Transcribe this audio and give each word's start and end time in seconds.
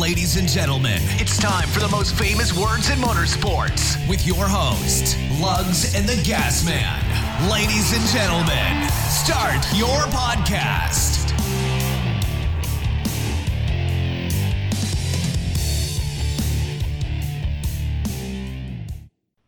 Ladies 0.00 0.36
and 0.36 0.48
gentlemen, 0.48 0.98
it's 1.20 1.36
time 1.36 1.68
for 1.68 1.80
the 1.80 1.88
most 1.88 2.14
famous 2.16 2.56
words 2.56 2.88
in 2.88 2.98
motorsports 2.98 3.96
with 4.08 4.26
your 4.26 4.46
host, 4.48 5.18
Lugs 5.38 5.94
and 5.94 6.08
the 6.08 6.16
Gas 6.24 6.64
Man. 6.64 7.50
Ladies 7.50 7.92
and 7.92 8.06
gentlemen, 8.08 8.88
start 9.10 9.62
your 9.76 10.00
podcast. 10.10 11.28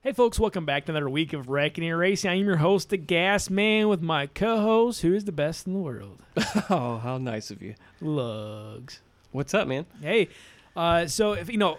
Hey 0.03 0.12
folks, 0.12 0.39
welcome 0.39 0.66
back 0.66 0.84
to 0.87 0.93
another 0.93 1.09
week 1.09 1.32
of 1.32 1.48
Wrecking 1.48 1.89
and 1.89 1.96
Racing. 1.96 2.30
I'm 2.30 2.45
your 2.45 2.57
host, 2.57 2.91
the 2.91 2.96
Gas 2.98 3.48
Man, 3.48 3.89
with 3.89 4.03
my 4.03 4.27
co-host, 4.27 5.00
who 5.03 5.14
is 5.14 5.25
the 5.25 5.32
best 5.32 5.66
in 5.66 5.73
the 5.75 5.79
world, 5.79 6.19
Oh, 6.69 6.98
how 6.98 7.19
nice 7.19 7.50
of 7.50 7.62
you. 7.62 7.75
Lugs. 8.00 9.00
What's 9.33 9.55
up, 9.55 9.67
man? 9.67 9.87
Hey, 10.01 10.29
uh, 10.77 11.07
so 11.07 11.32
if 11.32 11.50
you 11.50 11.57
know, 11.57 11.79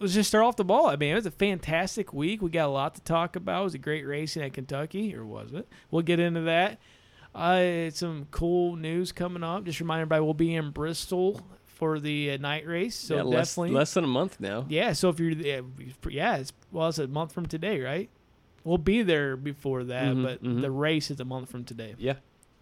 let's 0.00 0.14
just 0.14 0.28
start 0.28 0.44
off 0.44 0.56
the 0.56 0.64
ball. 0.64 0.86
I 0.86 0.96
mean, 0.96 1.12
it 1.12 1.14
was 1.14 1.26
a 1.26 1.30
fantastic 1.30 2.12
week. 2.12 2.40
We 2.40 2.50
got 2.50 2.66
a 2.66 2.72
lot 2.72 2.94
to 2.94 3.00
talk 3.02 3.36
about. 3.36 3.60
It 3.60 3.64
was 3.64 3.74
a 3.74 3.78
great 3.78 4.06
racing 4.06 4.42
at 4.42 4.54
Kentucky, 4.54 5.14
or 5.14 5.24
was 5.24 5.52
it? 5.52 5.68
We'll 5.90 6.02
get 6.02 6.20
into 6.20 6.40
that. 6.42 6.78
Uh, 7.34 7.90
some 7.90 8.26
cool 8.30 8.76
news 8.76 9.12
coming 9.12 9.42
up. 9.42 9.64
Just 9.64 9.78
remind 9.78 10.00
everybody, 10.00 10.22
we'll 10.22 10.32
be 10.34 10.54
in 10.54 10.70
Bristol 10.70 11.46
for 11.66 12.00
the 12.00 12.30
uh, 12.32 12.36
night 12.38 12.66
race. 12.66 12.94
So 12.96 13.16
yeah, 13.16 13.22
less, 13.22 13.50
definitely, 13.50 13.76
less 13.76 13.92
than 13.92 14.04
a 14.04 14.08
month 14.08 14.40
now. 14.40 14.64
Yeah, 14.70 14.94
so 14.94 15.10
if 15.10 15.20
you're, 15.20 15.32
yeah, 15.32 15.60
yeah, 16.08 16.36
it's 16.36 16.54
well, 16.72 16.88
it's 16.88 16.98
a 16.98 17.06
month 17.06 17.32
from 17.32 17.44
today, 17.44 17.80
right? 17.82 18.08
We'll 18.64 18.78
be 18.78 19.02
there 19.02 19.36
before 19.36 19.84
that, 19.84 20.14
Mhm, 20.14 20.22
but 20.22 20.42
mhm. 20.42 20.62
the 20.62 20.70
race 20.70 21.10
is 21.10 21.20
a 21.20 21.24
month 21.26 21.50
from 21.50 21.64
today. 21.64 21.94
Yeah. 21.98 22.14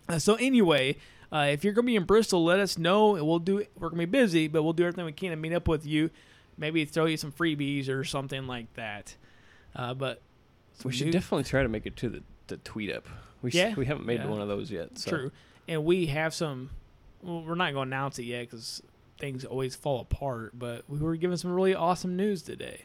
Uh, 0.09 0.19
so 0.19 0.35
anyway, 0.35 0.97
uh, 1.35 1.47
if 1.51 1.65
you're 1.65 1.73
gonna 1.73 1.87
be 1.87 1.97
in 1.97 2.05
Bristol, 2.05 2.45
let 2.45 2.61
us 2.61 2.79
know, 2.79 3.17
and 3.17 3.27
we'll 3.27 3.39
do. 3.41 3.65
We're 3.79 3.89
gonna 3.91 4.01
be 4.03 4.05
busy, 4.07 4.47
but 4.49 4.63
we'll 4.63 4.73
do 4.73 4.85
everything 4.85 5.05
we 5.05 5.13
can 5.13 5.31
to 5.31 5.37
meet 5.37 5.53
up 5.53 5.67
with 5.69 5.85
you. 5.85 6.11
Maybe 6.57 6.85
throw 6.85 7.07
you 7.07 7.17
some 7.17 7.33
freebies 7.33 7.89
or 7.89 8.05
something 8.05 8.47
like 8.47 8.73
that. 8.75 9.17
Uh, 9.75 9.93
but 9.95 10.23
We 10.85 10.93
should 10.93 11.07
new- 11.07 11.13
definitely 11.13 11.45
try 11.45 11.63
to 11.65 11.69
make 11.69 11.85
it 11.87 11.97
to 11.97 12.09
the, 12.09 12.23
the 12.47 12.59
tweet 12.59 12.93
up. 12.95 13.09
We 13.43 13.51
Yeah, 13.51 13.75
we 13.75 13.87
haven't 13.87 14.07
made 14.07 14.21
yeah. 14.21 14.29
one 14.29 14.41
of 14.41 14.47
those 14.49 14.71
yet. 14.71 14.97
So. 14.99 15.11
True. 15.11 15.33
And 15.67 15.85
we 15.85 16.07
have 16.07 16.33
some. 16.33 16.71
Well, 17.23 17.43
we're 17.43 17.55
not 17.57 17.73
going 17.73 17.89
to 17.91 17.97
announce 17.97 18.19
it 18.21 18.25
yet 18.25 18.43
because 18.49 18.83
things 19.19 19.45
always 19.45 19.75
fall 19.75 20.01
apart. 20.01 20.53
But 20.57 20.85
we 20.89 20.99
were 20.99 21.17
given 21.17 21.37
some 21.37 21.51
really 21.53 21.75
awesome 21.75 22.17
news 22.17 22.43
today. 22.43 22.85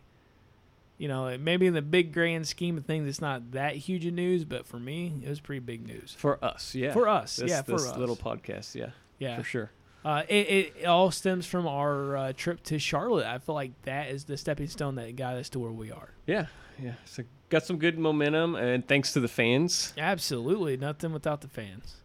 You 1.00 1.08
know, 1.08 1.36
maybe 1.40 1.66
in 1.66 1.74
the 1.74 1.82
big 1.82 2.14
grand 2.14 2.46
scheme 2.48 2.78
of 2.78 2.86
things, 2.86 3.08
it's 3.08 3.22
not 3.22 3.52
that 3.54 3.76
huge 3.76 4.06
of 4.06 4.14
news, 4.14 4.44
but 4.46 4.68
for 4.68 4.78
me, 4.78 5.14
it 5.26 5.30
was 5.30 5.40
pretty 5.40 5.62
big 5.62 5.88
news. 5.88 6.14
For 6.16 6.44
us, 6.46 6.76
yeah. 6.76 6.92
For 6.94 7.08
us, 7.08 7.38
This, 7.38 7.50
yeah, 7.50 7.62
for 7.64 7.76
us. 7.76 7.96
little 7.98 8.18
podcast, 8.18 8.76
yeah, 8.76 8.90
Yeah. 9.18 9.38
for 9.38 9.44
sure. 9.44 9.72
Uh, 10.06 10.24
it, 10.30 10.74
it 10.78 10.86
all 10.86 11.10
stems 11.10 11.46
from 11.46 11.66
our 11.68 12.16
uh, 12.18 12.34
trip 12.34 12.62
to 12.64 12.78
Charlotte. 12.80 13.26
I 13.26 13.38
feel 13.40 13.56
like 13.56 13.72
that 13.84 14.10
is 14.12 14.26
the 14.26 14.38
stepping 14.38 14.68
stone 14.68 14.96
that 14.96 15.16
got 15.16 15.36
us 15.36 15.50
to 15.50 15.60
where 15.60 15.72
we 15.72 15.90
are. 15.92 16.12
Yeah, 16.28 16.48
yeah. 16.82 16.94
So 17.06 17.24
got 17.50 17.66
some 17.66 17.78
good 17.80 17.98
momentum, 17.98 18.56
and 18.56 18.86
thanks 18.88 19.12
to 19.14 19.20
the 19.22 19.28
fans. 19.30 19.94
Absolutely, 19.98 20.78
nothing 20.78 21.12
without 21.14 21.42
the 21.42 21.48
fans. 21.50 21.96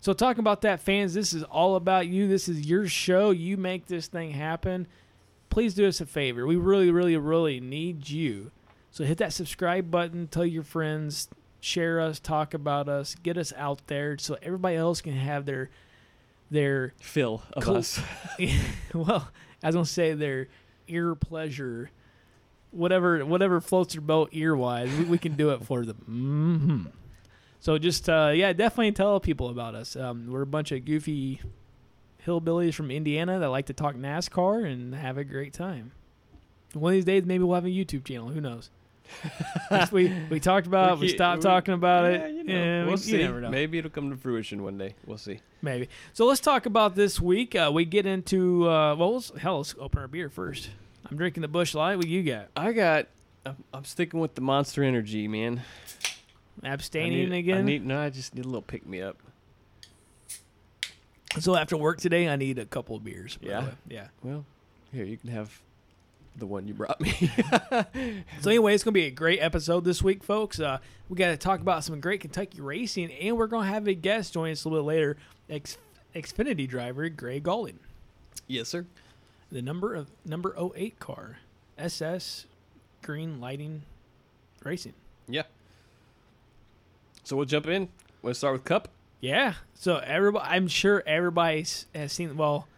So 0.00 0.12
talking 0.12 0.40
about 0.40 0.62
that, 0.62 0.80
fans, 0.80 1.14
this 1.14 1.32
is 1.32 1.42
all 1.44 1.76
about 1.76 2.06
you. 2.08 2.26
This 2.28 2.48
is 2.48 2.66
your 2.66 2.86
show. 2.88 3.30
You 3.30 3.56
make 3.56 3.86
this 3.86 4.08
thing 4.08 4.30
happen. 4.32 4.88
Please 5.52 5.74
do 5.74 5.86
us 5.86 6.00
a 6.00 6.06
favor. 6.06 6.46
We 6.46 6.56
really, 6.56 6.90
really, 6.90 7.14
really 7.18 7.60
need 7.60 8.08
you. 8.08 8.50
So 8.90 9.04
hit 9.04 9.18
that 9.18 9.34
subscribe 9.34 9.90
button. 9.90 10.26
Tell 10.26 10.46
your 10.46 10.62
friends. 10.62 11.28
Share 11.60 12.00
us. 12.00 12.18
Talk 12.18 12.54
about 12.54 12.88
us. 12.88 13.14
Get 13.22 13.36
us 13.36 13.52
out 13.58 13.86
there 13.86 14.16
so 14.16 14.38
everybody 14.42 14.76
else 14.76 15.02
can 15.02 15.12
have 15.12 15.44
their 15.44 15.68
their 16.50 16.94
fill 17.00 17.42
of 17.52 17.64
Cool. 17.64 17.76
us. 17.76 18.00
well, 18.94 19.28
I 19.62 19.66
was 19.66 19.74
gonna 19.74 19.84
say 19.84 20.14
their 20.14 20.48
ear 20.88 21.14
pleasure, 21.14 21.90
whatever 22.70 23.24
whatever 23.26 23.60
floats 23.60 23.92
their 23.92 24.00
boat 24.00 24.30
ear 24.32 24.56
wise, 24.56 24.90
we, 24.96 25.04
we 25.04 25.18
can 25.18 25.34
do 25.34 25.50
it 25.50 25.64
for 25.66 25.84
them. 25.84 25.96
hmm 26.06 26.84
So 27.60 27.76
just 27.76 28.08
uh, 28.08 28.32
yeah, 28.34 28.54
definitely 28.54 28.92
tell 28.92 29.20
people 29.20 29.50
about 29.50 29.74
us. 29.74 29.96
Um, 29.96 30.28
we're 30.30 30.42
a 30.42 30.46
bunch 30.46 30.72
of 30.72 30.84
goofy 30.86 31.40
hillbillies 32.26 32.74
from 32.74 32.90
Indiana 32.90 33.38
that 33.38 33.48
like 33.48 33.66
to 33.66 33.72
talk 33.72 33.94
NASCAR 33.96 34.64
and 34.70 34.94
have 34.94 35.18
a 35.18 35.24
great 35.24 35.52
time. 35.52 35.92
One 36.74 36.92
of 36.92 36.96
these 36.96 37.04
days, 37.04 37.24
maybe 37.24 37.44
we'll 37.44 37.54
have 37.54 37.64
a 37.66 37.68
YouTube 37.68 38.04
channel. 38.04 38.28
Who 38.28 38.40
knows? 38.40 38.70
we 39.92 40.12
we 40.30 40.40
talked 40.40 40.66
about. 40.66 40.92
it, 40.94 41.00
We, 41.00 41.08
stopped 41.08 41.38
we- 41.38 41.42
talking 41.42 41.74
about 41.74 42.10
yeah, 42.10 42.18
it. 42.26 42.32
You 42.34 42.44
know, 42.44 42.86
we'll 42.86 42.96
see. 42.96 43.18
never 43.18 43.40
know. 43.40 43.50
Maybe 43.50 43.78
it'll 43.78 43.90
come 43.90 44.10
to 44.10 44.16
fruition 44.16 44.62
one 44.62 44.78
day. 44.78 44.94
We'll 45.06 45.18
see. 45.18 45.40
Maybe. 45.60 45.88
So 46.14 46.24
let's 46.24 46.40
talk 46.40 46.64
about 46.66 46.94
this 46.94 47.20
week. 47.20 47.54
Uh, 47.54 47.70
we 47.74 47.84
get 47.84 48.06
into 48.06 48.68
uh, 48.68 48.94
well, 48.94 49.14
let's, 49.14 49.30
hell, 49.38 49.58
let's 49.58 49.74
open 49.78 50.00
our 50.00 50.08
beer 50.08 50.30
first. 50.30 50.70
I'm 51.10 51.16
drinking 51.16 51.42
the 51.42 51.48
Busch 51.48 51.74
Light. 51.74 51.96
What 51.96 52.06
you 52.08 52.22
got? 52.22 52.48
I 52.56 52.72
got. 52.72 53.08
I'm, 53.44 53.56
I'm 53.74 53.84
sticking 53.84 54.20
with 54.20 54.34
the 54.34 54.40
Monster 54.40 54.82
Energy, 54.82 55.28
man. 55.28 55.62
I 56.62 56.68
Abstaining 56.72 57.30
need, 57.30 57.38
again. 57.38 57.58
I 57.58 57.62
need. 57.62 57.84
No, 57.84 58.00
I 58.00 58.08
just 58.08 58.34
need 58.34 58.44
a 58.44 58.48
little 58.48 58.62
pick 58.62 58.86
me 58.86 59.02
up. 59.02 59.18
So 61.40 61.56
after 61.56 61.76
work 61.76 61.98
today, 62.00 62.28
I 62.28 62.36
need 62.36 62.58
a 62.58 62.66
couple 62.66 62.96
of 62.96 63.04
beers. 63.04 63.36
by 63.36 63.46
the 63.46 63.50
Yeah? 63.52 63.64
way. 63.64 63.72
Yeah. 63.88 64.06
Well, 64.22 64.44
here 64.92 65.04
you 65.04 65.16
can 65.16 65.30
have 65.30 65.60
the 66.36 66.46
one 66.46 66.66
you 66.68 66.74
brought 66.74 67.00
me. 67.00 67.12
So 68.40 68.50
anyway, 68.50 68.74
it's 68.74 68.82
gonna 68.84 68.92
be 68.92 69.06
a 69.06 69.10
great 69.10 69.38
episode 69.40 69.84
this 69.84 70.02
week, 70.02 70.24
folks. 70.24 70.58
Uh, 70.60 70.78
we 71.08 71.16
got 71.16 71.28
to 71.28 71.36
talk 71.36 71.60
about 71.60 71.84
some 71.84 72.00
great 72.00 72.20
Kentucky 72.20 72.60
racing, 72.60 73.12
and 73.12 73.36
we're 73.36 73.46
gonna 73.46 73.66
have 73.68 73.86
a 73.86 73.94
guest 73.94 74.32
join 74.32 74.50
us 74.52 74.64
a 74.64 74.68
little 74.68 74.82
bit 74.84 74.88
later. 74.88 75.16
X, 75.48 75.78
Xfinity 76.14 76.68
driver 76.68 77.08
Gray 77.08 77.38
Gaulding, 77.40 77.78
yes, 78.46 78.68
sir. 78.68 78.86
the 79.50 79.62
number 79.62 79.94
of 79.94 80.10
number 80.24 80.54
08 80.74 80.98
car, 80.98 81.38
SS 81.78 82.46
Green 83.02 83.40
Lighting 83.40 83.82
Racing. 84.64 84.94
Yeah. 85.28 85.42
So 87.24 87.36
we'll 87.36 87.46
jump 87.46 87.66
in. 87.66 87.88
We'll 88.22 88.34
start 88.34 88.54
with 88.54 88.64
Cup. 88.64 88.88
Yeah. 89.22 89.54
So 89.74 89.98
everybody, 89.98 90.44
I'm 90.46 90.68
sure 90.68 91.02
everybody 91.06 91.64
has 91.94 92.12
seen. 92.12 92.36
Well, 92.36 92.68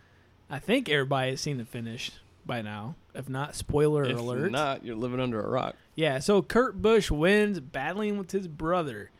I 0.48 0.60
think 0.60 0.88
everybody 0.88 1.30
has 1.30 1.40
seen 1.40 1.56
the 1.56 1.64
finish 1.64 2.12
by 2.46 2.60
now. 2.62 2.94
If 3.14 3.28
not, 3.28 3.54
spoiler 3.56 4.04
if 4.04 4.18
alert. 4.18 4.52
not, 4.52 4.84
you're 4.84 4.94
living 4.94 5.20
under 5.20 5.42
a 5.42 5.48
rock. 5.48 5.74
Yeah. 5.94 6.18
So 6.18 6.42
Kurt 6.42 6.80
Busch 6.80 7.10
wins, 7.10 7.58
battling 7.60 8.18
with 8.18 8.30
his 8.30 8.46
brother. 8.46 9.10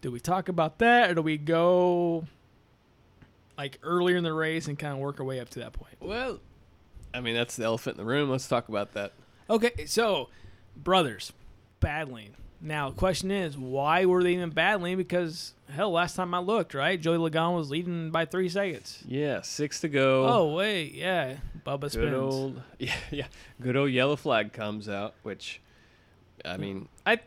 Do 0.00 0.10
we 0.10 0.18
talk 0.20 0.48
about 0.48 0.78
that, 0.78 1.10
or 1.10 1.14
do 1.14 1.22
we 1.22 1.38
go 1.38 2.26
like 3.56 3.78
earlier 3.82 4.16
in 4.16 4.24
the 4.24 4.32
race 4.32 4.66
and 4.68 4.78
kind 4.78 4.92
of 4.92 4.98
work 4.98 5.20
our 5.20 5.26
way 5.26 5.38
up 5.38 5.50
to 5.50 5.60
that 5.60 5.72
point? 5.72 5.94
Well, 6.00 6.40
I 7.14 7.20
mean 7.20 7.36
that's 7.36 7.54
the 7.54 7.64
elephant 7.64 7.96
in 7.98 8.04
the 8.04 8.10
room. 8.10 8.28
Let's 8.28 8.48
talk 8.48 8.68
about 8.68 8.92
that. 8.94 9.12
Okay. 9.48 9.86
So 9.86 10.30
brothers 10.76 11.32
battling. 11.78 12.34
Now, 12.60 12.88
the 12.90 12.96
question 12.96 13.30
is, 13.30 13.56
why 13.56 14.06
were 14.06 14.22
they 14.22 14.32
even 14.32 14.50
battling? 14.50 14.96
Because 14.96 15.52
hell, 15.70 15.90
last 15.92 16.16
time 16.16 16.32
I 16.34 16.38
looked, 16.38 16.74
right, 16.74 17.00
Joey 17.00 17.18
Logano 17.18 17.54
was 17.56 17.70
leading 17.70 18.10
by 18.10 18.24
three 18.24 18.48
seconds. 18.48 19.02
Yeah, 19.06 19.42
six 19.42 19.80
to 19.80 19.88
go. 19.88 20.26
Oh 20.26 20.54
wait, 20.54 20.94
yeah, 20.94 21.36
Bubba 21.66 21.80
good 21.82 21.92
spins. 21.92 22.14
old 22.14 22.62
yeah 22.78 22.94
yeah. 23.10 23.26
Good 23.60 23.76
old 23.76 23.90
yellow 23.90 24.16
flag 24.16 24.52
comes 24.52 24.88
out, 24.88 25.14
which 25.22 25.60
I 26.44 26.56
mean, 26.56 26.88
I 27.04 27.20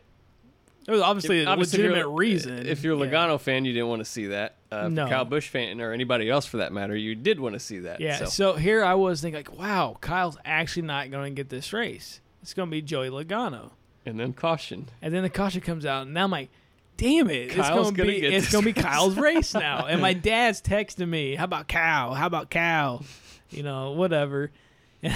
There 0.86 0.94
was 0.94 1.02
obviously 1.02 1.44
a 1.44 1.46
obviously 1.46 1.80
if 1.84 1.90
legitimate 1.90 2.08
reason. 2.16 2.66
If 2.66 2.82
you're 2.82 2.96
a 3.00 3.06
yeah. 3.06 3.12
Logano 3.12 3.40
fan, 3.40 3.64
you 3.64 3.72
didn't 3.72 3.88
want 3.88 4.00
to 4.00 4.04
see 4.10 4.26
that. 4.28 4.56
Uh, 4.72 4.88
No. 4.88 5.08
Kyle 5.08 5.24
Busch 5.24 5.48
fan 5.48 5.80
or 5.80 5.92
anybody 5.92 6.28
else 6.30 6.46
for 6.46 6.56
that 6.58 6.72
matter, 6.72 6.96
you 6.96 7.14
did 7.14 7.38
want 7.38 7.54
to 7.54 7.60
see 7.60 7.80
that. 7.80 8.00
yeah. 8.00 8.16
So, 8.18 8.24
So. 8.26 8.52
here 8.54 8.84
I 8.84 8.94
was 8.94 9.20
thinking, 9.20 9.38
like, 9.38 9.56
wow, 9.58 9.96
Kyle's 10.00 10.38
actually 10.44 10.82
not 10.86 11.10
going 11.10 11.34
to 11.34 11.36
get 11.36 11.48
this 11.50 11.72
race. 11.72 12.20
It's 12.42 12.54
going 12.54 12.68
to 12.68 12.70
be 12.70 12.80
Joey 12.82 13.10
Logano, 13.10 13.72
and 14.06 14.18
then 14.18 14.32
caution. 14.32 14.88
and 15.02 15.12
then 15.14 15.22
the 15.22 15.30
caution 15.30 15.60
comes 15.60 15.84
out, 15.86 16.02
and 16.02 16.14
now 16.14 16.24
I'm 16.24 16.30
like, 16.30 16.50
damn 16.96 17.30
it, 17.30 17.56
it's 17.56 17.68
going 17.70 17.84
to 17.86 17.96
gonna 17.96 18.10
be 18.10 18.18
it's 18.26 18.50
to 18.50 18.62
be. 18.62 18.72
Kyle's 18.72 19.16
race 19.18 19.54
now. 19.54 19.86
And 19.86 20.00
my 20.00 20.12
dad's 20.12 20.60
texting 20.60 21.08
me, 21.08 21.34
how 21.34 21.44
about 21.44 21.66
Cal? 21.68 22.14
How 22.14 22.26
about 22.26 22.50
Cal? 22.50 23.02
You 23.50 23.62
know, 23.62 23.92
whatever. 23.92 24.50
I 25.04 25.12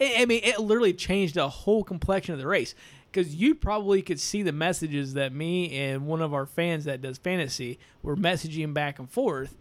I 0.00 0.24
mean, 0.26 0.40
it 0.44 0.58
literally 0.60 0.92
changed 0.94 1.34
the 1.34 1.48
whole 1.48 1.84
complexion 1.84 2.34
of 2.34 2.40
the 2.40 2.46
race. 2.46 2.74
Because 3.10 3.34
you 3.34 3.54
probably 3.54 4.02
could 4.02 4.20
see 4.20 4.42
the 4.42 4.52
messages 4.52 5.14
that 5.14 5.32
me 5.32 5.74
and 5.78 6.06
one 6.06 6.20
of 6.20 6.34
our 6.34 6.44
fans 6.44 6.84
that 6.84 7.00
does 7.00 7.16
fantasy 7.16 7.78
were 8.02 8.16
messaging 8.16 8.74
back 8.74 8.98
and 8.98 9.08
forth 9.10 9.56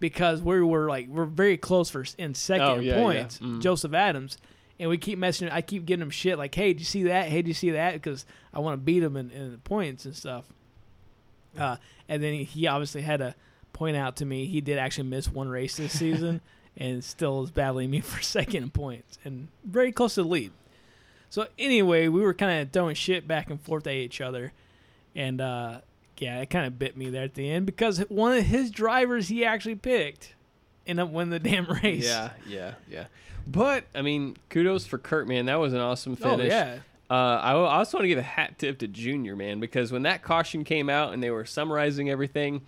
because 0.00 0.40
we 0.40 0.62
were 0.62 0.88
like 0.88 1.06
we're 1.08 1.26
very 1.26 1.58
close 1.58 1.90
for 1.90 2.04
in 2.16 2.32
second 2.34 2.66
Oh, 2.66 2.74
yeah, 2.76 2.94
yeah. 2.96 3.02
points. 3.02 3.38
Mhm. 3.38 3.60
Joseph 3.60 3.92
Adams, 3.92 4.38
and 4.78 4.90
we 4.90 4.98
keep 4.98 5.18
messaging. 5.18 5.50
I 5.50 5.62
keep 5.62 5.86
getting 5.86 6.02
him 6.02 6.10
shit 6.10 6.38
like, 6.38 6.54
"Hey, 6.54 6.72
did 6.72 6.80
you 6.80 6.84
see 6.86 7.04
that? 7.04 7.28
Hey, 7.28 7.36
did 7.36 7.48
you 7.48 7.54
see 7.54 7.70
that?" 7.70 7.94
Because 7.94 8.26
I 8.52 8.60
want 8.60 8.74
to 8.74 8.84
beat 8.84 9.02
him 9.02 9.16
in, 9.16 9.30
in 9.30 9.52
the 9.52 9.58
points 9.58 10.04
and 10.04 10.14
stuff. 10.14 10.44
Uh, 11.58 11.76
and 12.08 12.22
then 12.22 12.34
he, 12.34 12.44
he 12.44 12.66
obviously 12.66 13.02
had 13.02 13.18
to 13.18 13.34
point 13.72 13.96
out 13.96 14.16
to 14.16 14.24
me 14.24 14.46
he 14.46 14.60
did 14.60 14.78
actually 14.78 15.08
miss 15.08 15.28
one 15.28 15.48
race 15.48 15.76
this 15.76 15.98
season 15.98 16.40
and 16.78 17.04
still 17.04 17.42
is 17.44 17.50
battling 17.50 17.90
me 17.90 18.00
for 18.02 18.22
second 18.22 18.62
in 18.62 18.70
points 18.70 19.18
and 19.24 19.48
very 19.64 19.92
close 19.92 20.14
to 20.14 20.22
the 20.22 20.28
lead. 20.28 20.52
So 21.28 21.46
anyway, 21.58 22.08
we 22.08 22.20
were 22.20 22.34
kind 22.34 22.62
of 22.62 22.72
throwing 22.72 22.94
shit 22.94 23.26
back 23.26 23.50
and 23.50 23.60
forth 23.60 23.86
at 23.86 23.94
each 23.94 24.20
other, 24.20 24.52
and 25.14 25.40
uh, 25.40 25.80
yeah, 26.18 26.40
it 26.40 26.50
kind 26.50 26.66
of 26.66 26.78
bit 26.78 26.96
me 26.96 27.10
there 27.10 27.24
at 27.24 27.34
the 27.34 27.50
end 27.50 27.66
because 27.66 27.98
one 28.08 28.36
of 28.36 28.44
his 28.44 28.70
drivers 28.70 29.28
he 29.28 29.44
actually 29.44 29.74
picked 29.74 30.35
end 30.86 31.00
up 31.00 31.10
winning 31.10 31.30
the 31.30 31.38
damn 31.38 31.66
race. 31.82 32.04
Yeah, 32.04 32.30
yeah, 32.48 32.74
yeah. 32.88 33.06
But 33.46 33.84
I 33.94 34.02
mean, 34.02 34.36
kudos 34.50 34.86
for 34.86 34.98
Kurt, 34.98 35.28
man. 35.28 35.46
That 35.46 35.60
was 35.60 35.72
an 35.72 35.80
awesome 35.80 36.16
finish. 36.16 36.32
Oh 36.32 36.36
finish. 36.38 36.52
yeah. 36.52 36.78
Uh, 37.08 37.14
I, 37.40 37.52
I 37.52 37.78
also 37.78 37.98
want 37.98 38.04
to 38.04 38.08
give 38.08 38.18
a 38.18 38.22
hat 38.22 38.58
tip 38.58 38.78
to 38.78 38.88
Junior, 38.88 39.36
man, 39.36 39.60
because 39.60 39.92
when 39.92 40.02
that 40.02 40.22
caution 40.22 40.64
came 40.64 40.90
out 40.90 41.12
and 41.12 41.22
they 41.22 41.30
were 41.30 41.44
summarizing 41.44 42.10
everything, 42.10 42.62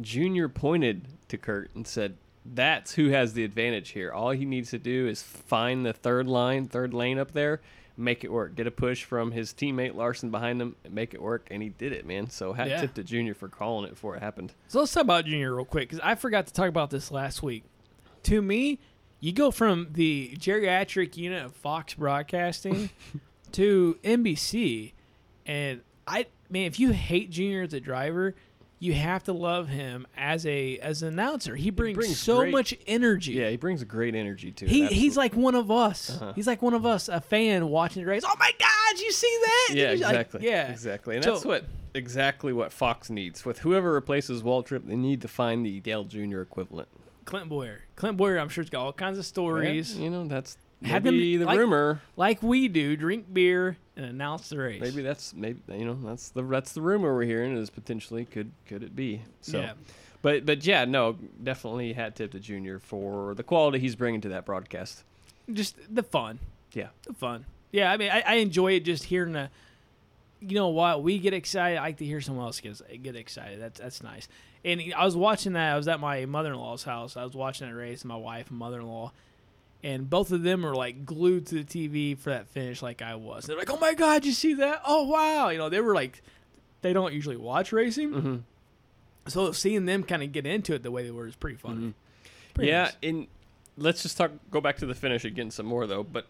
Junior 0.00 0.48
pointed 0.48 1.06
to 1.28 1.36
Kurt 1.36 1.70
and 1.74 1.86
said, 1.86 2.16
"That's 2.46 2.94
who 2.94 3.08
has 3.08 3.32
the 3.32 3.42
advantage 3.44 3.90
here. 3.90 4.12
All 4.12 4.30
he 4.30 4.44
needs 4.44 4.70
to 4.70 4.78
do 4.78 5.08
is 5.08 5.22
find 5.22 5.84
the 5.84 5.92
third 5.92 6.28
line, 6.28 6.68
third 6.68 6.94
lane 6.94 7.18
up 7.18 7.32
there, 7.32 7.60
make 8.00 8.24
it 8.24 8.32
work. 8.32 8.54
Get 8.54 8.66
a 8.66 8.70
push 8.70 9.04
from 9.04 9.30
his 9.32 9.52
teammate 9.52 9.94
Larson 9.94 10.30
behind 10.30 10.60
him, 10.60 10.76
and 10.84 10.94
make 10.94 11.14
it 11.14 11.22
work." 11.22 11.46
And 11.50 11.62
he 11.62 11.68
did 11.68 11.92
it, 11.92 12.04
man. 12.06 12.28
So 12.30 12.52
hat 12.52 12.68
Yeah. 12.68 12.80
tip 12.80 12.94
to 12.94 13.04
Junior 13.04 13.34
for 13.34 13.48
calling 13.48 13.86
it 13.86 13.90
before 13.90 14.16
it 14.16 14.22
happened. 14.22 14.54
So 14.68 14.80
let's 14.80 14.92
talk 14.92 15.02
about 15.04 15.24
Junior 15.26 15.54
real 15.54 15.64
quick 15.64 15.88
because 15.88 16.00
I 16.02 16.14
forgot 16.14 16.46
to 16.46 16.52
talk 16.52 16.68
about 16.68 16.90
this 16.90 17.10
last 17.10 17.42
week. 17.42 17.64
To 18.24 18.42
me, 18.42 18.78
you 19.20 19.32
go 19.32 19.50
from 19.50 19.88
the 19.92 20.34
geriatric 20.38 21.16
unit 21.16 21.44
of 21.44 21.54
Fox 21.54 21.94
Broadcasting 21.94 22.90
to 23.52 23.98
NBC, 24.02 24.92
and 25.46 25.80
I 26.06 26.26
man, 26.48 26.64
if 26.66 26.80
you 26.80 26.90
hate 26.92 27.30
Junior 27.30 27.62
as 27.62 27.72
a 27.74 27.80
driver, 27.80 28.34
you 28.82 28.94
have 28.94 29.22
to 29.24 29.32
love 29.32 29.68
him 29.68 30.06
as 30.16 30.44
a 30.46 30.78
as 30.78 31.02
an 31.02 31.08
announcer. 31.08 31.54
He 31.54 31.70
brings, 31.70 31.96
brings 31.96 32.18
so 32.18 32.38
great- 32.38 32.50
much 32.52 32.74
energy. 32.86 33.32
Yeah, 33.34 33.50
he 33.50 33.56
brings 33.56 33.82
a 33.82 33.84
great 33.84 34.14
energy 34.16 34.50
to 34.52 34.64
it. 34.64 34.70
He, 34.70 34.86
he's 34.88 35.16
like 35.16 35.34
one 35.36 35.54
of 35.54 35.70
us. 35.70 36.10
Uh-huh. 36.10 36.32
He's 36.34 36.46
like 36.46 36.62
one 36.62 36.74
of 36.74 36.84
us, 36.86 37.08
a 37.08 37.20
fan 37.20 37.68
watching 37.68 38.02
the 38.02 38.10
race. 38.10 38.22
Oh 38.26 38.34
my 38.38 38.50
God, 38.58 39.00
you 39.00 39.12
see 39.12 39.38
that? 39.44 39.74
Yeah, 39.76 39.92
you-" 39.92 40.02
like, 40.02 40.14
exactly. 40.16 40.46
yeah, 40.48 40.70
exactly. 40.70 41.14
And 41.16 41.24
So- 41.24 41.32
that's 41.34 41.44
what 41.44 41.64
exactly 41.94 42.52
what 42.52 42.72
Fox 42.72 43.10
needs. 43.10 43.44
With 43.44 43.58
whoever 43.60 43.92
replaces 43.92 44.42
Waltrip, 44.42 44.86
they 44.86 44.96
need 44.96 45.20
to 45.22 45.28
find 45.28 45.64
the 45.64 45.80
Dale 45.80 46.04
Jr. 46.04 46.40
equivalent. 46.40 46.88
Clint 47.26 47.48
Bowyer. 47.48 47.82
Clint 47.96 48.16
Bowyer, 48.16 48.38
I'm 48.38 48.48
sure, 48.48 48.64
has 48.64 48.70
got 48.70 48.82
all 48.84 48.92
kinds 48.92 49.18
of 49.18 49.26
stories. 49.26 49.96
You 49.96 50.08
know, 50.10 50.26
that's 50.26 50.56
Have 50.84 51.04
maybe 51.04 51.36
them, 51.36 51.40
the 51.40 51.46
like- 51.52 51.58
rumor. 51.58 52.00
like 52.16 52.42
we 52.42 52.66
do, 52.68 52.96
drink 52.96 53.26
beer 53.32 53.76
and 54.00 54.10
announce 54.10 54.48
the 54.48 54.56
race. 54.58 54.80
Maybe 54.80 55.02
that's 55.02 55.34
maybe 55.34 55.60
you 55.68 55.84
know 55.84 55.98
that's 56.02 56.30
the 56.30 56.42
that's 56.42 56.72
the 56.72 56.80
rumor 56.80 57.14
we're 57.14 57.24
hearing 57.24 57.56
is 57.56 57.68
potentially 57.70 58.24
could 58.24 58.50
could 58.66 58.82
it 58.82 58.96
be 58.96 59.22
so. 59.42 59.60
Yeah. 59.60 59.72
But 60.22 60.46
but 60.46 60.64
yeah, 60.66 60.84
no, 60.84 61.16
definitely 61.42 61.92
hat 61.92 62.16
tip 62.16 62.32
to 62.32 62.40
Junior 62.40 62.78
for 62.78 63.34
the 63.34 63.42
quality 63.42 63.78
he's 63.78 63.96
bringing 63.96 64.20
to 64.22 64.30
that 64.30 64.44
broadcast. 64.44 65.04
just 65.52 65.76
the 65.94 66.02
fun, 66.02 66.38
Yeah, 66.72 66.88
the 67.06 67.12
fun. 67.14 67.44
Yeah, 67.72 67.92
I 67.92 67.96
mean, 67.96 68.10
I, 68.10 68.22
I 68.26 68.34
enjoy 68.34 68.72
it 68.72 68.84
just 68.84 69.04
hearing 69.04 69.32
the. 69.32 69.50
You 70.42 70.54
know 70.54 70.68
what? 70.68 71.02
We 71.02 71.18
get 71.18 71.34
excited. 71.34 71.76
I 71.76 71.82
like 71.82 71.98
to 71.98 72.04
hear 72.06 72.20
someone 72.22 72.46
else 72.46 72.60
get 72.60 73.02
get 73.02 73.16
excited. 73.16 73.60
That's 73.60 73.78
that's 73.78 74.02
nice. 74.02 74.26
And 74.64 74.80
I 74.96 75.04
was 75.04 75.16
watching 75.16 75.52
that. 75.54 75.74
I 75.74 75.76
was 75.76 75.88
at 75.88 76.00
my 76.00 76.26
mother 76.26 76.52
in 76.52 76.58
law's 76.58 76.82
house. 76.82 77.16
I 77.16 77.24
was 77.24 77.34
watching 77.34 77.68
that 77.68 77.74
race. 77.74 78.04
My 78.04 78.16
wife 78.16 78.50
and 78.50 78.58
mother 78.58 78.80
in 78.80 78.86
law, 78.86 79.12
and 79.82 80.08
both 80.08 80.32
of 80.32 80.42
them 80.42 80.62
were 80.62 80.74
like 80.74 81.04
glued 81.04 81.46
to 81.46 81.62
the 81.62 81.64
TV 81.64 82.18
for 82.18 82.30
that 82.30 82.48
finish, 82.48 82.82
like 82.82 83.02
I 83.02 83.14
was. 83.14 83.44
They're 83.46 83.56
like, 83.56 83.70
"Oh 83.70 83.78
my 83.78 83.94
god, 83.94 84.24
you 84.24 84.32
see 84.32 84.54
that? 84.54 84.82
Oh 84.86 85.04
wow!" 85.04 85.48
You 85.48 85.58
know, 85.58 85.68
they 85.68 85.80
were 85.80 85.94
like, 85.94 86.22
they 86.82 86.92
don't 86.92 87.12
usually 87.12 87.36
watch 87.36 87.72
racing, 87.72 88.12
hmm 88.12 88.36
so 89.26 89.52
seeing 89.52 89.86
them 89.86 90.02
kind 90.02 90.22
of 90.22 90.32
get 90.32 90.46
into 90.46 90.74
it 90.74 90.82
the 90.82 90.90
way 90.90 91.04
they 91.04 91.10
were 91.10 91.26
is 91.26 91.36
pretty 91.36 91.56
funny. 91.56 91.94
Pretty 92.54 92.70
yeah. 92.70 92.84
nice. 92.84 92.96
And 93.02 93.26
let's 93.76 94.02
just 94.02 94.16
talk. 94.16 94.32
Go 94.50 94.60
back 94.60 94.78
to 94.78 94.86
the 94.86 94.94
finish 94.94 95.24
again 95.24 95.50
some 95.50 95.66
more 95.66 95.86
though. 95.86 96.02
But 96.02 96.26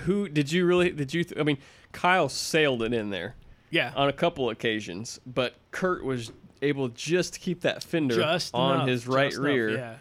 who 0.00 0.28
did 0.28 0.52
you 0.52 0.66
really? 0.66 0.90
Did 0.90 1.12
you? 1.12 1.24
Th- 1.24 1.40
I 1.40 1.42
mean, 1.42 1.58
Kyle 1.92 2.28
sailed 2.28 2.82
it 2.82 2.92
in 2.92 3.10
there. 3.10 3.34
yeah. 3.70 3.92
on 3.96 4.08
a 4.08 4.12
couple 4.12 4.50
occasions, 4.50 5.20
but 5.26 5.54
Kurt 5.70 6.04
was 6.04 6.30
able 6.60 6.88
just 6.88 7.34
to 7.34 7.40
keep 7.40 7.62
that 7.62 7.82
fender 7.82 8.14
just 8.14 8.54
on 8.54 8.76
enough, 8.76 8.88
his 8.88 9.06
right 9.08 9.30
just 9.30 9.38
enough, 9.38 9.46
rear 9.46 9.70
yeah. 9.70 9.94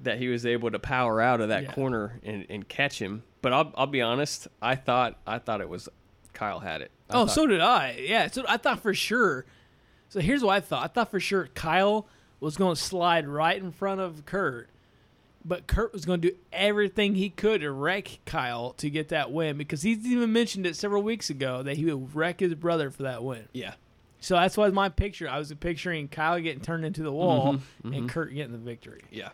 That 0.00 0.18
he 0.18 0.28
was 0.28 0.44
able 0.44 0.70
to 0.70 0.78
power 0.78 1.20
out 1.20 1.40
of 1.40 1.48
that 1.48 1.64
Yeah. 1.64 1.72
corner 1.72 2.20
and, 2.24 2.46
and 2.50 2.68
catch 2.68 3.00
him. 3.00 3.22
But 3.42 3.52
I'll, 3.52 3.72
I'll 3.76 3.86
be 3.86 4.02
honest, 4.02 4.48
I 4.62 4.74
thought 4.74 5.18
I 5.26 5.38
thought 5.38 5.60
it 5.60 5.68
was 5.68 5.88
Kyle 6.32 6.60
had 6.60 6.82
it. 6.82 6.90
I 7.10 7.14
Oh, 7.14 7.26
thought- 7.26 7.34
so 7.34 7.46
did 7.46 7.60
I. 7.60 7.96
Yeah, 8.06 8.26
so 8.28 8.44
I 8.48 8.56
thought 8.56 8.80
for 8.80 8.94
sure. 8.94 9.44
So 10.08 10.20
here's 10.20 10.42
what 10.42 10.54
I 10.56 10.60
thought. 10.60 10.84
I 10.84 10.86
thought 10.88 11.10
for 11.10 11.20
sure 11.20 11.48
Kyle 11.54 12.06
was 12.40 12.56
going 12.56 12.74
to 12.74 12.80
slide 12.80 13.26
right 13.28 13.56
in 13.60 13.70
front 13.72 14.00
of 14.00 14.24
Kurt, 14.26 14.68
but 15.44 15.66
Kurt 15.66 15.92
was 15.92 16.04
going 16.04 16.20
to 16.20 16.30
do 16.30 16.36
everything 16.52 17.14
he 17.14 17.30
could 17.30 17.60
to 17.62 17.70
wreck 17.70 18.18
Kyle 18.26 18.72
to 18.74 18.90
get 18.90 19.08
that 19.08 19.30
win 19.32 19.56
because 19.58 19.82
he's 19.82 20.04
even 20.06 20.32
mentioned 20.32 20.66
it 20.66 20.76
several 20.76 21.02
weeks 21.02 21.30
ago 21.30 21.62
that 21.62 21.76
he 21.76 21.84
would 21.86 22.14
wreck 22.14 22.40
his 22.40 22.54
brother 22.54 22.90
for 22.90 23.02
that 23.04 23.22
win. 23.24 23.48
yeah, 23.52 23.74
So 24.20 24.34
that's 24.36 24.56
why 24.56 24.68
my 24.70 24.88
picture. 24.88 25.28
I 25.28 25.38
was 25.38 25.52
picturing 25.54 26.08
Kyle 26.08 26.38
getting 26.40 26.62
turned 26.62 26.84
into 26.84 27.02
the 27.02 27.12
wall 27.12 27.56
Mhm, 27.84 27.96
and 27.96 28.08
Kurt 28.08 28.32
getting 28.34 28.52
the 28.52 28.58
victory. 28.58 29.02
yeah. 29.10 29.30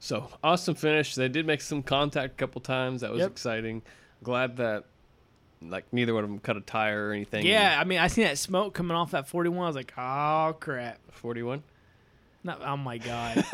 So 0.00 0.28
awesome 0.44 0.74
finish. 0.74 1.14
They 1.14 1.28
did 1.28 1.46
make 1.46 1.60
some 1.60 1.82
contact 1.82 2.34
a 2.34 2.36
couple 2.36 2.60
times. 2.60 3.00
That 3.00 3.10
was 3.10 3.20
Yep. 3.20 3.30
exciting. 3.30 3.82
Glad 4.22 4.56
that 4.58 4.84
like 5.60 5.86
neither 5.92 6.14
one 6.14 6.22
of 6.24 6.30
them 6.30 6.38
cut 6.38 6.56
a 6.56 6.60
tire 6.60 7.08
or 7.08 7.12
anything. 7.12 7.44
Yeah, 7.44 7.76
I 7.80 7.84
mean, 7.84 7.98
I 7.98 8.06
seen 8.06 8.24
that 8.24 8.38
smoke 8.38 8.74
coming 8.74 8.96
off 8.96 9.10
that 9.10 9.26
41. 9.28 9.64
I 9.64 9.66
was 9.66 9.74
like, 9.76 9.92
oh 9.98 10.56
crap. 10.60 10.98
forty-one. 11.10 11.62
Not, 12.44 12.62
oh 12.64 12.76
my 12.76 12.98
god. 12.98 13.44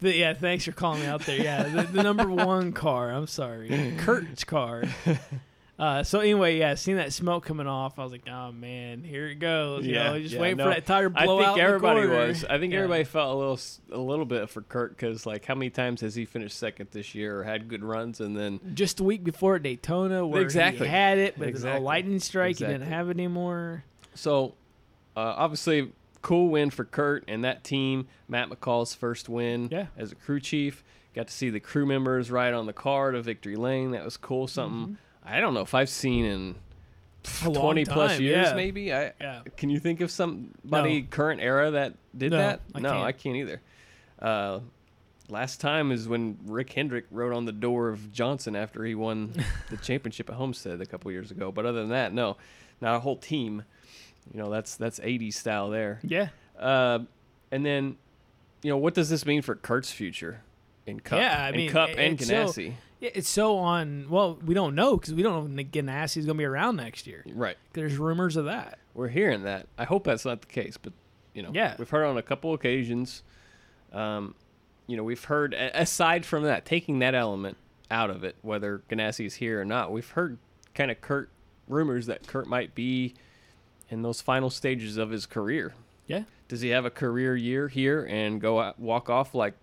But 0.00 0.16
yeah, 0.16 0.34
thanks 0.34 0.64
for 0.64 0.72
calling 0.72 1.00
me 1.02 1.06
out 1.06 1.20
there. 1.22 1.40
Yeah, 1.40 1.62
the, 1.62 1.82
the 1.84 2.02
number 2.02 2.28
one 2.28 2.72
car. 2.72 3.10
I'm 3.12 3.28
sorry, 3.28 3.94
Kurt's 3.98 4.42
car. 4.42 4.82
Uh, 5.82 6.04
so 6.04 6.20
anyway, 6.20 6.56
yeah, 6.56 6.76
seeing 6.76 6.96
that 6.96 7.12
smoke 7.12 7.44
coming 7.44 7.66
off, 7.66 7.98
I 7.98 8.04
was 8.04 8.12
like, 8.12 8.28
oh 8.30 8.52
man, 8.52 9.02
here 9.02 9.26
it 9.26 9.40
goes. 9.40 9.84
You 9.84 9.94
know, 9.94 10.16
just 10.20 10.34
yeah, 10.34 10.40
waiting 10.40 10.58
no. 10.58 10.64
for 10.64 10.70
that 10.70 10.86
tire 10.86 11.10
to 11.10 11.18
I 11.20 11.26
think 11.26 11.42
out. 11.42 11.58
everybody 11.58 12.06
was. 12.06 12.44
I 12.44 12.60
think 12.60 12.72
Yeah. 12.72 12.78
everybody 12.78 13.02
felt 13.02 13.34
a 13.34 13.36
little, 13.36 13.58
a 13.90 13.98
little 13.98 14.24
bit 14.24 14.48
for 14.48 14.62
Kurt 14.62 14.96
because, 14.96 15.26
like, 15.26 15.44
how 15.44 15.56
many 15.56 15.70
times 15.70 16.00
has 16.02 16.14
he 16.14 16.24
finished 16.24 16.56
second 16.56 16.90
this 16.92 17.16
year 17.16 17.40
or 17.40 17.42
had 17.42 17.66
good 17.66 17.82
runs 17.82 18.20
and 18.20 18.36
then 18.36 18.60
Just 18.74 19.00
a 19.00 19.02
week 19.02 19.24
before 19.24 19.56
at 19.56 19.64
Daytona, 19.64 20.24
where 20.24 20.42
Exactly. 20.42 20.86
he 20.86 20.92
had 20.92 21.18
it, 21.18 21.36
but 21.36 21.48
Exactly. 21.48 21.80
a 21.80 21.84
lightning 21.84 22.20
strike, 22.20 22.58
he 22.58 22.64
didn't 22.64 22.82
have 22.82 23.08
it 23.08 23.16
anymore. 23.16 23.82
So, 24.14 24.54
uh, 25.16 25.34
obviously, 25.36 25.90
cool 26.20 26.48
win 26.48 26.70
for 26.70 26.84
Kurt 26.84 27.24
and 27.26 27.42
that 27.42 27.64
team. 27.64 28.06
Matt 28.28 28.50
McCall's 28.50 28.94
first 28.94 29.28
win 29.28 29.68
Yeah. 29.72 29.86
as 29.98 30.12
a 30.12 30.14
crew 30.14 30.38
chief. 30.38 30.84
Got 31.12 31.26
to 31.26 31.32
see 31.32 31.50
the 31.50 31.58
crew 31.58 31.86
members 31.86 32.30
ride 32.30 32.54
on 32.54 32.66
the 32.66 32.72
car 32.72 33.10
to 33.10 33.20
victory 33.20 33.56
lane. 33.56 33.90
That 33.90 34.04
was 34.04 34.16
cool. 34.16 34.46
Something 34.46 34.96
I 35.24 35.40
don't 35.40 35.54
know 35.54 35.60
if 35.60 35.74
I've 35.74 35.88
seen 35.88 36.24
in. 36.24 36.54
A 37.44 37.50
long 37.50 37.62
twenty 37.62 37.84
plus 37.84 38.18
years, 38.18 38.48
yeah. 38.48 38.54
maybe. 38.54 38.92
I 38.92 39.12
Yeah. 39.20 39.42
can 39.56 39.70
you 39.70 39.78
think 39.78 40.00
of 40.00 40.10
somebody 40.10 41.02
No. 41.02 41.06
current 41.08 41.40
era 41.40 41.70
that 41.70 41.94
did 42.16 42.32
No, 42.32 42.38
that? 42.38 42.60
I 42.74 42.80
no, 42.80 42.90
can't. 42.90 43.04
I 43.04 43.12
can't 43.12 43.36
either. 43.36 43.60
Uh, 44.20 44.58
last 45.28 45.60
time 45.60 45.92
is 45.92 46.08
when 46.08 46.36
Rick 46.44 46.72
Hendrick 46.72 47.06
wrote 47.12 47.32
on 47.32 47.44
the 47.44 47.52
door 47.52 47.90
of 47.90 48.12
Johnson 48.12 48.56
after 48.56 48.84
he 48.84 48.96
won 48.96 49.34
the 49.70 49.76
championship 49.76 50.30
at 50.30 50.34
Homestead 50.34 50.80
a 50.80 50.86
couple 50.86 51.12
years 51.12 51.30
ago. 51.30 51.52
But 51.52 51.64
other 51.64 51.80
than 51.82 51.90
that, 51.90 52.12
no, 52.12 52.36
not 52.80 52.96
a 52.96 53.00
whole 53.00 53.16
team. 53.16 53.62
You 54.34 54.40
know, 54.42 54.50
that's 54.50 54.74
that's 54.74 54.98
80s 54.98 55.34
style 55.34 55.70
there. 55.70 56.00
Yeah, 56.02 56.28
Uh, 56.58 57.00
and 57.52 57.64
then, 57.64 57.96
you 58.62 58.70
know, 58.70 58.76
what 58.78 58.94
does 58.94 59.08
this 59.10 59.24
mean 59.26 59.42
for 59.42 59.54
Kurt's 59.54 59.92
future 59.92 60.42
in 60.86 60.98
Cup? 60.98 61.20
Yeah, 61.20 61.44
I 61.44 61.48
in 61.50 61.56
mean, 61.56 61.70
Cup 61.70 61.90
it- 61.90 61.98
and 61.98 62.14
it's 62.20 62.26
so- 62.28 62.34
Ganassi. 62.46 62.72
Yeah, 63.02 63.10
it's 63.14 63.28
so 63.28 63.58
on. 63.58 64.06
Well, 64.08 64.38
we 64.46 64.54
don't 64.54 64.76
know 64.76 64.96
because 64.96 65.12
we 65.12 65.22
don't 65.24 65.52
know 65.54 65.60
if 65.60 65.70
Ganassi's 65.72 66.24
going 66.24 66.36
to 66.36 66.40
be 66.40 66.44
around 66.44 66.76
next 66.76 67.06
year. 67.08 67.24
right. 67.34 67.56
There's 67.72 67.96
rumors 67.98 68.36
of 68.36 68.44
that. 68.44 68.78
We're 68.94 69.08
hearing 69.08 69.42
that. 69.42 69.66
I 69.76 69.84
hope 69.84 70.04
that's 70.04 70.24
not 70.24 70.40
the 70.40 70.46
case, 70.46 70.76
but 70.76 70.92
you 71.34 71.42
know, 71.42 71.50
Yeah. 71.52 71.74
we've 71.78 71.90
heard 71.90 72.04
on 72.04 72.16
a 72.16 72.22
couple 72.22 72.54
occasions. 72.54 73.24
Um, 73.92 74.36
you 74.86 74.96
know, 74.96 75.02
we've 75.02 75.24
heard 75.24 75.52
aside 75.52 76.24
from 76.24 76.44
that, 76.44 76.64
taking 76.64 77.00
that 77.00 77.14
element 77.16 77.56
out 77.90 78.08
of 78.08 78.22
it, 78.22 78.36
whether 78.42 78.82
Ganassi 78.88 79.26
is 79.26 79.34
here 79.34 79.60
or 79.60 79.64
not, 79.64 79.90
we've 79.90 80.08
heard 80.10 80.38
kind 80.74 80.90
of 80.90 81.00
Kurt 81.00 81.28
rumors 81.66 82.06
that 82.06 82.26
Kurt 82.28 82.46
might 82.46 82.74
be 82.74 83.14
in 83.88 84.02
those 84.02 84.20
final 84.20 84.48
stages 84.48 84.96
of 84.96 85.10
his 85.10 85.26
career. 85.26 85.74
Yeah. 86.06 86.22
Does 86.46 86.60
he 86.60 86.68
have 86.68 86.84
a 86.84 86.90
career 86.90 87.34
year 87.34 87.66
here 87.68 88.04
and 88.04 88.40
go 88.40 88.60
out, 88.60 88.78
walk 88.78 89.10
off 89.10 89.34
like, 89.34 89.54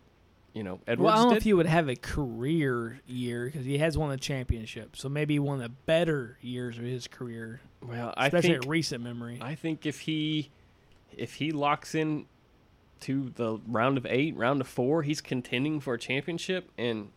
you 0.54 0.64
know, 0.64 0.80
Edwards 0.88 1.06
Well, 1.06 1.14
I 1.14 1.18
don't 1.18 1.32
know 1.32 1.38
if 1.38 1.44
he 1.44 1.54
would 1.54 1.66
have 1.66 1.90
a 1.90 1.96
career 1.96 3.00
year 3.06 3.46
because 3.46 3.66
he 3.66 3.78
has 3.78 3.98
won 3.98 4.10
the 4.10 4.18
championship. 4.18 4.96
So 4.96 5.10
maybe 5.10 5.40
one 5.40 5.58
of 5.58 5.64
the 5.64 5.76
better 5.86 6.38
years 6.42 6.78
of 6.78 6.84
his 6.84 7.08
career, 7.08 7.62
well, 7.82 8.14
I 8.18 8.28
especially 8.28 8.50
think 8.50 8.64
in 8.64 8.70
recent 8.70 9.04
memory. 9.04 9.40
I 9.42 9.56
think 9.56 9.86
if 9.86 10.02
he 10.02 10.52
if 11.16 11.36
he 11.36 11.52
locks 11.52 11.96
in 11.96 12.26
to 13.02 13.32
the 13.36 13.60
round 13.68 13.98
of 13.98 14.06
eight, 14.06 14.36
round 14.36 14.62
of 14.62 14.68
four, 14.68 15.04
he's 15.04 15.22
contending 15.22 15.80
for 15.80 15.94
a 15.94 16.00
championship, 16.00 16.70
and 16.78 17.10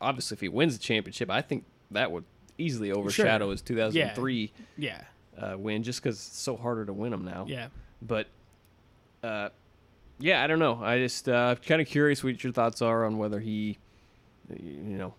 obviously 0.00 0.34
if 0.34 0.40
he 0.40 0.48
wins 0.48 0.76
the 0.76 0.82
championship, 0.82 1.30
I 1.30 1.42
think 1.42 1.64
that 1.90 2.10
would 2.12 2.24
easily 2.58 2.92
overshadow 2.92 3.50
his 3.50 3.62
2003 3.62 4.52
yeah, 4.76 5.02
uh, 5.38 5.56
win, 5.56 5.82
just 5.82 6.02
because 6.02 6.16
it's 6.16 6.38
so 6.38 6.56
harder 6.56 6.84
to 6.84 6.92
win 6.92 7.12
them 7.12 7.24
now. 7.24 7.46
yeah. 7.48 7.68
But 8.02 8.26
uh, 9.22 9.48
yeah, 10.18 10.42
I 10.42 10.46
don't 10.46 10.58
know. 10.58 10.80
I 10.82 10.98
just 10.98 11.28
uh, 11.28 11.56
kind 11.66 11.80
of 11.80 11.86
curious 11.88 12.22
what 12.24 12.42
your 12.42 12.52
thoughts 12.52 12.82
are 12.82 13.04
on 13.04 13.18
whether 13.18 13.40
he, 13.40 13.78
you 14.50 14.96
know, 14.96 15.14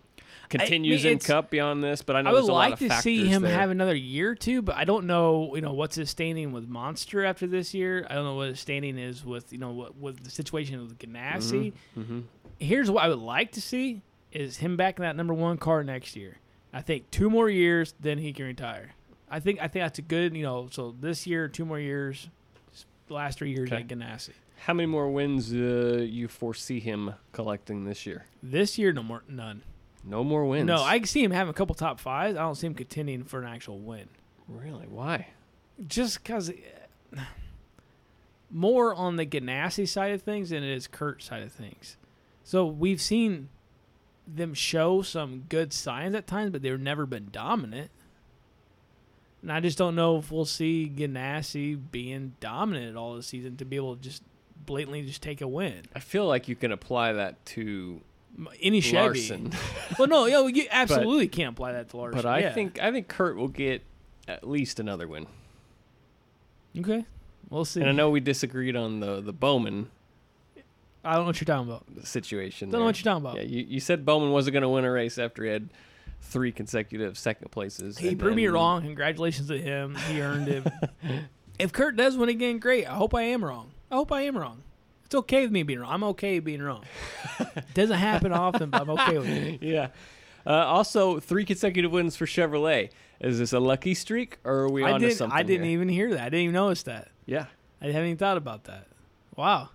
continues 0.50 1.03
mean, 1.03 1.13
in 1.13 1.20
Cup 1.20 1.50
beyond 1.50 1.84
this, 1.84 2.01
but 2.01 2.15
I 2.15 2.22
know 2.22 2.29
I 2.29 2.34
would 2.34 2.38
there's 2.39 2.50
a 2.50 2.51
lot 2.53 2.72
like 2.72 2.82
of 2.82 2.88
to 2.89 3.01
see 3.01 3.27
him 3.27 3.44
there. 3.44 3.51
have 3.53 3.70
another 3.70 3.96
year 3.96 4.32
or 4.32 4.36
two, 4.36 4.62
but 4.62 4.75
I 4.75 4.84
don't 4.84 5.06
know, 5.06 5.56
you 5.56 5.62
know, 5.62 5.74
what's 5.74 5.96
his 5.96 6.10
standing 6.10 6.51
with 6.51 6.68
Monster 6.68 7.24
after 7.24 7.46
this 7.48 7.74
year. 7.74 8.06
I 8.10 8.15
don't 8.15 8.24
know 8.24 8.36
what 8.36 8.50
his 8.50 8.60
standing 8.60 8.98
is 8.98 9.24
with, 9.24 9.51
you 9.53 9.60
know, 9.60 9.72
what 9.72 9.96
with 9.98 10.24
the 10.24 10.32
situation 10.32 10.79
with 10.82 10.98
Ganassi. 10.98 11.74
Mhm. 11.98 12.24
Here's 12.60 12.89
what 12.89 13.03
I 13.03 13.10
would 13.10 13.20
like 13.20 13.51
to 13.53 13.62
see 13.62 14.01
is 14.32 14.58
him 14.58 14.75
back 14.75 14.98
in 14.98 15.03
that 15.03 15.15
number 15.15 15.34
one 15.34 15.58
car 15.58 15.84
next 15.84 16.15
year. 16.15 16.38
I 16.74 16.82
think 16.82 17.10
two 17.10 17.29
more 17.29 17.50
years, 17.50 17.94
then 18.00 18.18
he 18.20 18.34
can 18.34 18.46
retire. 18.46 18.91
I 19.29 19.39
think 19.39 19.60
I 19.60 19.68
think 19.68 19.84
that's 19.84 20.00
a 20.00 20.03
good, 20.03 20.36
you 20.36 20.44
know, 20.44 20.68
so 20.72 20.96
this 21.00 21.25
year, 21.27 21.48
two 21.48 21.65
more 21.65 21.79
years, 21.79 22.27
last 23.08 23.38
three 23.39 23.51
years 23.51 23.72
Okay. 23.72 23.82
at 23.82 23.88
Ganassi. 23.88 24.32
How 24.66 24.74
many 24.74 24.88
more 24.88 25.10
wins 25.10 25.54
uh, 25.54 26.06
you 26.08 26.28
foresee 26.28 26.80
him 26.80 27.13
collecting 27.32 27.86
this 27.86 28.06
year? 28.06 28.25
This 28.44 28.78
year, 28.78 28.92
no 28.94 29.04
more, 29.04 29.24
none. 29.28 29.63
No 30.04 30.24
more 30.24 30.46
wins. 30.46 30.68
No, 30.68 30.82
I 30.82 31.01
see 31.01 31.24
him 31.24 31.32
having 31.32 31.50
a 31.50 31.54
couple 31.54 31.75
top 31.75 32.00
fives. 32.00 32.38
I 32.38 32.42
don't 32.42 32.56
see 32.56 32.68
him 32.68 32.75
contending 32.75 33.24
for 33.24 33.42
an 33.42 33.48
actual 33.48 33.80
win. 33.80 34.08
really 34.48 34.88
why? 34.88 35.28
just 35.88 36.22
because 36.22 36.51
more 38.51 38.94
on 38.94 39.16
the 39.16 39.25
Ganassi 39.25 39.88
side 39.88 40.12
of 40.12 40.22
things 40.22 40.50
than 40.50 40.63
it 40.63 40.75
is 40.75 40.88
Kurt 40.88 41.24
side 41.24 41.44
of 41.44 41.51
things. 41.51 41.98
So 42.44 42.66
we've 42.66 43.01
seen 43.01 43.50
them 44.28 44.54
show 44.54 45.01
some 45.01 45.46
good 45.50 45.74
signs 45.74 46.16
at 46.16 46.28
times, 46.28 46.51
but 46.51 46.62
they've 46.62 46.80
never 46.80 47.06
been 47.06 47.30
dominant. 47.32 47.92
And 49.42 49.51
I 49.51 49.60
just 49.60 49.78
don't 49.78 49.96
know 49.96 50.18
if 50.18 50.32
we'll 50.32 50.46
see 50.46 50.92
Ganassi 50.94 51.80
being 51.92 52.34
dominant 52.39 52.98
all 52.98 53.16
this 53.16 53.28
season 53.28 53.56
to 53.58 53.66
be 53.66 53.78
able 53.78 53.96
to 53.96 54.01
just 54.01 54.24
blatantly 54.66 55.01
just 55.04 55.22
take 55.22 55.42
a 55.42 55.48
win. 55.48 55.84
I 55.96 56.00
feel 56.00 56.28
like 56.28 56.48
you 56.48 56.56
can 56.56 56.72
apply 56.72 57.13
that 57.13 57.44
to 57.48 58.01
Any 58.62 58.82
Chevy. 58.82 58.98
Larson, 58.98 59.51
well, 59.98 60.08
no, 60.08 60.25
you, 60.25 60.32
know, 60.34 60.48
you 60.48 60.68
absolutely 60.70 61.28
can't 61.28 61.54
apply 61.54 61.74
that 61.74 61.89
to 61.89 61.98
Larson. 61.98 62.22
but 62.22 62.25
I 62.28 62.39
yeah. 62.39 62.54
think 62.54 62.82
I 62.82 62.92
think 62.92 63.08
Kurt 63.08 63.36
will 63.36 63.48
get 63.48 63.84
at 64.28 64.48
least 64.48 64.80
another 64.80 65.08
win. 65.08 65.28
okay, 66.78 67.06
we'll 67.50 67.66
see. 67.66 67.82
And 67.82 67.89
I 67.89 67.94
know 67.94 68.10
we 68.10 68.20
disagreed 68.20 68.75
on 68.75 69.00
the 69.00 69.22
the 69.22 69.34
Bowman 69.34 69.89
I 71.04 71.13
don't 71.13 71.22
know 71.22 71.28
what 71.28 71.42
you're 71.42 71.46
talking 71.46 71.70
about. 71.70 72.08
situation. 72.08 72.70
Don't 72.70 72.82
know 72.82 72.86
what 72.86 73.04
you're 73.04 73.12
talking 73.12 73.25
about. 73.25 73.38
Yeah, 73.38 73.44
you, 73.44 73.66
you 73.68 73.80
said 73.80 74.06
Bowman 74.06 74.32
wasn't 74.32 74.54
going 74.54 74.63
to 74.63 74.70
win 74.70 74.84
a 74.84 74.92
race 74.92 75.18
after 75.18 75.44
he 75.44 75.50
had 75.50 75.70
three 76.22 76.51
consecutive 76.51 77.18
second 77.18 77.51
places. 77.51 77.98
He 77.98 78.16
proved 78.16 78.36
me 78.36 78.48
wrong. 78.48 78.82
Congratulations 78.82 79.48
to 79.48 79.58
him. 79.58 79.96
He 80.10 80.22
earned 80.22 80.50
it. 80.50 80.68
if 81.60 81.72
Kurt 81.72 81.96
does 81.96 82.18
win 82.18 82.30
again, 82.30 82.60
great. 82.60 82.86
I 82.86 82.96
hope 82.96 83.16
I 83.16 83.24
am 83.24 83.44
wrong. 83.44 83.72
I 83.91 83.96
hope 83.96 84.12
I 84.12 84.22
am 84.22 84.38
wrong. 84.38 84.63
It's 85.05 85.15
okay 85.15 85.41
with 85.41 85.51
me 85.51 85.63
being 85.63 85.79
wrong. 85.79 85.91
I'm 85.91 86.03
okay 86.05 86.39
being 86.39 86.62
wrong. 86.62 86.84
it 87.39 87.65
Doesn't 87.74 87.98
happen 87.98 88.31
often, 88.31 88.69
but 88.69 88.81
I'm 88.81 88.89
okay 88.91 89.17
with 89.17 89.27
it. 89.27 89.62
Yeah. 89.63 89.88
Uh, 90.46 90.51
also, 90.51 91.19
three 91.19 91.46
consecutive 91.46 91.91
wins 91.91 92.15
for 92.15 92.25
Chevrolet. 92.25 92.91
Is 93.19 93.39
this 93.39 93.51
a 93.51 93.60
lucky 93.60 93.93
streak, 93.93 94.38
or 94.43 94.60
are 94.60 94.69
we 94.69 94.84
I 94.84 94.93
on 94.93 95.00
to 95.01 95.08
didn't. 95.08 95.17
something? 95.17 95.38
I 95.38 95.43
didn't 95.43 95.65
here? 95.65 95.74
even 95.74 95.89
hear 95.89 96.12
that. 96.12 96.22
I 96.22 96.25
didn't 96.25 96.43
even 96.43 96.53
notice 96.53 96.84
that. 96.84 97.10
Yeah. 97.25 97.48
I 97.81 97.88
haven't 97.88 98.05
even 98.05 98.17
thought 98.17 98.38
about 98.38 98.63
that. 98.65 98.88
Wow. 99.36 99.69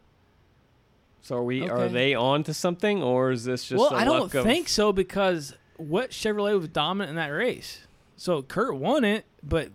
So 1.23 1.37
are 1.37 1.43
we? 1.45 1.69
Are 1.69 1.89
they 1.89 2.15
on 2.15 2.45
to 2.45 2.55
something, 2.55 3.03
or 3.03 3.31
is 3.31 3.45
this 3.45 3.65
just? 3.65 3.81
well, 3.81 3.95
I 3.95 4.05
don't 4.05 4.31
think 4.31 4.69
so 4.69 4.93
because 4.93 5.55
what 5.77 6.11
Chevrolet 6.11 6.59
was 6.59 6.69
dominant 6.69 7.11
in 7.11 7.17
that 7.17 7.29
race. 7.29 7.81
So 8.17 8.43
Kurt 8.43 8.77
won 8.77 9.05
it, 9.05 9.25
but 9.43 9.71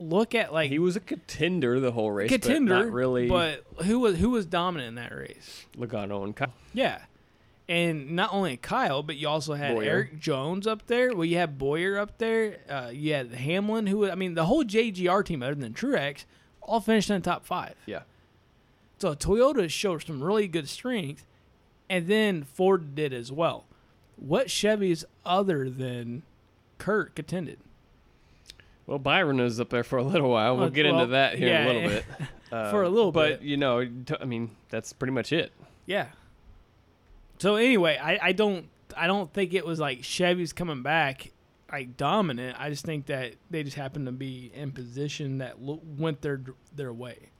look 0.00 0.34
at 0.34 0.52
like 0.52 0.70
he 0.70 0.78
was 0.78 0.96
a 0.96 1.00
contender 1.00 1.78
the 1.78 1.92
whole 1.92 2.10
race. 2.10 2.30
contender, 2.30 2.74
but 2.74 2.84
not 2.86 2.92
really. 2.92 3.28
But 3.28 3.64
who 3.84 4.00
was 4.00 4.16
who 4.16 4.30
was 4.30 4.46
dominant 4.46 4.88
in 4.88 4.94
that 4.96 5.14
race? 5.14 5.66
Logano 5.76 6.24
and 6.24 6.34
Kyle. 6.34 6.52
Yeah. 6.72 7.02
And 7.68 8.16
not 8.16 8.32
only 8.32 8.56
Kyle, 8.56 9.04
but 9.04 9.14
you 9.14 9.28
also 9.28 9.54
had 9.54 9.76
Bowyer. 9.76 9.84
Erik 9.84 10.18
Jones 10.18 10.66
up 10.66 10.88
there. 10.88 11.14
Well, 11.14 11.24
you 11.24 11.36
had 11.36 11.56
Bowyer 11.56 11.98
up 11.98 12.18
there. 12.18 12.58
Uh, 12.68 12.90
you 12.92 13.12
had 13.12 13.32
Hamlin, 13.32 13.86
who 13.86 14.10
I 14.10 14.16
mean, 14.16 14.34
the 14.34 14.46
whole 14.46 14.64
JGR 14.64 15.24
team, 15.24 15.40
other 15.42 15.54
than 15.54 15.72
Truex, 15.72 16.24
all 16.62 16.80
finished 16.80 17.10
in 17.10 17.16
the 17.16 17.22
top 17.22 17.46
five. 17.46 17.74
Yeah. 17.86 18.02
So 18.98 19.14
Toyota 19.14 19.70
showed 19.70 20.02
some 20.02 20.22
really 20.22 20.48
good 20.48 20.68
strength, 20.68 21.24
and 21.88 22.08
then 22.08 22.42
Ford 22.42 22.94
did 22.96 23.12
as 23.12 23.30
well. 23.30 23.66
What 24.16 24.48
Chevys 24.48 25.04
other 25.24 25.70
than 25.70 26.22
Kurt 26.78 27.14
contended? 27.14 27.58
Well, 28.90 28.98
Byron 28.98 29.36
was 29.40 29.60
up 29.60 29.70
there 29.70 29.84
for 29.84 29.98
a 29.98 30.02
little 30.02 30.28
while. 30.30 30.56
We'll 30.56 30.68
get 30.68 30.84
well, 30.84 31.02
into 31.02 31.12
that 31.12 31.38
here 31.38 31.46
in 31.46 31.52
yeah, 31.52 31.64
a 31.64 31.66
little 31.72 31.88
bit. 31.88 32.04
Uh, 32.50 32.68
For 32.72 32.82
a 32.82 32.88
little 32.88 33.12
but 33.12 33.28
bit. 33.28 33.38
But, 33.38 33.46
you 33.46 33.56
know, 33.56 33.84
t- 33.84 34.16
I 34.20 34.24
mean, 34.24 34.50
that's 34.70 34.92
pretty 34.92 35.12
much 35.12 35.32
it. 35.32 35.52
Yeah. 35.86 36.06
So 37.38 37.54
anyway, 37.54 37.96
I, 37.96 38.18
I 38.20 38.32
don't 38.32 38.68
I 38.96 39.06
don't 39.06 39.32
think 39.32 39.54
it 39.54 39.64
was 39.64 39.78
like 39.78 40.02
Chevy's 40.02 40.52
coming 40.52 40.82
back 40.82 41.30
like 41.70 41.96
dominant. 41.96 42.56
I 42.58 42.68
just 42.68 42.84
think 42.84 43.06
that 43.06 43.36
they 43.50 43.62
just 43.62 43.76
happened 43.76 44.06
to 44.06 44.12
be 44.12 44.50
in 44.52 44.72
position 44.72 45.38
that 45.38 45.62
lo- 45.62 45.80
went 45.96 46.22
their 46.22 46.40
their 46.74 46.92
way 46.92 47.30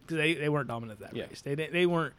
because 0.00 0.16
they, 0.16 0.32
they 0.32 0.48
weren't 0.48 0.68
dominant 0.68 1.00
that 1.00 1.14
Yeah. 1.14 1.24
race. 1.24 1.42
They 1.42 1.54
they 1.54 1.66
they 1.66 1.84
weren't. 1.84 2.14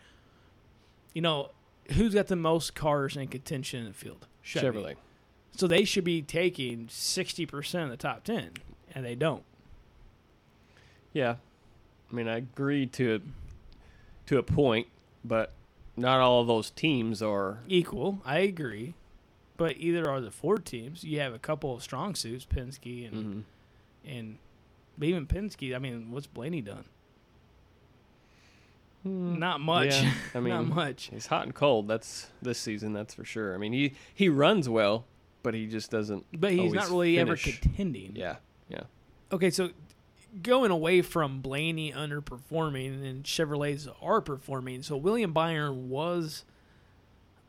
You 1.15 1.23
know, 1.23 1.50
who's 1.93 2.13
got 2.13 2.27
the 2.27 2.35
most 2.35 2.75
cars 2.75 3.17
in 3.17 3.29
contention 3.29 3.79
in 3.79 3.85
the 3.88 3.93
field? 3.93 4.27
Chevy. 4.43 4.67
Chevrolet. 4.67 4.95
So 5.55 5.67
they 5.67 5.84
should 5.84 6.03
be 6.05 6.22
taking 6.22 6.88
sixty 6.89 7.46
percent 7.46 7.86
of 7.86 7.89
the 7.91 7.98
top 7.98 8.24
ten, 8.24 8.51
and 8.96 9.05
they 9.05 9.15
don't. 9.15 9.43
Yeah, 11.13 11.36
I 12.12 12.15
mean, 12.15 12.27
I 12.27 12.38
agree 12.38 12.86
to 12.88 13.15
a, 13.15 13.20
to 14.27 14.38
a 14.38 14.43
point, 14.43 14.88
but 15.25 15.51
not 15.98 16.20
all 16.22 16.39
of 16.41 16.48
those 16.48 16.70
teams 16.72 17.22
are. 17.22 17.60
equal. 17.67 18.22
I 18.25 18.39
agree, 18.39 18.93
but 19.58 19.75
either 19.77 20.10
are 20.10 20.22
the 20.22 20.31
four 20.31 20.58
teams. 20.58 21.03
You 21.03 21.20
have 21.20 21.34
a 21.34 21.39
couple 21.39 21.75
of 21.75 21.84
strong 21.84 22.15
suits, 22.15 22.46
Penske 22.46 23.08
and 23.08 23.13
Mhm. 23.13 23.43
and 24.10 24.38
but 24.98 25.08
even 25.10 25.27
Penske. 25.27 25.75
I 25.75 25.79
mean, 25.79 26.12
what's 26.12 26.27
Blaney 26.27 26.62
done? 26.62 26.86
Not 29.03 29.60
much. 29.62 29.96
Hmm. 29.96 30.05
Yeah, 30.05 30.13
I 30.36 30.39
mean, 30.41 30.53
Not 30.53 30.67
much. 30.67 31.10
He's 31.12 31.25
hot 31.27 31.43
and 31.46 31.55
cold. 31.55 31.88
That's 31.88 32.27
this 32.41 32.60
season. 32.60 32.93
That's 32.93 33.13
for 33.15 33.25
sure. 33.25 33.53
I 33.53 33.58
mean, 33.58 33.74
he 33.74 33.93
he 34.13 34.29
runs 34.29 34.70
well, 34.70 35.05
but 35.43 35.53
he 35.53 35.67
just 35.67 35.91
doesn't. 35.91 36.25
But 36.39 36.51
he's 36.51 36.74
not 36.74 36.89
really 36.89 37.15
finish. 37.17 37.48
ever 37.48 37.60
contending. 37.60 38.15
Yeah, 38.15 38.38
yeah. 38.69 38.83
Okay, 39.31 39.50
so 39.50 39.69
going 40.41 40.71
away 40.71 41.01
from 41.01 41.41
Blaney 41.41 41.91
underperforming 41.91 43.07
and 43.07 43.24
Chevrolets 43.24 43.88
are 44.01 44.21
performing. 44.21 44.83
So 44.83 44.98
William 44.98 45.33
Byron 45.33 45.89
was 45.89 46.45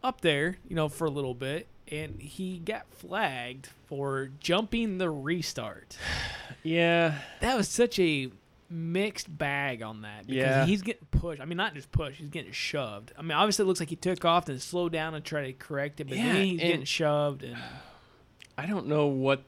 up 0.03 0.21
there, 0.21 0.59
you 0.69 0.75
know, 0.77 0.89
for 0.89 1.07
a 1.07 1.11
little 1.11 1.35
bit, 1.35 1.69
and 1.91 2.21
he 2.21 2.59
got 2.59 2.87
flagged 2.93 3.69
for 3.87 4.31
jumping 4.41 4.99
the 4.99 5.11
restart. 5.11 5.97
Yeah, 6.65 7.19
that 7.41 7.57
was 7.57 7.67
such 7.69 7.99
a 7.99 8.31
mixed 8.73 9.37
bag 9.37 9.83
on 9.83 10.03
that 10.03 10.27
because 10.27 10.37
Yeah. 10.43 10.67
he's 10.67 10.83
getting 10.83 11.07
pushed. 11.11 11.41
I 11.41 11.45
mean, 11.45 11.57
not 11.59 11.75
just 11.75 11.93
pushed; 11.93 12.19
he's 12.19 12.29
getting 12.31 12.53
shoved. 12.53 13.13
I 13.19 13.23
mean, 13.23 13.33
obviously, 13.33 13.65
it 13.65 13.67
looks 13.69 13.81
like 13.81 13.91
he 13.91 13.97
took 13.97 14.25
off 14.25 14.49
and 14.49 14.61
slowed 14.61 14.93
down 14.93 15.15
and 15.15 15.25
tried 15.25 15.45
to 15.47 15.53
correct 15.53 16.01
it, 16.01 16.09
but 16.09 16.17
Yeah, 16.17 16.33
then 16.33 16.45
he's 16.47 16.61
getting 16.61 16.85
shoved. 16.85 17.43
And 17.43 17.57
I 18.57 18.67
don't 18.67 18.87
know 18.87 19.07
what 19.07 19.43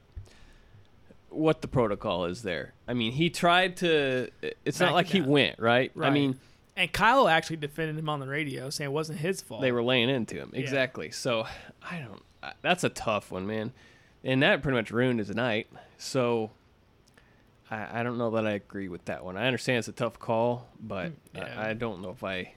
what 1.29 1.61
the 1.61 1.67
protocol 1.67 2.25
is 2.25 2.43
there. 2.43 2.73
I 2.87 2.93
mean, 2.93 3.11
he 3.11 3.29
tried 3.29 3.77
to. 3.77 4.29
It's 4.63 4.79
Back 4.79 4.87
not 4.89 4.93
like 4.95 5.07
he 5.07 5.21
went 5.21 5.59
right. 5.59 5.91
I 5.99 6.09
mean, 6.09 6.39
and 6.77 6.91
Kyle 6.91 7.27
actually 7.27 7.57
defended 7.57 7.97
him 7.97 8.09
on 8.09 8.19
the 8.19 8.27
radio, 8.27 8.69
saying 8.69 8.89
it 8.89 8.93
wasn't 8.93 9.19
his 9.19 9.41
fault. 9.41 9.61
they 9.61 9.71
were 9.71 9.83
laying 9.83 10.09
into 10.09 10.35
him 10.35 10.51
Yeah. 10.53 10.59
exactly. 10.61 11.11
So 11.11 11.45
I 11.83 11.99
don't. 11.99 12.21
I- 12.43 12.53
That's 12.61 12.83
a 12.83 12.89
tough 12.89 13.31
one, 13.31 13.47
man, 13.47 13.73
and 14.23 14.43
that 14.43 14.61
pretty 14.61 14.77
much 14.77 14.91
ruined 14.91 15.19
his 15.19 15.29
night. 15.29 15.67
So. 15.97 16.51
I, 17.71 17.99
I 17.99 18.03
don't 18.03 18.17
know 18.17 18.31
that 18.31 18.45
I 18.45 18.51
agree 18.51 18.87
with 18.89 19.05
that 19.05 19.23
one. 19.25 19.37
I 19.37 19.45
understand 19.47 19.79
it's 19.79 19.87
a 19.87 19.91
tough 19.91 20.19
call, 20.19 20.67
but 20.79 21.11
Mm, 21.11 21.15
yeah. 21.35 21.53
I, 21.61 21.69
I 21.69 21.73
don't 21.73 22.01
know 22.01 22.09
if 22.11 22.23
I, 22.23 22.53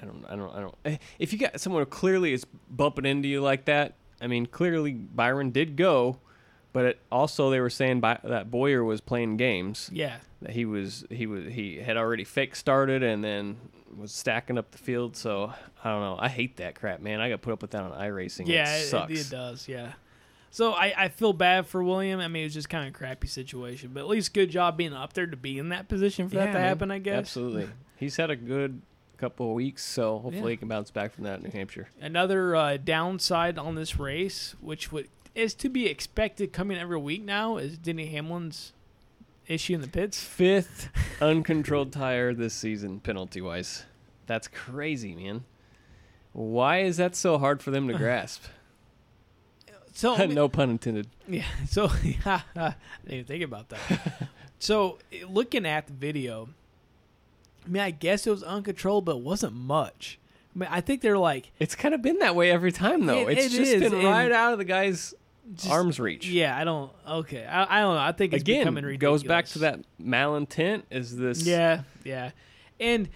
I 0.00 0.04
don't, 0.04 0.24
I 0.28 0.36
don't, 0.36 0.54
I 0.54 0.60
don't. 0.60 0.74
eh, 0.84 0.96
If 1.18 1.32
you 1.32 1.38
got 1.38 1.60
someone 1.60 1.82
who 1.82 1.86
clearly 1.86 2.32
is 2.32 2.44
bumping 2.70 3.04
into 3.06 3.28
you 3.28 3.40
like 3.42 3.66
that, 3.66 3.94
I 4.20 4.26
mean, 4.28 4.46
clearly 4.46 4.92
Byron 4.92 5.50
did 5.50 5.76
go, 5.76 6.18
but 6.72 6.84
it 6.86 7.00
also 7.10 7.50
they 7.50 7.60
were 7.60 7.68
saying 7.70 8.00
by, 8.00 8.18
that 8.24 8.50
Bowyer 8.50 8.82
was 8.84 9.00
playing 9.00 9.36
games. 9.36 9.90
yeah, 9.92 10.16
That 10.40 10.52
he 10.52 10.64
was, 10.64 11.04
he 11.10 11.26
was, 11.26 11.52
he 11.52 11.76
had 11.76 11.96
already 11.96 12.24
fake 12.24 12.56
started 12.56 13.02
and 13.02 13.22
then 13.22 13.58
was 13.96 14.12
stacking 14.12 14.56
up 14.56 14.70
the 14.70 14.78
field. 14.78 15.14
So 15.16 15.52
I 15.84 15.90
don't 15.90 16.00
know. 16.00 16.16
I 16.18 16.28
hate 16.30 16.56
that 16.56 16.74
crap, 16.74 17.00
man. 17.00 17.20
I 17.20 17.28
got 17.28 17.42
put 17.42 17.52
up 17.52 17.60
with 17.62 17.72
that 17.72 17.82
on 17.82 17.90
iRacing. 17.92 18.46
yeah, 18.48 18.76
it 18.78 19.10
it, 19.10 19.18
it 19.26 19.30
does. 19.30 19.68
Yeah. 19.68 19.92
So 20.54 20.72
I, 20.74 20.92
I 20.96 21.08
feel 21.08 21.32
bad 21.32 21.66
for 21.66 21.82
William. 21.82 22.20
I 22.20 22.28
mean, 22.28 22.42
it 22.42 22.46
was 22.46 22.54
just 22.54 22.68
kind 22.68 22.86
of 22.86 22.94
a 22.94 22.96
crappy 22.96 23.26
situation, 23.26 23.90
but 23.94 24.00
at 24.00 24.08
least 24.08 24.34
good 24.34 24.50
job 24.50 24.76
being 24.76 24.92
up 24.92 25.14
there 25.14 25.26
to 25.26 25.36
be 25.36 25.58
in 25.58 25.70
that 25.70 25.88
position 25.88 26.28
for 26.28 26.34
that 26.36 26.46
to 26.48 26.52
man. 26.52 26.62
happen. 26.62 26.90
I 26.90 26.98
guess 26.98 27.16
Absolutely. 27.18 27.68
He's 27.96 28.16
had 28.16 28.28
a 28.30 28.36
good 28.36 28.82
couple 29.16 29.48
of 29.48 29.54
weeks, 29.54 29.82
so 29.82 30.18
hopefully 30.18 30.42
Yeah. 30.44 30.50
he 30.50 30.56
can 30.58 30.68
bounce 30.68 30.90
back 30.90 31.12
from 31.14 31.24
that 31.24 31.38
in 31.38 31.44
New 31.44 31.50
Hampshire. 31.52 31.88
Another 32.00 32.54
uh, 32.54 32.76
downside 32.76 33.56
on 33.58 33.76
this 33.76 33.98
race, 33.98 34.54
which 34.60 34.92
would 34.92 35.08
is 35.34 35.54
to 35.54 35.70
be 35.70 35.86
expected 35.86 36.52
coming 36.52 36.76
every 36.76 36.98
week 36.98 37.22
now, 37.24 37.56
is 37.56 37.78
Denny 37.78 38.06
Hamlin's 38.08 38.74
issue 39.46 39.72
in 39.74 39.80
the 39.80 39.88
pits. 39.88 40.22
Fifth 40.22 40.90
uncontrolled 41.22 41.92
tire 41.92 42.34
this 42.34 42.52
season, 42.52 43.00
penalty 43.00 43.40
wise. 43.40 43.84
That's 44.26 44.48
crazy, 44.48 45.14
man. 45.14 45.44
Why 46.34 46.80
is 46.82 46.98
that 46.98 47.16
so 47.16 47.38
hard 47.38 47.62
for 47.62 47.70
them 47.70 47.88
to 47.88 47.94
grasp? 47.96 48.42
So 49.92 50.16
no 50.26 50.48
pun 50.48 50.70
intended. 50.70 51.08
Yeah. 51.28 51.44
So 51.68 51.86
I 52.26 52.42
didn't 52.54 52.74
even 53.08 53.24
think 53.24 53.44
about 53.44 53.68
that. 53.70 54.28
so 54.58 54.98
looking 55.28 55.66
at 55.66 55.86
the 55.86 55.92
video, 55.92 56.48
I 57.64 57.68
mean, 57.68 57.82
I 57.82 57.90
guess 57.90 58.26
it 58.26 58.30
was 58.30 58.42
uncontrolled, 58.42 59.04
but 59.04 59.16
it 59.16 59.22
wasn't 59.22 59.54
much. 59.54 60.18
I 60.54 60.58
mean, 60.58 60.68
I 60.70 60.80
think 60.80 61.00
they're 61.00 61.18
like 61.18 61.50
It's 61.58 61.74
kind 61.74 61.94
of 61.94 62.02
been 62.02 62.18
that 62.18 62.34
way 62.36 62.50
every 62.50 62.72
time, 62.72 63.06
though. 63.06 63.28
It- 63.28 63.38
it's 63.38 63.54
it 63.54 63.58
just 63.58 63.72
is, 63.72 63.90
been 63.90 64.04
right 64.04 64.30
out 64.32 64.52
of 64.52 64.58
the 64.58 64.64
guy's 64.64 65.14
just, 65.54 65.70
arm's 65.70 65.98
reach. 65.98 66.26
Yeah, 66.28 66.56
I 66.56 66.64
don't. 66.64 66.92
Okay, 67.08 67.44
I, 67.44 67.78
I 67.78 67.80
don't 67.80 67.94
know. 67.94 68.00
I 68.00 68.12
think 68.12 68.32
it's 68.32 68.42
Again, 68.42 68.60
becoming 68.60 68.84
ridiculous. 68.84 69.22
goes 69.22 69.28
back 69.28 69.46
to 69.46 69.58
that 69.60 69.80
malintent. 70.00 70.82
Is 70.90 71.16
this? 71.16 71.42
Yeah, 71.42 71.82
yeah, 72.04 72.30
and 72.78 73.08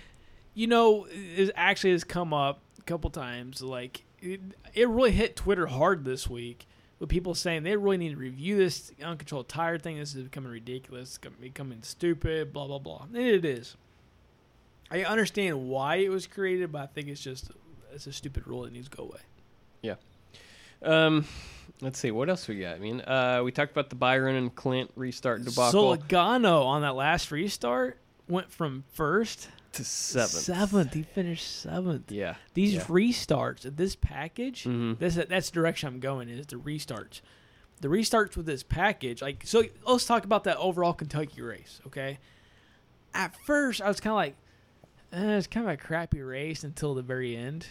you 0.55 0.67
know, 0.67 1.07
it 1.11 1.53
actually 1.55 1.93
has 1.93 2.03
come 2.05 2.33
up 2.33 2.61
a 2.79 2.83
couple 2.83 3.11
times. 3.11 3.63
Like 3.63 4.03
it, 4.21 4.41
it 4.75 4.89
really 4.89 5.13
hit 5.13 5.37
Twitter 5.37 5.67
hard 5.67 6.05
this 6.05 6.29
week 6.29 6.67
with 6.99 7.09
people 7.09 7.35
saying 7.35 7.63
they 7.63 7.77
really 7.77 7.99
need 7.99 8.11
to 8.11 8.17
review 8.17 8.57
this 8.57 8.93
uncontrolled 9.03 9.49
tire 9.49 9.79
thing. 9.79 9.99
This 9.99 10.15
is 10.15 10.25
becoming 10.25 10.51
ridiculous. 10.51 11.19
It's 11.23 11.35
becoming 11.41 11.83
stupid. 11.83 12.53
Blah 12.53 12.67
blah 12.67 12.79
blah. 12.79 13.05
And 13.05 13.17
it 13.17 13.45
is. 13.45 13.77
I 14.91 15.05
understand 15.05 15.69
why 15.69 15.97
it 15.97 16.11
was 16.11 16.27
created, 16.27 16.73
but 16.73 16.83
I 16.83 16.87
think 16.87 17.09
it's 17.09 17.21
just 17.21 17.51
it's 17.93 18.07
a 18.07 18.13
stupid 18.13 18.47
rule 18.47 18.63
that 18.63 18.73
needs 18.73 18.89
to 18.89 18.97
go 18.97 19.05
away. 19.05 19.21
Yeah. 19.83 19.95
Um, 20.83 21.27
let's 21.81 21.99
see 21.99 22.11
what 22.11 22.29
else 22.29 22.47
we 22.49 22.61
got. 22.61 22.77
I 22.77 22.79
mean, 22.79 23.01
uh, 23.01 23.43
we 23.45 23.53
talked 23.53 23.73
about 23.73 23.91
the 23.91 23.97
Byron 23.97 24.37
and 24.37 24.55
Clint 24.55 24.91
restart 24.95 25.45
debacle 25.45 25.97
So 25.97 25.97
Logano 25.97 26.65
on 26.65 26.83
that 26.83 26.95
last 26.95 27.31
restart 27.31 27.99
went 28.29 28.51
from 28.51 28.85
first 28.93 29.49
to 29.77 29.85
seventh. 29.85 30.31
seventh. 30.31 30.95
He 30.95 31.03
finished 31.03 31.61
seventh. 31.61 32.11
Yeah. 32.11 32.37
These 32.55 32.75
yeah. 32.75 32.81
restarts 32.85 33.63
this 33.77 33.97
package, 33.97 34.65
Mhm. 34.65 34.99
this 34.99 35.15
that's 35.15 35.51
the 35.51 35.55
direction 35.55 35.89
I'm 35.89 36.01
going 36.01 36.29
is 36.29 36.47
the 36.47 36.57
restarts. 36.57 37.21
The 37.81 37.89
restarts 37.89 38.37
with 38.37 38.47
this 38.47 38.63
package, 38.63 39.21
like 39.23 39.43
so. 39.47 39.65
Let's 39.87 40.07
talk 40.07 40.25
about 40.25 40.45
that 40.45 40.57
overall 40.57 40.93
Kentucky 40.95 41.43
race, 41.43 41.81
okay? 41.87 42.19
At 43.15 43.35
first, 43.45 43.81
I 43.83 43.89
was 43.89 44.01
kind 44.01 44.13
of 44.13 44.17
like, 44.17 44.35
eh, 45.13 45.37
it's 45.37 45.47
kind 45.47 45.67
of 45.67 45.73
a 45.73 45.77
crappy 45.77 46.21
race 46.23 46.65
until 46.65 46.95
the 46.95 47.03
very 47.03 47.37
end, 47.37 47.67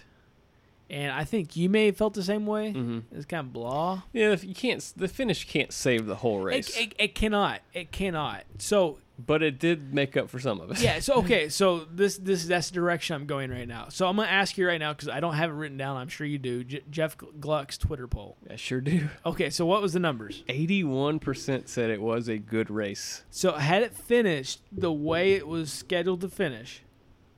and 0.89 1.12
I 1.12 1.24
think 1.24 1.55
you 1.55 1.69
may 1.69 1.88
have 1.88 1.97
felt 1.97 2.13
the 2.13 2.24
same 2.24 2.45
way. 2.45 2.71
Mhm. 2.74 3.03
It's 3.12 3.25
kind 3.25 3.47
of 3.47 3.53
blah. 3.53 4.03
Yeah, 4.13 4.31
if 4.31 4.43
you 4.43 4.53
can't. 4.53 4.79
The 4.95 5.07
finish 5.07 5.47
can't 5.47 5.74
save 5.74 6.05
the 6.05 6.17
whole 6.17 6.39
race, 6.39 6.69
It, 6.77 6.81
it, 6.83 6.95
it 7.00 7.15
cannot. 7.15 7.62
It 7.74 7.91
cannot. 7.91 8.43
So 8.59 9.00
but 9.17 9.41
it 9.41 9.60
did 9.60 9.93
make 9.93 10.17
up 10.17 10.29
for 10.29 10.39
some 10.39 10.60
of 10.60 10.72
it. 10.72 10.81
yeah. 10.81 11.00
So 11.00 11.13
okay. 11.19 11.48
So 11.50 11.86
this 11.91 12.17
this 12.17 12.45
that's 12.45 12.69
the 12.69 12.75
direction 12.75 13.15
I'm 13.15 13.25
going 13.25 13.50
right 13.51 13.67
now. 13.67 13.88
So 13.89 14.07
I'm 14.07 14.15
gonna 14.17 14.27
ask 14.27 14.57
you 14.57 14.67
right 14.67 14.79
now 14.79 14.93
because 14.93 15.07
I 15.10 15.19
don't 15.19 15.36
have 15.36 15.50
it 15.50 15.53
written 15.53 15.77
down. 15.77 15.98
I'm 15.98 16.10
sure 16.10 16.27
you 16.27 16.38
do. 16.38 16.63
J- 16.63 16.84
Jeff 16.89 17.15
Gluck's 17.39 17.77
Twitter 17.77 18.07
poll. 18.07 18.38
I 18.50 18.55
sure 18.57 18.81
do. 18.81 19.07
Okay. 19.25 19.50
So 19.50 19.65
what 19.65 19.81
was 19.81 19.93
the 19.93 20.00
numbers? 20.00 20.43
Eighty-one 20.50 21.19
percent 21.19 21.69
said 21.69 21.89
it 21.89 22.01
was 22.01 22.27
a 22.27 22.38
good 22.38 22.69
race. 22.69 23.24
So 23.29 23.53
had 23.53 23.84
it 23.84 23.93
finished 23.95 24.62
the 24.72 24.91
way 24.91 25.34
it 25.34 25.48
was 25.48 25.72
scheduled 25.72 26.22
to 26.22 26.29
finish, 26.29 26.81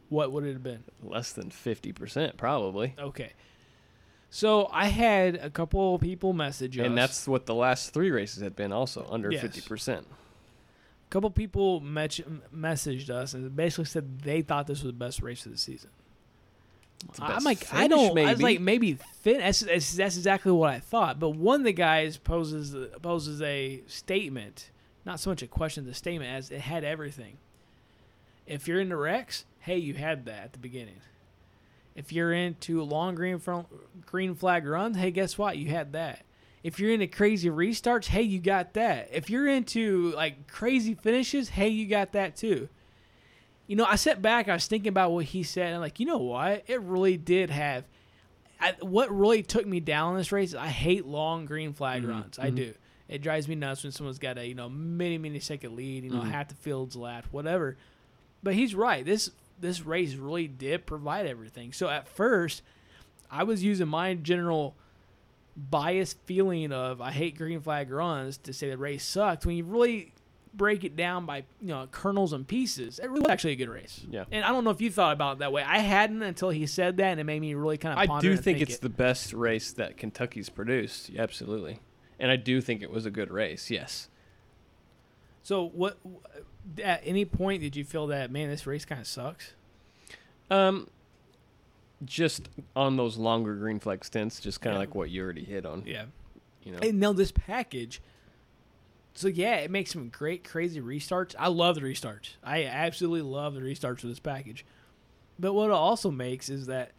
what 0.10 0.32
would 0.32 0.46
it 0.46 0.54
have 0.54 0.64
been? 0.64 0.84
Less 1.04 1.32
than 1.32 1.52
fifty 1.52 1.92
percent, 1.92 2.38
probably. 2.38 2.96
Okay. 2.98 3.34
So 4.30 4.68
I 4.74 4.88
had 4.88 5.36
a 5.36 5.50
couple 5.50 5.98
people 6.00 6.34
message 6.34 6.78
us. 6.78 6.86
And 6.86 6.98
that's 6.98 7.28
what 7.28 7.46
the 7.46 7.56
last 7.56 7.94
three 7.94 8.12
races 8.12 8.44
had 8.44 8.56
been, 8.58 8.72
also 8.74 9.08
under 9.10 9.32
Yes. 9.32 9.42
fifty 9.42 9.62
percent. 9.62 10.06
A 11.08 11.10
couple 11.10 11.30
people 11.30 11.80
met- 11.80 12.20
messaged 12.54 13.10
us 13.10 13.34
and 13.34 13.56
basically 13.56 13.86
said 13.86 14.20
they 14.22 14.42
thought 14.42 14.68
this 14.68 14.84
was 14.84 14.92
the 14.92 14.98
best 14.98 15.22
race 15.22 15.46
of 15.46 15.54
the 15.54 15.58
season. 15.58 15.90
the 17.16 17.24
I'm 17.24 17.44
like, 17.44 17.64
I 17.74 17.84
finish, 17.84 17.90
don't. 17.90 18.18
I 18.20 18.32
was 18.32 18.40
maybe. 18.40 18.44
like, 18.44 18.60
maybe 18.60 18.94
fin- 19.22 19.38
that's, 19.40 19.62
that's 19.62 19.94
that's 19.96 20.18
exactly 20.18 20.52
what 20.52 20.70
I 20.70 20.80
thought. 20.80 21.20
But 21.20 21.30
one 21.30 21.62
of 21.62 21.66
the 21.66 21.74
guys 21.74 22.18
poses 22.18 22.76
poses 23.02 23.42
a 23.42 23.84
statement, 23.88 24.70
not 25.06 25.20
so 25.20 25.30
much 25.30 25.42
a 25.42 25.48
question, 25.48 25.86
the 25.86 25.94
statement 25.94 26.30
as 26.32 26.52
it 26.52 26.62
had 26.62 26.84
everything. 26.84 27.38
If 28.46 28.68
you're 28.68 28.80
into 28.82 28.98
wrecks, 28.98 29.46
hey, 29.60 29.78
you 29.78 29.94
had 29.94 30.26
that 30.26 30.44
at 30.44 30.54
the 30.54 30.60
beginning. 30.60 31.02
If 31.96 32.12
you're 32.12 32.34
into 32.34 32.84
long 32.84 33.16
green 33.16 33.40
front, 33.40 33.68
green 34.06 34.36
flag 34.36 34.66
runs, 34.68 34.98
hey, 34.98 35.12
guess 35.12 35.38
what? 35.38 35.58
You 35.58 35.70
had 35.70 35.94
that. 35.94 36.22
If 36.68 36.82
you're 36.82 36.92
into 36.92 37.08
crazy 37.08 37.50
restarts, 37.50 38.08
hey, 38.08 38.24
you 38.24 38.40
got 38.40 38.74
that. 38.74 39.08
If 39.14 39.30
you're 39.30 39.48
into 39.48 40.12
like 40.12 40.48
crazy 40.52 40.96
finishes, 40.96 41.48
hey, 41.48 41.70
you 41.70 41.88
got 41.88 42.12
that 42.12 42.36
too. 42.36 42.68
You 43.68 43.78
know, 43.78 43.86
I 43.86 43.96
sat 43.96 44.22
back, 44.22 44.50
I 44.50 44.54
was 44.54 44.68
thinking 44.68 44.90
about 44.90 45.14
what 45.14 45.24
he 45.24 45.44
said, 45.44 45.68
and 45.68 45.76
I'm 45.76 45.80
like, 45.80 46.02
you 46.02 46.06
know 46.06 46.18
what? 46.18 46.66
It 46.68 46.82
really 46.82 47.16
did 47.16 47.52
have. 47.52 47.86
I, 48.60 48.74
what 48.82 49.10
really 49.18 49.44
took 49.44 49.66
me 49.66 49.80
down 49.80 50.12
in 50.12 50.18
this 50.18 50.34
race 50.34 50.50
is 50.50 50.56
I 50.56 50.68
hate 50.68 51.06
long 51.06 51.46
green 51.46 51.72
flag 51.72 52.02
mm-hmm. 52.02 52.12
runs. 52.12 52.38
I 52.38 52.48
mm-hmm. 52.48 52.56
do. 52.58 52.74
It 53.08 53.22
drives 53.22 53.48
me 53.48 53.56
nuts 53.56 53.84
when 53.84 53.94
someone's 53.94 54.20
got 54.20 54.38
a 54.38 54.46
you 54.46 54.54
know 54.54 54.68
many 54.68 55.18
many 55.18 55.40
second 55.40 55.74
lead. 55.74 56.04
You 56.04 56.10
know, 56.10 56.20
mm-hmm. 56.20 56.32
half 56.32 56.50
the 56.50 56.56
field's 56.56 56.98
lapped, 56.98 57.32
whatever. 57.32 57.78
But 58.44 58.56
he's 58.56 58.76
right. 58.76 59.06
This 59.06 59.32
this 59.58 59.86
race 59.86 60.16
really 60.16 60.50
did 60.50 60.86
provide 60.86 61.28
everything. 61.28 61.72
So 61.72 61.88
at 61.88 62.10
first, 62.10 62.62
I 63.32 63.44
was 63.44 63.64
using 63.64 63.88
my 63.88 64.16
general 64.16 64.76
biased 65.58 66.18
feeling 66.26 66.72
of 66.72 67.02
I 67.02 67.12
hate 67.12 67.38
green 67.38 67.60
flag 67.60 67.90
runs 67.92 68.38
to 68.40 68.54
say 68.54 68.70
the 68.70 68.78
race 68.78 69.04
sucked. 69.04 69.46
When 69.46 69.56
you 69.56 69.64
really 69.64 70.14
break 70.54 70.84
it 70.84 70.96
down 70.96 71.26
by 71.26 71.44
you 71.62 71.68
know 71.68 71.88
kernels 71.92 72.34
and 72.34 72.48
pieces, 72.48 73.00
it 73.00 73.08
really 73.08 73.22
was 73.22 73.30
actually 73.30 73.54
a 73.54 73.58
good 73.58 73.70
race. 73.70 74.06
Yeah. 74.10 74.26
And 74.32 74.46
I 74.46 74.50
don't 74.50 74.64
know 74.64 74.70
if 74.70 74.82
you 74.82 74.92
thought 74.92 75.14
about 75.14 75.38
it 75.38 75.40
that 75.40 75.52
way. 75.52 75.64
I 75.64 75.80
hadn't 75.80 76.22
until 76.22 76.50
he 76.50 76.68
said 76.68 76.98
that, 76.98 77.12
and 77.12 77.20
it 77.20 77.24
made 77.24 77.42
me 77.42 77.54
really 77.56 77.78
kind 77.78 77.94
of. 77.94 78.10
I 78.10 78.20
do 78.22 78.32
and 78.32 78.44
think 78.44 78.62
it's 78.62 78.76
it. 78.76 78.82
the 78.82 78.90
best 78.90 79.34
race 79.34 79.72
that 79.74 79.98
Kentucky's 79.98 80.50
produced. 80.50 81.12
Absolutely. 81.18 81.80
And 82.20 82.32
I 82.32 82.36
do 82.36 82.62
think 82.62 82.82
it 82.82 82.92
was 82.92 83.06
a 83.06 83.12
good 83.12 83.32
race. 83.32 83.70
Yes. 83.70 84.10
So 85.44 85.68
what? 85.68 85.98
At 86.84 87.02
any 87.06 87.26
point 87.26 87.62
did 87.62 87.76
you 87.76 87.86
feel 87.86 88.08
that 88.08 88.32
man, 88.32 88.50
this 88.50 88.68
race 88.68 88.86
kind 88.86 89.02
of 89.02 89.08
sucks? 89.08 89.54
Um, 90.50 90.90
just 92.06 92.50
on 92.76 92.96
those 92.98 93.18
longer 93.18 93.56
green 93.56 93.80
flag 93.80 94.06
stints, 94.06 94.40
just 94.40 94.62
kind 94.62 94.76
of 94.76 94.78
Yeah. 94.78 94.80
like 94.88 94.96
what 94.96 95.10
you 95.10 95.24
already 95.24 95.44
hit 95.44 95.66
on. 95.66 95.84
Yeah. 95.86 96.06
You 96.64 96.74
know. 96.74 96.80
And 96.80 97.00
now 97.00 97.14
this 97.14 97.32
package. 97.32 98.02
So 99.16 99.28
yeah, 99.28 99.56
it 99.56 99.72
makes 99.72 99.92
some 99.92 100.10
great 100.10 100.44
crazy 100.48 100.80
restarts. 100.80 101.34
I 101.40 101.48
love 101.48 101.76
the 101.76 101.82
restarts. 101.82 102.36
I 102.44 102.66
absolutely 102.66 103.22
love 103.24 103.56
the 103.56 103.62
restarts 103.62 104.04
of 104.04 104.10
this 104.10 104.20
package. 104.20 104.64
But 105.40 105.54
what 105.54 105.66
it 105.70 105.72
also 105.72 106.12
makes 106.12 106.50
is 106.50 106.68
that 106.68 106.92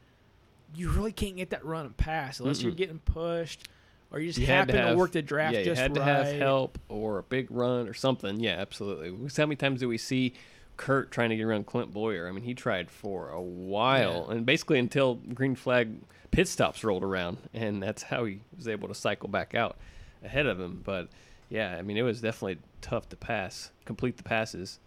you 0.74 0.90
really 0.90 1.12
can't 1.12 1.36
get 1.36 1.50
that 1.50 1.64
run 1.64 1.86
and 1.86 1.96
pass 1.96 2.40
unless 2.40 2.62
you're 2.62 2.72
getting 2.72 2.98
pushed 2.98 3.68
or 4.10 4.18
you 4.20 4.28
just 4.28 4.38
You 4.38 4.46
happen 4.46 4.74
to, 4.74 4.80
have- 4.82 4.96
work 4.96 5.12
the 5.12 5.22
draft 5.22 5.54
yeah, 5.54 5.60
you 5.60 5.64
just 5.66 5.80
had 5.80 5.94
to 5.94 6.00
right. 6.00 6.08
have 6.26 6.36
help 6.38 6.78
or 6.88 7.18
a 7.18 7.22
big 7.22 7.50
run 7.50 7.88
or 7.88 7.94
something. 7.94 8.40
Yeah, 8.40 8.56
absolutely. 8.58 9.10
How 9.36 9.46
many 9.46 9.56
times 9.56 9.80
do 9.80 9.88
we 9.88 9.98
see 9.98 10.34
Kurt 10.78 11.10
trying 11.10 11.28
to 11.28 11.36
get 11.36 11.42
around 11.42 11.66
Clint 11.66 11.92
Bowyer? 11.92 12.26
I 12.26 12.32
mean, 12.32 12.44
he 12.44 12.54
tried 12.54 12.90
for 12.90 13.28
a 13.28 13.42
while, 13.42 14.24
Yeah. 14.28 14.34
and 14.36 14.46
basically 14.46 14.78
until 14.78 15.16
green 15.16 15.54
flag 15.54 16.00
pit 16.30 16.48
stops 16.48 16.82
rolled 16.82 17.02
around, 17.04 17.36
and 17.52 17.82
that's 17.82 18.04
how 18.04 18.24
he 18.24 18.40
was 18.56 18.66
able 18.66 18.88
to 18.88 18.94
cycle 18.94 19.28
back 19.28 19.54
out 19.54 19.76
ahead 20.24 20.46
of 20.46 20.58
him. 20.58 20.80
But 20.82 21.08
yeah, 21.50 21.76
I 21.76 21.82
mean, 21.82 21.96
it 21.98 22.02
was 22.02 22.20
definitely 22.22 22.58
tough 22.80 23.08
to 23.10 23.16
pass, 23.16 23.70
complete 23.84 24.16
the 24.16 24.22
passes. 24.22 24.78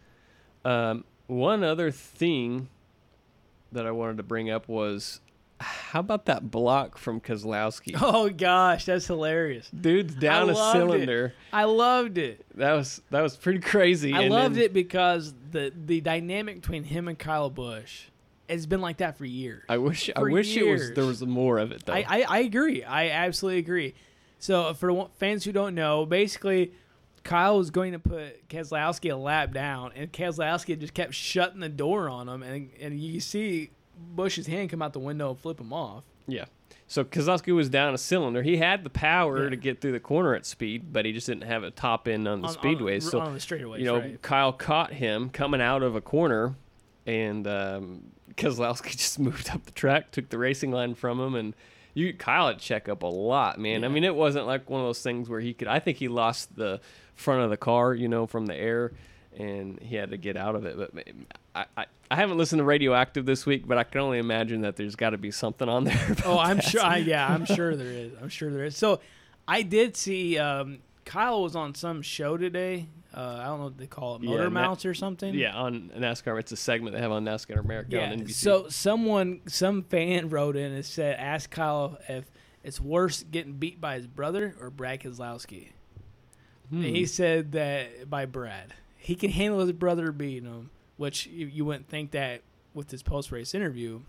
Um, 0.66 1.04
one 1.28 1.64
other 1.64 1.92
thing 1.92 2.70
that 3.72 3.86
I 3.86 3.92
wanted 3.92 4.18
to 4.18 4.24
bring 4.24 4.50
up 4.50 4.68
was. 4.68 5.20
How 5.62 6.00
about 6.00 6.26
that 6.26 6.50
block 6.50 6.98
from 6.98 7.22
Keselowski? 7.22 7.96
Oh 8.02 8.30
gosh, 8.30 8.86
that's 8.86 9.08
hilarious. 9.08 9.70
Dude's 9.70 10.16
down 10.16 10.50
I 10.50 10.52
a 10.52 10.56
loved 10.56 10.76
it. 10.76 10.80
cylinder. 10.80 11.34
I 11.54 11.64
loved 11.66 12.18
it. 12.18 12.46
That 12.56 12.74
was 12.74 13.02
that 13.12 13.22
was 13.22 13.38
pretty 13.38 13.60
crazy. 13.60 14.14
I 14.14 14.22
and 14.22 14.32
loved 14.34 14.56
then 14.56 14.64
it 14.64 14.74
because 14.74 15.34
the 15.52 15.72
the 15.76 16.02
dynamic 16.02 16.62
between 16.62 16.84
him 16.84 17.08
and 17.08 17.18
Kyle 17.18 17.50
Busch 17.50 18.06
has 18.50 18.66
been 18.66 18.82
like 18.82 18.98
that 18.98 19.18
for 19.18 19.26
years. 19.26 19.64
I 19.70 19.78
wish 19.78 20.10
I 20.10 20.20
for 20.20 20.30
wish 20.30 20.56
it 20.58 20.64
was 20.64 20.92
there 20.94 21.06
was 21.06 21.22
more 21.26 21.58
of 21.58 21.72
it 21.72 21.86
though. 21.86 21.94
I, 21.94 22.06
I, 22.08 22.26
I 22.28 22.40
agree. 22.40 22.84
I 22.84 23.10
absolutely 23.10 23.60
agree. 23.60 23.94
So 24.40 24.64
uh, 24.64 24.74
for 24.74 25.10
fans 25.18 25.44
who 25.46 25.52
don't 25.52 25.76
know, 25.76 26.06
basically, 26.06 26.74
Kyle 27.24 27.58
was 27.58 27.70
going 27.70 27.92
to 27.92 28.00
put 28.00 28.50
Keselowski 28.50 29.12
a 29.14 29.16
lap 29.16 29.54
down, 29.54 29.92
and 29.96 30.12
Keselowski 30.12 30.78
just 30.80 30.96
kept 30.96 31.14
shutting 31.14 31.60
the 31.60 31.70
door 31.70 32.10
on 32.10 32.28
him, 32.28 32.42
and 32.42 32.72
and 32.80 33.00
you 33.00 33.20
see 33.20 33.70
Busch's 34.16 34.48
hand 34.48 34.70
come 34.70 34.82
out 34.82 34.94
the 34.94 35.00
window 35.00 35.30
and 35.32 35.40
flip 35.40 35.60
him 35.60 35.72
off. 35.74 36.04
yeah. 36.28 36.46
So 36.88 37.06
Keselowski 37.06 37.56
was 37.56 37.70
down 37.70 37.94
a 37.94 37.98
cylinder. 37.98 38.44
He 38.44 38.58
had 38.58 38.84
the 38.84 38.90
power 38.90 39.44
Yeah. 39.46 39.50
to 39.52 39.56
get 39.56 39.80
through 39.80 39.94
the 39.94 40.00
corner 40.02 40.36
at 40.36 40.46
speed, 40.46 40.92
but 40.92 41.06
he 41.06 41.14
just 41.14 41.26
didn't 41.26 41.44
have 41.46 41.64
a 41.64 41.72
top 41.72 42.06
end 42.06 42.28
on 42.28 42.42
the 42.42 42.50
On- 42.50 42.54
speedways. 42.54 43.06
on, 43.06 43.10
so 43.12 43.20
on 43.22 43.34
the 43.34 43.40
straightaways, 43.40 43.80
you 43.80 43.86
know, 43.86 44.00
right. 44.00 44.22
Kyle 44.22 44.52
caught 44.52 44.92
him 44.92 45.30
coming 45.30 45.62
out 45.62 45.84
of 45.84 45.96
a 45.96 46.02
corner, 46.02 46.56
and 47.06 47.48
um, 47.48 48.12
Keselowski 48.36 48.92
just 48.98 49.20
moved 49.20 49.50
up 49.52 49.64
the 49.66 49.72
track, 49.72 50.12
took 50.12 50.28
the 50.30 50.38
racing 50.38 50.72
line 50.74 50.94
from 50.94 51.18
him, 51.22 51.34
and 51.36 51.56
you 51.94 52.14
Kyle 52.14 52.48
had 52.48 52.60
check 52.60 52.90
up 52.90 53.04
a 53.04 53.08
lot, 53.08 53.58
man. 53.58 53.86
I 53.86 53.88
mean, 53.88 54.04
it 54.04 54.16
wasn't 54.16 54.46
like 54.46 54.70
one 54.70 54.82
of 54.82 54.88
those 54.88 55.02
things 55.02 55.30
where 55.30 55.40
he 55.40 55.54
could. 55.54 55.70
I 55.70 55.80
think 55.80 55.98
he 55.98 56.10
lost 56.10 56.58
the 56.58 56.82
front 57.16 57.42
of 57.42 57.50
the 57.50 57.58
car, 57.58 57.94
you 57.94 58.10
know, 58.10 58.28
from 58.28 58.48
the 58.48 58.56
air, 58.56 58.92
and 59.38 59.80
he 59.80 59.96
had 59.96 60.10
to 60.12 60.18
get 60.18 60.36
out 60.36 60.56
of 60.56 60.66
it. 60.66 60.78
But 60.78 61.08
I, 61.56 61.66
I, 61.78 61.86
I 62.10 62.16
haven't 62.16 62.38
listened 62.38 62.60
to 62.60 62.64
Radioactive 62.64 63.26
this 63.26 63.46
week, 63.46 63.68
but 63.68 63.78
I 63.78 63.84
can 63.84 64.02
only 64.02 64.18
imagine 64.20 64.62
that 64.62 64.76
there's 64.76 64.96
got 64.96 65.12
to 65.12 65.18
be 65.18 65.32
something 65.32 65.68
on 65.70 65.84
there. 65.86 66.16
Oh, 66.26 66.38
I'm 66.40 66.58
that. 66.58 66.66
sure. 66.66 66.82
I, 66.84 66.98
yeah, 66.98 67.28
I'm 67.28 67.46
sure 67.56 67.76
there 67.76 67.88
is. 67.92 68.14
I'm 68.22 68.30
sure 68.30 68.50
there 68.52 68.66
is. 68.66 68.78
So, 68.78 69.00
I 69.48 69.62
did 69.64 69.98
see 69.98 70.38
um, 70.38 70.80
Kyle 71.06 71.44
was 71.44 71.56
on 71.56 71.76
some 71.76 72.02
show 72.02 72.38
today. 72.38 72.88
Uh, 73.14 73.40
I 73.42 73.46
don't 73.48 73.58
know 73.60 73.64
what 73.66 73.78
they 73.78 73.88
call 73.88 74.16
it, 74.16 74.24
Yeah, 74.24 74.30
motor 74.30 74.44
Na- 74.46 74.50
mounts 74.62 74.86
or 74.86 74.94
something. 74.94 75.34
Yeah, 75.34 75.54
on 75.54 75.92
NASCAR, 75.98 76.40
it's 76.40 76.54
a 76.54 76.56
segment 76.56 76.96
they 76.96 77.02
have 77.02 77.12
on 77.12 77.26
NASCAR 77.26 77.60
America 77.60 77.90
Yeah. 77.98 78.12
on 78.12 78.20
NBC. 78.20 78.32
So 78.32 78.70
someone, 78.70 79.42
some 79.48 79.84
fan 79.84 80.30
wrote 80.30 80.56
in 80.56 80.72
and 80.72 80.86
said, 80.86 81.18
ask 81.20 81.50
Kyle 81.50 81.98
if 82.08 82.24
it's 82.64 82.80
worse 82.80 83.24
getting 83.24 83.54
beat 83.54 83.82
by 83.82 83.96
his 83.96 84.08
brother 84.08 84.56
or 84.62 84.70
Brad 84.70 85.02
Keselowski. 85.02 85.70
Hmm. 86.70 86.78
And 86.86 86.96
he 86.96 87.06
said 87.06 87.52
that 87.52 88.10
by 88.10 88.26
Brad, 88.26 88.74
he 88.96 89.16
can 89.16 89.32
handle 89.32 89.60
his 89.60 89.74
brother 89.74 90.14
beating 90.14 90.46
him, 90.50 90.70
which 91.02 91.26
you, 91.28 91.48
you 91.48 91.66
wouldn't 91.66 91.90
think 91.90 92.12
that 92.12 92.42
with 92.74 92.92
his 92.92 93.02
post 93.04 93.32
race 93.32 93.54
interview. 93.56 94.02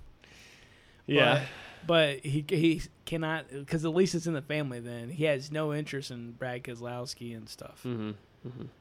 yeah, 1.07 1.45
But, 1.87 1.87
but 1.87 2.19
he 2.27 2.45
he 2.49 2.83
cannot 3.07 3.47
because 3.51 3.85
at 3.85 3.95
least 3.95 4.15
it's 4.15 4.27
in 4.27 4.35
the 4.35 4.43
family. 4.43 4.79
Then 4.81 5.09
he 5.11 5.25
has 5.25 5.51
no 5.51 5.73
interest 5.75 6.11
in 6.11 6.33
Brad 6.33 6.63
Keselowski 6.65 7.37
and 7.37 7.49
stuff. 7.49 7.81
hmm 7.83 8.11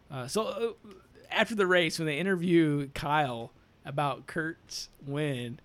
Uh, 0.09 0.27
so 0.27 0.43
uh, 0.43 0.89
after 1.31 1.55
the 1.55 1.65
race, 1.67 1.97
when 1.99 2.05
they 2.05 2.17
interview 2.19 2.89
Kyle 2.93 3.51
about 3.85 4.27
Kurt's 4.27 4.89
win, 5.05 5.59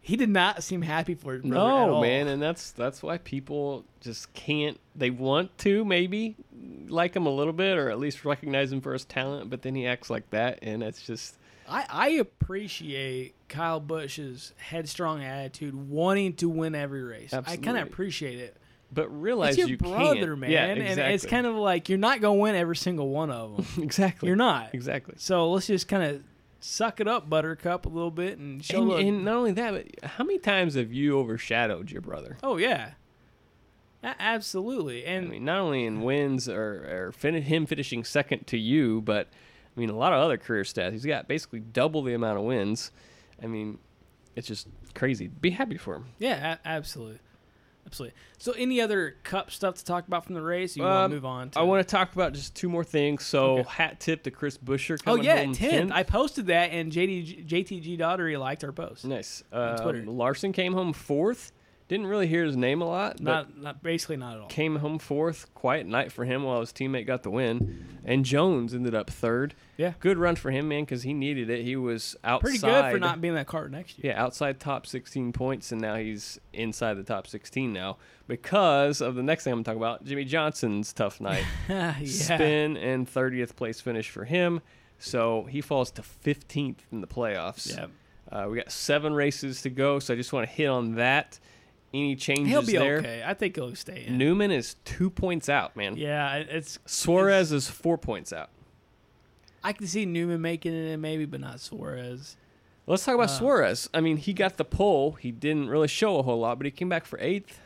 he 0.00 0.16
did 0.16 0.28
not 0.28 0.62
seem 0.62 0.82
happy 0.82 1.14
for 1.14 1.34
at 1.34 1.44
no 1.44 1.94
all. 1.94 2.00
man, 2.02 2.28
and 2.28 2.40
that's 2.40 2.70
that's 2.70 3.02
why 3.02 3.18
people 3.18 3.84
just 4.00 4.32
can't. 4.34 4.78
They 4.94 5.10
want 5.10 5.56
to 5.58 5.84
maybe 5.84 6.36
like 6.88 7.16
him 7.16 7.26
a 7.26 7.30
little 7.34 7.52
bit, 7.52 7.76
or 7.78 7.90
at 7.90 7.98
least 7.98 8.24
recognize 8.24 8.70
him 8.72 8.80
for 8.80 8.92
his 8.92 9.04
talent, 9.04 9.50
but 9.50 9.62
then 9.62 9.74
he 9.74 9.86
acts 9.86 10.08
like 10.08 10.30
that, 10.30 10.60
and 10.62 10.82
it's 10.82 11.02
just 11.02 11.36
I, 11.68 11.84
I 11.88 12.08
appreciate 12.10 13.34
Kyle 13.48 13.80
Busch's 13.80 14.52
headstrong 14.56 15.22
attitude, 15.22 15.74
wanting 15.74 16.34
to 16.36 16.48
win 16.48 16.74
every 16.74 17.02
race. 17.02 17.32
I 17.32 17.56
kind 17.56 17.78
of 17.78 17.86
appreciate 17.86 18.38
it. 18.38 18.56
But 18.92 19.08
realize 19.08 19.50
It's 19.54 19.58
your 19.58 19.68
you 19.70 19.76
brother, 19.78 20.14
can't. 20.28 20.38
man, 20.38 20.50
Yeah, 20.50 20.64
and 20.66 21.00
it's 21.00 21.26
kind 21.26 21.46
of 21.46 21.56
like 21.56 21.88
you're 21.88 21.98
not 21.98 22.20
gonna 22.20 22.34
win 22.34 22.54
every 22.54 22.76
single 22.76 23.08
one 23.08 23.30
of 23.30 23.56
them. 23.56 23.66
exactly. 23.82 24.28
you're 24.28 24.36
not. 24.36 24.72
exactly. 24.72 25.14
So 25.18 25.50
let's 25.50 25.66
just 25.66 25.88
kind 25.88 26.02
of 26.04 26.22
suck 26.60 27.00
it 27.00 27.08
up, 27.08 27.28
Buttercup, 27.28 27.86
a 27.86 27.88
little 27.88 28.12
bit, 28.12 28.38
and 28.38 28.64
show. 28.64 28.92
And, 28.94 29.08
and 29.08 29.24
not 29.24 29.34
only 29.34 29.52
that, 29.52 29.72
but 29.72 30.10
how 30.10 30.22
many 30.22 30.38
times 30.38 30.74
have 30.74 30.92
you 30.92 31.18
overshadowed 31.18 31.90
your 31.90 32.02
brother? 32.02 32.36
oh 32.44 32.56
yeah, 32.56 32.90
A- 34.04 34.14
absolutely. 34.20 35.04
I 35.04 35.10
And 35.10 35.28
mean, 35.30 35.44
not 35.44 35.58
only 35.58 35.84
in 35.86 36.02
wins 36.02 36.48
or, 36.48 37.06
or 37.08 37.12
fin- 37.12 37.34
him 37.42 37.66
finishing 37.66 38.04
second 38.04 38.46
to 38.48 38.58
you, 38.58 39.00
but 39.00 39.28
I 39.76 39.80
mean, 39.80 39.90
a 39.90 39.96
lot 39.96 40.12
of 40.12 40.20
other 40.20 40.36
career 40.36 40.62
stats. 40.62 40.92
He's 40.92 41.04
got 41.04 41.26
basically 41.28 41.60
double 41.60 42.02
the 42.02 42.14
amount 42.14 42.38
of 42.38 42.44
wins. 42.44 42.90
I 43.42 43.46
mean, 43.46 43.78
it's 44.36 44.46
just 44.46 44.68
crazy. 44.94 45.26
Be 45.28 45.50
happy 45.50 45.76
for 45.76 45.96
him. 45.96 46.06
yeah, 46.18 46.54
a- 46.64 46.68
absolutely, 46.68 47.18
absolutely. 47.86 48.16
So 48.38 48.52
any 48.52 48.80
other 48.80 49.16
cup 49.24 49.50
stuff 49.50 49.74
to 49.76 49.84
talk 49.84 50.06
about 50.06 50.24
from 50.26 50.34
the 50.36 50.42
race? 50.42 50.76
You 50.76 50.82
want 50.84 50.94
Um, 50.96 51.10
to 51.10 51.14
move 51.16 51.24
on? 51.24 51.50
To 51.50 51.58
I 51.58 51.62
want 51.62 51.86
to 51.86 51.90
talk 51.90 52.14
about 52.14 52.32
just 52.34 52.54
two 52.54 52.68
more 52.68 52.84
things. 52.84 53.24
So, 53.24 53.58
Okay. 53.58 53.68
hat 53.68 54.00
tip 54.00 54.22
to 54.24 54.30
Chris 54.30 54.58
Buescher. 54.58 54.98
Oh 55.06 55.16
yeah, 55.16 55.44
tenth. 55.52 55.90
I 55.92 56.02
posted 56.04 56.46
that, 56.46 56.70
and 56.70 56.92
JD, 56.92 57.44
JTG 57.46 57.96
Daugherty 57.98 58.36
liked 58.36 58.62
our 58.64 58.72
post. 58.72 59.04
nice. 59.04 59.42
on 59.52 59.78
Twitter. 59.82 60.00
Um, 60.00 60.06
Larson 60.16 60.52
came 60.52 60.72
home 60.72 60.92
fourth. 60.92 61.52
Didn't 61.86 62.06
really 62.06 62.26
hear 62.26 62.44
his 62.44 62.56
name 62.56 62.80
a 62.80 62.86
lot, 62.86 63.20
Not, 63.20 63.58
not 63.58 63.82
basically 63.82 64.16
not 64.16 64.34
at 64.36 64.40
all. 64.40 64.46
came 64.48 64.76
home 64.76 64.98
fourth. 64.98 65.52
Quiet 65.52 65.86
night 65.86 66.10
for 66.12 66.24
him 66.24 66.42
while 66.42 66.60
his 66.60 66.72
teammate 66.72 67.06
got 67.06 67.22
the 67.22 67.30
win. 67.30 67.98
And 68.06 68.24
Jones 68.24 68.72
ended 68.74 68.94
up 68.94 69.10
third. 69.10 69.54
Yeah, 69.76 69.92
Good 70.00 70.16
run 70.16 70.36
for 70.36 70.50
him, 70.50 70.68
man, 70.68 70.84
because 70.84 71.02
he 71.02 71.12
needed 71.12 71.50
it. 71.50 71.62
He 71.62 71.76
was 71.76 72.16
outside. 72.24 72.40
pretty 72.42 72.58
good 72.58 72.90
for 72.92 72.98
not 72.98 73.20
being 73.20 73.34
that 73.34 73.46
car 73.46 73.68
next 73.68 73.98
year. 73.98 74.12
Yeah, 74.14 74.22
outside 74.22 74.60
top 74.60 74.86
16 74.86 75.32
points, 75.34 75.72
and 75.72 75.80
now 75.80 75.96
he's 75.96 76.38
inside 76.54 76.94
the 76.94 77.02
top 77.02 77.26
16 77.26 77.70
now 77.72 77.98
because 78.28 79.00
of 79.02 79.14
the 79.14 79.22
next 79.22 79.44
thing 79.44 79.52
I'm 79.52 79.56
going 79.58 79.64
to 79.64 79.70
talk 79.72 79.76
about 79.76 80.04
Jimmie 80.04 80.24
Johnson's 80.24 80.92
tough 80.94 81.20
night. 81.20 81.44
Yeah, 81.68 81.94
Spin 82.04 82.76
and 82.78 83.06
30th 83.06 83.56
place 83.56 83.80
finish 83.82 84.08
for 84.08 84.24
him. 84.24 84.62
So 84.98 85.44
he 85.50 85.60
falls 85.60 85.90
to 85.92 86.02
15th 86.02 86.78
in 86.92 87.02
the 87.02 87.06
playoffs. 87.06 87.76
yeah. 87.76 87.86
Uh, 88.32 88.48
we 88.48 88.56
got 88.56 88.72
seven 88.72 89.12
races 89.12 89.60
to 89.62 89.70
go, 89.70 89.98
so 89.98 90.14
I 90.14 90.16
just 90.16 90.32
want 90.32 90.48
to 90.48 90.54
hit 90.54 90.66
on 90.66 90.94
that. 90.94 91.38
Any 91.94 92.16
changes 92.16 92.48
He'll 92.48 92.62
be 92.62 92.72
there? 92.76 92.98
okay. 92.98 93.22
I 93.24 93.34
think 93.34 93.54
he'll 93.54 93.74
stay 93.76 94.04
in. 94.06 94.18
Newman 94.18 94.50
is 94.50 94.74
two 94.84 95.08
points 95.10 95.48
out, 95.48 95.76
man. 95.76 95.96
Yeah, 95.96 96.34
it's 96.34 96.80
Suarez 96.86 97.52
is 97.52 97.70
four 97.70 97.96
points 97.96 98.32
out. 98.32 98.50
I 99.62 99.72
can 99.72 99.86
see 99.86 100.04
Newman 100.04 100.40
making 100.42 100.74
it 100.74 100.90
in 100.90 101.00
maybe, 101.00 101.24
but 101.24 101.40
not 101.40 101.60
Suarez. 101.60 102.36
Let's 102.86 103.04
talk 103.04 103.14
about 103.14 103.30
Uh, 103.30 103.38
Suarez. 103.38 103.88
I 103.94 104.00
mean, 104.00 104.16
he 104.18 104.32
got 104.34 104.56
the 104.56 104.64
pole. 104.64 105.12
He 105.12 105.30
didn't 105.30 105.68
really 105.70 105.88
show 105.88 106.18
a 106.18 106.22
whole 106.22 106.40
lot, 106.40 106.58
but 106.58 106.64
he 106.66 106.70
came 106.72 106.88
back 106.88 107.06
for 107.06 107.18
eighth. 107.20 107.60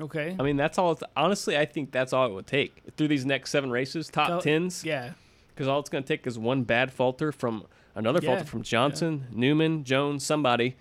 Okay. 0.00 0.36
I 0.38 0.42
mean, 0.42 0.56
that's 0.56 0.76
all. 0.76 0.92
It's, 0.92 1.02
honestly, 1.16 1.56
I 1.56 1.64
think 1.64 1.92
that's 1.92 2.12
all 2.12 2.26
it 2.26 2.32
would 2.32 2.46
take 2.46 2.82
through 2.96 3.08
these 3.08 3.24
next 3.24 3.50
seven 3.50 3.70
races, 3.70 4.08
top 4.08 4.28
So- 4.28 4.40
tens. 4.40 4.84
Yeah. 4.84 5.12
Because 5.54 5.68
all 5.68 5.78
it's 5.80 5.90
going 5.90 6.02
to 6.02 6.08
take 6.08 6.26
is 6.26 6.38
one 6.38 6.62
bad 6.64 6.92
falter 6.92 7.30
from 7.30 7.66
another 7.94 8.20
Yeah, 8.22 8.30
falter 8.30 8.44
from 8.46 8.62
Johnson, 8.62 9.26
Newman, 9.30 9.84
Jones, 9.84 10.24
somebody, 10.24 10.76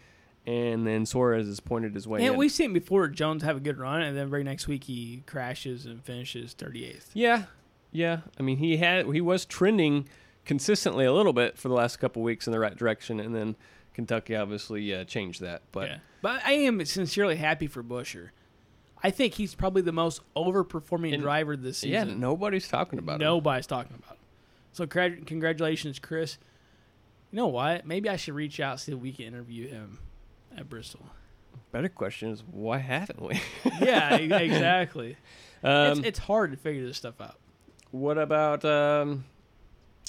and 0.48 0.86
then 0.88 1.06
Suarez 1.06 1.48
is 1.48 1.60
pointed 1.60 1.94
his 1.94 2.08
way 2.08 2.22
Yeah, 2.22 2.32
in. 2.32 2.38
we've 2.38 2.52
seen 2.52 2.74
before 2.74 3.08
Jones 3.08 3.44
have 3.44 3.58
a 3.58 3.60
good 3.60 3.78
run, 3.78 4.02
and 4.02 4.18
then 4.18 4.30
very 4.30 4.44
next 4.44 4.68
week 4.68 4.86
he 4.86 5.24
crashes 5.28 5.86
and 5.86 6.04
finishes 6.04 6.56
38th. 6.56 7.08
yeah, 7.14 7.44
yeah. 7.92 8.22
I 8.40 8.44
mean, 8.44 8.58
he 8.58 8.78
had 8.78 9.06
he 9.08 9.22
was 9.22 9.46
trending 9.46 10.08
consistently 10.46 11.06
a 11.06 11.14
little 11.14 11.34
bit 11.34 11.58
for 11.58 11.68
the 11.68 11.74
last 11.76 11.98
couple 11.98 12.22
weeks 12.24 12.48
in 12.48 12.52
the 12.54 12.60
right 12.60 12.76
direction, 12.76 13.20
and 13.20 13.36
then 13.36 13.56
Kentucky 13.94 14.36
obviously 14.36 14.94
uh, 14.96 15.04
changed 15.04 15.42
that. 15.42 15.62
But 15.72 15.90
yeah. 15.90 15.98
But 16.22 16.42
I 16.46 16.54
am 16.54 16.84
sincerely 16.86 17.36
happy 17.36 17.68
for 17.68 17.84
Buescher. 17.84 18.30
I 19.04 19.10
think 19.10 19.34
he's 19.34 19.56
probably 19.56 19.82
the 19.82 19.92
most 19.92 20.22
overperforming 20.36 21.14
And- 21.14 21.24
driver 21.24 21.58
this 21.58 21.80
season. 21.80 22.10
yeah, 22.10 22.16
nobody's 22.16 22.68
talking 22.68 23.00
about 23.00 23.16
him. 23.16 23.22
Nobody's 23.26 23.66
talking 23.68 23.96
about. 23.98 24.14
It. 24.14 24.20
So 24.74 24.86
congratulations, 24.88 26.00
Chris. 26.00 26.38
You 27.32 27.38
know 27.38 27.48
what? 27.48 27.86
Maybe 27.86 28.10
I 28.10 28.16
should 28.16 28.36
reach 28.36 28.60
out 28.60 28.80
see 28.80 28.92
if 28.92 29.00
we 29.00 29.12
can 29.12 29.26
interview 29.26 29.68
him 29.68 30.00
at 30.58 30.70
Bristol. 30.70 31.06
Better 31.72 31.90
question 31.90 32.30
is 32.32 32.44
why 32.52 32.78
haven't 32.80 33.22
we? 33.22 33.42
Yeah, 33.82 34.16
exactly. 34.16 35.18
um, 35.64 36.00
it's, 36.00 36.00
it's 36.08 36.20
hard 36.20 36.52
to 36.52 36.58
figure 36.58 36.86
this 36.86 36.98
stuff 36.98 37.20
out. 37.22 37.36
what 37.92 38.18
about 38.18 38.64
um, 38.66 39.26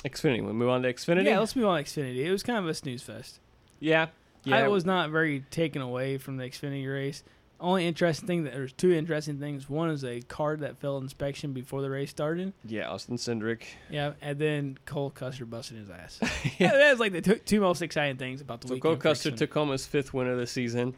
Xfinity? 0.04 0.44
We 0.44 0.52
move 0.52 0.68
on 0.68 0.82
to 0.82 0.92
Xfinity. 0.92 1.24
Yeah, 1.24 1.38
let's 1.38 1.54
move 1.56 1.66
on 1.66 1.82
to 1.82 1.88
Xfinity. 1.88 2.24
It 2.24 2.30
was 2.32 2.42
kind 2.42 2.58
of 2.58 2.68
a 2.68 2.74
snooze 2.74 3.02
fest. 3.02 3.38
yeah, 3.80 4.08
yeah. 4.44 4.56
I 4.56 4.68
was 4.68 4.84
not 4.84 5.10
very 5.10 5.40
taken 5.50 5.80
away 5.82 6.18
from 6.18 6.36
the 6.36 6.44
Xfinity 6.44 6.92
race. 6.92 7.22
Only 7.62 7.86
interesting 7.86 8.26
thing 8.26 8.44
that 8.44 8.52
there's 8.52 8.72
two 8.72 8.92
interesting 8.92 9.38
things. 9.38 9.70
One 9.70 9.88
is 9.88 10.04
a 10.04 10.20
card 10.22 10.60
that 10.60 10.78
failed 10.78 11.04
inspection 11.04 11.52
before 11.52 11.80
the 11.80 11.88
race 11.88 12.10
started. 12.10 12.52
yeah, 12.64 12.90
Austin 12.90 13.16
Cindric. 13.16 13.62
Yeah, 13.88 14.14
and 14.20 14.36
then 14.36 14.78
Cole 14.84 15.10
Custer 15.10 15.46
busting 15.46 15.78
his 15.78 15.88
ass. 15.88 16.18
yeah, 16.58 16.72
that's 16.72 16.98
like 16.98 17.12
the 17.12 17.20
two, 17.20 17.36
two 17.36 17.60
most 17.60 17.80
exciting 17.80 18.16
things 18.16 18.40
about 18.40 18.62
the 18.62 18.66
week. 18.66 18.82
So 18.82 18.88
weekend. 18.88 19.02
Cole 19.02 19.10
Custer 19.12 19.30
took 19.30 19.54
home 19.54 19.70
his 19.70 19.86
fifth 19.86 20.12
win 20.12 20.26
of 20.26 20.38
the 20.38 20.46
season. 20.46 20.96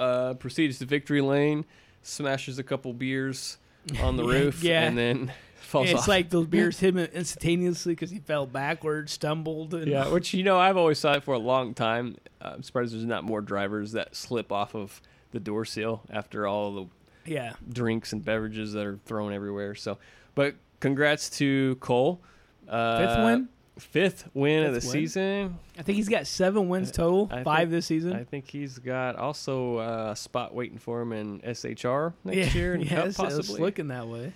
Uh, 0.00 0.34
proceeds 0.34 0.78
to 0.80 0.84
victory 0.86 1.20
lane, 1.20 1.64
smashes 2.02 2.58
a 2.58 2.62
couple 2.64 2.92
beers 2.92 3.58
on 4.02 4.16
the 4.16 4.24
roof, 4.26 4.64
yeah. 4.64 4.82
and 4.82 4.98
then 4.98 5.32
falls 5.54 5.90
it's 5.90 6.00
off. 6.00 6.08
like 6.08 6.30
those 6.30 6.46
beers 6.46 6.80
hit 6.80 6.96
him 6.96 6.98
instantaneously 6.98 7.92
because 7.92 8.10
he 8.10 8.18
fell 8.18 8.46
backwards, 8.46 9.12
stumbled. 9.12 9.74
And 9.74 9.86
yeah, 9.86 10.08
which 10.08 10.34
you 10.34 10.42
know 10.42 10.58
I've 10.58 10.76
always 10.76 11.00
thought 11.00 11.22
for 11.22 11.34
a 11.34 11.38
long 11.38 11.74
time. 11.74 12.16
I'm 12.40 12.62
surprised 12.64 12.94
there's 12.94 13.04
not 13.04 13.22
more 13.22 13.40
drivers 13.40 13.92
that 13.92 14.16
slip 14.16 14.50
off 14.50 14.74
of 14.74 15.00
the 15.32 15.40
door 15.40 15.64
seal 15.64 16.02
after 16.10 16.46
all 16.46 16.72
the 16.72 16.86
yeah. 17.30 17.54
drinks 17.68 18.12
and 18.12 18.24
beverages 18.24 18.72
that 18.72 18.84
are 18.86 18.98
thrown 19.04 19.32
everywhere. 19.32 19.74
So, 19.74 19.98
but 20.34 20.54
congrats 20.80 21.30
to 21.38 21.76
Cole. 21.76 22.20
Uh, 22.68 22.98
Fifth 22.98 23.24
win? 23.24 23.48
Fifth 23.78 24.28
win 24.34 24.64
of 24.64 24.74
the 24.74 24.86
win? 24.86 24.92
season. 24.92 25.58
I 25.78 25.82
think 25.82 25.96
he's 25.96 26.08
got 26.08 26.26
seven 26.26 26.68
wins 26.68 26.90
total, 26.90 27.28
I 27.30 27.42
five 27.42 27.60
think- 27.60 27.70
this 27.70 27.86
season. 27.86 28.12
I 28.12 28.24
think 28.24 28.48
he's 28.48 28.78
got 28.78 29.16
also 29.16 29.78
uh, 29.78 30.10
a 30.12 30.16
spot 30.16 30.54
waiting 30.54 30.78
for 30.78 31.00
him 31.00 31.12
in 31.12 31.40
SHR 31.40 32.12
next 32.24 32.36
yeah, 32.36 32.60
year, 32.60 32.76
yeah, 32.80 32.88
Cup 32.88 33.06
it's, 33.06 33.16
possibly. 33.16 33.60
looking 33.60 33.88
that 33.88 34.06
way. 34.06 34.32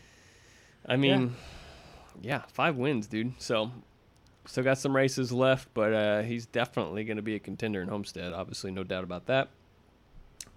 I 0.86 0.96
mean, 0.96 1.34
yeah. 2.20 2.42
five 2.52 2.76
wins, 2.76 3.06
dude. 3.06 3.32
So 3.38 3.70
still 4.46 4.64
got 4.64 4.78
some 4.78 4.94
races 4.94 5.32
left, 5.32 5.68
but 5.74 5.92
uh, 5.92 6.22
he's 6.22 6.46
definitely 6.46 7.04
going 7.04 7.16
to 7.16 7.22
be 7.22 7.34
a 7.34 7.38
contender 7.38 7.80
in 7.82 7.88
Homestead. 7.88 8.32
Obviously, 8.32 8.70
no 8.70 8.84
doubt 8.84 9.04
about 9.04 9.26
that. 9.26 9.50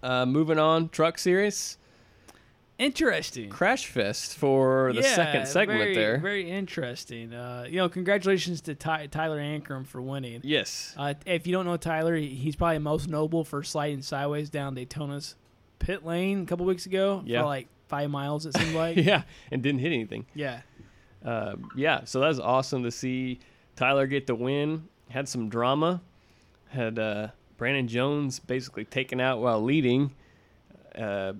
Uh, 0.04 0.26
moving 0.26 0.60
on, 0.60 0.90
Truck 0.90 1.18
Series 1.18 1.78
Interesting. 2.80 3.50
Crash 3.50 3.88
Fest 3.88 4.38
for 4.38 4.94
the 4.94 5.02
Yeah, 5.02 5.16
second 5.16 5.48
segment 5.48 5.80
very, 5.80 5.96
there. 5.96 6.18
Very 6.20 6.48
interesting. 6.52 7.34
Uh, 7.34 7.66
you 7.68 7.78
know, 7.78 7.90
congratulations 7.90 8.62
to 8.62 8.76
Ty- 8.76 9.08
Tyler 9.08 9.40
Ankrum 9.40 9.86
for 9.88 10.00
winning. 10.00 10.42
yes. 10.44 10.94
Uh, 10.96 11.16
if 11.26 11.48
you 11.48 11.54
don't 11.54 11.66
know 11.66 11.76
Tyler, 11.78 12.16
he's 12.16 12.56
probably 12.56 12.78
most 12.78 13.10
notable 13.10 13.44
for 13.44 13.64
sliding 13.64 14.04
sideways 14.04 14.52
down 14.52 14.76
Daytona's 14.76 15.34
pit 15.80 16.06
lane 16.06 16.44
a 16.44 16.46
couple 16.46 16.68
weeks 16.68 16.86
ago 16.86 17.24
Yeah. 17.26 17.42
for 17.42 17.48
like 17.48 17.68
five 17.88 18.12
miles. 18.12 18.46
It 18.46 18.56
seemed 18.56 18.76
like. 18.76 18.98
yeah, 18.98 19.24
and 19.52 19.64
didn't 19.64 19.80
hit 19.80 19.92
anything. 19.92 20.28
yeah. 20.36 20.62
Uh, 21.26 21.56
yeah, 21.76 22.04
so 22.06 22.20
that 22.20 22.28
was 22.28 22.40
awesome 22.40 22.84
to 22.84 22.92
see 22.92 23.40
Tyler 23.76 24.06
get 24.06 24.28
the 24.28 24.36
win. 24.36 24.88
Had 25.10 25.28
some 25.28 25.50
drama. 25.50 26.00
Had 26.70 27.00
uh, 27.00 27.30
Brandon 27.58 27.88
Jones 27.88 28.40
basically 28.40 28.86
taken 28.86 29.20
out 29.20 29.40
while 29.40 29.62
leading. 29.62 30.12
Uh, 30.96 31.34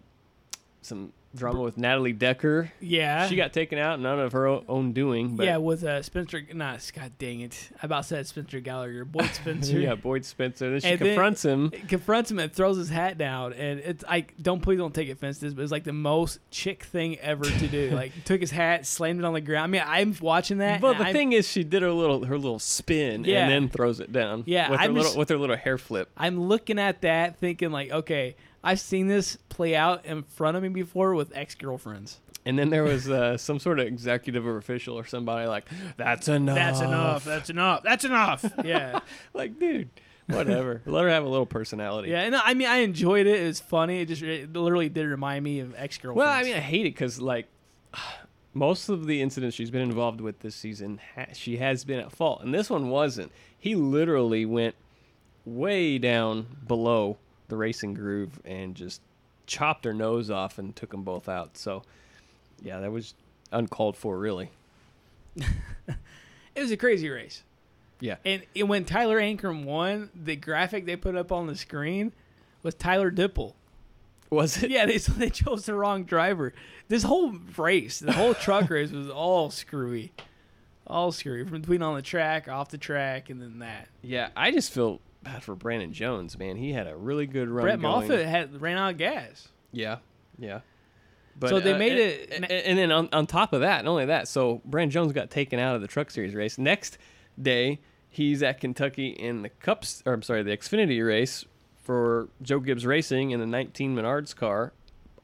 some 0.82 1.14
drama 1.38 1.62
with 1.62 1.78
Natalie 1.78 2.14
Decker. 2.14 2.72
Yeah, 2.80 3.28
She 3.28 3.36
got 3.36 3.54
taken 3.54 3.78
out, 3.80 4.00
none 4.00 4.20
of 4.20 4.32
her 4.34 4.48
own 4.48 4.94
doing. 4.94 5.36
But 5.36 5.46
yeah 5.46 5.58
with 5.58 5.84
uh, 5.84 6.02
Spencer. 6.02 6.42
Not 6.54 6.92
God 6.96 7.12
dang 7.18 7.42
it! 7.42 7.70
I 7.82 7.86
about 7.86 8.06
said 8.06 8.28
Spencer 8.28 8.60
Gallagher, 8.60 9.06
Boyd 9.06 9.30
Spencer. 9.34 9.80
yeah, 9.80 9.96
Boyd 9.96 10.26
Spencer. 10.26 10.72
Then 10.72 10.80
she 10.82 10.88
And 10.90 11.00
then- 11.00 11.08
confronts 11.08 11.46
him. 11.46 11.70
confronts 11.88 12.32
him 12.32 12.40
and 12.40 12.52
throws 12.52 12.78
his 12.78 12.90
hat 12.90 13.18
down, 13.18 13.54
and 13.54 13.80
it's 13.80 14.04
like, 14.04 14.34
don't 14.42 14.62
please 14.62 14.78
don't 14.78 14.94
take 14.94 15.10
offense 15.10 15.40
to 15.40 15.46
this, 15.46 15.54
but 15.54 15.62
it's 15.64 15.72
like 15.72 15.84
the 15.84 15.94
most 15.94 16.40
chick 16.52 16.84
thing 16.84 17.18
ever 17.20 17.46
to 17.46 17.68
do. 17.68 17.90
like, 17.94 18.12
took 18.26 18.42
his 18.42 18.52
hat, 18.52 18.86
slammed 18.86 19.20
it 19.20 19.26
on 19.26 19.34
the 19.34 19.42
ground. 19.42 19.64
I 19.64 19.68
mean, 19.68 19.84
I'm 19.86 20.16
watching 20.22 20.58
that. 20.60 20.82
But 20.82 20.98
the 20.98 21.06
I'm- 21.06 21.14
thing 21.14 21.32
is, 21.34 21.48
she 21.48 21.64
did 21.64 21.82
her 21.82 21.92
little 21.92 22.26
her 22.26 22.38
little 22.38 22.60
spin 22.60 23.24
Yeah. 23.24 23.44
and 23.44 23.52
then 23.52 23.70
throws 23.70 24.00
it 24.00 24.12
down. 24.12 24.44
Yeah, 24.46 24.70
with 24.72 24.80
her 24.80 24.86
I'm 24.86 24.94
little 24.94 25.04
just- 25.10 25.18
with 25.18 25.30
her 25.30 25.38
little 25.38 25.58
hair 25.58 25.78
flip. 25.78 26.10
I'm 26.18 26.40
looking 26.42 26.80
at 26.80 27.02
that, 27.02 27.38
thinking 27.38 27.72
like, 27.72 27.92
okay, 27.92 28.36
I've 28.68 28.82
seen 28.82 29.08
this 29.08 29.38
play 29.48 29.78
out 29.78 30.06
in 30.06 30.24
front 30.24 30.58
of 30.58 30.64
me 30.64 30.68
before 30.68 31.16
with 31.16 31.32
ex 31.34 31.56
girlfriends. 31.56 32.20
And 32.46 32.60
then 32.60 32.70
there 32.70 32.84
was 32.84 33.10
uh, 33.10 33.38
some 33.38 33.60
sort 33.60 33.80
of 33.80 33.88
executive 33.88 34.46
or 34.46 34.58
official 34.58 34.98
or 35.00 35.06
somebody 35.06 35.48
like, 35.48 35.66
"That's 35.96 36.28
enough. 36.28 36.56
That's 36.56 36.82
enough. 36.82 37.24
That's 37.24 37.50
enough. 37.50 37.84
That's 37.84 38.04
enough. 38.04 38.46
Yeah, 38.66 39.00
like, 39.34 39.58
dude, 39.58 39.90
whatever. 40.28 40.82
Let 40.86 41.04
her 41.06 41.10
have 41.10 41.24
a 41.24 41.30
little 41.30 41.46
personality. 41.46 42.10
yeah. 42.10 42.24
And 42.24 42.36
I 42.36 42.54
mean, 42.56 42.68
I 42.68 42.78
enjoyed 42.80 43.26
it. 43.26 43.42
It 43.42 43.48
was 43.48 43.62
funny. 43.62 44.02
It 44.02 44.08
just 44.10 44.22
it 44.22 44.52
literally 44.52 44.90
did 44.90 45.06
remind 45.08 45.46
me 45.46 45.62
of 45.62 45.74
ex 45.78 45.98
girlfriends. 45.98 46.18
Well, 46.26 46.30
I 46.34 46.44
mean, 46.44 46.56
I 46.56 46.60
hate 46.60 46.86
it 46.86 46.94
because 46.94 47.22
like 47.22 47.48
most 48.54 48.90
of 48.90 49.08
the 49.08 49.22
incidents 49.22 49.56
she's 49.56 49.72
been 49.72 49.82
involved 49.82 50.20
with 50.20 50.40
this 50.40 50.56
season, 50.56 51.00
ha- 51.16 51.28
she 51.34 51.58
has 51.58 51.86
been 51.86 52.00
at 52.00 52.12
fault, 52.12 52.42
and 52.44 52.54
this 52.54 52.70
one 52.70 52.90
wasn't. 52.90 53.32
He 53.58 53.76
literally 53.76 54.46
went 54.46 54.76
way 55.46 55.98
down 55.98 56.48
below 56.68 57.18
the 57.48 57.58
racing 57.58 57.94
groove 57.94 58.40
and 58.46 58.76
just 58.76 59.02
chopped 59.46 59.86
her 59.86 59.94
nose 59.94 60.30
off 60.30 60.58
and 60.58 60.76
took 60.76 60.92
them 60.92 61.04
both 61.04 61.30
out. 61.30 61.58
So, 61.58 61.84
yeah, 62.62 62.80
that 62.80 62.92
was 62.92 63.14
uncalled 63.52 63.98
for, 63.98 64.18
really. 64.18 64.52
it 65.36 65.46
was 66.56 66.72
a 66.72 66.78
crazy 66.78 67.10
race. 67.10 67.44
Yeah. 68.00 68.18
And, 68.26 68.44
and 68.56 68.70
when 68.70 68.86
Tyler 68.86 69.20
Ankrum 69.20 69.64
won, 69.64 70.10
the 70.14 70.36
graphic 70.36 70.86
they 70.86 70.96
put 70.96 71.16
up 71.16 71.32
on 71.32 71.48
the 71.48 71.56
screen 71.56 72.14
was 72.64 72.76
Tyler 72.76 73.10
Dippel. 73.12 73.54
Was 74.30 74.62
it? 74.62 74.72
Yeah, 74.72 74.86
they 74.86 74.98
so 74.98 75.12
they 75.18 75.30
chose 75.30 75.66
the 75.66 75.74
wrong 75.74 76.04
driver. 76.04 76.54
This 76.88 77.04
whole 77.04 77.34
race, 77.58 78.00
the 78.00 78.14
whole 78.14 78.34
truck 78.34 78.70
race 78.70 78.92
was 78.92 79.10
all 79.10 79.50
screwy, 79.50 80.12
all 80.86 81.12
screwy 81.12 81.46
from 81.46 81.62
between 81.62 81.82
on 81.82 81.96
the 81.96 82.02
track, 82.02 82.48
off 82.48 82.70
the 82.70 82.78
track, 82.78 83.30
and 83.30 83.42
then 83.42 83.60
that. 83.60 83.88
Yeah, 84.02 84.30
I 84.36 84.52
just 84.52 84.72
feel 84.74 85.00
bad 85.34 85.44
for 85.44 85.56
Brandon 85.56 85.94
Jones, 85.94 86.38
man. 86.38 86.56
He 86.56 86.72
had 86.74 86.88
a 86.88 86.96
really 86.96 87.26
good 87.28 87.50
run. 87.50 87.64
Brett 87.66 87.82
going. 87.82 88.08
Moffitt 88.08 88.26
had 88.26 88.62
ran 88.62 88.78
out 88.78 88.92
of 88.92 88.98
gas. 88.98 89.48
Yeah, 89.72 89.98
yeah. 90.38 90.62
But, 91.40 91.50
So 91.50 91.60
they 91.60 91.74
uh, 91.74 91.78
made 91.78 91.92
and, 91.92 92.00
it- 92.00 92.34
and, 92.34 92.46
and 92.52 92.78
then 92.80 92.92
on, 92.92 93.10
on 93.14 93.28
top 93.28 93.54
of 93.54 93.62
that, 93.62 93.80
and 93.80 93.88
only 93.88 94.06
that, 94.06 94.28
so 94.28 94.62
Brandon 94.66 94.92
Jones 94.92 95.14
got 95.14 95.30
taken 95.30 95.60
out 95.60 95.76
of 95.76 95.82
the 95.82 95.88
Truck 95.88 96.10
Series 96.10 96.34
race. 96.34 96.58
Next 96.58 96.98
day, 97.40 97.80
he's 98.10 98.42
at 98.42 98.60
Kentucky 98.60 99.10
in 99.10 99.42
the 99.44 99.50
Cups, 99.50 100.02
or 100.06 100.14
I'm 100.14 100.24
sorry, 100.24 100.42
the 100.44 100.56
Xfinity 100.56 101.06
race 101.06 101.46
for 101.84 102.30
Joe 102.42 102.60
Gibbs 102.60 102.86
Racing 102.86 103.32
in 103.32 103.40
the 103.40 103.46
19 103.46 103.96
Menards 103.96 104.36
car. 104.36 104.74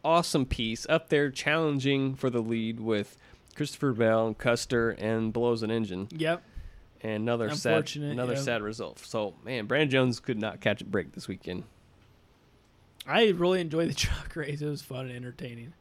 Awesome 0.06 0.46
piece 0.46 0.86
up 0.89 1.10
there, 1.10 1.32
challenging 1.32 2.13
for 2.16 2.30
the 2.30 2.42
lead 2.42 2.80
with 2.80 3.18
Christopher 3.56 3.94
Bell 3.94 4.28
and 4.28 4.38
Custer 4.38 4.92
and 4.92 5.32
blows 5.34 5.63
an 5.63 5.72
engine. 5.72 6.10
Yep. 6.12 6.44
And 7.04 7.24
another 7.24 7.54
sad, 7.54 7.96
another 7.98 8.34
yeah. 8.34 8.39
sad 8.39 8.62
result. 8.62 9.00
So 9.00 9.36
man, 9.44 9.66
Brandon 9.66 9.89
Jones 9.89 10.20
could 10.20 10.39
not 10.39 10.62
catch 10.62 10.82
a 10.82 10.86
break 10.86 11.12
this 11.12 11.28
weekend. 11.28 11.63
I 13.06 13.30
really 13.30 13.60
enjoyed 13.60 13.89
the 13.89 13.94
truck 13.96 14.36
race. 14.36 14.62
It 14.62 14.68
was 14.68 14.82
fun 14.82 15.08
and 15.08 15.16
entertaining. 15.16 15.74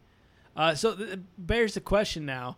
Uh, 0.56 0.74
so 0.74 0.94
th- 0.94 1.20
bears 1.38 1.74
the 1.74 1.80
question 1.80 2.26
now. 2.26 2.56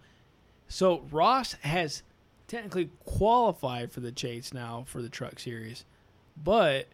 So 0.66 1.02
Ross 1.10 1.52
has 1.62 2.02
technically 2.48 2.90
qualified 3.04 3.92
for 3.92 4.00
the 4.00 4.12
chase 4.12 4.52
now 4.52 4.84
for 4.86 5.02
the 5.02 5.08
truck 5.08 5.38
series, 5.38 5.84
but 6.42 6.88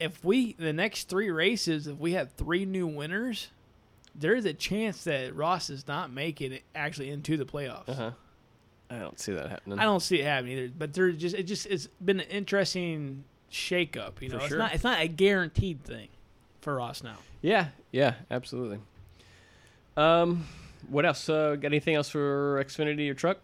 if 0.00 0.24
we 0.24 0.54
the 0.54 0.72
next 0.72 1.08
three 1.08 1.30
races, 1.30 1.86
if 1.86 1.98
we 1.98 2.12
have 2.12 2.32
three 2.32 2.64
new 2.64 2.86
winners, 2.86 3.48
there 4.14 4.34
is 4.34 4.44
a 4.44 4.52
chance 4.52 5.04
that 5.04 5.34
Ross 5.34 5.68
does 5.68 5.86
not 5.86 6.12
make 6.12 6.40
it 6.40 6.62
actually 6.74 7.10
into 7.10 7.36
the 7.36 7.44
playoffs. 7.44 7.88
Uh 7.88 7.94
huh. 7.94 8.10
I 8.90 8.98
don't 8.98 9.18
see 9.18 9.32
that 9.32 9.48
happening. 9.50 9.78
I 9.78 9.84
don't 9.84 10.00
see 10.00 10.20
it 10.20 10.24
happening 10.24 10.58
either. 10.58 10.72
But 10.76 10.92
there 10.94 11.10
just 11.12 11.34
it 11.34 11.44
just 11.44 11.66
it's 11.66 11.88
been 12.04 12.20
an 12.20 12.28
interesting 12.28 13.24
shakeup. 13.50 14.20
You 14.20 14.28
know, 14.28 14.38
For 14.38 14.44
it's 14.46 14.54
not 14.54 14.74
it's 14.74 14.84
not 14.84 15.00
a 15.00 15.08
guaranteed 15.08 15.82
thing 15.84 16.08
for 16.60 16.76
Ross 16.76 17.02
now. 17.02 17.16
Yeah, 17.42 17.68
yeah, 17.92 18.14
absolutely. 18.30 18.78
Um, 19.96 20.46
what 20.88 21.06
else? 21.06 21.28
Uh, 21.28 21.56
got 21.56 21.66
anything 21.66 21.94
else 21.94 22.08
for 22.08 22.62
Xfinity 22.64 23.10
or 23.10 23.14
truck? 23.14 23.38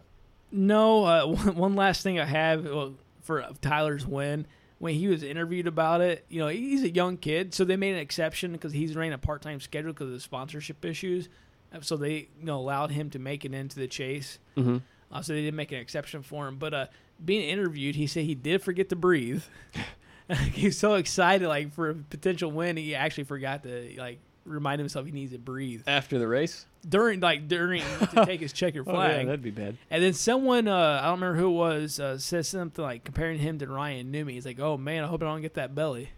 No, 0.51 1.03
uh, 1.03 1.25
one, 1.27 1.55
one 1.55 1.75
last 1.75 2.03
thing 2.03 2.19
I 2.19 2.25
have 2.25 2.65
well, 2.65 2.93
for 3.21 3.45
Tyler's 3.61 4.05
win. 4.05 4.45
When 4.79 4.95
he 4.95 5.07
was 5.07 5.23
interviewed 5.23 5.67
about 5.67 6.01
it, 6.01 6.25
you 6.27 6.39
know, 6.39 6.49
he's 6.49 6.83
a 6.83 6.89
young 6.89 7.15
kid, 7.15 7.53
so 7.53 7.63
they 7.63 7.77
made 7.77 7.93
an 7.93 7.99
exception 7.99 8.51
because 8.51 8.73
he's 8.73 8.97
running 8.97 9.13
a 9.13 9.17
part-time 9.17 9.61
schedule 9.61 9.93
because 9.93 10.07
of 10.07 10.13
the 10.13 10.19
sponsorship 10.19 10.83
issues. 10.83 11.29
Uh, 11.73 11.79
So 11.79 11.95
they, 11.95 12.27
you 12.37 12.45
know, 12.45 12.59
allowed 12.59 12.91
him 12.91 13.09
to 13.11 13.19
make 13.19 13.45
it 13.45 13.53
into 13.53 13.77
the 13.79 13.87
chase. 13.87 14.39
Mm-hmm. 14.57 14.77
Uh, 15.13 15.21
so 15.21 15.31
they 15.33 15.41
didn't 15.41 15.55
make 15.55 15.71
an 15.71 15.77
exception 15.77 16.23
for 16.23 16.47
him. 16.47 16.57
But 16.57 16.73
uh, 16.73 16.85
being 17.23 17.47
interviewed, 17.47 17.95
he 17.95 18.07
said 18.07 18.25
he 18.25 18.35
did 18.35 18.61
forget 18.61 18.89
to 18.89 18.95
breathe. 18.95 19.43
he 20.53 20.67
was 20.67 20.77
so 20.77 20.95
excited, 20.95 21.47
like 21.47 21.73
for 21.73 21.89
a 21.89 21.93
potential 21.95 22.49
win, 22.51 22.77
he 22.77 22.95
actually 22.95 23.25
forgot 23.25 23.63
to 23.63 23.93
like 23.97 24.19
remind 24.45 24.79
himself 24.79 25.05
he 25.05 25.11
needs 25.11 25.33
to 25.33 25.37
breathe 25.37 25.83
After 25.87 26.17
the 26.17 26.27
race? 26.27 26.65
during, 26.87 27.19
like 27.19 27.47
during 27.49 27.81
to 28.13 28.25
take 28.25 28.39
his 28.39 28.53
checker 28.53 28.81
Oh, 28.81 28.83
flag. 28.91 29.17
yeah, 29.19 29.25
that'd 29.25 29.41
be 29.41 29.51
bad. 29.51 29.77
And 29.91 30.01
then 30.03 30.13
someone, 30.13 30.67
uh, 30.69 30.99
I 31.03 31.07
don't 31.07 31.19
remember 31.19 31.37
who 31.39 31.47
it 31.49 31.51
was, 31.57 31.99
uh, 31.99 32.17
said 32.17 32.45
something 32.45 32.83
like 32.83 33.03
comparing 33.03 33.37
him 33.39 33.59
to 33.59 33.67
Ryan 33.67 34.11
Newman. 34.11 34.33
He's 34.33 34.45
like, 34.45 34.59
"Oh 34.61 34.77
man, 34.77 35.03
I 35.03 35.07
hope 35.07 35.21
I 35.21 35.25
don't 35.25 35.41
get 35.41 35.55
that 35.55 35.75
belly." 35.75 36.09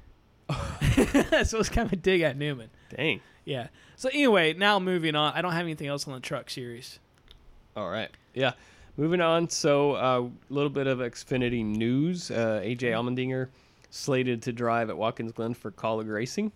so 0.52 1.60
it's 1.60 1.70
kind 1.70 1.88
of 1.88 1.94
a 1.94 1.96
dig 1.98 2.22
at 2.22 2.38
Newman. 2.38 2.70
Dang. 2.96 3.22
Yeah. 3.44 3.68
So 3.96 4.10
anyway, 4.10 4.54
now 4.54 4.80
moving 4.80 5.16
on. 5.16 5.34
I 5.34 5.42
don't 5.42 5.54
have 5.54 5.64
anything 5.64 5.88
else 5.88 6.08
on 6.08 6.14
the 6.14 6.20
truck 6.20 6.50
series. 6.50 7.00
All 7.76 7.90
right. 7.90 8.10
Yeah. 8.34 8.54
Moving 8.98 9.22
on. 9.22 9.50
So 9.50 9.96
a 9.96 10.24
uh, 10.24 10.30
little 10.50 10.70
bit 10.70 10.88
of 10.88 11.00
Xfinity 11.00 11.66
news. 11.66 12.32
Uh, 12.32 12.62
AJ 12.64 12.92
Allmendinger 12.92 13.50
slated 13.90 14.42
to 14.44 14.54
drive 14.54 14.90
at 14.90 14.98
Watkins 14.98 15.32
Glen 15.34 15.54
for 15.54 15.72
Kaulig 15.72 16.12
Racing. 16.12 16.52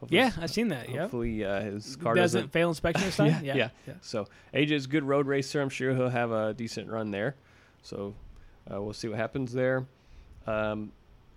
Hopefully- 0.00 0.20
Yeah, 0.20 0.32
I've 0.40 0.50
seen 0.50 0.68
that. 0.68 0.88
Yeah. 0.88 1.02
Hopefully 1.02 1.44
uh, 1.44 1.60
his 1.60 1.96
car 1.96 2.14
Doesn't 2.14 2.40
doesn't 2.40 2.52
fail 2.52 2.68
inspection 2.68 3.06
this 3.06 3.16
time. 3.16 3.28
yeah, 3.44 3.70
yeah, 3.86 3.94
So 4.02 4.26
AJ's 4.52 4.84
a 4.86 4.88
good 4.88 5.04
road 5.04 5.26
racer. 5.26 5.60
I'm 5.60 5.70
sure 5.70 5.94
he'll 5.94 6.08
have 6.08 6.32
a 6.32 6.52
decent 6.54 6.90
run 6.90 7.10
there. 7.10 7.36
So 7.82 8.14
uh, 8.72 8.82
we'll 8.82 8.92
see 8.92 9.08
what 9.08 9.18
happens 9.18 9.52
there. 9.52 9.86
Um, 10.46 10.92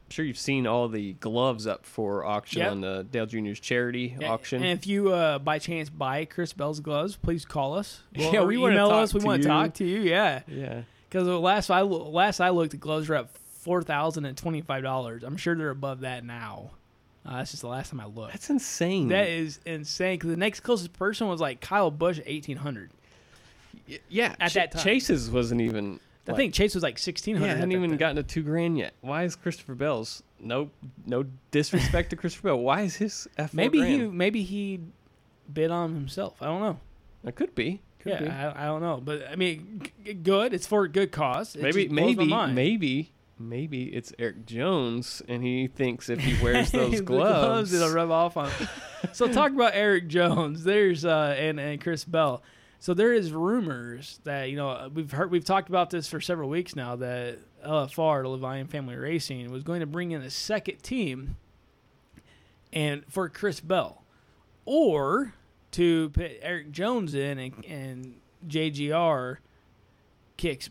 sure 0.09 0.25
you've 0.25 0.37
seen 0.37 0.67
all 0.67 0.87
the 0.87 1.13
gloves 1.13 1.65
up 1.67 1.85
for 1.85 2.25
auction 2.25 2.59
Yep. 2.61 2.71
on 2.71 2.81
the 2.81 3.07
Dale 3.09 3.25
Junior's 3.25 3.59
charity 3.59 4.15
auction. 4.25 4.63
And 4.63 4.77
if 4.79 4.87
you, 4.87 5.13
uh, 5.13 5.39
by 5.39 5.59
chance, 5.59 5.89
buy 5.89 6.25
Chris 6.25 6.53
Bell's 6.53 6.79
gloves, 6.79 7.15
please 7.15 7.45
call 7.45 7.75
us. 7.75 8.01
Well, 8.17 8.33
Yeah, 8.33 8.43
we 8.43 8.57
talk 8.57 8.91
us. 9.03 9.13
We 9.13 9.19
to 9.21 9.25
want 9.25 9.41
to 9.43 9.47
talk 9.47 9.73
to 9.75 9.85
you. 9.85 9.99
Yeah. 10.01 10.41
yeah. 10.47 10.81
Because 11.09 11.27
last 11.27 11.69
I 11.71 11.81
last 11.81 12.39
I 12.39 12.49
looked, 12.49 12.71
the 12.71 12.77
gloves 12.77 13.09
were 13.09 13.15
at 13.15 13.29
four 13.61 13.81
thousand 13.81 14.25
and 14.25 14.37
twenty 14.37 14.61
five 14.61 14.83
dollars. 14.83 15.23
I'm 15.23 15.37
sure 15.37 15.55
they're 15.55 15.69
above 15.71 16.01
that 16.01 16.23
now. 16.23 16.71
Uh, 17.25 17.37
that's 17.37 17.51
just 17.51 17.61
the 17.61 17.67
last 17.67 17.89
time 17.89 17.99
I 17.99 18.05
looked. 18.05 18.31
That's 18.33 18.49
insane. 18.49 19.09
That 19.09 19.27
is 19.27 19.59
insane. 19.65 20.17
Because 20.17 20.29
the 20.29 20.37
next 20.37 20.61
closest 20.61 20.93
person 20.93 21.27
was 21.27 21.41
like 21.41 21.61
Kyle 21.61 21.91
Busch 21.91 22.19
at 22.19 22.27
eighteen 22.27 22.57
hundred. 22.57 22.91
Yeah. 24.07 24.35
At 24.39 24.51
Ch- 24.51 24.53
that 24.55 24.71
time. 24.71 24.83
Chase's 24.83 25.29
wasn't 25.29 25.61
even. 25.61 25.99
I 26.27 26.33
think 26.33 26.53
Chase 26.53 26.75
was 26.75 26.83
like 26.83 26.99
sixteen 26.99 27.35
hundred. 27.35 27.47
Yeah, 27.47 27.55
hadn't 27.55 27.71
even 27.71 27.97
gotten 27.97 28.17
to 28.17 28.23
two 28.23 28.43
grand 28.43 28.77
yet. 28.77 28.93
Why 29.01 29.23
is 29.23 29.35
Christopher 29.35 29.73
Bell's 29.73 30.21
no 30.39 30.69
no 31.05 31.25
disrespect 31.51 32.11
to 32.11 32.15
Christopher 32.15 32.49
Bell? 32.49 32.59
Why 32.59 32.81
is 32.81 32.97
his 32.97 33.27
F 33.37 33.53
Maybe 33.53 33.81
he 33.81 33.97
maybe 33.97 34.43
he 34.43 34.79
bid 35.51 35.71
on 35.71 35.93
himself. 35.93 36.41
I 36.41 36.45
don't 36.45 36.61
know. 36.61 36.77
It 37.25 37.35
could 37.35 37.55
be. 37.55 37.81
Could 37.99 38.11
yeah, 38.13 38.19
be. 38.19 38.27
I, 38.29 38.63
I 38.63 38.65
don't 38.67 38.81
know. 38.81 39.01
But 39.03 39.27
I 39.29 39.35
mean, 39.35 39.81
g- 40.05 40.13
good. 40.13 40.53
It's 40.53 40.67
for 40.67 40.83
a 40.83 40.89
good 40.89 41.11
cause. 41.11 41.55
It 41.55 41.61
maybe 41.61 41.85
just 41.85 41.95
blows 41.95 42.15
my 42.15 42.45
maybe 42.45 42.53
maybe 42.53 43.11
maybe 43.39 43.83
it's 43.95 44.13
Erik 44.19 44.45
Jones 44.45 45.21
and 45.27 45.43
he 45.43 45.67
thinks 45.67 46.09
if 46.09 46.19
he 46.19 46.41
wears 46.43 46.71
those 46.71 46.97
The 46.97 47.03
gloves, 47.03 47.73
it'll 47.73 47.91
rub 47.93 48.11
off 48.11 48.37
on. 48.37 48.51
so 49.11 49.27
talk 49.27 49.51
about 49.51 49.73
Erik 49.73 50.07
Jones. 50.07 50.63
There's 50.63 51.03
uh 51.03 51.35
and 51.37 51.59
and 51.59 51.81
Chris 51.81 52.05
Bell. 52.05 52.41
So 52.79 52.93
there 52.93 53.13
is 53.13 53.31
rumors 53.33 54.19
that 54.23 54.49
you 54.49 54.55
know 54.55 54.89
we've 54.93 55.11
heard 55.11 55.31
we've 55.31 55.43
talked 55.43 55.69
about 55.69 55.89
this 55.89 56.07
for 56.07 56.21
several 56.21 56.49
weeks 56.49 56.75
now 56.75 56.95
that 56.97 57.39
LFR, 57.65 58.23
the 58.23 58.29
Leavine 58.29 58.69
Family 58.69 58.95
Racing, 58.95 59.51
was 59.51 59.63
going 59.63 59.81
to 59.81 59.85
bring 59.85 60.11
in 60.11 60.21
a 60.21 60.29
second 60.29 60.81
team, 60.81 61.35
and 62.71 63.03
for 63.09 63.27
Chris 63.29 63.59
Bell, 63.59 64.03
or 64.65 65.33
to 65.71 66.09
put 66.11 66.31
Erik 66.41 66.71
Jones 66.71 67.13
in 67.13 67.37
and, 67.37 67.65
and 67.65 68.15
JGR 68.47 69.37
kicks 70.37 70.69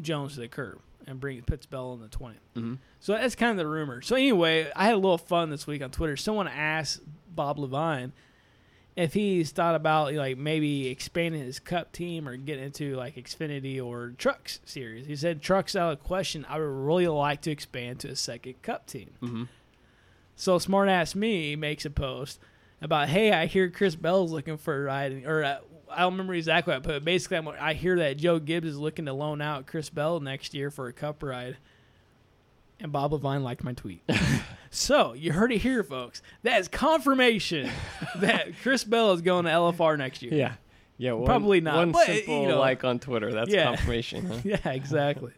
Jones 0.00 0.34
to 0.34 0.40
the 0.40 0.48
curb 0.48 0.80
and 1.06 1.20
bring 1.20 1.40
puts 1.42 1.66
Bell 1.66 1.92
in 1.92 2.00
the 2.00 2.08
20 2.08 2.36
Mhm. 2.56 2.78
So 2.98 3.12
that's 3.12 3.36
kind 3.36 3.52
of 3.52 3.58
the 3.58 3.66
rumor. 3.70 4.00
So 4.02 4.16
anyway, 4.16 4.72
I 4.74 4.86
had 4.86 4.94
a 4.94 4.98
little 4.98 5.18
fun 5.18 5.50
this 5.50 5.66
week 5.66 5.82
on 5.82 5.90
Twitter. 5.90 6.16
Someone 6.16 6.48
asked 6.48 7.00
Bob 7.32 7.58
Leavine 7.58 8.10
if 8.96 9.12
he's 9.12 9.50
thought 9.50 9.74
about 9.74 10.14
like 10.14 10.38
maybe 10.38 10.88
expanding 10.88 11.42
his 11.42 11.60
Cup 11.60 11.92
team 11.92 12.26
or 12.26 12.36
getting 12.36 12.64
into 12.64 12.96
like 12.96 13.16
Xfinity 13.16 13.82
or 13.82 14.14
Trucks 14.16 14.58
series. 14.64 15.06
He 15.06 15.14
said 15.14 15.42
Trucks 15.42 15.76
out 15.76 15.92
of 15.92 16.02
question. 16.02 16.46
I 16.48 16.58
would 16.58 16.64
really 16.64 17.06
like 17.06 17.42
to 17.42 17.50
expand 17.50 18.00
to 18.00 18.08
a 18.08 18.16
second 18.16 18.62
Cup 18.62 18.86
team. 18.86 19.10
Mm-hmm. 19.22 19.44
So 20.34 20.58
smart 20.58 20.88
ass 20.88 21.14
me 21.14 21.56
makes 21.56 21.84
a 21.84 21.90
post 21.90 22.40
about, 22.80 23.08
hey, 23.08 23.32
I 23.32 23.46
hear 23.46 23.70
Chris 23.70 23.94
Bell's 23.94 24.32
looking 24.32 24.56
for 24.56 24.74
a 24.74 24.84
ride, 24.84 25.24
or 25.26 25.44
uh, 25.44 25.58
I 25.90 26.00
don't 26.00 26.14
remember 26.14 26.34
exactly 26.34 26.72
what 26.72 26.78
I 26.78 26.94
put. 26.94 27.04
Basically, 27.04 27.36
I'm, 27.36 27.48
I 27.48 27.74
hear 27.74 27.98
that 27.98 28.16
Joe 28.16 28.38
Gibbs 28.38 28.66
is 28.66 28.78
looking 28.78 29.06
to 29.06 29.12
loan 29.12 29.42
out 29.42 29.66
Chris 29.66 29.90
Bell 29.90 30.20
next 30.20 30.54
year 30.54 30.70
for 30.70 30.88
a 30.88 30.92
Cup 30.92 31.22
ride. 31.22 31.58
And 32.80 32.92
Bob 32.92 33.12
Leavine 33.12 33.42
liked 33.42 33.64
my 33.64 33.72
tweet. 33.72 34.02
so 34.76 35.12
you 35.14 35.32
heard 35.32 35.52
it 35.52 35.58
here, 35.58 35.82
folks. 35.82 36.22
That 36.42 36.60
is 36.60 36.68
confirmation 36.68 37.70
that 38.16 38.48
Chris 38.62 38.84
Bell 38.84 39.12
is 39.12 39.22
going 39.22 39.44
to 39.46 39.50
LFR 39.50 39.96
next 39.98 40.22
year. 40.22 40.34
Yeah. 40.34 40.54
Yeah, 40.98 41.12
one, 41.12 41.26
Probably 41.26 41.60
not, 41.60 41.76
One 41.76 41.92
but, 41.92 42.08
you 42.08 42.14
simple 42.14 42.46
know. 42.48 42.58
like 42.58 42.82
on 42.82 42.98
Twitter. 42.98 43.30
That's 43.32 43.50
Yeah. 43.50 43.64
confirmation. 43.64 44.26
Huh? 44.26 44.38
Yeah, 44.44 44.70
exactly. 44.70 45.32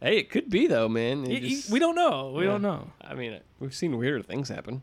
hey, 0.00 0.16
it 0.18 0.30
could 0.30 0.48
be 0.48 0.66
though, 0.66 0.88
man. 0.88 1.30
It 1.30 1.42
just- 1.42 1.70
we 1.70 1.78
don't 1.78 1.94
know. 1.94 2.32
We 2.34 2.44
yeah. 2.44 2.52
don't 2.52 2.62
know. 2.62 2.90
I 3.00 3.14
mean, 3.14 3.40
we've 3.58 3.74
seen 3.74 3.98
weirder 3.98 4.22
things 4.22 4.48
happen. 4.48 4.82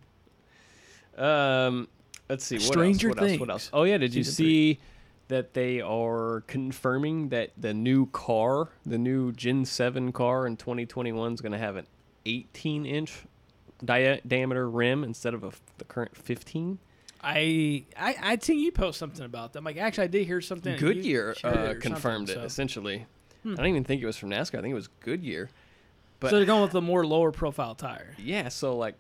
Um, 1.18 1.88
let's 2.30 2.46
see. 2.46 2.56
What 2.58 2.64
Stranger 2.64 3.10
else? 3.10 3.18
What 3.20 3.30
else? 3.30 3.40
What 3.40 3.50
else? 3.50 3.70
Oh 3.74 3.84
yeah, 3.84 3.98
did 3.98 4.14
you 4.14 4.24
Season 4.24 4.46
see 4.46 4.80
that 5.30 5.54
they 5.54 5.82
are 5.82 6.44
confirming 6.48 7.30
that 7.30 7.52
the 7.58 7.74
new 7.74 8.06
car, 8.08 8.70
the 8.86 8.98
new 8.98 9.32
Gen 9.32 9.66
Seven 9.66 10.12
car 10.12 10.46
in 10.48 10.58
2021 10.58 11.34
is 11.34 11.42
going 11.42 11.52
to 11.52 11.58
have 11.58 11.76
an 11.76 11.88
18 12.26 12.86
inch 12.86 13.24
dia- 13.84 14.22
diameter 14.28 14.70
rim 14.70 15.04
instead 15.04 15.34
of 15.34 15.44
a, 15.44 15.52
the 15.78 15.86
current 15.86 16.16
15? 16.16 16.80
I 17.22 17.84
I 17.98 18.16
I 18.22 18.36
think 18.36 18.60
you 18.62 18.72
post 18.72 19.00
something 19.00 19.26
about 19.26 19.54
them. 19.54 19.64
Like 19.64 19.78
actually, 19.78 20.04
I 20.06 20.08
did 20.08 20.26
hear 20.28 20.40
something. 20.40 20.78
Goodyear 20.78 21.36
uh, 21.44 21.74
confirmed 21.80 22.30
it 22.30 22.34
so. 22.34 22.40
Hmm. 22.42 22.46
essentially. 22.46 23.06
I 23.46 23.56
don't 23.56 23.68
even 23.68 23.84
think 23.86 24.02
it 24.02 24.06
was 24.06 24.18
from 24.18 24.30
NASCAR. 24.30 24.60
I 24.60 24.62
think 24.62 24.72
it 24.72 24.76
was 24.76 24.90
Goodyear. 25.00 25.50
But 26.20 26.32
so 26.32 26.38
they're 26.38 26.46
going 26.46 26.64
with 26.64 26.76
a 26.76 26.82
more 26.82 27.06
lower 27.06 27.32
profile 27.32 27.76
tire. 27.76 28.14
Yeah, 28.18 28.50
so 28.50 28.76
like 28.76 28.96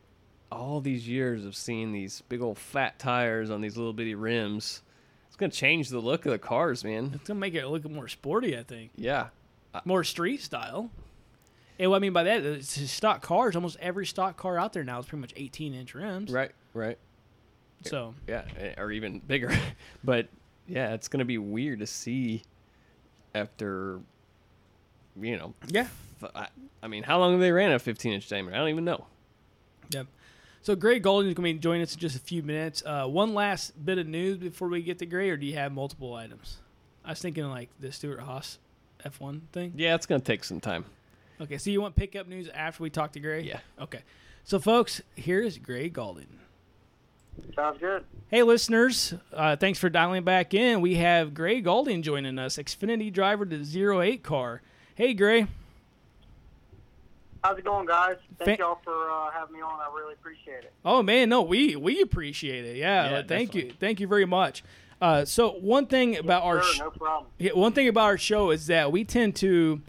all 0.51 0.79
these 0.79 1.07
years 1.07 1.43
of 1.45 1.55
seeing 1.55 1.91
these 1.91 2.21
big 2.29 2.41
old 2.41 2.57
fat 2.57 2.97
tires 2.97 3.49
on 3.49 3.59
these 3.61 3.75
little 3.75 3.91
bitty 3.93 4.15
rims, 4.15 4.81
it's 5.27 5.35
gonna 5.35 5.51
change 5.51 5.89
the 5.89 5.99
look 5.99 6.25
of 6.25 6.31
the 6.31 6.39
cars, 6.39 6.83
man. 6.83 7.11
It's 7.13 7.27
gonna 7.27 7.39
make 7.39 7.53
it 7.55 7.67
look 7.67 7.89
more 7.89 8.07
sporty. 8.07 8.57
I 8.57 8.63
think 8.63 8.91
Yeah, 8.95 9.27
more 9.83 10.03
street 10.03 10.41
style. 10.41 10.89
And 11.79 11.91
what 11.91 11.97
I 11.97 11.99
mean 11.99 12.13
by 12.13 12.23
that 12.23 12.41
is 12.41 12.69
stock 12.89 13.21
cars. 13.21 13.55
Almost 13.55 13.77
every 13.79 14.05
stock 14.05 14.37
car 14.37 14.57
out 14.57 14.73
there 14.73 14.83
now 14.83 14.99
is 14.99 15.05
pretty 15.05 15.21
much 15.21 15.33
18 15.35 15.73
inch 15.73 15.93
rims. 15.93 16.31
right, 16.31 16.51
right. 16.73 16.97
So 17.83 18.15
Yeah, 18.27 18.43
eh, 18.57 18.73
or 18.77 18.91
even 18.91 19.19
bigger. 19.19 19.55
but 20.03 20.27
yeah, 20.67 20.93
it's 20.93 21.07
gonna 21.07 21.25
be 21.25 21.37
weird 21.37 21.79
to 21.79 21.87
see 21.87 22.41
after, 23.35 23.99
you 25.19 25.37
know, 25.37 25.53
yeah, 25.67 25.87
I, 26.35 26.47
I 26.81 26.87
mean, 26.87 27.03
how 27.03 27.19
long 27.19 27.33
have 27.33 27.39
they 27.39 27.51
ran 27.51 27.71
a 27.71 27.79
15 27.79 28.13
inch 28.13 28.27
diameter? 28.27 28.55
I 28.55 28.59
don't 28.59 28.69
even 28.69 28.85
know. 28.85 29.05
Yep. 29.91 30.07
So 30.61 30.75
Gray 30.75 30.99
Gaulding 30.99 31.29
is 31.29 31.33
going 31.33 31.49
to 31.49 31.53
be 31.53 31.59
joining 31.59 31.83
us 31.83 31.93
in 31.93 31.99
just 31.99 32.15
a 32.15 32.19
few 32.19 32.43
minutes. 32.43 32.83
Uh, 32.85 33.05
one 33.05 33.33
last 33.33 33.85
bit 33.85 33.97
of 33.97 34.07
news 34.07 34.37
before 34.37 34.67
we 34.67 34.81
get 34.81 34.99
to 34.99 35.05
Gray, 35.05 35.29
or 35.29 35.37
do 35.37 35.45
you 35.45 35.53
have 35.53 35.71
multiple 35.71 36.13
items? 36.13 36.57
I 37.05 37.11
was 37.11 37.21
thinking 37.21 37.45
like 37.49 37.69
the 37.79 37.91
Stewart-Haas 37.91 38.57
F1 39.05 39.41
thing. 39.53 39.73
Yeah, 39.77 39.95
it's 39.95 40.05
gonna 40.05 40.19
take 40.19 40.43
some 40.43 40.59
time. 40.59 40.83
Okay, 41.39 41.57
so 41.57 41.69
you 41.69 41.81
want 41.81 41.95
pickup 41.95 42.27
news 42.27 42.49
after 42.49 42.83
we 42.83 42.89
talk 42.89 43.11
to 43.13 43.19
Gray? 43.19 43.41
Yeah. 43.41 43.59
Okay. 43.79 43.99
So 44.43 44.59
folks, 44.59 45.01
here's 45.15 45.57
Gray 45.57 45.89
Gaulding. 45.89 46.27
Sounds 47.55 47.77
good. 47.79 48.03
Hey 48.29 48.43
listeners, 48.43 49.13
uh, 49.31 49.55
thanks 49.55 49.77
for 49.79 49.89
dialing 49.89 50.23
back 50.23 50.53
in. 50.53 50.81
We 50.81 50.95
have 50.95 51.33
Gray 51.33 51.61
Gaulding 51.61 52.01
joining 52.01 52.39
us, 52.39 52.57
Xfinity 52.57 53.13
driver 53.13 53.45
to 53.45 53.99
08 54.01 54.23
car. 54.23 54.61
Hey 54.95 55.13
Gray. 55.13 55.47
How's 57.43 57.59
it 57.59 57.65
going, 57.65 57.85
guys? 57.85 58.17
Thank 58.39 58.59
Fa- 58.59 58.63
y'all 58.63 58.79
for 58.83 59.09
uh, 59.09 59.31
having 59.31 59.55
me 59.55 59.61
on. 59.61 59.79
I 59.79 59.93
really 59.95 60.13
appreciate 60.13 60.63
it. 60.63 60.73
Oh 60.83 61.03
man, 61.03 61.29
no, 61.29 61.43
we 61.43 61.75
we 61.75 62.01
appreciate 62.01 62.65
it. 62.65 62.77
Yeah, 62.77 63.11
Yeah, 63.11 63.21
thank 63.21 63.53
you, 63.53 63.71
thank 63.79 63.99
you 63.99 64.07
very 64.07 64.25
much. 64.25 64.63
Uh, 64.99 65.23
so 65.23 65.51
one 65.51 65.85
thing 65.85 66.17
about 66.17 66.43
our 66.43 66.61
sure, 66.63 66.73
sh- 66.73 66.79
no 66.79 66.89
problem. 66.89 67.31
Yeah, 67.37 67.51
one 67.53 67.71
thing 67.73 67.87
about 67.87 68.05
our 68.05 68.17
show 68.17 68.49
is 68.49 68.67
that 68.67 68.91
we 68.91 69.03
tend 69.05 69.35
to, 69.37 69.81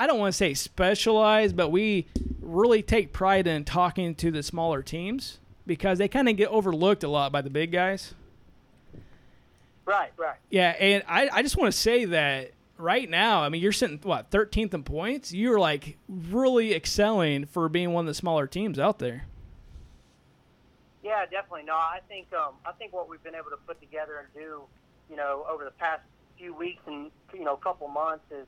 I 0.00 0.06
don't 0.06 0.18
want 0.18 0.32
to 0.32 0.36
say 0.36 0.54
specialize, 0.54 1.52
but 1.52 1.68
we 1.68 2.06
really 2.40 2.80
take 2.80 3.12
pride 3.12 3.46
in 3.46 3.66
talking 3.66 4.14
to 4.14 4.30
the 4.30 4.42
smaller 4.42 4.82
teams 4.82 5.38
because 5.66 5.98
they 5.98 6.08
kind 6.08 6.26
of 6.26 6.36
get 6.36 6.48
overlooked 6.48 7.04
a 7.04 7.08
lot 7.08 7.32
by 7.32 7.42
the 7.42 7.50
big 7.50 7.70
guys. 7.70 8.14
Right, 9.84 10.10
right. 10.16 10.38
Yeah, 10.48 10.70
and 10.70 11.02
I, 11.06 11.28
I 11.30 11.42
just 11.42 11.58
want 11.58 11.70
to 11.70 11.78
say 11.78 12.06
that 12.06 12.52
right 12.78 13.10
now, 13.10 13.42
I 13.42 13.50
mean, 13.50 13.60
you're 13.60 13.72
sitting, 13.72 14.00
what, 14.02 14.30
13th 14.30 14.72
in 14.72 14.84
points? 14.84 15.34
You're 15.34 15.60
like 15.60 15.98
really 16.08 16.74
excelling 16.74 17.44
for 17.44 17.68
being 17.68 17.92
one 17.92 18.04
of 18.04 18.06
the 18.06 18.14
smaller 18.14 18.46
teams 18.46 18.78
out 18.78 19.00
there. 19.00 19.26
Yeah, 21.04 21.26
definitely. 21.26 21.64
No, 21.64 21.74
I 21.74 22.00
think 22.08 22.32
um, 22.32 22.54
I 22.64 22.72
think 22.72 22.94
what 22.94 23.06
we've 23.06 23.22
been 23.22 23.34
able 23.34 23.50
to 23.50 23.58
put 23.66 23.78
together 23.82 24.18
and 24.20 24.28
do, 24.32 24.62
you 25.10 25.16
know, 25.16 25.44
over 25.46 25.62
the 25.62 25.72
past 25.72 26.00
few 26.38 26.54
weeks 26.54 26.80
and 26.86 27.10
you 27.34 27.44
know, 27.44 27.52
a 27.52 27.58
couple 27.58 27.86
months 27.88 28.24
is, 28.30 28.46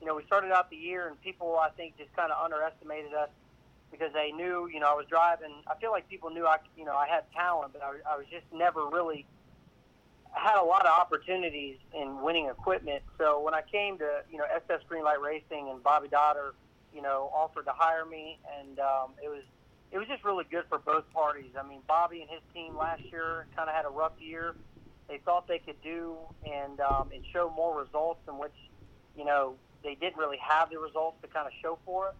you 0.00 0.06
know, 0.06 0.14
we 0.14 0.24
started 0.24 0.52
out 0.52 0.70
the 0.70 0.76
year 0.76 1.08
and 1.08 1.20
people 1.20 1.58
I 1.60 1.70
think 1.70 1.96
just 1.98 2.14
kind 2.16 2.32
of 2.32 2.42
underestimated 2.42 3.12
us 3.14 3.28
because 3.90 4.12
they 4.12 4.32
knew, 4.32 4.68
you 4.72 4.80
know, 4.80 4.86
I 4.86 4.94
was 4.94 5.06
driving. 5.08 5.52
I 5.66 5.74
feel 5.80 5.90
like 5.90 6.08
people 6.08 6.30
knew 6.30 6.46
I, 6.46 6.56
you 6.76 6.84
know, 6.84 6.94
I 6.94 7.06
had 7.06 7.24
talent, 7.34 7.72
but 7.72 7.82
I, 7.82 7.92
I 8.08 8.16
was 8.16 8.26
just 8.30 8.44
never 8.52 8.86
really 8.86 9.26
had 10.32 10.60
a 10.60 10.64
lot 10.64 10.86
of 10.86 10.92
opportunities 10.98 11.76
in 11.92 12.22
winning 12.22 12.46
equipment. 12.46 13.02
So 13.18 13.40
when 13.40 13.54
I 13.54 13.62
came 13.62 13.98
to, 13.98 14.22
you 14.30 14.38
know, 14.38 14.44
SS 14.54 14.80
Greenlight 14.90 15.20
Racing 15.20 15.68
and 15.70 15.82
Bobby 15.82 16.08
Dotter, 16.08 16.54
you 16.94 17.02
know, 17.02 17.30
offered 17.34 17.64
to 17.66 17.72
hire 17.74 18.04
me, 18.04 18.38
and 18.58 18.78
um, 18.78 19.10
it 19.22 19.28
was 19.28 19.42
it 19.92 19.98
was 19.98 20.06
just 20.06 20.24
really 20.24 20.44
good 20.50 20.64
for 20.68 20.78
both 20.78 21.04
parties. 21.12 21.52
I 21.58 21.66
mean, 21.66 21.80
Bobby 21.86 22.20
and 22.20 22.30
his 22.30 22.40
team 22.54 22.76
last 22.76 23.02
year 23.10 23.46
kind 23.56 23.68
of 23.68 23.74
had 23.74 23.84
a 23.84 23.90
rough 23.90 24.12
year. 24.20 24.54
They 25.08 25.18
thought 25.18 25.48
they 25.48 25.58
could 25.58 25.80
do 25.82 26.16
and 26.46 26.80
um, 26.80 27.10
and 27.12 27.22
show 27.32 27.50
more 27.54 27.78
results, 27.78 28.20
in 28.28 28.38
which 28.38 28.54
you 29.16 29.24
know 29.24 29.54
they 29.82 29.94
didn't 29.94 30.16
really 30.16 30.38
have 30.38 30.70
the 30.70 30.78
results 30.78 31.18
to 31.22 31.28
kind 31.28 31.46
of 31.46 31.52
show 31.62 31.78
for 31.84 32.08
it. 32.08 32.14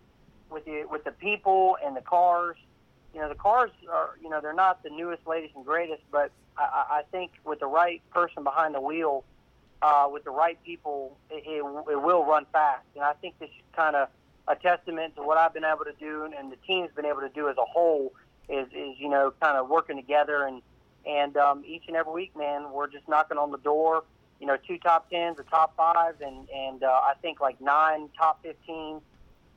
With 0.51 0.64
the 0.64 0.85
with 0.90 1.05
the 1.05 1.12
people 1.12 1.77
and 1.85 1.96
the 1.96 2.01
cars, 2.01 2.57
you 3.14 3.20
know, 3.20 3.29
the 3.29 3.37
cars 3.37 3.70
are 3.90 4.16
you 4.23 4.29
know 4.29 4.40
they're 4.40 4.53
not 4.53 4.83
the 4.83 4.90
newest, 4.90 5.27
latest, 5.27 5.55
and 5.55 5.64
greatest, 5.64 6.03
but 6.11 6.33
I, 6.57 6.87
I 6.90 7.03
think 7.11 7.33
with 7.44 7.61
the 7.61 7.66
right 7.66 8.03
person 8.11 8.44
behind 8.44 8.75
the 8.75 8.81
wheel, 8.81 9.25
uh, 9.83 10.09
with 10.12 10.25
the 10.25 10.31
right 10.31 10.62
people, 10.64 11.16
it, 11.31 11.44
it, 11.46 11.92
it 11.92 12.03
will 12.03 12.25
run 12.25 12.46
fast. 12.53 12.85
And 12.94 13.05
I 13.05 13.14
think 13.14 13.38
this 13.38 13.49
is 13.49 13.64
kind 13.75 13.96
of 13.96 14.09
a 14.49 14.57
testament 14.57 15.16
to 15.16 15.23
what 15.23 15.38
I've 15.38 15.55
been 15.55 15.64
able 15.64 15.85
to 15.85 15.94
do 15.99 16.25
and 16.25 16.51
the 16.51 16.57
team's 16.66 16.90
been 16.94 17.07
able 17.07 17.20
to 17.20 17.29
do 17.29 17.49
as 17.49 17.57
a 17.57 17.64
whole 17.64 18.12
is, 18.49 18.66
is 18.68 18.99
you 18.99 19.09
know, 19.09 19.33
kind 19.40 19.57
of 19.57 19.68
working 19.68 19.96
together. 19.96 20.44
And, 20.44 20.62
and 21.07 21.37
um, 21.37 21.62
each 21.66 21.85
and 21.87 21.96
every 21.96 22.12
week, 22.12 22.37
man, 22.37 22.73
we're 22.73 22.88
just 22.88 23.09
knocking 23.09 23.38
on 23.38 23.53
the 23.53 23.59
door, 23.59 24.05
you 24.40 24.46
know, 24.46 24.57
two 24.66 24.79
top 24.79 25.11
tens, 25.11 25.38
a 25.38 25.42
top 25.44 25.76
five, 25.76 26.14
and, 26.20 26.48
and 26.48 26.83
uh, 26.83 26.87
I 26.87 27.12
think 27.20 27.40
like 27.40 27.61
nine 27.61 28.09
top 28.18 28.42
15. 28.42 29.00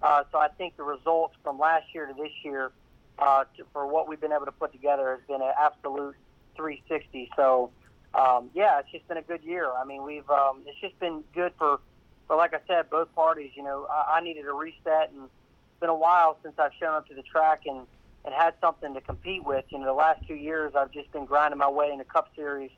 Uh, 0.01 0.23
so 0.31 0.37
I 0.37 0.49
think 0.49 0.75
the 0.75 0.83
results 0.83 1.35
from 1.41 1.57
last 1.57 1.85
year 1.93 2.05
to 2.05 2.13
this 2.13 2.31
year 2.43 2.71
uh, 3.17 3.45
to, 3.57 3.65
for 3.71 3.87
what 3.87 4.09
we've 4.09 4.19
been 4.19 4.33
able 4.33 4.45
to 4.45 4.51
put 4.51 4.73
together 4.73 5.11
has 5.11 5.21
been 5.27 5.41
an 5.41 5.53
absolute 5.57 6.15
360. 6.57 7.31
So, 7.37 7.71
um, 8.13 8.49
yeah, 8.53 8.79
it's 8.79 8.91
just 8.91 9.07
been 9.07 9.17
a 9.17 9.21
good 9.21 9.41
year. 9.43 9.71
I 9.71 9.85
mean, 9.85 10.03
we've 10.03 10.29
um, 10.29 10.63
it's 10.67 10.79
just 10.81 10.99
been 10.99 11.23
good 11.33 11.53
for, 11.57 11.79
for 12.27 12.35
like 12.35 12.53
I 12.53 12.59
said, 12.67 12.89
both 12.89 13.13
parties. 13.15 13.51
You 13.55 13.63
know, 13.63 13.87
I, 13.89 14.17
I 14.17 14.21
needed 14.21 14.45
a 14.45 14.53
reset, 14.53 15.11
and 15.13 15.23
it's 15.23 15.79
been 15.79 15.89
a 15.89 15.95
while 15.95 16.37
since 16.43 16.55
I've 16.59 16.73
shown 16.77 16.93
up 16.93 17.07
to 17.07 17.15
the 17.15 17.23
track 17.23 17.61
and 17.65 17.87
and 18.25 18.33
had 18.33 18.53
something 18.59 18.93
to 18.93 19.01
compete 19.01 19.45
with. 19.45 19.65
You 19.69 19.79
know, 19.79 19.85
the 19.85 19.93
last 19.93 20.27
two 20.27 20.35
years 20.35 20.73
I've 20.75 20.91
just 20.91 21.11
been 21.11 21.25
grinding 21.25 21.57
my 21.57 21.69
way 21.69 21.89
in 21.91 21.97
the 21.97 22.05
Cup 22.05 22.29
Series, 22.35 22.71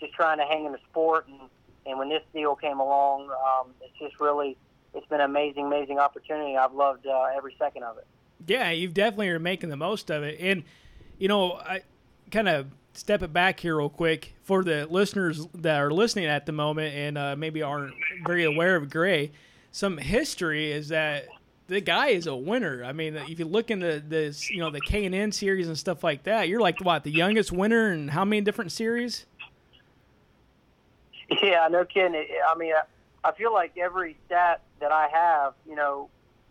just 0.00 0.12
trying 0.14 0.38
to 0.38 0.44
hang 0.44 0.64
in 0.66 0.72
the 0.72 0.80
sport. 0.90 1.26
And 1.28 1.48
and 1.86 1.98
when 1.98 2.08
this 2.08 2.22
deal 2.34 2.54
came 2.54 2.78
along, 2.80 3.30
um, 3.30 3.70
it's 3.80 3.98
just 3.98 4.20
really 4.20 4.56
it's 4.94 5.06
been 5.06 5.20
an 5.20 5.30
amazing, 5.30 5.66
amazing 5.66 5.98
opportunity. 5.98 6.56
I've 6.56 6.72
loved 6.74 7.06
uh, 7.06 7.26
every 7.36 7.54
second 7.58 7.84
of 7.84 7.98
it. 7.98 8.06
Yeah, 8.46 8.70
you've 8.70 8.94
definitely 8.94 9.28
are 9.28 9.38
making 9.38 9.70
the 9.70 9.76
most 9.76 10.10
of 10.10 10.22
it. 10.22 10.38
And, 10.40 10.64
you 11.18 11.28
know, 11.28 11.52
I 11.52 11.82
kind 12.30 12.48
of 12.48 12.66
step 12.94 13.22
it 13.22 13.32
back 13.32 13.60
here 13.60 13.76
real 13.76 13.88
quick 13.88 14.34
for 14.42 14.64
the 14.64 14.86
listeners 14.86 15.46
that 15.54 15.80
are 15.80 15.90
listening 15.90 16.26
at 16.26 16.46
the 16.46 16.52
moment 16.52 16.94
and 16.94 17.16
uh, 17.16 17.36
maybe 17.36 17.62
aren't 17.62 17.94
very 18.26 18.44
aware 18.44 18.76
of 18.76 18.90
Gray. 18.90 19.30
Some 19.72 19.98
history 19.98 20.72
is 20.72 20.88
that 20.88 21.26
the 21.68 21.80
guy 21.80 22.08
is 22.08 22.26
a 22.26 22.34
winner. 22.34 22.82
I 22.84 22.92
mean, 22.92 23.14
if 23.14 23.38
you 23.38 23.44
look 23.44 23.70
into 23.70 24.00
this, 24.00 24.50
you 24.50 24.58
know, 24.58 24.70
the 24.70 24.80
K 24.80 25.04
and 25.04 25.14
N 25.14 25.30
series 25.30 25.68
and 25.68 25.78
stuff 25.78 26.02
like 26.02 26.24
that, 26.24 26.48
you're 26.48 26.60
like 26.60 26.80
what 26.80 27.04
the 27.04 27.12
youngest 27.12 27.52
winner 27.52 27.92
in 27.92 28.08
how 28.08 28.24
many 28.24 28.40
different 28.40 28.72
series? 28.72 29.26
Yeah, 31.42 31.68
no 31.70 31.84
kidding. 31.84 32.14
I 32.14 32.58
mean, 32.58 32.72
I, 32.74 33.28
I 33.28 33.32
feel 33.32 33.52
like 33.52 33.76
every 33.78 34.16
stat 34.26 34.62
that 34.80 34.90
I 34.90 35.08
have, 35.12 35.54
you 35.68 35.76
know, 35.76 36.08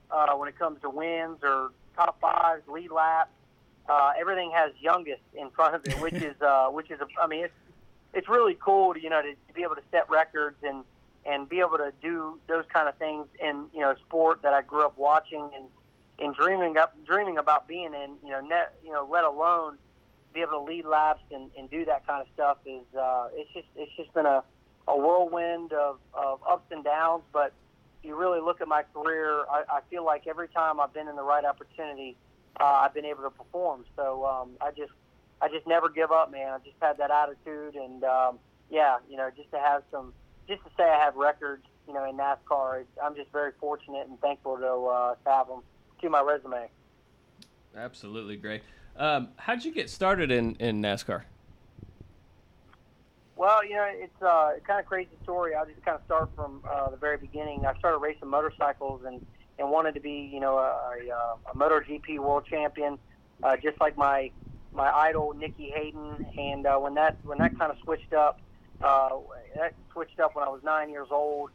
uh, 0.10 0.34
when 0.36 0.48
it 0.48 0.58
comes 0.58 0.80
to 0.82 0.90
wins 0.90 1.40
or 1.44 1.72
top 1.96 2.20
fives, 2.22 2.66
lead 2.68 2.90
laps, 2.90 3.32
uh, 3.90 4.12
everything 4.20 4.52
has 4.54 4.72
youngest 4.80 5.22
in 5.34 5.50
front 5.50 5.76
of 5.76 5.86
it, 5.86 5.94
which 6.02 6.14
is, 6.14 6.42
uh, 6.42 6.68
which 6.68 6.90
is, 6.92 7.00
I 7.22 7.28
mean, 7.28 7.44
it's, 7.44 7.54
it's 8.14 8.30
really 8.30 8.58
cool 8.60 8.94
to 8.94 9.02
you 9.02 9.10
know 9.10 9.22
to, 9.22 9.32
to 9.32 9.54
be 9.54 9.64
able 9.64 9.76
to 9.76 9.82
set 9.92 10.10
records 10.10 10.58
and 10.64 10.84
and 11.26 11.48
be 11.48 11.60
able 11.60 11.78
to 11.78 11.92
do 12.02 12.40
those 12.48 12.66
kind 12.74 12.88
of 12.88 12.96
things 12.98 13.28
in 13.40 13.66
you 13.74 13.82
know 13.82 13.96
sport 14.08 14.42
that 14.44 14.54
I 14.54 14.62
grew 14.62 14.86
up 14.86 14.98
watching 14.98 15.50
and 15.56 15.66
and 16.20 16.36
dreaming 16.36 16.78
up 16.78 16.96
dreaming 17.06 17.38
about 17.38 17.68
being 17.68 17.94
in 17.94 18.16
you 18.24 18.32
know 18.32 18.42
net 18.42 18.76
you 18.84 18.92
know 18.92 19.08
let 19.10 19.24
alone 19.24 19.78
be 20.34 20.42
able 20.42 20.52
to 20.52 20.60
lead 20.62 20.86
laps 20.86 21.24
and, 21.32 21.50
and 21.58 21.70
do 21.72 21.86
that 21.86 22.06
kind 22.06 22.22
of 22.22 22.28
stuff 22.34 22.58
is 22.66 22.84
uh, 22.98 23.30
it's 23.34 23.52
just 23.54 23.68
it's 23.76 23.92
just 23.96 24.14
been 24.14 24.26
a, 24.26 24.44
a 24.90 24.98
whirlwind 24.98 25.72
of, 25.74 26.00
of 26.14 26.40
ups 26.50 26.72
and 26.72 26.84
downs 26.84 27.24
but 27.32 27.54
you 28.04 28.16
really 28.16 28.40
look 28.40 28.62
at 28.62 28.68
my 28.68 28.84
career 28.94 29.46
I, 29.50 29.64
I 29.70 29.80
feel 29.90 30.04
like 30.04 30.28
every 30.28 30.48
time 30.50 30.80
I've 30.80 30.94
been 30.94 31.08
in 31.08 31.16
the 31.16 31.24
right 31.24 31.46
opportunity 31.46 32.18
uh, 32.60 32.64
I've 32.64 32.94
been 32.94 33.06
able 33.06 33.24
to 33.24 33.30
perform 33.30 33.86
so 33.96 34.26
um, 34.26 34.52
I 34.62 34.72
just 34.72 34.92
I 35.42 35.48
just 35.48 35.68
never 35.68 35.90
give 35.90 36.12
up 36.12 36.32
man 36.32 36.54
I 36.54 36.58
just 36.60 36.78
had 36.82 36.98
that 36.98 37.12
attitude 37.12 37.76
and 37.76 38.04
um, 38.04 38.40
yeah 38.70 38.98
you 39.10 39.18
know 39.18 39.30
just 39.36 39.52
to 39.52 39.60
have 39.60 39.84
some 39.92 40.14
just 40.48 40.64
to 40.64 40.70
say 40.76 40.84
I 40.84 41.00
have 41.04 41.16
records 41.16 41.64
you 41.88 41.94
know 41.94 42.10
in 42.10 42.18
NASCAR 42.18 42.84
I'm 43.04 43.16
just 43.16 43.32
very 43.32 43.52
fortunate 43.60 44.08
and 44.08 44.20
thankful 44.20 44.58
to, 44.58 44.86
uh, 44.86 45.16
to 45.16 45.30
have 45.30 45.48
them 45.48 45.62
to 46.02 46.10
my 46.10 46.22
resume 46.22 46.68
Absolutely 47.76 48.36
great. 48.36 48.64
Um, 48.96 49.30
how'd 49.38 49.64
you 49.64 49.74
get 49.74 49.90
started 49.90 50.32
in, 50.32 50.56
in 50.56 50.82
NASCAR? 50.82 51.24
Well, 53.40 53.64
you 53.66 53.76
know, 53.76 53.88
it's 53.90 54.22
uh, 54.22 54.52
kind 54.68 54.82
of 54.82 54.86
crazy 54.86 55.16
story. 55.24 55.56
I'll 55.56 55.66
just 55.66 55.82
kind 55.86 55.96
of 55.96 56.02
start 56.04 56.30
from 56.36 56.62
uh, 56.70 56.90
the 56.90 56.98
very 56.98 57.16
beginning. 57.16 57.66
I 57.66 57.74
started 57.80 58.00
racing 58.00 58.28
motorcycles 58.28 59.04
and, 59.08 59.22
and 59.58 59.72
wanted 59.72 59.94
to 59.94 60.02
be, 60.02 60.30
you 60.34 60.42
know, 60.42 60.58
a, 60.58 60.98
a, 61.10 61.38
a 61.50 61.56
MotoGP 61.56 62.20
world 62.20 62.44
champion, 62.50 63.00
uh, 63.42 63.56
just 63.56 63.80
like 63.80 63.98
my 63.98 64.32
my 64.74 64.90
idol 64.90 65.34
Nicky 65.34 65.72
Hayden. 65.74 66.26
And 66.38 66.66
uh, 66.66 66.80
when 66.80 66.96
that 66.96 67.18
when 67.24 67.38
that 67.38 67.58
kind 67.58 67.72
of 67.72 67.78
switched 67.82 68.12
up, 68.12 68.42
uh, 68.82 69.08
that 69.56 69.74
switched 69.94 70.20
up 70.20 70.36
when 70.36 70.44
I 70.44 70.50
was 70.50 70.62
nine 70.62 70.90
years 70.90 71.08
old. 71.10 71.50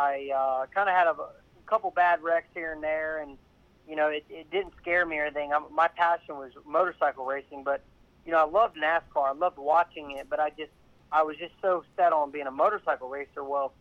I 0.00 0.30
uh, 0.36 0.66
kind 0.74 0.88
of 0.88 0.96
had 0.96 1.06
a, 1.06 1.12
a 1.12 1.30
couple 1.66 1.92
bad 1.92 2.24
wrecks 2.24 2.48
here 2.54 2.72
and 2.72 2.82
there, 2.82 3.22
and 3.22 3.38
you 3.88 3.94
know, 3.94 4.08
it, 4.08 4.24
it 4.30 4.50
didn't 4.50 4.72
scare 4.82 5.06
me 5.06 5.18
or 5.18 5.26
anything. 5.26 5.52
I'm, 5.52 5.72
my 5.72 5.86
passion 5.86 6.38
was 6.38 6.50
motorcycle 6.66 7.24
racing, 7.24 7.62
but 7.62 7.84
you 8.26 8.32
know, 8.32 8.38
I 8.38 8.50
loved 8.50 8.76
NASCAR. 8.76 9.28
I 9.28 9.32
loved 9.32 9.58
watching 9.58 10.16
it, 10.18 10.26
but 10.28 10.40
I 10.40 10.50
just 10.50 10.72
I 11.12 11.22
was 11.22 11.36
just 11.36 11.52
so 11.60 11.84
set 11.96 12.12
on 12.12 12.30
being 12.30 12.46
a 12.46 12.50
motorcycle 12.50 13.08
racer. 13.08 13.42
Well, 13.42 13.72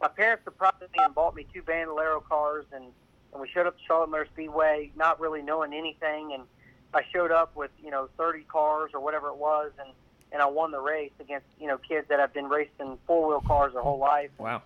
my 0.00 0.08
parents 0.08 0.44
surprised 0.44 0.80
me 0.80 0.88
and 0.98 1.14
bought 1.14 1.34
me 1.34 1.46
two 1.52 1.62
Bandolero 1.62 2.20
cars, 2.20 2.66
and 2.72 2.84
and 3.32 3.40
we 3.40 3.48
showed 3.48 3.66
up 3.66 3.76
to 3.76 3.82
Charlotte 3.84 4.10
Motor 4.10 4.28
Speedway, 4.32 4.92
not 4.96 5.18
really 5.18 5.42
knowing 5.42 5.72
anything, 5.72 6.32
and 6.32 6.44
I 6.92 7.02
showed 7.12 7.32
up 7.32 7.56
with 7.56 7.70
you 7.82 7.90
know 7.90 8.08
30 8.16 8.42
cars 8.42 8.92
or 8.94 9.00
whatever 9.00 9.28
it 9.28 9.36
was, 9.36 9.72
and 9.78 9.90
and 10.32 10.42
I 10.42 10.46
won 10.46 10.70
the 10.70 10.80
race 10.80 11.12
against 11.20 11.46
you 11.60 11.66
know 11.66 11.78
kids 11.78 12.08
that 12.08 12.18
have 12.20 12.32
been 12.32 12.48
racing 12.48 12.98
four 13.06 13.28
wheel 13.28 13.40
cars 13.40 13.72
their 13.72 13.82
whole 13.82 13.98
life. 13.98 14.30
Wow. 14.38 14.62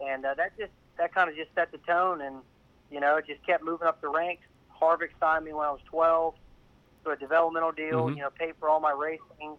And 0.00 0.24
uh, 0.24 0.34
that 0.34 0.56
just 0.58 0.72
that 0.98 1.14
kind 1.14 1.30
of 1.30 1.36
just 1.36 1.54
set 1.54 1.72
the 1.72 1.78
tone, 1.78 2.20
and 2.20 2.36
you 2.90 3.00
know, 3.00 3.16
it 3.16 3.26
just 3.26 3.44
kept 3.44 3.64
moving 3.64 3.86
up 3.86 4.00
the 4.00 4.08
ranks. 4.08 4.42
Harvick 4.80 5.10
signed 5.18 5.44
me 5.44 5.52
when 5.52 5.66
I 5.66 5.70
was 5.70 5.80
12 5.86 6.34
to 7.04 7.10
a 7.10 7.16
developmental 7.16 7.72
deal. 7.72 8.06
Mhm. 8.06 8.16
You 8.16 8.22
know, 8.22 8.30
paid 8.30 8.54
for 8.60 8.68
all 8.68 8.80
my 8.80 8.92
racing, 8.92 9.56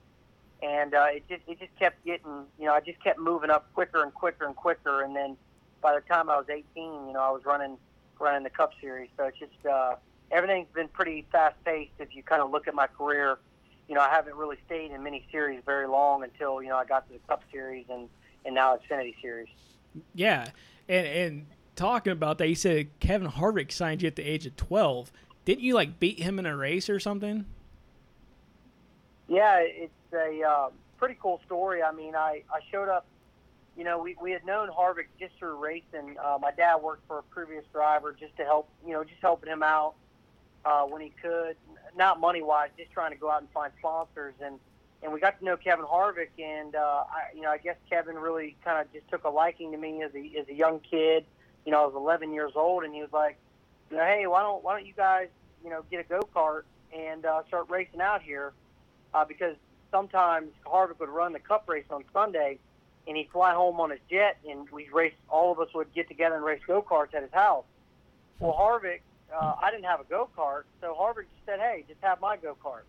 and 0.64 0.94
uh, 0.94 1.08
it 1.12 1.24
just 1.30 1.42
it 1.48 1.60
just 1.60 1.76
kept 1.78 2.04
getting. 2.06 2.46
You 2.60 2.66
know, 2.66 2.74
I 2.74 2.80
just 2.80 3.02
kept 3.04 3.20
moving 3.20 3.50
up 3.50 3.72
quicker 3.74 4.04
and 4.04 4.14
quicker 4.14 4.46
and 4.46 4.56
quicker. 4.56 5.04
And 5.04 5.16
then 5.16 5.38
by 5.82 5.96
the 5.96 6.02
time 6.02 6.30
I 6.30 6.38
was 6.38 6.48
18, 6.50 6.64
you 6.76 7.14
know, 7.14 7.20
I 7.20 7.32
was 7.32 7.46
running 7.46 7.78
running 8.20 8.44
the 8.44 8.50
Cup 8.50 8.74
Series. 8.82 9.10
So 9.18 9.26
it's 9.26 9.38
just 9.38 9.66
uh, 9.66 9.96
everything's 10.32 10.68
been 10.74 10.88
pretty 10.88 11.26
fast 11.32 11.56
paced. 11.64 11.92
If 12.00 12.16
you 12.16 12.24
kind 12.24 12.42
of 12.42 12.52
look 12.52 12.68
at 12.68 12.74
my 12.74 12.88
career, 12.88 13.38
you 13.88 13.96
know, 13.96 14.02
I 14.02 14.10
haven't 14.10 14.36
really 14.36 14.58
stayed 14.66 14.92
in 14.92 15.04
many 15.04 15.26
series 15.32 15.62
very 15.66 15.88
long 15.88 16.24
until 16.24 16.62
you 16.62 16.70
know 16.70 16.78
I 16.78 16.86
got 16.86 17.08
to 17.08 17.14
the 17.14 17.20
Cup 17.28 17.44
Series 17.52 17.86
and 17.90 18.10
and 18.46 18.56
now 18.56 18.78
Xfinity 18.78 19.16
Series. 19.22 19.50
Yeah, 20.16 20.50
and 20.90 21.08
and 21.08 21.46
talking 21.76 22.14
about 22.14 22.38
that, 22.40 22.48
you 22.48 22.56
said 22.56 22.90
Kevin 23.00 23.30
Harvick 23.30 23.72
signed 23.72 24.02
you 24.02 24.08
at 24.08 24.16
the 24.16 24.24
age 24.24 24.46
of 24.46 24.56
twelve. 24.56 25.12
Didn't 25.46 25.64
you 25.64 25.76
like 25.76 26.00
beat 26.00 26.20
him 26.20 26.40
in 26.40 26.46
a 26.46 26.58
race 26.58 26.90
or 26.90 27.00
something? 27.00 27.46
Yeah, 29.28 29.60
it's 29.60 29.92
a 30.14 30.42
uh, 30.44 30.70
pretty 30.98 31.18
cool 31.22 31.42
story. 31.46 31.84
I 31.84 31.92
mean, 31.92 32.16
I, 32.16 32.44
I 32.52 32.60
showed 32.72 32.90
up, 32.90 33.06
you 33.78 33.84
know, 33.84 34.00
we, 34.00 34.16
we 34.22 34.32
had 34.32 34.46
known 34.46 34.70
Harvick 34.70 35.08
just 35.20 35.36
through 35.38 35.58
racing. 35.58 36.18
Uh, 36.24 36.38
my 36.42 36.52
dad 36.52 36.78
worked 36.78 37.06
for 37.08 37.20
a 37.20 37.24
previous 37.24 37.66
driver 37.74 38.16
just 38.18 38.36
to 38.38 38.44
help, 38.44 38.70
you 38.86 38.94
know, 38.94 39.04
just 39.04 39.22
helping 39.22 39.52
him 39.52 39.64
out 39.64 39.96
uh, 40.66 40.84
when 40.84 41.02
he 41.02 41.12
could, 41.22 41.56
not 41.96 42.20
money 42.20 42.42
wise, 42.42 42.70
just 42.78 42.92
trying 42.92 43.12
to 43.12 43.18
go 43.18 43.30
out 43.30 43.42
and 43.42 43.52
find 43.52 43.72
sponsors. 43.80 44.34
And, 44.42 44.60
and 45.04 45.14
we 45.14 45.20
got 45.20 45.38
to 45.40 45.46
know 45.46 45.58
Kevin 45.58 45.86
Harvick, 45.86 46.30
and 46.40 46.76
uh, 46.76 47.04
I, 47.10 47.36
you 47.36 47.42
know, 47.42 47.50
I 47.50 47.58
guess 47.58 47.76
Kevin 47.90 48.16
really 48.16 48.56
kind 48.64 48.82
of 48.82 48.92
just 48.94 49.08
took 49.10 49.26
a 49.26 49.30
liking 49.30 49.72
to 49.72 49.78
me 49.78 50.02
as 50.02 50.12
a 50.16 50.40
as 50.40 50.48
a 50.50 50.54
young 50.54 50.80
kid. 50.80 51.26
You 51.66 51.72
know, 51.72 51.84
I 51.84 51.86
was 51.86 51.94
11 51.96 52.34
years 52.34 52.54
old, 52.56 52.84
and 52.84 52.96
he 52.96 53.02
was 53.02 53.12
like, 53.14 53.38
you 53.92 53.98
know, 53.98 54.04
hey, 54.04 54.26
why 54.26 54.42
don't 54.42 54.64
why 54.64 54.76
don't 54.76 54.88
you 54.88 54.94
guys, 54.94 55.28
you 55.64 55.70
know, 55.70 55.84
get 55.92 56.00
a 56.00 56.04
go 56.04 56.28
kart 56.36 56.64
and 56.92 57.26
uh, 57.26 57.44
start 57.48 57.70
racing 57.70 58.02
out 58.02 58.24
here? 58.24 58.54
Uh, 59.18 59.26
because 59.26 59.56
sometimes 59.90 60.52
Harvick 60.64 61.00
would 61.00 61.10
run 61.10 61.34
the 61.34 61.40
Cup 61.40 61.64
race 61.68 61.86
on 61.90 62.04
Sunday, 62.14 62.60
and 63.08 63.18
he'd 63.18 63.30
fly 63.32 63.54
home 63.56 63.80
on 63.80 63.90
his 63.90 64.00
jet, 64.12 64.38
and 64.48 64.70
we 64.70 64.88
race. 64.90 65.14
All 65.28 65.52
of 65.52 65.60
us 65.60 65.70
would 65.74 65.92
get 65.96 66.08
together 66.08 66.36
and 66.36 66.46
race 66.46 66.62
go 66.68 66.84
karts 66.84 67.16
at 67.16 67.24
his 67.24 67.32
house. 67.32 67.66
Well, 68.40 68.54
Harvick, 68.54 69.00
uh, 69.34 69.56
I 69.60 69.72
didn't 69.72 69.86
have 69.86 70.02
a 70.02 70.04
go 70.04 70.30
kart, 70.38 70.64
so 70.82 70.96
Harvick 70.96 71.26
just 71.34 71.46
said, 71.48 71.60
"Hey, 71.60 71.84
just 71.88 72.00
have 72.02 72.22
my 72.22 72.38
go 72.38 72.56
kart." 72.64 72.84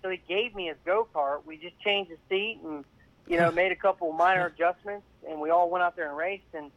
So 0.00 0.08
he 0.08 0.16
gave 0.26 0.54
me 0.54 0.68
his 0.68 0.78
go 0.86 1.06
kart. 1.14 1.44
We 1.44 1.58
just 1.58 1.78
changed 1.80 2.12
the 2.12 2.18
seat 2.30 2.60
and 2.64 2.86
you 3.26 3.36
know 3.36 3.50
made 3.50 3.70
a 3.70 3.76
couple 3.76 4.10
minor 4.24 4.46
adjustments, 4.46 5.06
and 5.28 5.38
we 5.38 5.50
all 5.50 5.68
went 5.68 5.84
out 5.84 5.96
there 5.96 6.08
and 6.08 6.16
raced. 6.16 6.54
And 6.54 6.70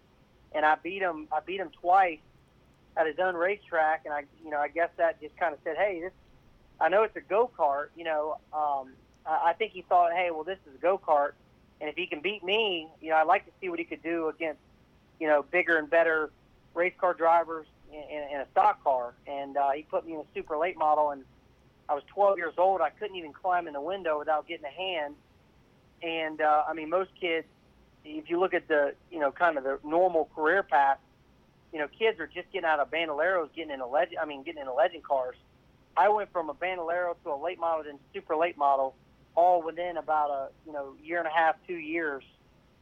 and 0.52 0.66
I 0.66 0.76
beat 0.76 1.02
him. 1.02 1.30
I 1.32 1.40
beat 1.40 1.62
him 1.62 1.70
twice 1.80 2.20
at 2.98 3.08
his 3.08 3.20
own 3.20 3.36
racetrack, 3.36 4.02
and 4.04 4.14
I 4.14 4.26
you 4.44 4.50
know 4.50 4.60
I 4.60 4.68
guess 4.68 4.90
that 4.98 5.22
just 5.22 5.38
kind 5.38 5.54
of 5.54 5.62
said, 5.64 5.78
"Hey, 5.78 6.02
this." 6.02 6.12
I 6.82 6.90
know 6.90 7.04
it's 7.04 7.16
a 7.16 7.22
go 7.22 7.50
kart. 7.58 7.88
You 7.96 8.06
know, 8.06 8.38
um, 8.54 8.94
I 9.26 9.54
think 9.54 9.72
he 9.72 9.84
thought, 9.84 10.14
"Hey, 10.14 10.32
well, 10.32 10.44
this 10.44 10.58
is 10.68 10.76
a 10.76 10.82
go 10.82 10.98
kart, 10.98 11.34
and 11.80 11.90
if 11.90 11.96
he 11.96 12.08
can 12.08 12.22
beat 12.22 12.44
me, 12.44 12.88
you 13.02 13.12
know, 13.12 13.18
I'd 13.18 13.28
like 13.28 13.46
to 13.46 13.52
see 13.62 13.70
what 13.70 13.80
he 13.80 13.86
could 13.86 14.04
do 14.04 14.28
against 14.30 14.60
you 15.20 15.28
know 15.28 15.44
bigger 15.44 15.78
and 15.78 15.90
better 15.90 16.32
race 16.74 16.94
car 17.00 17.14
drivers 17.14 17.68
in, 17.92 18.00
in, 18.00 18.30
in 18.34 18.40
a 18.42 18.48
stock 18.52 18.84
car." 18.84 19.14
And 19.28 19.58
uh, 19.58 19.72
he 19.72 19.84
put 19.84 20.06
me 20.06 20.14
in 20.14 20.20
a 20.20 20.26
super 20.34 20.58
late 20.58 20.78
model, 20.78 21.12
and 21.12 21.24
I 21.88 21.94
was 21.94 22.04
12 22.08 22.38
years 22.38 22.54
old. 22.58 22.82
I 22.82 22.90
couldn't 22.90 23.18
even 23.18 23.34
climb 23.34 23.68
in 23.68 23.74
the 23.74 23.82
window 23.82 24.18
without 24.18 24.48
getting 24.48 24.66
a 24.66 24.70
hand. 24.70 25.16
And 26.02 26.42
uh, 26.42 26.64
I 26.68 26.74
mean, 26.74 26.90
most 26.90 27.12
kids, 27.20 27.46
if 28.06 28.30
you 28.30 28.40
look 28.40 28.54
at 28.54 28.68
the, 28.68 28.94
you 29.12 29.20
know, 29.20 29.32
kind 29.32 29.58
of 29.58 29.64
the 29.64 29.78
normal 29.84 30.30
career 30.34 30.64
path, 30.64 30.98
you 31.74 31.80
know, 31.80 31.88
kids 31.88 32.20
are 32.20 32.28
just 32.28 32.52
getting 32.52 32.66
out 32.66 32.80
of 32.80 32.90
bandoleros, 32.90 33.50
getting 33.56 33.72
into 33.72 33.86
legend. 33.86 34.18
I 34.22 34.26
mean, 34.26 34.44
getting 34.44 34.62
into 34.62 34.74
legend 34.74 35.04
cars. 35.04 35.36
I 35.96 36.10
went 36.10 36.32
from 36.32 36.50
a 36.50 36.54
bandolero 36.54 37.16
to 37.24 37.32
a 37.32 37.36
late 37.36 37.60
model, 37.60 37.84
then 37.84 38.00
super 38.14 38.36
late 38.36 38.58
model, 38.58 38.96
all 39.36 39.62
within 39.62 39.98
about 39.98 40.30
a, 40.30 40.50
you 40.66 40.74
know, 40.74 40.96
year 41.04 41.20
and 41.20 41.28
a 41.28 41.32
half, 41.32 41.56
two 41.68 41.76
years, 41.76 42.24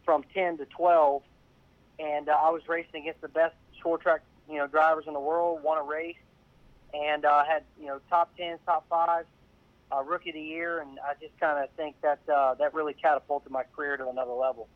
from 0.05 0.23
10 0.33 0.57
to 0.59 0.65
12. 0.65 1.23
And 1.99 2.29
uh, 2.29 2.33
I 2.33 2.49
was 2.49 2.61
racing 2.67 3.01
against 3.01 3.21
the 3.21 3.27
best 3.27 3.55
short 3.81 4.01
track, 4.01 4.21
you 4.49 4.57
know, 4.57 4.67
drivers 4.67 5.05
in 5.07 5.13
the 5.13 5.19
world. 5.19 5.63
Won 5.63 5.77
a 5.77 5.83
race 5.83 6.15
and 6.93 7.25
uh, 7.25 7.43
had 7.43 7.63
you 7.79 7.87
know 7.87 7.99
top 8.09 8.35
ten, 8.37 8.57
top 8.65 8.85
five, 8.89 9.25
uh, 9.91 10.03
rookie 10.03 10.29
of 10.29 10.35
the 10.35 10.41
year, 10.41 10.79
and 10.79 10.99
I 10.99 11.13
just 11.21 11.37
kind 11.39 11.63
of 11.63 11.69
think 11.71 11.95
that 12.01 12.19
uh, 12.29 12.55
that 12.55 12.73
really 12.73 12.93
catapulted 12.93 13.51
my 13.51 13.63
career 13.75 13.97
to 13.97 14.09
another 14.09 14.33
level. 14.33 14.67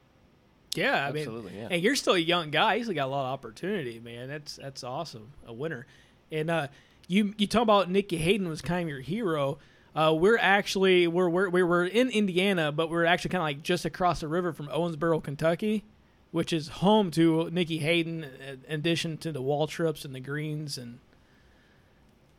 Yeah, 0.76 1.06
I 1.06 1.12
mean, 1.12 1.24
Absolutely, 1.24 1.58
yeah. 1.58 1.68
and 1.70 1.82
you're 1.82 1.96
still 1.96 2.16
a 2.16 2.20
young 2.20 2.50
guy. 2.50 2.76
You 2.76 2.84
still 2.84 2.96
got 2.96 3.06
a 3.06 3.12
lot 3.12 3.26
of 3.26 3.34
opportunity, 3.34 4.00
man. 4.00 4.28
That's 4.28 4.58
that's 4.58 4.84
awesome. 4.84 5.32
A 5.46 5.54
winner, 5.54 5.86
and 6.32 6.50
uh, 6.50 6.68
you 7.08 7.34
you 7.38 7.48
talk 7.48 7.64
about 7.64 7.90
Nicky 7.90 8.18
Hayden 8.18 8.48
was 8.48 8.62
kind 8.62 8.84
of 8.84 8.90
your 8.90 9.02
hero. 9.02 9.60
Uh, 9.96 10.14
we're 10.18 10.38
actually 10.40 11.08
we're, 11.08 11.30
we're 11.30 11.50
we 11.50 11.62
were 11.64 11.86
in 11.86 12.10
Indiana, 12.10 12.72
but 12.72 12.90
we're 12.90 13.06
actually 13.06 13.30
kind 13.30 13.42
of 13.42 13.48
like 13.48 13.64
just 13.64 13.86
across 13.86 14.22
the 14.22 14.28
river 14.28 14.52
from 14.52 14.68
Owensboro, 14.68 15.24
Kentucky, 15.24 15.84
which 16.32 16.52
is 16.52 16.68
home 16.68 17.12
to 17.12 17.50
Nicky 17.52 17.78
Hayden, 17.80 18.24
in 18.24 18.62
addition 18.68 19.18
to 19.18 19.32
the 19.32 19.42
Waltrips 19.42 20.04
and 20.04 20.16
the 20.16 20.20
Greens 20.20 20.78
and 20.78 21.00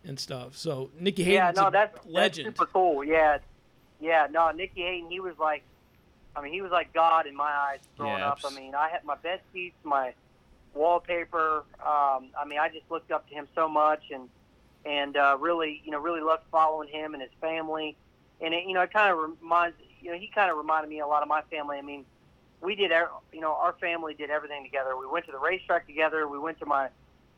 and 0.04 0.18
stuff. 0.18 0.56
So 0.56 0.90
Nicky 0.98 1.22
yeah, 1.22 1.46
Hayden's 1.46 1.56
no, 1.56 1.68
a 1.68 1.70
that's 1.70 2.06
legend. 2.06 2.48
That's 2.48 2.58
super 2.58 2.70
cool. 2.72 3.04
Yeah, 3.04 3.38
yeah. 4.00 4.26
No, 4.30 4.50
Nicky 4.50 4.82
Hayden, 4.82 5.10
he 5.10 5.20
was 5.20 5.34
like, 5.38 5.62
I 6.34 6.42
mean, 6.42 6.52
he 6.52 6.60
was 6.60 6.72
like 6.72 6.92
God 6.92 7.26
in 7.26 7.36
my 7.36 7.44
eyes 7.50 7.78
growing 7.96 8.18
Yeah, 8.18 8.30
up. 8.30 8.40
I 8.44 8.54
mean, 8.54 8.74
I 8.74 8.88
had 8.88 9.04
my 9.04 9.14
bed 9.16 9.40
sheets, 9.52 9.76
my 9.84 10.12
wallpaper. 10.74 11.64
Um, 11.80 12.30
I 12.36 12.44
mean, 12.46 12.58
I 12.58 12.68
just 12.68 12.90
looked 12.90 13.12
up 13.12 13.28
to 13.28 13.34
him 13.34 13.46
so 13.54 13.68
much, 13.68 14.02
and 14.12 14.28
and 14.84 15.16
uh, 15.16 15.36
really, 15.40 15.82
you 15.84 15.90
know, 15.90 15.98
really 15.98 16.20
loved 16.20 16.42
following 16.50 16.88
him 16.88 17.14
and 17.14 17.22
his 17.22 17.32
family. 17.40 17.96
And 18.40 18.52
it, 18.52 18.64
you 18.66 18.74
know, 18.74 18.82
it 18.82 18.92
kind 18.92 19.12
of 19.12 19.18
reminds, 19.18 19.76
you 20.00 20.12
know, 20.12 20.18
he 20.18 20.30
kind 20.34 20.50
of 20.50 20.56
reminded 20.56 20.88
me 20.88 21.00
a 21.00 21.06
lot 21.06 21.22
of 21.22 21.28
my 21.28 21.42
family. 21.50 21.78
I 21.78 21.82
mean, 21.82 22.04
we 22.60 22.74
did, 22.74 22.92
you 23.32 23.40
know, 23.40 23.52
our 23.52 23.74
family 23.74 24.14
did 24.14 24.30
everything 24.30 24.64
together. 24.64 24.96
We 24.96 25.06
went 25.06 25.26
to 25.26 25.32
the 25.32 25.38
racetrack 25.38 25.86
together. 25.86 26.28
We 26.28 26.38
went 26.38 26.58
to 26.60 26.66
my 26.66 26.88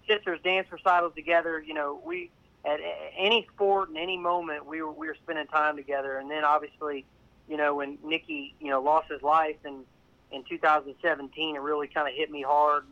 sister's 0.08 0.40
dance 0.42 0.70
recitals 0.70 1.14
together. 1.14 1.60
You 1.60 1.74
know, 1.74 2.00
we 2.04 2.30
at 2.64 2.80
any 3.16 3.46
sport 3.54 3.88
and 3.88 3.98
any 3.98 4.16
moment 4.16 4.66
we 4.66 4.82
were 4.82 4.92
we 4.92 5.06
were 5.06 5.16
spending 5.22 5.46
time 5.46 5.76
together. 5.76 6.18
And 6.18 6.30
then 6.30 6.44
obviously, 6.44 7.04
you 7.48 7.56
know, 7.56 7.76
when 7.76 7.98
Nicky, 8.04 8.54
you 8.60 8.70
know, 8.70 8.80
lost 8.80 9.10
his 9.10 9.22
life 9.22 9.56
in 9.64 9.84
in 10.32 10.42
2017, 10.44 11.54
it 11.54 11.60
really 11.60 11.86
kind 11.86 12.08
of 12.08 12.14
hit 12.14 12.30
me 12.30 12.42
hard, 12.42 12.84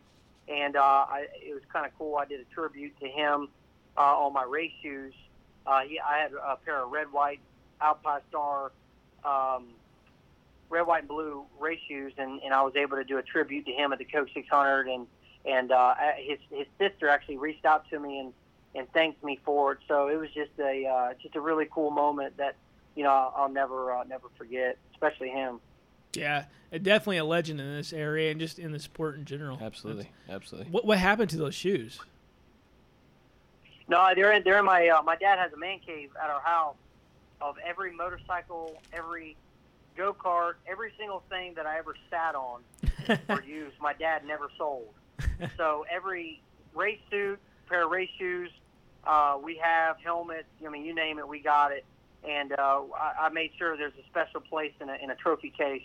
and 0.47 0.77
uh, 0.77 0.81
I, 0.81 1.27
it 1.45 1.53
was 1.53 1.65
kind 1.73 1.85
of 1.85 1.91
cool. 1.99 2.17
I 2.17 2.27
did 2.27 2.41
a 2.41 2.55
tribute 2.55 2.99
to 3.01 3.09
him 3.09 3.49
uh, 3.97 4.01
on 4.01 4.33
my 4.33 4.45
race 4.45 4.73
shoes. 4.83 5.15
Uh, 5.67 5.81
he, 5.83 5.99
I 5.99 6.19
had 6.19 6.33
a 6.33 6.57
pair 6.57 6.83
of 6.83 6.91
red, 6.91 7.13
white 7.13 7.41
Alpinestar, 7.81 8.73
um, 9.25 9.69
red, 10.69 10.87
white, 10.87 11.01
and 11.01 11.09
blue 11.09 11.45
race 11.59 11.81
shoes, 11.89 12.13
and, 12.19 12.41
and 12.43 12.53
I 12.53 12.63
was 12.63 12.75
able 12.77 12.97
to 12.97 13.05
do 13.05 13.19
a 13.19 13.23
tribute 13.23 13.67
to 13.67 13.73
him 13.73 13.93
at 13.93 13.99
the 13.99 14.05
Coke 14.05 14.29
600. 14.35 14.89
And 14.89 15.07
and 15.45 15.73
uh, 15.73 15.95
his 16.17 16.39
his 16.51 16.67
sister 16.79 17.09
actually 17.09 17.37
reached 17.37 17.65
out 17.65 17.89
to 17.91 17.99
me 17.99 18.19
and 18.19 18.33
and 18.75 18.91
thanked 18.93 19.23
me 19.23 19.39
for 19.45 19.73
it. 19.73 19.79
So 19.87 20.09
it 20.09 20.17
was 20.17 20.31
just 20.31 20.51
a 20.59 20.87
uh, 20.87 21.15
just 21.23 21.37
a 21.37 21.41
really 21.41 21.67
cool 21.71 21.91
moment 21.91 22.37
that 22.39 22.57
you 22.95 23.05
know 23.05 23.11
I'll, 23.11 23.35
I'll 23.37 23.49
never 23.49 23.93
uh, 23.93 24.05
never 24.05 24.29
forget, 24.37 24.79
especially 24.93 25.31
him. 25.31 25.61
Yeah, 26.15 26.45
definitely 26.71 27.19
a 27.19 27.25
legend 27.25 27.61
in 27.61 27.75
this 27.75 27.93
area 27.93 28.31
and 28.31 28.39
just 28.39 28.59
in 28.59 28.73
the 28.73 28.79
sport 28.79 29.17
in 29.17 29.25
general. 29.25 29.59
Absolutely, 29.61 30.11
absolutely. 30.29 30.71
What 30.71 30.87
what 30.87 30.99
happened 30.99 31.31
to 31.31 31.37
those 31.37 31.55
shoes? 31.55 32.01
No, 33.89 34.13
they're 34.15 34.33
in 34.33 34.43
they're 34.45 34.59
in 34.59 34.65
my 34.65 34.89
uh, 34.89 35.03
my 35.03 35.17
dad 35.17 35.39
has 35.39 35.53
a 35.53 35.57
man 35.57 35.79
cave 35.85 36.11
at 36.23 36.31
our 36.31 36.41
house 36.41 36.77
of 37.41 37.57
every 37.65 37.95
motorcycle, 37.95 38.81
every 38.93 39.37
go 39.97 40.15
kart, 40.15 40.55
every 40.67 40.93
single 40.99 41.23
thing 41.29 41.55
that 41.55 41.67
I 41.67 41.79
ever 41.79 41.95
sat 42.11 42.35
on 42.35 42.63
or 43.29 43.43
used. 43.43 43.79
My 43.81 43.93
dad 43.93 44.25
never 44.25 44.49
sold. 44.57 44.89
so 45.57 45.85
every 45.91 46.43
race 46.75 47.01
suit, 47.11 47.39
pair 47.69 47.85
of 47.85 47.91
race 47.91 48.11
shoes, 48.19 48.51
uh, 49.07 49.39
we 49.43 49.57
have 49.57 49.97
helmets. 50.03 50.49
I 50.65 50.71
mean, 50.71 50.85
you 50.85 50.95
name 50.95 51.19
it, 51.19 51.29
we 51.29 51.41
got 51.41 51.73
it. 51.73 51.85
And 52.27 52.53
uh, 52.53 52.83
I, 52.99 53.27
I 53.27 53.29
made 53.29 53.51
sure 53.59 53.77
there's 53.77 53.93
a 54.01 54.07
special 54.09 54.41
place 54.41 54.73
in 54.81 54.89
a, 54.89 54.95
in 54.95 55.11
a 55.11 55.15
trophy 55.15 55.51
case 55.51 55.83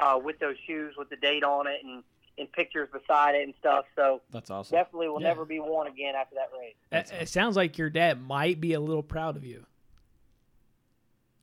uh, 0.00 0.18
with 0.22 0.38
those 0.38 0.56
shoes 0.66 0.94
with 0.96 1.10
the 1.10 1.16
date 1.16 1.44
on 1.44 1.66
it 1.66 1.84
and 1.84 2.02
and 2.38 2.50
pictures 2.52 2.88
beside 2.92 3.34
it 3.36 3.42
and 3.44 3.54
stuff. 3.60 3.84
So 3.94 4.20
that's 4.32 4.50
awesome. 4.50 4.76
Definitely 4.76 5.08
will 5.08 5.20
Yeah. 5.20 5.28
never 5.28 5.44
be 5.44 5.60
worn 5.60 5.86
again 5.86 6.14
after 6.16 6.34
that 6.34 6.50
race. 6.58 6.74
It, 6.90 7.22
it 7.22 7.28
sounds 7.28 7.56
like 7.56 7.78
your 7.78 7.90
dad 7.90 8.20
might 8.20 8.60
be 8.60 8.72
a 8.72 8.80
little 8.80 9.02
proud 9.02 9.36
of 9.36 9.44
you. 9.44 9.64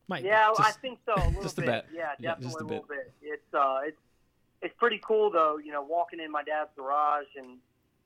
Might. 0.08 0.24
be. 0.24 0.30
Yeah, 0.30 0.52
I 0.60 0.72
think 0.72 1.00
so. 1.06 1.14
A 1.16 1.24
little 1.28 1.44
just 1.44 1.58
a 1.58 1.62
bit. 1.62 1.68
bit. 1.68 1.86
Yeah, 1.94 2.12
Yeah, 2.20 2.30
definitely 2.32 2.46
just 2.48 2.60
a 2.60 2.64
a 2.64 2.68
little 2.68 2.86
bit. 2.88 3.14
It's 3.22 3.54
uh, 3.54 3.80
it's 3.86 3.98
it's 4.62 4.74
pretty 4.78 5.00
cool 5.04 5.32
though. 5.32 5.58
You 5.58 5.72
know, 5.72 5.82
walking 5.82 6.20
in 6.20 6.32
my 6.32 6.44
dad's 6.44 6.70
garage 6.76 7.28
and 7.38 7.58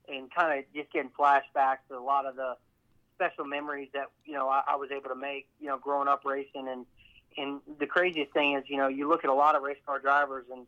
and 0.08 0.32
kind 0.32 0.58
of 0.58 0.64
just 0.74 0.92
getting 0.92 1.10
flashbacks 1.18 1.78
to 1.88 1.96
a 1.96 2.00
lot 2.00 2.26
of 2.26 2.36
the 2.36 2.54
special 3.16 3.44
memories 3.44 3.88
that 3.94 4.06
you 4.24 4.34
know 4.34 4.48
I, 4.48 4.62
I 4.68 4.76
was 4.76 4.90
able 4.92 5.08
to 5.08 5.16
make. 5.16 5.48
You 5.60 5.66
know, 5.68 5.78
growing 5.78 6.06
up 6.06 6.22
racing 6.24 6.68
and 6.68 6.86
and 7.36 7.60
the 7.80 7.86
craziest 7.86 8.32
thing 8.32 8.54
is 8.54 8.62
you 8.68 8.76
know 8.76 8.86
you 8.88 9.08
look 9.08 9.24
at 9.24 9.30
a 9.30 9.34
lot 9.34 9.56
of 9.56 9.62
race 9.62 9.78
car 9.84 9.98
drivers 9.98 10.44
and 10.52 10.66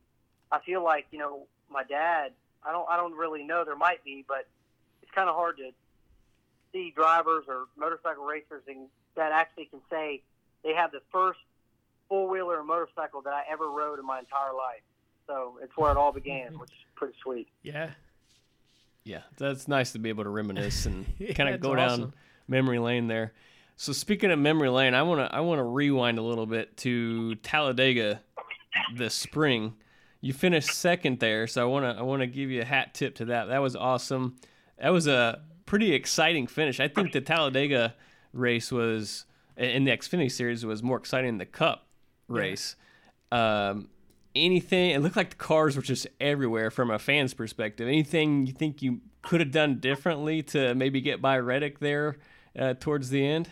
I 0.50 0.58
feel 0.60 0.82
like 0.82 1.06
you 1.12 1.18
know 1.20 1.46
my 1.70 1.84
dad. 1.84 2.32
I 2.62 2.72
don't 2.72 2.88
I 2.88 2.96
don't 2.96 3.14
really 3.14 3.44
know. 3.44 3.64
There 3.64 3.76
might 3.76 4.04
be, 4.04 4.24
but 4.26 4.46
it's 5.02 5.10
kind 5.12 5.28
of 5.28 5.34
hard 5.34 5.56
to 5.58 5.70
see 6.72 6.92
drivers 6.94 7.44
or 7.48 7.64
motorcycle 7.76 8.24
racers 8.24 8.62
and 8.68 8.88
that 9.16 9.32
actually 9.32 9.66
can 9.66 9.80
say 9.90 10.22
they 10.62 10.74
have 10.74 10.92
the 10.92 11.00
first 11.10 11.38
four 12.08 12.28
wheeler 12.28 12.62
motorcycle 12.62 13.22
that 13.22 13.32
I 13.32 13.42
ever 13.50 13.68
rode 13.68 13.98
in 13.98 14.06
my 14.06 14.18
entire 14.18 14.54
life. 14.54 14.82
So 15.26 15.58
it's 15.62 15.76
where 15.76 15.90
it 15.90 15.96
all 15.96 16.12
began, 16.12 16.48
mm-hmm. 16.48 16.60
which 16.60 16.70
is 16.70 16.76
pretty 16.94 17.14
sweet. 17.22 17.48
Yeah. 17.62 17.90
Yeah, 19.04 19.22
that's 19.36 19.68
nice 19.68 19.92
to 19.92 19.98
be 19.98 20.08
able 20.10 20.24
to 20.24 20.30
reminisce 20.30 20.86
and 20.86 21.06
Yeah, 21.18 21.32
kind 21.32 21.48
of 21.48 21.56
it's 21.56 21.62
go 21.62 21.74
down 21.74 22.12
memory 22.46 22.78
lane 22.78 23.08
there. 23.08 23.32
So 23.76 23.92
speaking 23.92 24.30
of 24.30 24.38
memory 24.38 24.68
lane, 24.68 24.94
I 24.94 25.02
want 25.02 25.20
to 25.20 25.34
I 25.34 25.40
want 25.40 25.60
to 25.60 25.62
rewind 25.62 26.18
a 26.18 26.22
little 26.22 26.46
bit 26.46 26.76
to 26.78 27.36
Talladega 27.36 28.20
this 28.94 29.14
spring. 29.14 29.74
You 30.20 30.32
finished 30.32 30.72
second 30.72 31.20
there, 31.20 31.46
so 31.46 31.62
I 31.62 31.64
want 31.64 31.84
to 31.84 32.00
I 32.00 32.02
want 32.02 32.20
to 32.20 32.26
give 32.26 32.50
you 32.50 32.60
a 32.62 32.64
hat 32.64 32.94
tip 32.94 33.14
to 33.16 33.26
that. 33.26 33.46
That 33.46 33.62
was 33.62 33.76
awesome. 33.76 34.36
That 34.80 34.90
was 34.90 35.06
a 35.06 35.42
pretty 35.66 35.94
exciting 35.94 36.46
finish. 36.46 36.80
I 36.80 36.88
think 36.88 37.12
the 37.12 37.20
Talladega 37.20 37.94
race 38.32 38.72
was 38.72 39.26
in 39.56 39.84
the 39.84 39.90
Xfinity 39.92 40.30
series 40.30 40.64
was 40.64 40.82
more 40.82 40.96
exciting 40.96 41.28
than 41.30 41.38
the 41.38 41.46
Cup 41.46 41.86
race. 42.26 42.76
Um, 43.30 43.88
anything? 44.34 44.90
It 44.90 45.00
looked 45.00 45.16
like 45.16 45.30
the 45.30 45.36
cars 45.36 45.76
were 45.76 45.82
just 45.82 46.06
everywhere 46.20 46.70
from 46.70 46.90
a 46.90 46.98
fan's 46.98 47.34
perspective. 47.34 47.86
Anything 47.88 48.46
you 48.46 48.52
think 48.52 48.82
you 48.82 49.00
could 49.22 49.40
have 49.40 49.50
done 49.50 49.78
differently 49.78 50.42
to 50.44 50.74
maybe 50.74 51.00
get 51.00 51.20
by 51.20 51.38
Reddick 51.38 51.78
there 51.80 52.16
uh, 52.58 52.74
towards 52.74 53.10
the 53.10 53.24
end? 53.26 53.50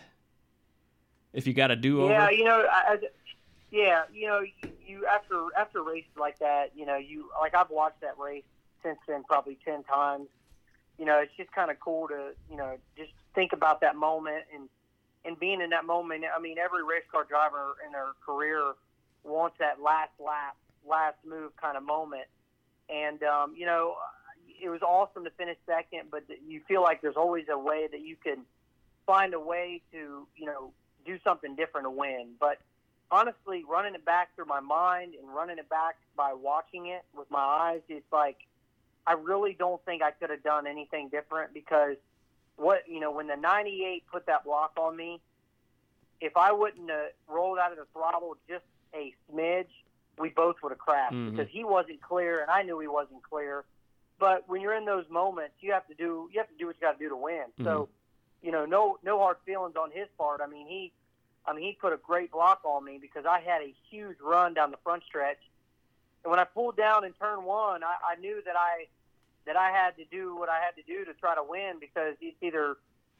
If 1.33 1.45
you 1.45 1.53
got 1.53 1.71
a 1.71 1.75
do 1.75 2.01
over, 2.01 2.13
Yeah, 2.13 2.29
you 2.29 2.45
know, 2.45 2.65
I, 2.71 2.93
I, 2.93 2.97
yeah, 3.69 4.03
you 4.13 4.27
know, 4.27 4.41
you 4.87 5.05
after 5.05 5.47
after 5.57 5.83
races 5.83 6.11
like 6.17 6.39
that, 6.39 6.71
you 6.75 6.85
know, 6.85 6.97
you 6.97 7.29
like 7.39 7.55
I've 7.55 7.69
watched 7.69 8.01
that 8.01 8.17
race 8.17 8.43
since 8.83 8.97
then 9.07 9.23
probably 9.23 9.57
ten 9.63 9.83
times. 9.83 10.27
You 10.97 11.05
know, 11.05 11.19
it's 11.19 11.31
just 11.37 11.51
kind 11.51 11.69
of 11.69 11.79
cool 11.79 12.07
to 12.07 12.31
you 12.49 12.57
know 12.57 12.77
just 12.97 13.11
think 13.35 13.53
about 13.53 13.81
that 13.81 13.95
moment 13.95 14.45
and 14.53 14.69
and 15.25 15.39
being 15.39 15.61
in 15.61 15.69
that 15.71 15.85
moment. 15.85 16.23
I 16.35 16.39
mean, 16.39 16.57
every 16.57 16.83
race 16.83 17.03
car 17.11 17.25
driver 17.27 17.75
in 17.85 17.91
their 17.91 18.13
career 18.25 18.73
wants 19.23 19.57
that 19.59 19.81
last 19.81 20.11
lap, 20.23 20.55
last 20.87 21.17
move 21.27 21.55
kind 21.57 21.77
of 21.77 21.83
moment. 21.83 22.25
And 22.89 23.21
um, 23.23 23.53
you 23.55 23.65
know, 23.65 23.95
it 24.61 24.69
was 24.69 24.81
awesome 24.81 25.23
to 25.25 25.29
finish 25.31 25.57
second, 25.65 26.09
but 26.09 26.23
you 26.47 26.61
feel 26.67 26.81
like 26.81 27.01
there's 27.01 27.17
always 27.17 27.45
a 27.51 27.59
way 27.59 27.87
that 27.91 28.01
you 28.01 28.15
can 28.15 28.45
find 29.05 29.33
a 29.33 29.39
way 29.39 29.81
to 29.91 30.27
you 30.35 30.45
know 30.45 30.71
do 31.05 31.17
something 31.23 31.55
different 31.55 31.85
to 31.85 31.91
win. 31.91 32.29
But 32.39 32.57
honestly, 33.11 33.63
running 33.67 33.95
it 33.95 34.05
back 34.05 34.35
through 34.35 34.45
my 34.45 34.59
mind 34.59 35.13
and 35.19 35.33
running 35.33 35.57
it 35.57 35.69
back 35.69 35.97
by 36.15 36.33
watching 36.33 36.87
it 36.87 37.03
with 37.15 37.29
my 37.31 37.39
eyes, 37.39 37.81
it's 37.89 38.11
like 38.11 38.37
I 39.05 39.13
really 39.13 39.53
don't 39.53 39.83
think 39.85 40.01
I 40.03 40.11
could 40.11 40.29
have 40.29 40.43
done 40.43 40.67
anything 40.67 41.09
different 41.09 41.53
because 41.53 41.95
what 42.57 42.83
you 42.87 42.99
know 42.99 43.11
when 43.11 43.27
the 43.27 43.37
98 43.37 44.03
put 44.11 44.25
that 44.25 44.43
block 44.43 44.73
on 44.77 44.95
me, 44.95 45.21
if 46.19 46.35
I 46.35 46.51
wouldn't 46.51 46.89
have 46.89 47.11
rolled 47.27 47.59
out 47.59 47.71
of 47.71 47.77
the 47.77 47.85
throttle 47.93 48.35
just 48.49 48.65
a 48.93 49.13
smidge, 49.31 49.67
we 50.17 50.29
both 50.29 50.55
would 50.63 50.71
have 50.71 50.79
crashed 50.79 51.13
Mhm. 51.13 51.31
because 51.31 51.47
he 51.49 51.63
wasn't 51.63 52.01
clear 52.01 52.41
and 52.41 52.49
I 52.49 52.63
knew 52.63 52.79
he 52.79 52.87
wasn't 52.87 53.23
clear. 53.23 53.65
But 54.19 54.49
when 54.49 54.61
you're 54.61 54.73
in 54.73 54.85
those 54.85 55.07
moments, 55.09 55.55
you 55.61 55.71
have 55.73 55.87
to 55.87 55.93
do 55.93 56.29
you 56.33 56.39
have 56.39 56.49
to 56.49 56.55
do 56.55 56.67
what 56.67 56.75
you 56.77 56.81
got 56.81 56.93
to 56.93 56.99
do 56.99 57.09
to 57.09 57.15
win. 57.15 57.45
So, 57.63 57.87
you 58.41 58.51
know, 58.51 58.65
no 58.65 58.97
no 59.03 59.19
hard 59.19 59.37
feelings 59.45 59.75
on 59.75 59.91
his 59.91 60.07
part. 60.17 60.41
I 60.41 60.47
mean, 60.47 60.67
he 60.67 60.91
I 61.47 61.53
mean, 61.53 61.63
he 61.63 61.77
put 61.79 61.93
a 61.93 61.97
great 61.97 62.31
block 62.31 62.61
on 62.65 62.83
me 62.83 62.99
because 63.01 63.25
I 63.25 63.39
had 63.39 63.61
a 63.61 63.73
huge 63.89 64.17
run 64.21 64.53
down 64.53 64.71
the 64.71 64.77
front 64.83 65.03
stretch. 65.05 65.39
And 66.23 66.31
when 66.31 66.39
I 66.39 66.43
pulled 66.43 66.75
down 66.75 67.05
in 67.05 67.13
turn 67.13 67.45
one, 67.45 67.83
I, 67.83 67.95
I 68.13 68.19
knew 68.19 68.41
that 68.45 68.55
I 68.57 68.87
that 69.45 69.55
I 69.55 69.71
had 69.71 69.95
to 69.95 70.03
do 70.11 70.35
what 70.35 70.49
I 70.49 70.59
had 70.59 70.75
to 70.75 70.83
do 70.83 71.05
to 71.05 71.13
try 71.13 71.33
to 71.35 71.43
win 71.43 71.75
because 71.79 72.15
it's 72.19 72.35
either 72.41 72.75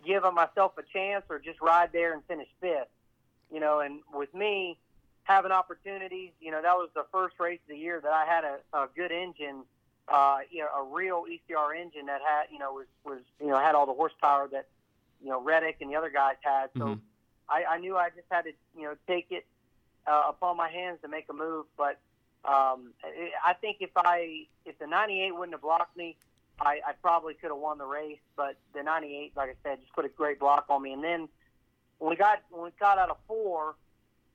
give 0.06 0.24
myself 0.34 0.74
a 0.78 0.84
chance 0.84 1.24
or 1.30 1.40
just 1.40 1.62
ride 1.62 1.92
there 1.94 2.14
and 2.14 2.22
finish 2.26 2.50
fifth. 2.60 2.90
You 3.50 3.62
know, 3.62 3.80
and 3.80 4.02
with 4.14 4.34
me 4.34 4.78
having 5.24 5.54
opportunities, 5.54 6.32
you 6.42 6.52
know, 6.52 6.62
that 6.62 6.76
was 6.76 6.90
the 6.94 7.06
first 7.14 7.40
race 7.40 7.60
of 7.64 7.70
the 7.70 7.78
year 7.78 8.02
that 8.02 8.12
I 8.12 8.26
had 8.26 8.44
a, 8.44 8.58
a 8.78 8.90
good 8.94 9.14
engine, 9.14 9.64
uh, 10.10 10.40
you 10.52 10.60
know, 10.60 10.68
a 10.78 10.84
real 10.84 11.24
ECR 11.24 11.80
engine 11.80 12.08
that 12.08 12.20
had, 12.22 12.48
you 12.52 12.60
know, 12.60 12.74
was 12.74 12.88
was 13.06 13.20
you 13.40 13.48
know 13.48 13.58
had 13.58 13.74
all 13.74 13.86
the 13.86 13.94
horsepower 13.94 14.50
that 14.52 14.68
you 15.24 15.30
know 15.30 15.42
Reddick 15.42 15.78
and 15.80 15.90
the 15.90 15.96
other 15.96 16.10
guys 16.10 16.36
had. 16.42 16.72
So. 16.78 16.80
Mhm. 16.84 17.00
I, 17.50 17.64
I 17.76 17.78
knew 17.80 17.96
I 17.98 18.10
just 18.10 18.28
had 18.30 18.44
to, 18.44 18.52
you 18.76 18.84
know, 18.84 18.96
take 19.08 19.28
it 19.32 19.46
uh, 20.06 20.24
upon 20.30 20.58
my 20.58 20.70
hands 20.70 21.00
to 21.02 21.08
make 21.08 21.26
a 21.30 21.34
move. 21.34 21.66
But 21.78 22.00
um, 22.46 22.94
I 23.46 23.54
think 23.54 23.78
if 23.82 23.92
I 23.96 24.46
if 24.66 24.78
the 24.80 24.88
98 24.88 25.32
wouldn't 25.32 25.54
have 25.54 25.62
blocked 25.62 25.96
me, 25.98 26.16
I, 26.60 26.80
I 26.88 26.94
probably 27.02 27.34
could 27.34 27.50
have 27.50 27.58
won 27.58 27.78
the 27.78 27.86
race. 27.86 28.20
But 28.36 28.58
the 28.74 28.84
98, 28.84 29.34
like 29.36 29.50
I 29.50 29.70
said, 29.70 29.80
just 29.82 29.94
put 29.94 30.06
a 30.06 30.10
great 30.10 30.40
block 30.40 30.66
on 30.70 30.82
me. 30.82 30.94
And 30.94 31.04
then 31.04 31.28
when 32.00 32.10
we 32.10 32.16
got 32.16 32.42
when 32.50 32.64
we 32.64 32.70
got 32.80 32.98
out 32.98 33.10
of 33.10 33.18
four, 33.28 33.76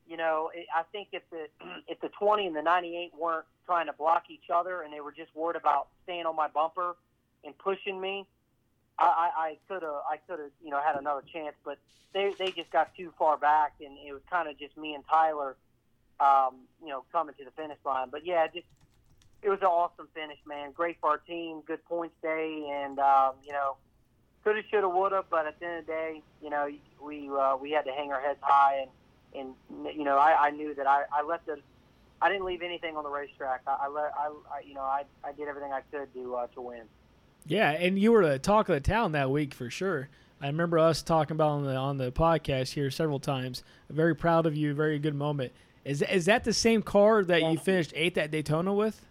you 0.06 0.16
know, 0.16 0.50
it, 0.54 0.66
I 0.74 0.82
think 0.92 1.08
if 1.12 1.22
the 1.30 1.46
if 1.88 2.00
the 2.00 2.08
20 2.18 2.46
and 2.46 2.56
the 2.56 2.62
98 2.62 3.12
weren't 3.18 3.46
trying 3.66 3.86
to 3.86 3.92
block 3.92 4.24
each 4.28 4.50
other 4.52 4.82
and 4.82 4.92
they 4.92 5.00
were 5.00 5.12
just 5.12 5.34
worried 5.34 5.56
about 5.56 5.88
staying 6.04 6.26
on 6.26 6.36
my 6.36 6.48
bumper 6.48 6.96
and 7.44 7.56
pushing 7.58 8.00
me, 8.00 8.26
I, 8.98 9.56
could 9.68 9.82
have 9.82 10.02
I 10.08 10.16
could 10.28 10.38
have 10.38 10.50
you 10.62 10.70
know 10.70 10.80
had 10.80 10.96
another 10.96 11.22
chance, 11.32 11.54
but 11.64 11.78
they 12.12 12.32
they 12.38 12.50
just 12.52 12.70
got 12.70 12.94
too 12.96 13.12
far 13.18 13.36
back, 13.36 13.74
and 13.80 13.96
it 14.06 14.12
was 14.12 14.22
kind 14.30 14.48
of 14.48 14.58
just 14.58 14.76
me 14.76 14.94
and 14.94 15.04
Tyler, 15.08 15.56
um, 16.20 16.56
you 16.82 16.88
know, 16.88 17.04
coming 17.12 17.34
to 17.38 17.44
the 17.44 17.50
finish 17.52 17.78
line. 17.84 18.08
But 18.10 18.26
yeah, 18.26 18.46
just 18.46 18.66
it 19.42 19.48
was 19.48 19.58
an 19.60 19.66
awesome 19.66 20.08
finish, 20.14 20.38
man. 20.46 20.72
Great 20.72 20.98
for 21.00 21.10
our 21.10 21.18
team, 21.18 21.62
good 21.66 21.84
points 21.86 22.14
day, 22.22 22.68
and 22.70 22.98
um, 22.98 23.34
you 23.44 23.52
know, 23.52 23.76
coulda, 24.44 24.62
shoulda, 24.70 24.88
woulda, 24.88 25.24
but 25.28 25.46
at 25.46 25.58
the 25.58 25.66
end 25.66 25.78
of 25.80 25.86
the 25.86 25.92
day, 25.92 26.22
you 26.42 26.50
know, 26.50 26.68
we 27.02 27.28
uh, 27.30 27.56
we 27.56 27.70
had 27.70 27.84
to 27.86 27.92
hang 27.92 28.12
our 28.12 28.20
heads 28.20 28.38
high, 28.42 28.86
and 29.36 29.54
and 29.74 29.96
you 29.96 30.04
know, 30.04 30.18
I, 30.18 30.48
I 30.48 30.50
knew 30.50 30.74
that 30.74 30.86
I, 30.86 31.04
I 31.12 31.22
left 31.22 31.48
it. 31.48 31.62
I 32.20 32.28
didn't 32.28 32.44
leave 32.44 32.62
anything 32.62 32.96
on 32.96 33.02
the 33.02 33.10
racetrack. 33.10 33.62
I, 33.66 33.86
I 33.86 33.88
let 33.88 34.12
I, 34.16 34.28
I 34.28 34.60
you 34.66 34.74
know 34.74 34.82
I, 34.82 35.04
I 35.24 35.32
did 35.32 35.48
everything 35.48 35.72
I 35.72 35.80
could 35.90 36.12
to 36.14 36.34
uh, 36.36 36.46
to 36.48 36.60
win. 36.60 36.82
Yeah, 37.46 37.70
and 37.70 37.98
you 37.98 38.12
were 38.12 38.26
the 38.26 38.38
talk 38.38 38.68
of 38.68 38.74
the 38.74 38.80
town 38.80 39.12
that 39.12 39.30
week 39.30 39.54
for 39.54 39.70
sure. 39.70 40.08
I 40.40 40.46
remember 40.46 40.78
us 40.78 41.02
talking 41.02 41.36
about 41.36 41.50
on 41.50 41.64
the 41.64 41.76
on 41.76 41.98
the 41.98 42.10
podcast 42.10 42.72
here 42.72 42.90
several 42.90 43.20
times. 43.20 43.62
Very 43.90 44.14
proud 44.14 44.46
of 44.46 44.56
you, 44.56 44.74
very 44.74 44.98
good 44.98 45.14
moment. 45.14 45.52
Is 45.84 46.02
is 46.02 46.26
that 46.26 46.44
the 46.44 46.52
same 46.52 46.82
car 46.82 47.24
that 47.24 47.42
you 47.42 47.58
finished 47.58 47.92
eighth 47.94 48.18
at 48.18 48.30
Daytona 48.30 48.72
with? 48.72 49.04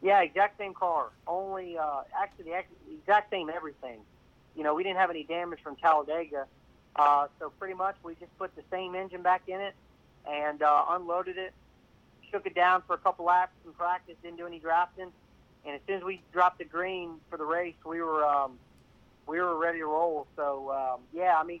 Yeah, 0.00 0.20
exact 0.22 0.58
same 0.58 0.74
car. 0.74 1.10
Only 1.26 1.78
uh, 1.78 2.02
actually 2.20 2.46
the 2.46 2.62
exact 2.92 3.30
same 3.30 3.48
everything. 3.48 4.00
You 4.56 4.64
know, 4.64 4.74
we 4.74 4.82
didn't 4.82 4.98
have 4.98 5.10
any 5.10 5.22
damage 5.22 5.60
from 5.62 5.76
Talladega, 5.76 6.46
uh, 6.96 7.26
so 7.38 7.50
pretty 7.58 7.74
much 7.74 7.96
we 8.02 8.14
just 8.16 8.36
put 8.38 8.54
the 8.56 8.62
same 8.70 8.94
engine 8.94 9.22
back 9.22 9.42
in 9.46 9.60
it 9.60 9.74
and 10.28 10.62
uh, 10.62 10.84
unloaded 10.90 11.38
it, 11.38 11.52
shook 12.30 12.46
it 12.46 12.54
down 12.54 12.82
for 12.86 12.94
a 12.94 12.98
couple 12.98 13.24
laps 13.24 13.52
in 13.64 13.72
practice, 13.72 14.14
didn't 14.22 14.36
do 14.36 14.46
any 14.46 14.58
drafting, 14.58 15.12
and 15.64 15.74
as 15.74 15.80
soon 15.86 15.96
as 15.96 16.04
we 16.04 16.22
dropped 16.32 16.58
the 16.58 16.64
green 16.64 17.16
for 17.30 17.36
the 17.36 17.44
race, 17.44 17.74
we 17.86 18.00
were 18.00 18.24
um, 18.24 18.58
we 19.26 19.40
were 19.40 19.56
ready 19.56 19.78
to 19.78 19.86
roll. 19.86 20.26
So 20.36 20.70
um, 20.70 21.00
yeah, 21.12 21.36
I 21.38 21.44
mean, 21.44 21.60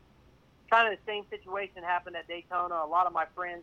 kind 0.70 0.92
of 0.92 0.98
the 0.98 1.10
same 1.10 1.24
situation 1.30 1.82
happened 1.82 2.16
at 2.16 2.26
Daytona. 2.28 2.82
A 2.84 2.86
lot 2.86 3.06
of 3.06 3.12
my 3.12 3.26
friends 3.34 3.62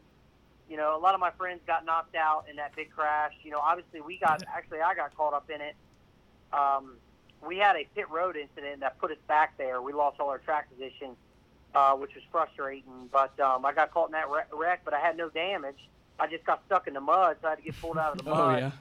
you 0.70 0.78
know, 0.78 0.96
a 0.96 1.00
lot 1.00 1.16
of 1.16 1.20
my 1.20 1.32
friends 1.32 1.62
got 1.66 1.84
knocked 1.84 2.16
out 2.16 2.46
in 2.50 2.56
that 2.58 2.76
big 2.76 2.92
crash. 2.92 3.34
You 3.44 3.52
know, 3.52 3.60
obviously 3.60 4.02
we 4.02 4.20
got 4.20 4.44
actually 4.56 4.82
I 4.82 4.94
got 4.94 5.16
caught 5.18 5.34
up 5.34 5.50
in 5.50 5.60
it. 5.62 5.76
Um, 6.54 6.98
we 7.46 7.58
had 7.58 7.76
a 7.76 7.88
pit 7.96 8.10
road 8.10 8.36
incident 8.38 8.82
that 8.82 9.00
put 9.00 9.12
us 9.12 9.18
back 9.28 9.58
there. 9.58 9.82
We 9.82 9.94
lost 9.94 10.20
all 10.20 10.30
our 10.30 10.38
track 10.38 10.70
position, 10.70 11.16
uh, 11.74 11.94
which 11.94 12.14
was 12.14 12.24
frustrating. 12.32 13.10
But 13.12 13.38
um, 13.40 13.66
I 13.66 13.74
got 13.74 13.92
caught 13.92 14.10
in 14.10 14.12
that 14.14 14.28
wreck, 14.54 14.82
but 14.86 14.94
I 14.94 15.00
had 15.00 15.18
no 15.18 15.30
damage. 15.30 15.90
I 16.20 16.28
just 16.28 16.46
got 16.46 16.62
stuck 16.68 16.88
in 16.88 16.94
the 16.94 17.02
mud, 17.02 17.38
so 17.42 17.48
I 17.48 17.52
had 17.52 17.60
to 17.60 17.64
get 17.64 17.82
pulled 17.82 17.98
out 17.98 18.20
of 18.20 18.26
the 18.26 18.32
oh, 18.32 18.36
mud. 18.36 18.56
Oh 18.56 18.58
yeah. 18.58 18.72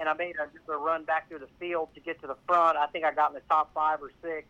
And 0.00 0.08
I 0.08 0.14
made 0.14 0.36
a, 0.36 0.72
a 0.72 0.76
run 0.76 1.04
back 1.04 1.28
through 1.28 1.40
the 1.40 1.48
field 1.58 1.88
to 1.94 2.00
get 2.00 2.20
to 2.20 2.26
the 2.26 2.36
front. 2.46 2.76
I 2.76 2.86
think 2.86 3.04
I 3.04 3.12
got 3.12 3.30
in 3.30 3.34
the 3.34 3.42
top 3.48 3.72
five 3.74 4.00
or 4.00 4.10
six. 4.22 4.46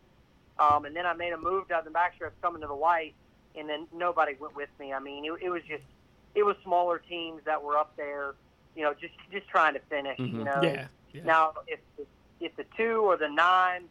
Um, 0.59 0.85
and 0.85 0.95
then 0.95 1.07
I 1.07 1.15
made 1.15 1.33
a 1.33 1.39
move 1.39 1.69
down 1.69 1.85
the 1.85 1.91
backstretch 1.91 2.33
coming 2.43 2.61
to 2.63 2.67
the 2.67 2.75
white, 2.75 3.15
and 3.55 3.69
then 3.69 3.87
nobody 3.95 4.35
went 4.39 4.57
with 4.57 4.69
me. 4.81 4.93
I 4.93 4.99
mean, 4.99 5.25
it, 5.25 5.33
it 5.43 5.51
was 5.51 5.63
just 5.69 5.85
it 6.35 6.43
was 6.43 6.57
smaller 6.65 6.99
teams 6.99 7.43
that 7.45 7.63
were 7.63 7.77
up 7.77 7.97
there, 7.97 8.35
you 8.77 8.83
know, 8.83 8.93
just 8.93 9.15
just 9.31 9.47
trying 9.49 9.75
to 9.75 9.81
finish. 9.89 10.19
Mhm. 10.19 10.33
You 10.33 10.45
know. 10.45 10.61
Yeah. 10.63 10.87
yeah. 11.13 11.23
Now, 11.25 11.53
if 11.67 11.79
if 12.41 12.55
the 12.57 12.65
two 12.77 13.03
or 13.03 13.17
the 13.17 13.29
nine 13.29 13.85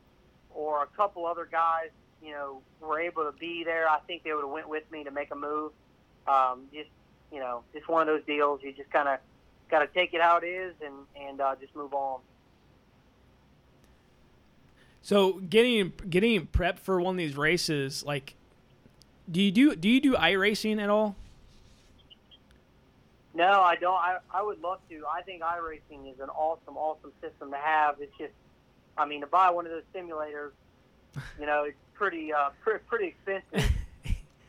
or 0.53 0.83
a 0.83 0.87
couple 0.87 1.25
other 1.25 1.47
guys, 1.49 1.89
you 2.21 2.31
know, 2.31 2.61
were 2.81 2.99
able 2.99 3.23
to 3.23 3.31
be 3.37 3.63
there, 3.63 3.89
I 3.89 3.99
think 3.99 4.23
they 4.23 4.33
would 4.33 4.43
have 4.43 4.51
went 4.51 4.67
with 4.67 4.89
me 4.91 5.03
to 5.05 5.11
make 5.11 5.31
a 5.31 5.35
move. 5.35 5.71
Um, 6.27 6.65
just 6.73 6.89
you 7.31 7.39
know, 7.39 7.63
just 7.73 7.87
one 7.87 8.01
of 8.01 8.07
those 8.07 8.25
deals. 8.25 8.61
You 8.61 8.73
just 8.73 8.91
kind 8.91 9.07
of 9.07 9.19
got 9.69 9.79
to 9.79 9.87
take 9.87 10.13
it 10.13 10.21
how 10.21 10.37
it 10.37 10.45
is 10.45 10.73
and 10.83 10.93
and 11.15 11.41
uh, 11.41 11.55
just 11.59 11.75
move 11.75 11.93
on. 11.93 12.19
So 15.01 15.33
getting 15.33 15.93
getting 16.09 16.47
prepped 16.47 16.79
for 16.79 16.99
one 16.99 17.15
of 17.15 17.17
these 17.17 17.37
races, 17.37 18.03
like, 18.03 18.35
do 19.31 19.41
you 19.41 19.51
do 19.51 19.75
do 19.75 19.89
you 19.89 20.01
do 20.01 20.13
iRacing 20.13 20.81
at 20.81 20.89
all? 20.89 21.15
No, 23.37 23.61
I 23.61 23.75
don't. 23.75 23.93
I, 23.93 24.17
I 24.31 24.41
would 24.41 24.59
love 24.63 24.79
to. 24.89 25.03
I 25.05 25.21
think 25.21 25.43
iRacing 25.43 26.11
is 26.11 26.19
an 26.19 26.29
awesome, 26.29 26.75
awesome 26.75 27.11
system 27.21 27.51
to 27.51 27.57
have. 27.57 27.97
It's 28.01 28.11
just, 28.17 28.33
I 28.97 29.05
mean, 29.05 29.21
to 29.21 29.27
buy 29.27 29.51
one 29.51 29.67
of 29.67 29.71
those 29.71 29.83
simulators, 29.93 30.53
you 31.39 31.45
know, 31.45 31.65
it's 31.65 31.77
pretty, 31.93 32.33
uh, 32.33 32.49
pretty, 32.63 32.83
pretty 32.87 33.07
expensive. 33.09 33.71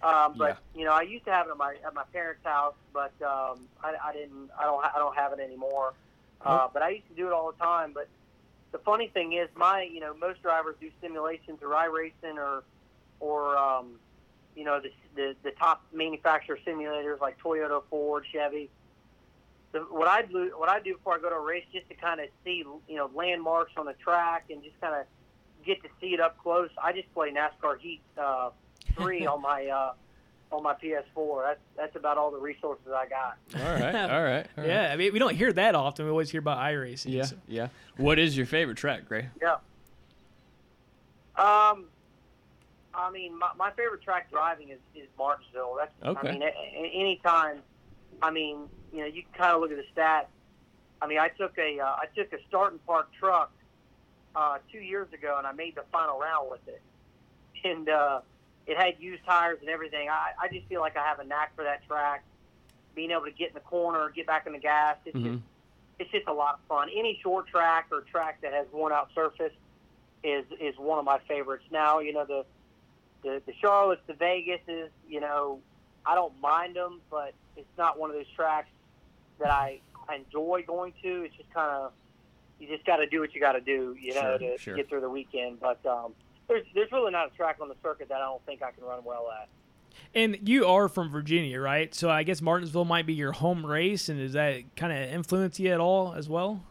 Um, 0.02 0.34
but 0.36 0.58
you 0.76 0.84
know, 0.84 0.92
I 0.92 1.02
used 1.02 1.24
to 1.24 1.32
have 1.32 1.48
it 1.48 1.50
at 1.50 1.56
my 1.56 1.74
at 1.84 1.94
my 1.94 2.04
parents' 2.12 2.44
house, 2.44 2.74
but 2.92 3.12
um, 3.20 3.66
I, 3.82 3.94
I 4.04 4.12
didn't. 4.12 4.50
I 4.58 4.64
don't. 4.64 4.84
I 4.84 4.98
don't 4.98 5.16
have 5.16 5.32
it 5.32 5.40
anymore. 5.40 5.94
Uh, 6.40 6.68
but 6.72 6.82
I 6.82 6.90
used 6.90 7.08
to 7.08 7.14
do 7.14 7.26
it 7.26 7.32
all 7.32 7.50
the 7.50 7.58
time. 7.58 7.92
But 7.92 8.08
the 8.70 8.78
funny 8.78 9.08
thing 9.08 9.32
is, 9.32 9.48
my 9.56 9.82
you 9.82 9.98
know, 9.98 10.14
most 10.14 10.40
drivers 10.42 10.76
do 10.80 10.90
simulations 11.02 11.58
or 11.62 11.70
iRacing 11.70 12.36
or 12.36 12.62
or 13.18 13.56
um, 13.56 13.98
you 14.54 14.64
know 14.64 14.80
the, 14.80 14.90
the 15.16 15.34
the 15.42 15.50
top 15.52 15.82
manufacturer 15.92 16.58
simulators 16.64 17.20
like 17.20 17.38
Toyota, 17.40 17.82
Ford, 17.90 18.24
Chevy. 18.32 18.70
The, 19.72 19.80
what 19.80 20.06
I 20.08 20.22
do 20.22 20.52
what 20.56 20.68
I 20.68 20.80
do 20.80 20.94
before 20.94 21.14
I 21.16 21.18
go 21.20 21.28
to 21.28 21.36
a 21.36 21.40
race 21.40 21.64
just 21.72 21.88
to 21.88 21.94
kind 21.94 22.20
of 22.20 22.28
see 22.44 22.64
you 22.88 22.96
know 22.96 23.10
landmarks 23.14 23.72
on 23.76 23.86
the 23.86 23.94
track 23.94 24.44
and 24.50 24.62
just 24.62 24.80
kind 24.80 24.94
of 24.94 25.06
get 25.66 25.82
to 25.82 25.88
see 26.00 26.14
it 26.14 26.20
up 26.20 26.38
close. 26.42 26.70
I 26.82 26.92
just 26.92 27.12
play 27.14 27.32
NASCAR 27.32 27.78
Heat 27.80 28.00
uh, 28.16 28.50
three 28.96 29.26
on 29.26 29.42
my 29.42 29.66
uh, 29.66 29.92
on 30.50 30.62
my 30.62 30.74
PS4. 30.74 31.42
That's 31.44 31.60
that's 31.76 31.96
about 31.96 32.16
all 32.18 32.30
the 32.30 32.38
resources 32.38 32.86
I 32.94 33.06
got. 33.08 33.36
All 33.54 33.60
right. 33.72 33.94
All 34.10 34.22
right. 34.22 34.46
all 34.56 34.64
right. 34.64 34.66
Yeah, 34.66 34.90
I 34.92 34.96
mean, 34.96 35.12
we 35.12 35.18
don't 35.18 35.34
hear 35.34 35.52
that 35.52 35.74
often. 35.74 36.04
We 36.06 36.10
always 36.10 36.30
hear 36.30 36.40
about 36.40 36.58
iRacing. 36.58 37.12
Yeah. 37.12 37.24
so- 37.24 37.36
Yeah. 37.46 37.68
What 37.96 38.18
is 38.18 38.36
your 38.36 38.46
favorite 38.46 38.76
track, 38.78 39.06
Gray? 39.06 39.28
Yeah. 39.42 39.56
Um, 41.36 41.84
I 42.94 43.10
mean, 43.12 43.38
my, 43.38 43.50
my 43.56 43.70
favorite 43.72 44.02
track 44.02 44.30
driving 44.30 44.70
is, 44.70 44.78
is 44.94 45.06
Martinsville. 45.16 45.76
That's 45.78 45.92
Okay. 46.18 46.28
I 46.28 46.32
mean, 46.32 46.42
a, 46.42 46.46
a, 46.46 46.90
anytime. 46.94 47.58
I 48.20 48.30
mean, 48.32 48.62
you 48.92 49.00
know, 49.00 49.06
you 49.06 49.22
can 49.22 49.32
kind 49.34 49.52
of 49.54 49.60
look 49.60 49.70
at 49.70 49.76
the 49.76 49.84
stats. 50.00 50.26
I 51.00 51.06
mean, 51.06 51.18
I 51.18 51.28
took 51.28 51.56
a 51.58 51.78
uh, 51.78 51.84
I 51.86 52.06
took 52.16 52.32
a 52.32 52.38
start 52.48 52.72
and 52.72 52.84
park 52.86 53.10
truck 53.20 53.52
uh, 54.34 54.58
two 54.72 54.80
years 54.80 55.06
ago, 55.12 55.36
and 55.38 55.46
I 55.46 55.52
made 55.52 55.76
the 55.76 55.84
final 55.92 56.18
round 56.18 56.50
with 56.50 56.66
it, 56.66 56.82
and 57.64 57.88
uh, 57.88 58.20
it 58.68 58.76
had 58.76 58.94
used 59.00 59.24
tires 59.24 59.58
and 59.60 59.70
everything. 59.70 60.08
I, 60.10 60.32
I 60.40 60.48
just 60.48 60.66
feel 60.68 60.80
like 60.82 60.96
I 60.96 61.02
have 61.04 61.18
a 61.18 61.24
knack 61.24 61.56
for 61.56 61.64
that 61.64 61.84
track. 61.88 62.22
Being 62.94 63.10
able 63.12 63.24
to 63.24 63.30
get 63.32 63.48
in 63.48 63.54
the 63.54 63.60
corner, 63.60 64.10
get 64.14 64.26
back 64.26 64.46
in 64.46 64.52
the 64.52 64.58
gas, 64.58 64.96
it's 65.04 65.16
Mhm. 65.16 65.24
just 65.38 65.42
it's 65.98 66.10
just 66.12 66.28
a 66.28 66.32
lot 66.32 66.54
of 66.54 66.60
fun. 66.68 66.88
Any 66.94 67.18
short 67.22 67.48
track 67.48 67.88
or 67.90 68.02
track 68.02 68.40
that 68.42 68.52
has 68.52 68.66
worn 68.72 68.92
out 68.92 69.10
surface 69.14 69.52
is 70.22 70.44
is 70.60 70.76
one 70.78 70.98
of 70.98 71.04
my 71.04 71.18
favorites. 71.20 71.64
Now, 71.72 71.98
you 72.00 72.12
know 72.12 72.24
the 72.24 72.44
the, 73.22 73.42
the 73.46 73.52
Charlottes, 73.60 73.98
the 74.06 74.12
Vegas 74.14 74.60
is, 74.68 74.90
you 75.08 75.20
know, 75.20 75.60
I 76.06 76.14
don't 76.14 76.38
mind 76.40 76.76
them, 76.76 77.00
but 77.10 77.34
it's 77.56 77.66
not 77.76 77.98
one 77.98 78.10
of 78.10 78.16
those 78.16 78.30
tracks 78.36 78.68
that 79.40 79.50
I, 79.50 79.80
I 80.08 80.16
enjoy 80.16 80.62
going 80.64 80.92
to. 81.02 81.24
It's 81.24 81.34
just 81.34 81.52
kind 81.52 81.70
of 81.74 81.92
you 82.60 82.68
just 82.68 82.84
got 82.84 82.96
to 82.98 83.06
do 83.06 83.18
what 83.20 83.34
you 83.34 83.40
got 83.40 83.52
to 83.52 83.60
do, 83.60 83.96
you 84.00 84.14
know, 84.14 84.20
Sure, 84.20 84.38
to 84.38 84.58
sure. 84.58 84.76
get 84.76 84.88
through 84.88 85.00
the 85.00 85.10
weekend. 85.10 85.58
But 85.60 85.84
um, 85.86 86.14
there's 86.48 86.66
there's 86.74 86.90
really 86.92 87.12
not 87.12 87.32
a 87.32 87.36
track 87.36 87.58
on 87.60 87.68
the 87.68 87.76
circuit 87.82 88.08
that 88.08 88.16
I 88.16 88.20
don't 88.26 88.44
think 88.46 88.62
I 88.62 88.70
can 88.72 88.84
run 88.84 89.04
well 89.04 89.28
at. 89.40 89.48
And 90.14 90.38
you 90.48 90.66
are 90.66 90.88
from 90.88 91.10
Virginia, 91.10 91.60
right? 91.60 91.94
So 91.94 92.08
I 92.08 92.22
guess 92.22 92.40
Martinsville 92.40 92.84
might 92.84 93.04
be 93.06 93.14
your 93.14 93.32
home 93.32 93.64
race, 93.66 94.08
and 94.08 94.18
does 94.18 94.32
that 94.34 94.62
kind 94.76 94.92
of 94.92 94.98
influence 95.12 95.58
you 95.60 95.72
at 95.72 95.80
all 95.80 96.14
as 96.14 96.28
well? 96.28 96.62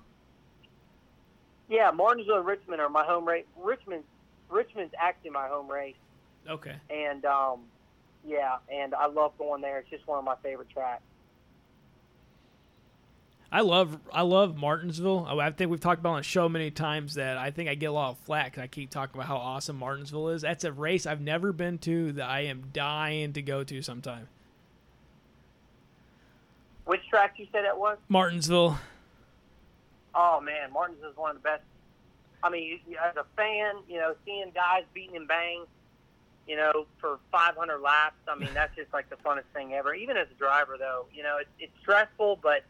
Yeah, 1.69 1.91
Martinsville 1.91 2.37
and 2.37 2.45
Richmond 2.45 2.81
are 2.81 2.89
my 2.89 3.03
home 3.05 3.27
race. 3.27 3.45
Richmond 3.57 4.03
Richmond's 4.49 4.93
actually 4.97 5.31
my 5.31 5.47
home 5.47 5.69
race, 5.69 5.95
Okay. 6.49 6.75
and 6.89 7.25
um, 7.25 7.59
yeah, 8.25 8.57
and 8.73 8.95
I 8.95 9.07
love 9.07 9.37
going 9.37 9.61
there. 9.61 9.79
It's 9.79 9.89
just 9.89 10.07
one 10.07 10.17
of 10.19 10.23
my 10.25 10.35
favorite 10.41 10.69
tracks. 10.69 11.03
I 13.51 13.61
love 13.61 13.97
I 14.11 14.23
love 14.23 14.57
Martinsville. 14.57 15.25
I 15.27 15.37
I 15.47 15.51
think 15.51 15.71
we've 15.71 15.79
talked 15.79 15.99
about 15.99 16.11
on 16.11 16.17
the 16.17 16.23
show 16.23 16.49
many 16.49 16.69
times 16.69 17.15
that 17.15 17.37
I 17.37 17.51
think 17.51 17.69
I 17.69 17.75
get 17.75 17.85
a 17.87 17.91
lot 17.93 18.09
of 18.11 18.17
flack 18.19 18.53
'cause 18.53 18.63
I 18.63 18.67
keep 18.67 18.89
talking 18.89 19.15
about 19.15 19.27
how 19.27 19.37
awesome 19.37 19.77
Martinsville 19.77 20.29
is. 20.29 20.41
That's 20.41 20.63
a 20.65 20.71
race 20.71 21.05
I've 21.05 21.21
never 21.21 21.53
been 21.53 21.77
to 21.79 22.11
that 22.13 22.29
I 22.29 22.41
am 22.41 22.69
dying 22.73 23.33
to 23.33 23.41
go 23.41 23.63
to 23.63 23.81
sometime. 23.81 24.27
Which 26.85 27.01
track 27.09 27.35
you 27.37 27.47
said 27.51 27.65
it 27.65 27.77
was? 27.77 27.97
Martinsville. 28.09 28.77
Oh 30.13 30.41
man, 30.41 30.71
Martinsville 30.73 31.11
is 31.11 31.17
one 31.17 31.31
of 31.35 31.37
the 31.37 31.43
best. 31.43 31.63
I 32.43 32.49
mean, 32.49 32.79
as 33.03 33.15
a 33.15 33.25
fan, 33.35 33.75
you 33.89 33.97
know, 33.97 34.15
seeing 34.25 34.51
guys 34.53 34.83
beating 34.93 35.15
and 35.15 35.27
bang, 35.27 35.63
you 36.47 36.55
know, 36.55 36.85
for 36.99 37.19
500 37.31 37.79
laps. 37.79 38.15
I 38.27 38.35
mean, 38.35 38.49
that's 38.53 38.75
just 38.75 38.93
like 38.93 39.09
the 39.09 39.15
funnest 39.17 39.43
thing 39.53 39.73
ever. 39.73 39.93
Even 39.93 40.17
as 40.17 40.27
a 40.29 40.33
driver, 40.35 40.75
though, 40.77 41.05
you 41.13 41.23
know, 41.23 41.37
it's, 41.39 41.49
it's 41.59 41.73
stressful, 41.81 42.39
but 42.41 42.63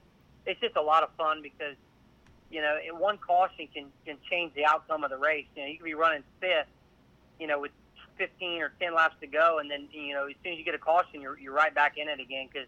it's 0.48 0.60
just 0.60 0.76
a 0.76 0.82
lot 0.82 1.04
of 1.04 1.10
fun 1.18 1.42
because, 1.44 1.76
you 2.50 2.62
know, 2.62 2.78
in 2.88 2.98
one 2.98 3.18
caution 3.20 3.68
can 3.74 3.88
can 4.06 4.18
change 4.30 4.54
the 4.56 4.66
outcome 4.66 5.04
of 5.04 5.12
the 5.12 5.18
race. 5.18 5.46
You 5.56 5.62
know, 5.64 5.68
you 5.68 5.78
could 5.78 5.86
be 5.86 5.94
running 5.94 6.24
fifth, 6.42 6.68
you 7.40 7.46
know, 7.46 7.60
with 7.60 7.72
15 8.18 8.62
or 8.64 8.72
10 8.80 8.96
laps 8.96 9.16
to 9.22 9.28
go, 9.28 9.60
and 9.60 9.70
then 9.70 9.88
you 9.92 10.14
know, 10.16 10.26
as 10.26 10.34
soon 10.44 10.54
as 10.54 10.58
you 10.58 10.66
get 10.66 10.74
a 10.74 10.80
caution, 10.80 11.22
you're 11.22 11.38
you're 11.38 11.54
right 11.54 11.76
back 11.76 11.98
in 11.98 12.10
it 12.10 12.20
again 12.20 12.48
because 12.52 12.68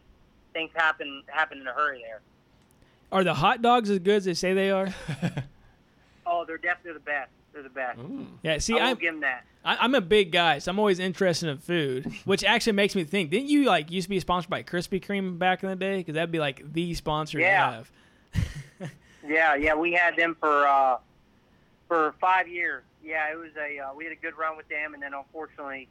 things 0.54 0.70
happen 0.76 1.24
happen 1.28 1.60
in 1.60 1.66
a 1.68 1.74
hurry 1.74 2.02
there. 2.06 2.22
Are 3.12 3.24
the 3.24 3.34
hot 3.34 3.64
dogs 3.64 3.90
as 3.90 3.98
good 4.00 4.18
as 4.18 4.26
they 4.26 4.36
say 4.36 4.54
they 4.54 4.70
are? 4.70 4.94
Oh, 6.32 6.46
they're 6.46 6.60
definitely 6.60 6.94
the 6.94 7.00
best. 7.00 7.32
They're 7.54 7.64
the 7.64 7.70
best. 7.70 7.98
Yeah. 8.44 8.60
See, 8.60 8.74
I 8.74 8.76
will 8.76 8.84
I'm 8.92 8.98
give 8.98 9.14
them 9.16 9.22
that. 9.22 9.46
I- 9.74 9.78
I'm 9.84 9.96
a 9.96 10.02
big 10.02 10.32
guy, 10.32 10.60
so 10.60 10.72
I'm 10.72 10.80
always 10.80 11.00
interested 11.00 11.50
in 11.50 11.58
food, 11.58 12.12
which 12.26 12.44
actually 12.44 12.74
makes 12.74 12.96
me 12.96 13.04
think. 13.04 13.30
Didn't 13.30 13.50
you 13.50 13.66
like 13.66 13.92
used 13.92 14.06
to 14.06 14.10
be 14.10 14.20
sponsored 14.20 14.50
by 14.50 14.64
Krispy 14.64 15.04
Kreme 15.04 15.38
back 15.38 15.64
in 15.64 15.70
the 15.70 15.76
day? 15.76 15.98
Because 15.98 16.16
that'd 16.16 16.32
be 16.32 16.40
like 16.40 16.74
the 16.74 16.94
sponsor 16.96 17.40
Yeah. 17.40 17.66
to 17.66 17.72
have. 17.76 17.92
Yeah, 19.28 19.54
yeah, 19.56 19.76
we 19.76 19.92
had 19.92 20.16
them 20.16 20.36
for 20.40 20.66
uh, 20.66 20.98
for 21.88 22.16
five 22.22 22.48
years. 22.48 22.84
Yeah, 23.04 23.32
it 23.32 23.38
was 23.38 23.52
a 23.58 23.80
uh, 23.80 23.94
we 23.94 24.06
had 24.06 24.14
a 24.14 24.16
good 24.16 24.36
run 24.38 24.56
with 24.58 24.68
them, 24.70 24.94
and 24.94 25.04
then 25.04 25.14
unfortunately, 25.14 25.88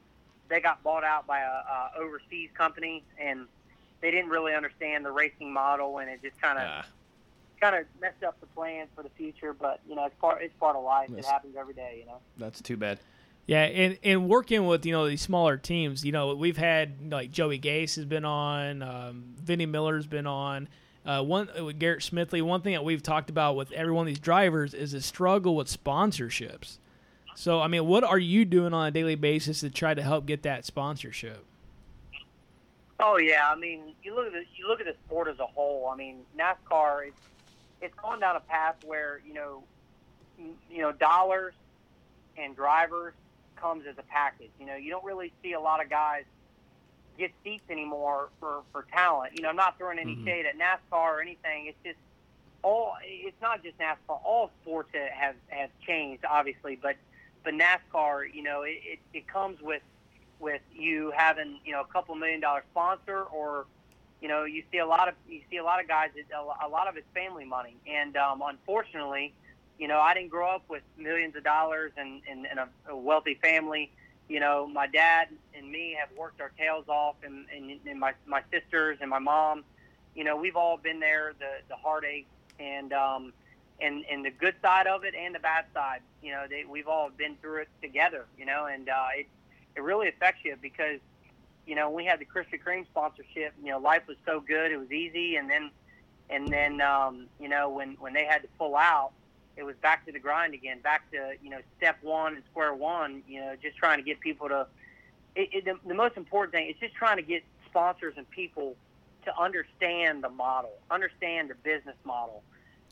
they 0.49 0.61
got 0.61 0.83
bought 0.83 1.05
out 1.05 1.27
by 1.27 1.41
a, 1.41 1.45
a 1.45 1.91
overseas 2.01 2.49
company, 2.57 3.05
and 3.21 3.47
they 4.01 4.11
didn't 4.11 4.31
really 4.31 4.55
understand 4.55 5.05
the 5.05 5.13
racing 5.13 5.53
model, 5.53 5.99
and 5.99 6.09
it 6.11 6.21
just 6.23 6.41
kind 6.41 6.59
of 6.59 6.65
Ah, 6.67 6.87
kind 7.61 7.77
of 7.77 7.85
messed 8.01 8.25
up 8.25 8.41
the 8.41 8.47
plans 8.47 8.89
for 8.97 9.03
the 9.03 9.11
future. 9.11 9.53
But 9.53 9.81
you 9.89 9.95
know, 9.95 10.07
it's 10.07 10.17
part 10.21 10.43
it's 10.43 10.55
part 10.59 10.75
of 10.75 10.83
life. 10.83 11.11
It 11.17 11.25
happens 11.25 11.55
every 11.57 11.75
day. 11.75 11.99
You 12.01 12.07
know. 12.07 12.19
that's 12.39 12.61
too 12.63 12.79
bad. 12.79 12.99
Yeah, 13.49 13.63
and, 13.63 13.99
and 14.05 14.29
working 14.29 14.67
with 14.67 14.85
you 14.85 14.93
know 14.93 15.09
these 15.09 15.23
smaller 15.23 15.57
teams, 15.57 16.05
you 16.05 16.13
know 16.13 16.35
we've 16.35 16.59
had 16.59 17.11
like 17.11 17.31
Joey 17.31 17.59
Gase 17.59 17.97
has 17.97 18.05
been 18.05 18.27
on, 18.27 18.83
um, 18.83 19.35
Miller's 19.47 20.07
been 20.07 20.27
on, 20.27 20.69
uh, 21.07 21.23
one 21.23 21.49
uh, 21.59 21.65
with 21.65 21.79
Garrett 21.79 22.01
Smithley. 22.01 22.43
One 22.43 22.61
thing 22.61 22.75
that 22.75 22.85
we've 22.85 23.03
talked 23.03 23.31
about 23.31 23.57
with 23.57 23.73
every 23.73 23.91
one 23.91 24.03
of 24.03 24.07
these 24.07 24.19
drivers 24.19 24.75
is 24.75 24.93
a 24.93 25.01
struggle 25.01 25.57
with 25.57 25.67
sponsorships. 25.67 26.77
So 27.37 27.63
I 27.63 27.69
mean, 27.69 27.87
what 27.87 28.05
are 28.05 28.19
you 28.19 28.45
doing 28.45 28.75
on 28.75 28.87
a 28.87 28.91
daily 28.91 29.15
basis 29.15 29.61
to 29.61 29.71
try 29.71 29.95
to 29.95 30.03
help 30.03 30.27
get 30.27 30.43
that 30.43 30.67
sponsorship? 30.67 31.43
Oh 33.01 33.17
yeah, 33.17 33.51
I 33.51 33.57
mean, 33.57 33.95
you 34.03 34.15
look 34.15 34.27
at 34.27 34.35
the 34.35 34.45
you 34.57 34.69
look 34.69 34.81
at 34.81 34.87
the 34.87 34.95
sport 35.07 35.27
as 35.27 35.39
a 35.39 35.47
whole. 35.47 35.89
I 35.91 35.97
mean, 35.97 36.19
NASCAR 36.39 37.09
it's 37.09 37.21
it's 37.81 37.95
gone 37.95 38.21
down 38.21 38.37
a 38.37 38.41
path 38.41 38.77
where 38.85 39.23
you 39.27 39.33
know, 39.33 39.63
you 40.71 40.83
know, 40.83 40.93
dollars 40.93 41.55
and 42.37 42.55
drivers 42.55 43.15
comes 43.61 43.85
as 43.89 43.97
a 43.99 44.03
package. 44.03 44.51
You 44.59 44.67
know, 44.67 44.77
you 44.77 44.91
don't 44.91 45.05
really 45.05 45.33
see 45.43 45.53
a 45.53 45.61
lot 45.61 45.83
of 45.83 45.91
guys 45.91 46.25
get 47.19 47.33
seats 47.43 47.65
anymore 47.71 48.29
for, 48.39 48.63
for 48.73 48.87
talent. 48.93 49.33
You 49.37 49.43
know, 49.43 49.49
I'm 49.49 49.57
not 49.57 49.77
throwing 49.79 49.99
any 49.99 50.15
mm-hmm. 50.15 50.27
shade 50.27 50.47
at 50.47 50.57
NASCAR 50.59 50.93
or 50.93 51.21
anything. 51.21 51.67
It's 51.67 51.79
just 51.85 51.99
all. 52.63 52.95
It's 53.03 53.41
not 53.43 53.63
just 53.63 53.79
NASCAR. 53.79 54.21
All 54.25 54.51
sports 54.63 54.91
have 54.95 55.37
have 55.49 55.71
changed, 55.87 56.25
obviously, 56.25 56.79
but 56.81 56.97
but 57.45 57.55
NASCAR, 57.55 58.33
you 58.33 58.43
know, 58.43 58.63
it, 58.63 58.79
it, 58.85 58.99
it 59.15 59.29
comes 59.29 59.61
with 59.61 59.83
with 60.41 60.63
you 60.75 61.13
having 61.17 61.59
you 61.65 61.73
know 61.73 61.81
a 61.81 61.93
couple 61.93 62.15
million 62.15 62.41
dollar 62.41 62.65
sponsor 62.71 63.23
or 63.23 63.67
you 64.21 64.29
know 64.29 64.45
you 64.45 64.63
see 64.71 64.79
a 64.79 64.87
lot 64.87 65.09
of 65.09 65.15
you 65.29 65.41
see 65.51 65.57
a 65.57 65.65
lot 65.65 65.81
of 65.81 65.89
guys 65.89 66.11
a 66.35 66.69
lot 66.69 66.89
of 66.89 66.97
it's 66.97 67.07
family 67.15 67.45
money 67.45 67.77
and 67.87 68.17
um, 68.17 68.43
unfortunately 68.47 69.33
you 69.79 69.89
know, 69.89 70.01
I 70.01 70.15
didn't 70.15 70.31
grow 70.31 70.49
up 70.51 70.65
with 70.69 70.83
millions 70.97 71.37
of 71.37 71.45
dollars 71.45 71.93
and, 71.97 72.21
and, 72.29 72.47
and 72.47 72.59
a, 72.59 72.69
a 72.91 72.97
wealthy 72.97 73.35
family. 73.35 73.91
You 74.29 74.41
know, 74.41 74.67
my 74.67 74.87
dad 74.87 75.29
and 75.55 75.71
me 75.71 75.97
have 75.99 76.11
worked 76.19 76.41
our 76.41 76.53
tails 76.59 76.85
off, 76.89 77.17
and, 77.23 77.47
and, 77.55 77.79
and 77.87 77.99
my, 77.99 78.13
my 78.27 78.43
sisters 78.53 78.99
and 79.01 79.09
my 79.09 79.19
mom. 79.19 79.65
You 80.15 80.25
know, 80.25 80.37
we've 80.37 80.57
all 80.57 80.77
been 80.77 81.01
there, 81.01 81.33
the, 81.39 81.63
the 81.69 81.77
heartache 81.77 82.27
and, 82.59 82.93
um, 82.93 83.33
and, 83.81 84.05
and 84.11 84.25
the 84.25 84.31
good 84.31 84.57
side 84.61 84.87
of 84.87 85.05
it 85.05 85.15
and 85.15 85.35
the 85.35 85.39
bad 85.39 85.67
side. 85.73 86.01
You 86.23 86.33
know, 86.33 86.47
they, 86.51 86.65
we've 86.69 86.89
all 86.89 87.09
been 87.17 87.37
through 87.37 87.63
it 87.63 87.69
together, 87.81 88.27
you 88.37 88.45
know, 88.45 88.67
and 88.67 88.89
uh, 88.89 89.07
it, 89.17 89.29
it 89.77 89.83
really 89.83 90.09
affects 90.09 90.45
you 90.45 90.57
because, 90.61 90.99
you 91.67 91.77
know, 91.77 91.89
we 91.89 92.05
had 92.05 92.19
the 92.19 92.25
Krispy 92.25 92.61
Kreme 92.61 92.85
sponsorship, 92.87 93.55
you 93.63 93.71
know, 93.71 93.79
life 93.79 94.03
was 94.09 94.17
so 94.27 94.41
good, 94.41 94.73
it 94.73 94.77
was 94.77 94.91
easy. 94.91 95.37
And 95.37 95.49
then, 95.49 95.71
and 96.29 96.49
then, 96.49 96.81
um, 96.81 97.29
you 97.41 97.49
know, 97.49 97.71
when, 97.71 97.93
when 98.01 98.13
they 98.13 98.25
had 98.25 98.43
to 98.43 98.49
pull 98.59 98.75
out, 98.75 99.13
it 99.59 99.65
was 99.65 99.75
back 99.83 100.07
to 100.07 100.13
the 100.13 100.21
grind 100.21 100.55
again, 100.55 100.79
back 100.81 101.11
to 101.11 101.33
you 101.43 101.51
know 101.51 101.59
step 101.77 101.99
one 102.01 102.37
and 102.37 102.45
square 102.51 102.73
one. 102.73 103.23
You 103.27 103.41
know, 103.41 103.55
just 103.61 103.77
trying 103.77 103.99
to 103.99 104.05
get 104.05 104.21
people 104.21 104.49
to. 104.49 104.67
It, 105.35 105.49
it, 105.53 105.65
the, 105.65 105.75
the 105.87 105.95
most 105.95 106.17
important 106.17 106.53
thing 106.53 106.71
is 106.71 106.77
just 106.81 106.95
trying 106.95 107.17
to 107.17 107.23
get 107.23 107.43
sponsors 107.67 108.15
and 108.17 108.29
people 108.31 108.77
to 109.25 109.37
understand 109.39 110.23
the 110.23 110.29
model, 110.29 110.73
understand 110.91 111.51
the 111.51 111.57
business 111.57 111.97
model. 112.05 112.43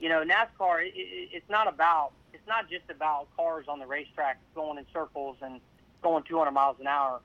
You 0.00 0.08
know, 0.08 0.24
NASCAR. 0.24 0.86
It, 0.86 0.94
it, 0.96 1.28
it's 1.32 1.48
not 1.48 1.68
about. 1.68 2.10
It's 2.32 2.46
not 2.48 2.68
just 2.68 2.90
about 2.90 3.28
cars 3.36 3.66
on 3.68 3.78
the 3.78 3.86
racetrack 3.86 4.38
going 4.54 4.76
in 4.76 4.86
circles 4.92 5.36
and 5.40 5.60
going 6.02 6.24
200 6.24 6.50
miles 6.50 6.76
an 6.80 6.88
hour. 6.88 7.20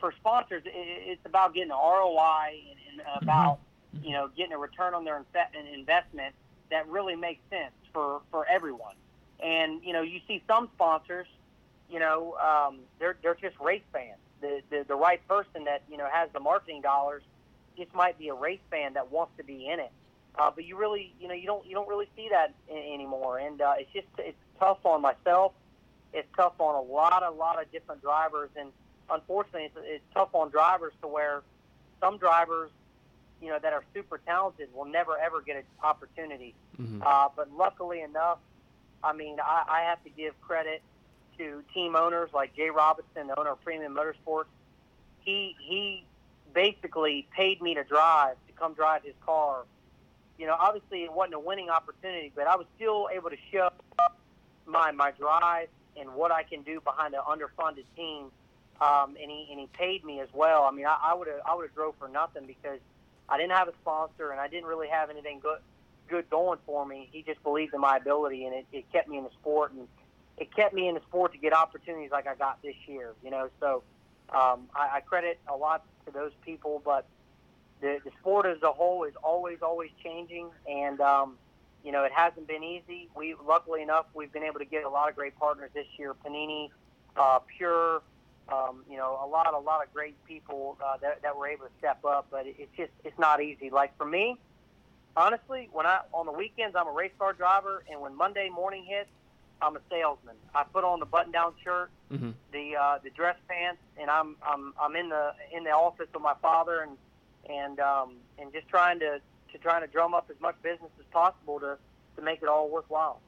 For 0.00 0.12
sponsors, 0.18 0.64
it, 0.66 0.72
it's 0.74 1.24
about 1.24 1.54
getting 1.54 1.70
an 1.70 1.76
ROI 1.76 2.60
and, 2.70 3.00
and 3.00 3.22
about 3.22 3.60
mm-hmm. 3.94 4.04
you 4.04 4.12
know 4.14 4.28
getting 4.36 4.52
a 4.52 4.58
return 4.58 4.94
on 4.94 5.04
their 5.04 5.24
investment 5.72 6.34
that 6.70 6.88
really 6.88 7.16
makes 7.16 7.40
sense 7.50 7.72
for 7.92 8.22
for 8.30 8.46
everyone. 8.46 8.94
And 9.40 9.82
you 9.84 9.92
know, 9.92 10.02
you 10.02 10.20
see 10.26 10.42
some 10.46 10.68
sponsors, 10.74 11.26
you 11.90 11.98
know, 11.98 12.36
um, 12.36 12.80
they're 12.98 13.16
they're 13.22 13.36
just 13.36 13.58
race 13.60 13.82
fans. 13.92 14.18
The, 14.40 14.60
the 14.70 14.84
the 14.88 14.94
right 14.94 15.26
person 15.28 15.64
that 15.64 15.82
you 15.90 15.96
know 15.96 16.08
has 16.10 16.28
the 16.32 16.40
marketing 16.40 16.82
dollars 16.82 17.22
just 17.76 17.94
might 17.94 18.18
be 18.18 18.28
a 18.28 18.34
race 18.34 18.60
fan 18.70 18.94
that 18.94 19.10
wants 19.10 19.32
to 19.38 19.44
be 19.44 19.68
in 19.68 19.80
it. 19.80 19.92
Uh, 20.38 20.50
but 20.54 20.64
you 20.64 20.76
really, 20.76 21.12
you 21.20 21.28
know, 21.28 21.34
you 21.34 21.46
don't 21.46 21.66
you 21.66 21.74
don't 21.74 21.88
really 21.88 22.08
see 22.16 22.28
that 22.30 22.54
anymore, 22.70 23.38
and 23.38 23.60
uh, 23.60 23.74
it's 23.78 23.92
just 23.92 24.06
it's 24.18 24.36
tough 24.58 24.78
on 24.84 25.02
myself. 25.02 25.52
It's 26.12 26.28
tough 26.36 26.54
on 26.58 26.74
a 26.74 26.80
lot 26.80 27.22
a 27.22 27.30
lot 27.30 27.60
of 27.60 27.70
different 27.72 28.02
drivers, 28.02 28.50
and 28.56 28.70
unfortunately, 29.10 29.64
it's, 29.64 29.76
it's 29.80 30.04
tough 30.14 30.30
on 30.34 30.50
drivers 30.50 30.92
to 31.02 31.08
where 31.08 31.42
some 32.00 32.18
drivers 32.18 32.70
you 33.40 33.48
know, 33.48 33.58
that 33.60 33.72
are 33.72 33.84
super 33.94 34.18
talented 34.18 34.68
will 34.74 34.84
never 34.84 35.16
ever 35.18 35.40
get 35.40 35.56
an 35.56 35.62
opportunity. 35.82 36.54
Mm-hmm. 36.80 37.02
Uh, 37.04 37.28
but 37.36 37.52
luckily 37.56 38.00
enough, 38.00 38.38
I 39.02 39.12
mean, 39.12 39.38
I, 39.40 39.64
I 39.68 39.80
have 39.82 40.02
to 40.04 40.10
give 40.10 40.38
credit 40.40 40.82
to 41.38 41.62
team 41.72 41.94
owners 41.96 42.30
like 42.34 42.54
Jay 42.56 42.70
Robinson, 42.70 43.28
the 43.28 43.38
owner 43.38 43.50
of 43.50 43.64
Premium 43.64 43.94
Motorsports. 43.94 44.46
He 45.20 45.56
he 45.60 46.04
basically 46.52 47.28
paid 47.34 47.62
me 47.62 47.74
to 47.74 47.84
drive 47.84 48.36
to 48.46 48.52
come 48.54 48.74
drive 48.74 49.04
his 49.04 49.14
car. 49.24 49.64
You 50.38 50.46
know, 50.46 50.56
obviously 50.58 51.02
it 51.04 51.12
wasn't 51.12 51.34
a 51.34 51.40
winning 51.40 51.68
opportunity, 51.68 52.32
but 52.34 52.46
I 52.46 52.56
was 52.56 52.66
still 52.76 53.08
able 53.12 53.30
to 53.30 53.36
show 53.52 53.70
my 54.66 54.90
my 54.92 55.12
drive 55.12 55.68
and 55.96 56.14
what 56.14 56.30
I 56.30 56.42
can 56.42 56.62
do 56.62 56.80
behind 56.80 57.14
an 57.14 57.20
underfunded 57.26 57.84
team. 57.96 58.30
Um, 58.80 59.16
and 59.20 59.30
he 59.30 59.48
and 59.50 59.58
he 59.58 59.68
paid 59.72 60.04
me 60.04 60.20
as 60.20 60.28
well. 60.32 60.62
I 60.62 60.70
mean, 60.70 60.86
I 60.86 61.12
would 61.14 61.26
have 61.26 61.40
I 61.44 61.54
would 61.54 61.66
have 61.66 61.74
drove 61.74 61.94
for 61.98 62.08
nothing 62.08 62.46
because 62.46 62.78
I 63.28 63.36
didn't 63.36 63.52
have 63.52 63.68
a 63.68 63.74
sponsor, 63.80 64.30
and 64.30 64.40
I 64.40 64.48
didn't 64.48 64.66
really 64.66 64.88
have 64.88 65.10
anything 65.10 65.40
good 65.40 65.58
good 66.08 66.30
going 66.30 66.58
for 66.64 66.86
me. 66.86 67.08
He 67.12 67.22
just 67.22 67.42
believed 67.42 67.74
in 67.74 67.80
my 67.80 67.98
ability, 67.98 68.46
and 68.46 68.54
it, 68.54 68.66
it 68.72 68.90
kept 68.90 69.08
me 69.08 69.18
in 69.18 69.24
the 69.24 69.30
sport, 69.30 69.72
and 69.72 69.86
it 70.38 70.54
kept 70.54 70.74
me 70.74 70.88
in 70.88 70.94
the 70.94 71.02
sport 71.02 71.32
to 71.32 71.38
get 71.38 71.52
opportunities 71.52 72.10
like 72.10 72.26
I 72.26 72.34
got 72.34 72.62
this 72.62 72.76
year. 72.86 73.14
You 73.22 73.30
know, 73.30 73.50
so 73.60 73.82
um, 74.30 74.68
I, 74.74 74.96
I 74.96 75.00
credit 75.00 75.38
a 75.46 75.56
lot 75.56 75.84
to 76.06 76.12
those 76.12 76.32
people, 76.44 76.80
but 76.84 77.06
the, 77.80 77.98
the 78.04 78.10
sport 78.20 78.46
as 78.46 78.62
a 78.62 78.72
whole 78.72 79.04
is 79.04 79.14
always 79.22 79.58
always 79.62 79.90
changing, 80.02 80.48
and 80.68 81.00
um, 81.00 81.36
you 81.84 81.92
know 81.92 82.04
it 82.04 82.12
hasn't 82.12 82.48
been 82.48 82.64
easy. 82.64 83.08
We 83.14 83.34
luckily 83.46 83.82
enough 83.82 84.06
we've 84.14 84.32
been 84.32 84.44
able 84.44 84.58
to 84.60 84.66
get 84.66 84.84
a 84.84 84.88
lot 84.88 85.08
of 85.08 85.16
great 85.16 85.38
partners 85.38 85.70
this 85.74 85.86
year. 85.98 86.14
Panini, 86.24 86.70
uh, 87.16 87.40
Pure 87.56 88.02
um, 88.52 88.84
you 88.90 88.96
know, 88.96 89.18
a 89.22 89.26
lot, 89.26 89.52
a 89.54 89.58
lot 89.58 89.84
of 89.84 89.92
great 89.92 90.16
people 90.26 90.78
uh, 90.84 90.96
that, 90.98 91.22
that 91.22 91.36
were 91.36 91.48
able 91.48 91.66
to 91.66 91.72
step 91.78 92.04
up, 92.04 92.26
but 92.30 92.46
it's 92.46 92.74
just, 92.76 92.92
it's 93.04 93.18
not 93.18 93.42
easy. 93.42 93.70
Like 93.70 93.96
for 93.98 94.06
me, 94.06 94.38
honestly, 95.16 95.68
when 95.72 95.86
I 95.86 96.00
on 96.12 96.26
the 96.26 96.32
weekends 96.32 96.76
I'm 96.76 96.86
a 96.86 96.92
race 96.92 97.12
car 97.18 97.32
driver, 97.32 97.84
and 97.90 98.00
when 98.00 98.16
Monday 98.16 98.48
morning 98.48 98.84
hits, 98.84 99.10
I'm 99.60 99.76
a 99.76 99.80
salesman. 99.90 100.36
I 100.54 100.64
put 100.64 100.84
on 100.84 101.00
the 101.00 101.06
button-down 101.06 101.54
shirt, 101.64 101.90
mm-hmm. 102.12 102.30
the 102.52 102.76
uh, 102.76 102.98
the 103.02 103.10
dress 103.10 103.36
pants, 103.48 103.80
and 104.00 104.08
I'm 104.08 104.36
I'm 104.42 104.72
I'm 104.80 104.94
in 104.96 105.08
the 105.08 105.34
in 105.52 105.64
the 105.64 105.70
office 105.70 106.06
with 106.12 106.22
my 106.22 106.34
father, 106.40 106.82
and 106.82 106.96
and 107.50 107.80
um, 107.80 108.16
and 108.38 108.52
just 108.52 108.68
trying 108.68 109.00
to 109.00 109.20
to 109.52 109.58
trying 109.58 109.80
to 109.82 109.88
drum 109.88 110.14
up 110.14 110.30
as 110.30 110.40
much 110.40 110.56
business 110.62 110.90
as 110.98 111.06
possible 111.10 111.58
to 111.60 111.76
to 112.16 112.22
make 112.22 112.42
it 112.42 112.48
all 112.48 112.68
worthwhile. 112.68 113.20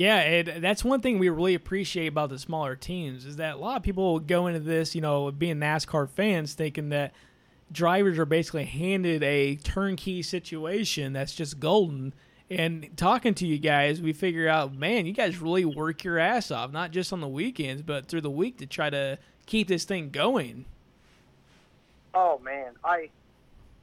Yeah, 0.00 0.20
and 0.20 0.64
that's 0.64 0.82
one 0.82 1.02
thing 1.02 1.18
we 1.18 1.28
really 1.28 1.52
appreciate 1.52 2.06
about 2.06 2.30
the 2.30 2.38
smaller 2.38 2.74
teams 2.74 3.26
is 3.26 3.36
that 3.36 3.56
a 3.56 3.58
lot 3.58 3.76
of 3.76 3.82
people 3.82 4.18
go 4.18 4.46
into 4.46 4.60
this, 4.60 4.94
you 4.94 5.02
know, 5.02 5.30
being 5.30 5.56
NASCAR 5.56 6.08
fans, 6.08 6.54
thinking 6.54 6.88
that 6.88 7.12
drivers 7.70 8.18
are 8.18 8.24
basically 8.24 8.64
handed 8.64 9.22
a 9.22 9.56
turnkey 9.56 10.22
situation 10.22 11.12
that's 11.12 11.34
just 11.34 11.60
golden. 11.60 12.14
And 12.48 12.88
talking 12.96 13.34
to 13.34 13.46
you 13.46 13.58
guys, 13.58 14.00
we 14.00 14.14
figure 14.14 14.48
out, 14.48 14.74
man, 14.74 15.04
you 15.04 15.12
guys 15.12 15.36
really 15.36 15.66
work 15.66 16.02
your 16.02 16.18
ass 16.18 16.50
off, 16.50 16.72
not 16.72 16.92
just 16.92 17.12
on 17.12 17.20
the 17.20 17.28
weekends, 17.28 17.82
but 17.82 18.06
through 18.06 18.22
the 18.22 18.30
week 18.30 18.56
to 18.60 18.66
try 18.66 18.88
to 18.88 19.18
keep 19.44 19.68
this 19.68 19.84
thing 19.84 20.08
going. 20.08 20.64
Oh 22.14 22.40
man, 22.42 22.72
I 22.82 23.10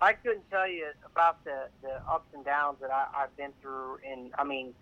I 0.01 0.13
couldn't 0.13 0.49
tell 0.49 0.67
you 0.67 0.87
about 1.05 1.43
the 1.43 1.67
the 1.83 2.01
ups 2.09 2.33
and 2.33 2.43
downs 2.43 2.77
that 2.81 2.89
I, 2.89 3.05
I've 3.15 3.37
been 3.37 3.53
through, 3.61 3.99
and 4.03 4.31
I 4.39 4.43
mean 4.43 4.73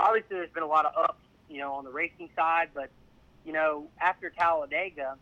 obviously 0.00 0.36
there's 0.36 0.50
been 0.50 0.62
a 0.62 0.66
lot 0.68 0.86
of 0.86 0.92
ups, 0.96 1.22
you 1.48 1.58
know, 1.58 1.74
on 1.74 1.84
the 1.84 1.90
racing 1.90 2.30
side, 2.34 2.70
but 2.74 2.90
you 3.44 3.52
know, 3.52 3.86
after 4.00 4.30
Talladega, 4.30 5.16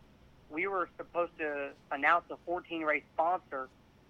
we 0.49 0.67
were 0.67 0.89
supposed 0.97 1.37
to 1.39 1.69
announce 1.91 2.25
a 2.31 2.37
14 2.45 2.81
race 2.83 3.03
sponsor, 3.13 3.67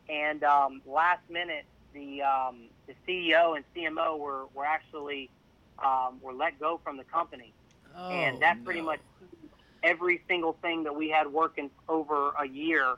and 0.08 0.44
um, 0.44 0.82
last 0.86 1.22
minute 1.30 1.66
the 1.94 2.22
um, 2.22 2.66
the 2.88 2.94
CEO 3.08 3.56
and 3.56 3.66
CMO 3.76 4.18
were 4.18 4.46
were 4.54 4.66
actually 4.66 5.30
um, 5.84 6.20
were 6.22 6.34
let 6.34 6.60
go 6.60 6.80
from 6.84 6.98
the 6.98 7.04
company, 7.04 7.54
oh, 7.98 8.10
and 8.10 8.42
that 8.42 8.64
pretty 8.64 8.82
much 8.82 9.00
every 9.84 10.22
single 10.28 10.54
thing 10.62 10.84
that 10.84 10.96
we 10.96 11.10
had 11.10 11.28
working 11.28 11.70
over 11.88 12.32
a 12.40 12.48
year 12.48 12.96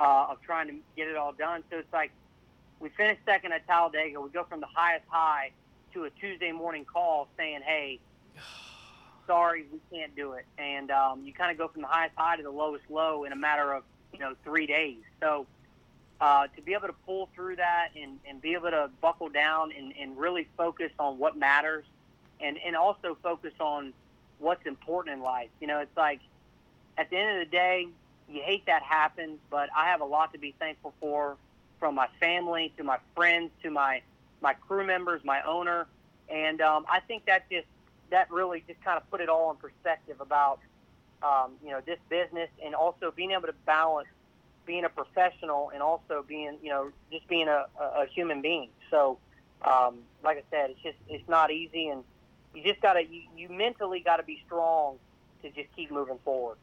uh, 0.00 0.26
of 0.30 0.40
trying 0.42 0.68
to 0.68 0.74
get 0.96 1.08
it 1.08 1.16
all 1.16 1.32
done. 1.32 1.62
So 1.70 1.78
it's 1.78 1.92
like 1.92 2.10
we 2.78 2.88
finished 2.90 3.20
second 3.24 3.52
at 3.52 3.66
Talladega. 3.66 4.20
We 4.20 4.30
go 4.30 4.44
from 4.44 4.60
the 4.60 4.68
highest 4.74 5.04
high 5.08 5.52
to 5.94 6.04
a 6.04 6.10
Tuesday 6.10 6.52
morning 6.52 6.84
call 6.84 7.28
saying, 7.36 7.60
"Hey, 7.64 8.00
sorry, 9.26 9.66
we 9.72 9.80
can't 9.90 10.14
do 10.14 10.32
it," 10.32 10.46
and 10.58 10.90
um, 10.90 11.24
you 11.24 11.32
kind 11.32 11.50
of 11.50 11.58
go 11.58 11.68
from 11.68 11.82
the 11.82 11.88
highest 11.88 12.14
high 12.16 12.36
to 12.36 12.42
the 12.42 12.50
lowest 12.50 12.84
low 12.88 13.24
in 13.24 13.32
a 13.32 13.36
matter 13.36 13.72
of 13.72 13.84
you 14.12 14.18
know 14.18 14.34
three 14.44 14.66
days. 14.66 14.98
So 15.20 15.46
uh, 16.20 16.46
to 16.54 16.62
be 16.62 16.74
able 16.74 16.88
to 16.88 16.94
pull 17.06 17.28
through 17.34 17.56
that 17.56 17.88
and, 18.00 18.18
and 18.28 18.42
be 18.42 18.52
able 18.54 18.70
to 18.70 18.90
buckle 19.00 19.28
down 19.28 19.72
and, 19.76 19.94
and 19.98 20.18
really 20.18 20.46
focus 20.56 20.90
on 20.98 21.18
what 21.18 21.36
matters, 21.36 21.84
and 22.40 22.58
and 22.64 22.76
also 22.76 23.16
focus 23.22 23.52
on 23.60 23.92
what's 24.38 24.66
important 24.66 25.16
in 25.16 25.22
life. 25.22 25.48
You 25.60 25.66
know, 25.66 25.80
it's 25.80 25.96
like 25.96 26.20
at 26.98 27.10
the 27.10 27.16
end 27.16 27.40
of 27.40 27.46
the 27.46 27.50
day, 27.50 27.88
you 28.28 28.42
hate 28.42 28.66
that 28.66 28.82
happens, 28.82 29.38
but 29.50 29.70
I 29.76 29.86
have 29.86 30.00
a 30.00 30.04
lot 30.04 30.32
to 30.32 30.38
be 30.38 30.54
thankful 30.58 30.94
for 31.00 31.36
from 31.78 31.94
my 31.94 32.08
family 32.20 32.72
to 32.76 32.84
my 32.84 32.98
friends 33.16 33.50
to 33.62 33.70
my 33.70 34.02
my 34.40 34.54
crew 34.54 34.86
members, 34.86 35.22
my 35.24 35.42
owner, 35.42 35.86
and 36.28 36.60
um, 36.60 36.86
I 36.88 37.00
think 37.00 37.26
that 37.26 37.50
just 37.50 37.66
that 38.10 38.30
really 38.30 38.64
just 38.66 38.82
kind 38.82 38.96
of 38.96 39.08
put 39.10 39.20
it 39.20 39.28
all 39.28 39.50
in 39.50 39.56
perspective 39.56 40.20
about 40.20 40.60
um, 41.22 41.52
you 41.64 41.70
know 41.70 41.80
this 41.84 41.98
business 42.08 42.48
and 42.64 42.74
also 42.74 43.12
being 43.14 43.32
able 43.32 43.46
to 43.46 43.54
balance 43.66 44.08
being 44.66 44.84
a 44.84 44.88
professional 44.88 45.70
and 45.72 45.82
also 45.82 46.24
being 46.26 46.56
you 46.62 46.70
know 46.70 46.90
just 47.12 47.26
being 47.28 47.48
a, 47.48 47.66
a, 47.80 48.06
human 48.06 48.40
being. 48.40 48.68
So 48.90 49.18
um, 49.62 49.98
like 50.22 50.38
I 50.38 50.42
said, 50.50 50.70
it's 50.70 50.82
just 50.82 50.96
it's 51.08 51.28
not 51.28 51.50
easy, 51.50 51.88
and 51.88 52.04
you 52.54 52.62
just 52.62 52.80
gotta 52.80 53.02
you, 53.04 53.22
you 53.36 53.48
mentally 53.48 54.00
got 54.00 54.16
to 54.16 54.22
be 54.22 54.42
strong 54.46 54.96
to 55.42 55.50
just 55.50 55.74
keep 55.74 55.90
moving 55.90 56.18
forward. 56.24 56.56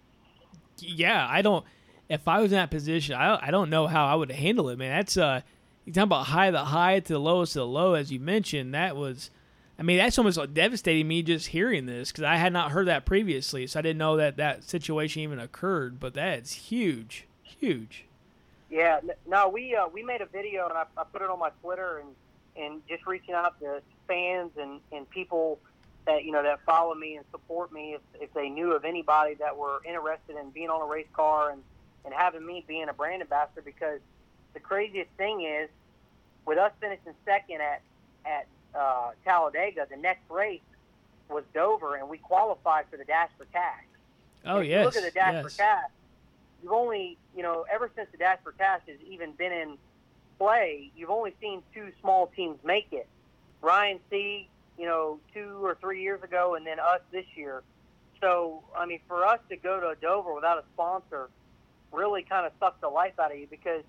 Yeah, 0.79 1.27
I 1.29 1.41
don't. 1.41 1.65
If 2.09 2.27
I 2.27 2.39
was 2.39 2.51
in 2.51 2.57
that 2.57 2.71
position, 2.71 3.15
I 3.15 3.47
I 3.47 3.51
don't 3.51 3.69
know 3.69 3.87
how 3.87 4.05
I 4.05 4.15
would 4.15 4.31
handle 4.31 4.69
it, 4.69 4.77
man. 4.77 4.97
That's 4.97 5.17
uh, 5.17 5.41
you 5.87 5.93
talking 5.93 6.03
about 6.03 6.27
high 6.27 6.51
the 6.51 6.65
high 6.65 6.99
to 6.99 7.13
the 7.13 7.19
lowest 7.19 7.53
the 7.53 7.65
low, 7.65 7.93
as 7.93 8.11
you 8.11 8.19
mentioned. 8.19 8.73
That 8.73 8.97
was, 8.97 9.31
I 9.79 9.83
mean, 9.83 9.97
that's 9.97 10.17
almost 10.17 10.53
devastating 10.53 11.07
me 11.07 11.23
just 11.23 11.47
hearing 11.47 11.85
this 11.85 12.11
because 12.11 12.25
I 12.25 12.35
had 12.35 12.51
not 12.51 12.71
heard 12.71 12.87
that 12.87 13.05
previously, 13.05 13.65
so 13.67 13.79
I 13.79 13.83
didn't 13.83 13.97
know 13.97 14.17
that 14.17 14.35
that 14.35 14.65
situation 14.65 15.21
even 15.21 15.39
occurred. 15.39 15.97
But 15.97 16.13
that's 16.13 16.51
huge, 16.51 17.25
huge. 17.41 18.03
Yeah, 18.69 18.99
no, 19.25 19.47
we 19.47 19.75
uh, 19.75 19.87
we 19.87 20.03
made 20.03 20.19
a 20.19 20.25
video 20.25 20.67
and 20.67 20.77
I, 20.77 20.83
I 20.97 21.05
put 21.05 21.21
it 21.21 21.29
on 21.29 21.39
my 21.39 21.51
Twitter 21.61 21.99
and 21.99 22.09
and 22.61 22.81
just 22.89 23.07
reaching 23.07 23.33
out 23.33 23.57
to 23.61 23.81
fans 24.09 24.51
and, 24.59 24.81
and 24.91 25.09
people 25.09 25.57
that 26.05 26.25
you 26.25 26.33
know 26.33 26.43
that 26.43 26.59
follow 26.65 26.95
me 26.95 27.15
and 27.15 27.25
support 27.31 27.71
me 27.71 27.93
if, 27.93 28.01
if 28.21 28.33
they 28.33 28.49
knew 28.49 28.73
of 28.73 28.83
anybody 28.83 29.35
that 29.35 29.55
were 29.55 29.79
interested 29.87 30.35
in 30.35 30.49
being 30.49 30.69
on 30.69 30.81
a 30.81 30.85
race 30.85 31.07
car 31.13 31.51
and, 31.51 31.61
and 32.03 32.13
having 32.13 32.45
me 32.45 32.65
being 32.67 32.89
a 32.89 32.93
brand 32.93 33.21
ambassador 33.21 33.61
because 33.61 34.01
the 34.57 34.63
craziest 34.63 35.11
thing 35.17 35.41
is 35.41 35.69
with 36.47 36.57
us 36.57 36.71
finishing 36.79 37.13
second 37.25 37.61
at 37.61 37.81
at 38.25 38.47
uh, 38.73 39.11
Talladega, 39.23 39.85
the 39.89 39.97
next 39.97 40.29
race 40.29 40.61
was 41.29 41.43
Dover 41.53 41.95
and 41.95 42.09
we 42.09 42.17
qualified 42.17 42.85
for 42.89 42.97
the 42.97 43.05
Dash 43.05 43.29
for 43.37 43.45
Cash. 43.45 43.83
Oh 44.45 44.59
if 44.59 44.67
yes. 44.67 44.79
You 44.79 44.85
look 44.85 44.95
at 44.95 45.03
the 45.03 45.19
Dash 45.19 45.33
yes. 45.33 45.43
for 45.43 45.57
Cash. 45.57 45.89
You've 46.63 46.71
only 46.71 47.17
you 47.35 47.43
know 47.43 47.65
ever 47.71 47.91
since 47.95 48.09
the 48.11 48.17
Dash 48.17 48.39
for 48.43 48.51
Cash 48.53 48.81
has 48.87 48.97
even 49.07 49.33
been 49.33 49.51
in 49.51 49.77
play, 50.39 50.91
you've 50.95 51.11
only 51.11 51.33
seen 51.39 51.61
two 51.73 51.91
small 52.01 52.27
teams 52.35 52.57
make 52.63 52.87
it. 52.91 53.07
Ryan 53.61 53.99
Sieg, 54.09 54.47
you 54.77 54.85
know, 54.85 55.19
two 55.33 55.63
or 55.63 55.75
three 55.79 56.01
years 56.01 56.23
ago, 56.23 56.55
and 56.55 56.65
then 56.65 56.79
us 56.79 57.01
this 57.11 57.25
year. 57.35 57.63
So, 58.21 58.63
I 58.75 58.85
mean, 58.85 58.99
for 59.07 59.25
us 59.25 59.39
to 59.49 59.57
go 59.57 59.79
to 59.79 59.99
Dover 59.99 60.33
without 60.33 60.57
a 60.59 60.63
sponsor 60.73 61.29
really 61.91 62.23
kind 62.23 62.45
of 62.45 62.51
sucks 62.59 62.79
the 62.81 62.89
life 62.89 63.13
out 63.19 63.31
of 63.31 63.37
you 63.37 63.47
because, 63.49 63.83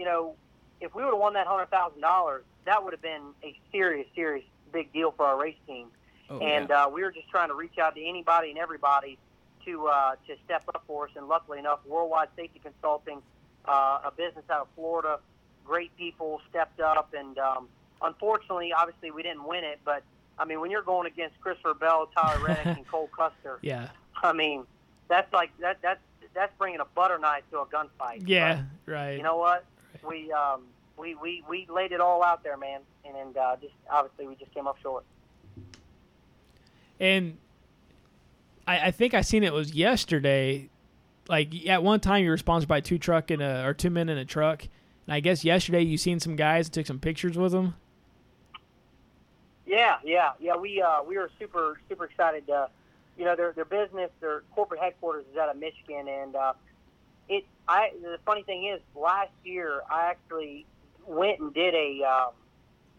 you 0.00 0.06
know, 0.06 0.34
if 0.80 0.94
we 0.94 1.04
would 1.04 1.10
have 1.10 1.20
won 1.20 1.34
that 1.34 1.46
hundred 1.46 1.66
thousand 1.70 2.00
dollars, 2.00 2.42
that 2.64 2.82
would 2.82 2.94
have 2.94 3.02
been 3.02 3.20
a 3.44 3.54
serious, 3.70 4.06
serious 4.14 4.46
big 4.72 4.90
deal 4.94 5.12
for 5.14 5.26
our 5.26 5.38
race 5.38 5.58
team. 5.66 5.88
Oh, 6.30 6.38
and 6.38 6.70
yeah. 6.70 6.84
uh, 6.84 6.88
we 6.88 7.02
were 7.02 7.10
just 7.10 7.28
trying 7.28 7.48
to 7.48 7.54
reach 7.54 7.76
out 7.76 7.94
to 7.96 8.02
anybody 8.02 8.48
and 8.48 8.58
everybody 8.58 9.18
to 9.66 9.88
uh, 9.88 10.12
to 10.26 10.36
step 10.46 10.64
up 10.68 10.82
for 10.86 11.04
us. 11.04 11.10
And 11.16 11.28
luckily 11.28 11.58
enough, 11.58 11.80
Worldwide 11.86 12.28
Safety 12.34 12.62
Consulting, 12.64 13.20
uh, 13.66 14.00
a 14.06 14.12
business 14.16 14.44
out 14.48 14.62
of 14.62 14.68
Florida, 14.74 15.18
great 15.66 15.94
people 15.98 16.40
stepped 16.48 16.80
up. 16.80 17.12
And 17.12 17.36
um, 17.38 17.68
unfortunately, 18.00 18.72
obviously, 18.72 19.10
we 19.10 19.22
didn't 19.22 19.44
win 19.44 19.64
it. 19.64 19.80
But 19.84 20.02
I 20.38 20.46
mean, 20.46 20.60
when 20.60 20.70
you're 20.70 20.80
going 20.80 21.06
against 21.06 21.38
Christopher 21.42 21.74
Bell, 21.74 22.08
Tyler 22.16 22.42
Reddick, 22.46 22.64
and 22.64 22.88
Cole 22.88 23.10
Custer, 23.14 23.58
Yeah. 23.60 23.88
I 24.22 24.32
mean, 24.32 24.64
that's 25.08 25.30
like 25.34 25.50
that 25.60 25.76
that's 25.82 26.00
that's 26.32 26.52
bringing 26.58 26.80
a 26.80 26.84
butter 26.94 27.18
knife 27.18 27.42
to 27.50 27.58
a 27.60 27.66
gunfight. 27.66 28.22
Yeah. 28.26 28.62
Right. 28.86 29.16
you 29.16 29.22
know 29.22 29.36
what? 29.36 29.64
We 30.06 30.32
um 30.32 30.62
we, 31.00 31.14
we, 31.14 31.42
we 31.48 31.66
laid 31.68 31.92
it 31.92 32.00
all 32.00 32.22
out 32.22 32.44
there, 32.44 32.56
man, 32.56 32.80
and, 33.04 33.16
and 33.16 33.36
uh, 33.36 33.56
just 33.60 33.72
obviously 33.90 34.26
we 34.28 34.36
just 34.36 34.52
came 34.52 34.66
up 34.66 34.76
short. 34.82 35.04
And 37.00 37.38
I, 38.66 38.88
I 38.88 38.90
think 38.90 39.14
I 39.14 39.22
seen 39.22 39.42
it 39.42 39.52
was 39.52 39.74
yesterday. 39.74 40.68
Like 41.28 41.66
at 41.66 41.82
one 41.82 42.00
time, 42.00 42.22
you 42.22 42.30
were 42.30 42.36
sponsored 42.36 42.68
by 42.68 42.80
two 42.80 42.98
truck 42.98 43.30
and 43.30 43.40
a 43.40 43.64
or 43.66 43.72
two 43.72 43.90
men 43.90 44.08
in 44.08 44.18
a 44.18 44.24
truck. 44.24 44.68
And 45.06 45.14
I 45.14 45.20
guess 45.20 45.44
yesterday 45.44 45.82
you 45.82 45.96
seen 45.96 46.20
some 46.20 46.36
guys 46.36 46.66
and 46.66 46.74
took 46.74 46.86
some 46.86 46.98
pictures 46.98 47.38
with 47.38 47.52
them. 47.52 47.74
Yeah, 49.64 49.96
yeah, 50.04 50.32
yeah. 50.38 50.56
We 50.56 50.82
uh, 50.82 51.02
we 51.02 51.16
were 51.16 51.30
super 51.38 51.80
super 51.88 52.04
excited. 52.04 52.50
Uh, 52.50 52.66
you 53.16 53.24
know, 53.24 53.36
their 53.36 53.52
their 53.52 53.64
business, 53.64 54.10
their 54.20 54.42
corporate 54.54 54.80
headquarters 54.80 55.24
is 55.32 55.38
out 55.38 55.48
of 55.48 55.56
Michigan, 55.56 56.08
and 56.08 56.36
uh, 56.36 56.52
it. 57.30 57.44
I 57.66 57.90
the 58.02 58.18
funny 58.26 58.42
thing 58.42 58.66
is, 58.66 58.80
last 58.94 59.32
year 59.44 59.80
I 59.90 60.10
actually 60.10 60.66
went 61.06 61.40
and 61.40 61.54
did 61.54 61.74
a 61.74 62.02
um, 62.04 62.32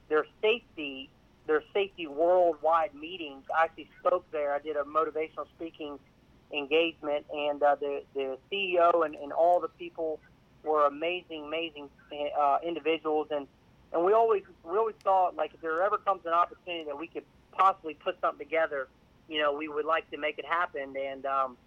their 0.10 0.26
safety 0.42 1.10
their 1.48 1.64
safety 1.74 2.08
worldwide 2.08 2.94
meetings. 2.94 3.44
I 3.56 3.66
actually 3.66 3.90
spoke 4.00 4.26
there. 4.32 4.54
I 4.54 4.60
did 4.60 4.76
a 4.76 4.84
motivational 4.84 5.48
speaking 5.56 6.00
engagement, 6.54 7.26
and 7.34 7.62
uh, 7.62 7.76
the 7.76 8.04
the 8.14 8.38
CEO 8.52 9.06
and, 9.06 9.16
and 9.16 9.32
all 9.32 9.60
the 9.60 9.68
people 9.68 10.20
were 10.64 10.86
amazing, 10.86 11.46
amazing 11.46 11.90
uh, 12.40 12.60
individuals, 12.64 13.28
and 13.32 13.48
and 13.94 14.06
we 14.06 14.14
always 14.14 14.44
we 14.64 14.78
always 14.78 14.96
thought 15.04 15.36
like 15.36 15.54
if 15.54 15.62
there 15.62 15.82
ever 15.82 15.98
comes 15.98 16.22
an 16.26 16.34
opportunity 16.34 16.86
that 16.86 16.98
we 16.98 17.08
could 17.08 17.26
possibly 17.52 17.96
put 17.96 18.20
something 18.22 18.46
together, 18.46 18.88
you 19.28 19.42
know, 19.42 19.54
we 19.54 19.68
would 19.68 19.86
like 19.86 20.10
to 20.12 20.18
make 20.18 20.38
it 20.38 20.46
happen, 20.46 20.96
and 20.98 21.26
um, 21.26 21.58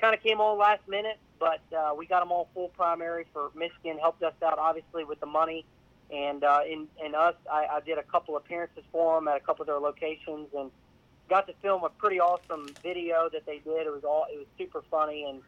kind 0.00 0.14
of 0.14 0.22
came 0.22 0.40
on 0.40 0.58
last 0.58 0.86
minute, 0.88 1.18
but 1.38 1.60
uh, 1.76 1.94
we 1.96 2.06
got 2.06 2.20
them 2.20 2.32
all 2.32 2.48
full 2.54 2.68
primary 2.68 3.26
for 3.32 3.50
Michigan, 3.54 3.98
helped 3.98 4.22
us 4.22 4.34
out 4.44 4.58
obviously 4.58 5.04
with 5.04 5.20
the 5.20 5.26
money, 5.26 5.64
and 6.10 6.44
uh, 6.44 6.60
in 6.68 6.88
in 7.04 7.14
us, 7.14 7.34
I, 7.50 7.66
I 7.70 7.80
did 7.80 7.98
a 7.98 8.02
couple 8.02 8.36
appearances 8.36 8.84
for 8.92 9.18
them 9.18 9.28
at 9.28 9.36
a 9.36 9.40
couple 9.40 9.62
of 9.62 9.66
their 9.66 9.78
locations, 9.78 10.48
and 10.56 10.70
got 11.28 11.46
to 11.46 11.54
film 11.62 11.84
a 11.84 11.88
pretty 11.88 12.20
awesome 12.20 12.76
video 12.82 13.28
that 13.32 13.46
they 13.46 13.58
did. 13.58 13.86
It 13.86 13.92
was 13.92 14.04
all 14.04 14.26
it 14.32 14.36
was 14.36 14.46
super 14.58 14.82
funny 14.90 15.26
and 15.28 15.40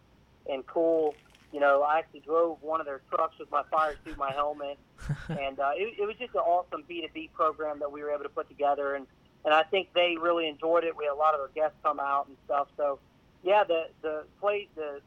and 0.49 0.67
cool. 0.67 1.17
You 1.53 1.61
know, 1.61 1.83
I 1.83 1.99
actually 1.99 2.21
drove 2.21 2.59
one 2.61 2.81
of 2.81 2.87
their 2.87 3.01
trucks 3.09 3.39
with 3.39 3.51
my 3.51 3.63
fire 3.71 3.97
suit, 4.05 4.19
my 4.19 4.33
helmet, 4.33 4.79
and 5.29 5.59
uh, 5.59 5.71
it, 5.75 5.95
it 5.99 6.07
was 6.07 6.17
just 6.19 6.35
an 6.35 6.41
awesome 6.41 6.85
B2B 6.89 7.33
program 7.33 7.79
that 7.81 7.91
we 7.91 8.03
were 8.03 8.11
able 8.11 8.25
to 8.25 8.29
put 8.29 8.49
together. 8.49 8.95
And, 8.95 9.07
and 9.45 9.55
I 9.55 9.63
think 9.63 9.89
they 9.95 10.17
really 10.21 10.49
enjoyed 10.49 10.85
it. 10.85 10.97
We 10.97 11.05
had 11.05 11.13
a 11.13 11.15
lot 11.15 11.35
of 11.35 11.41
their 11.41 11.65
guests 11.65 11.79
come 11.83 12.01
out 12.01 12.27
and 12.27 12.37
stuff. 12.45 12.69
So, 12.77 12.99
yeah, 13.47 13.63
the 13.63 13.85
the 14.03 14.25
place, 14.41 14.67
the 14.75 15.01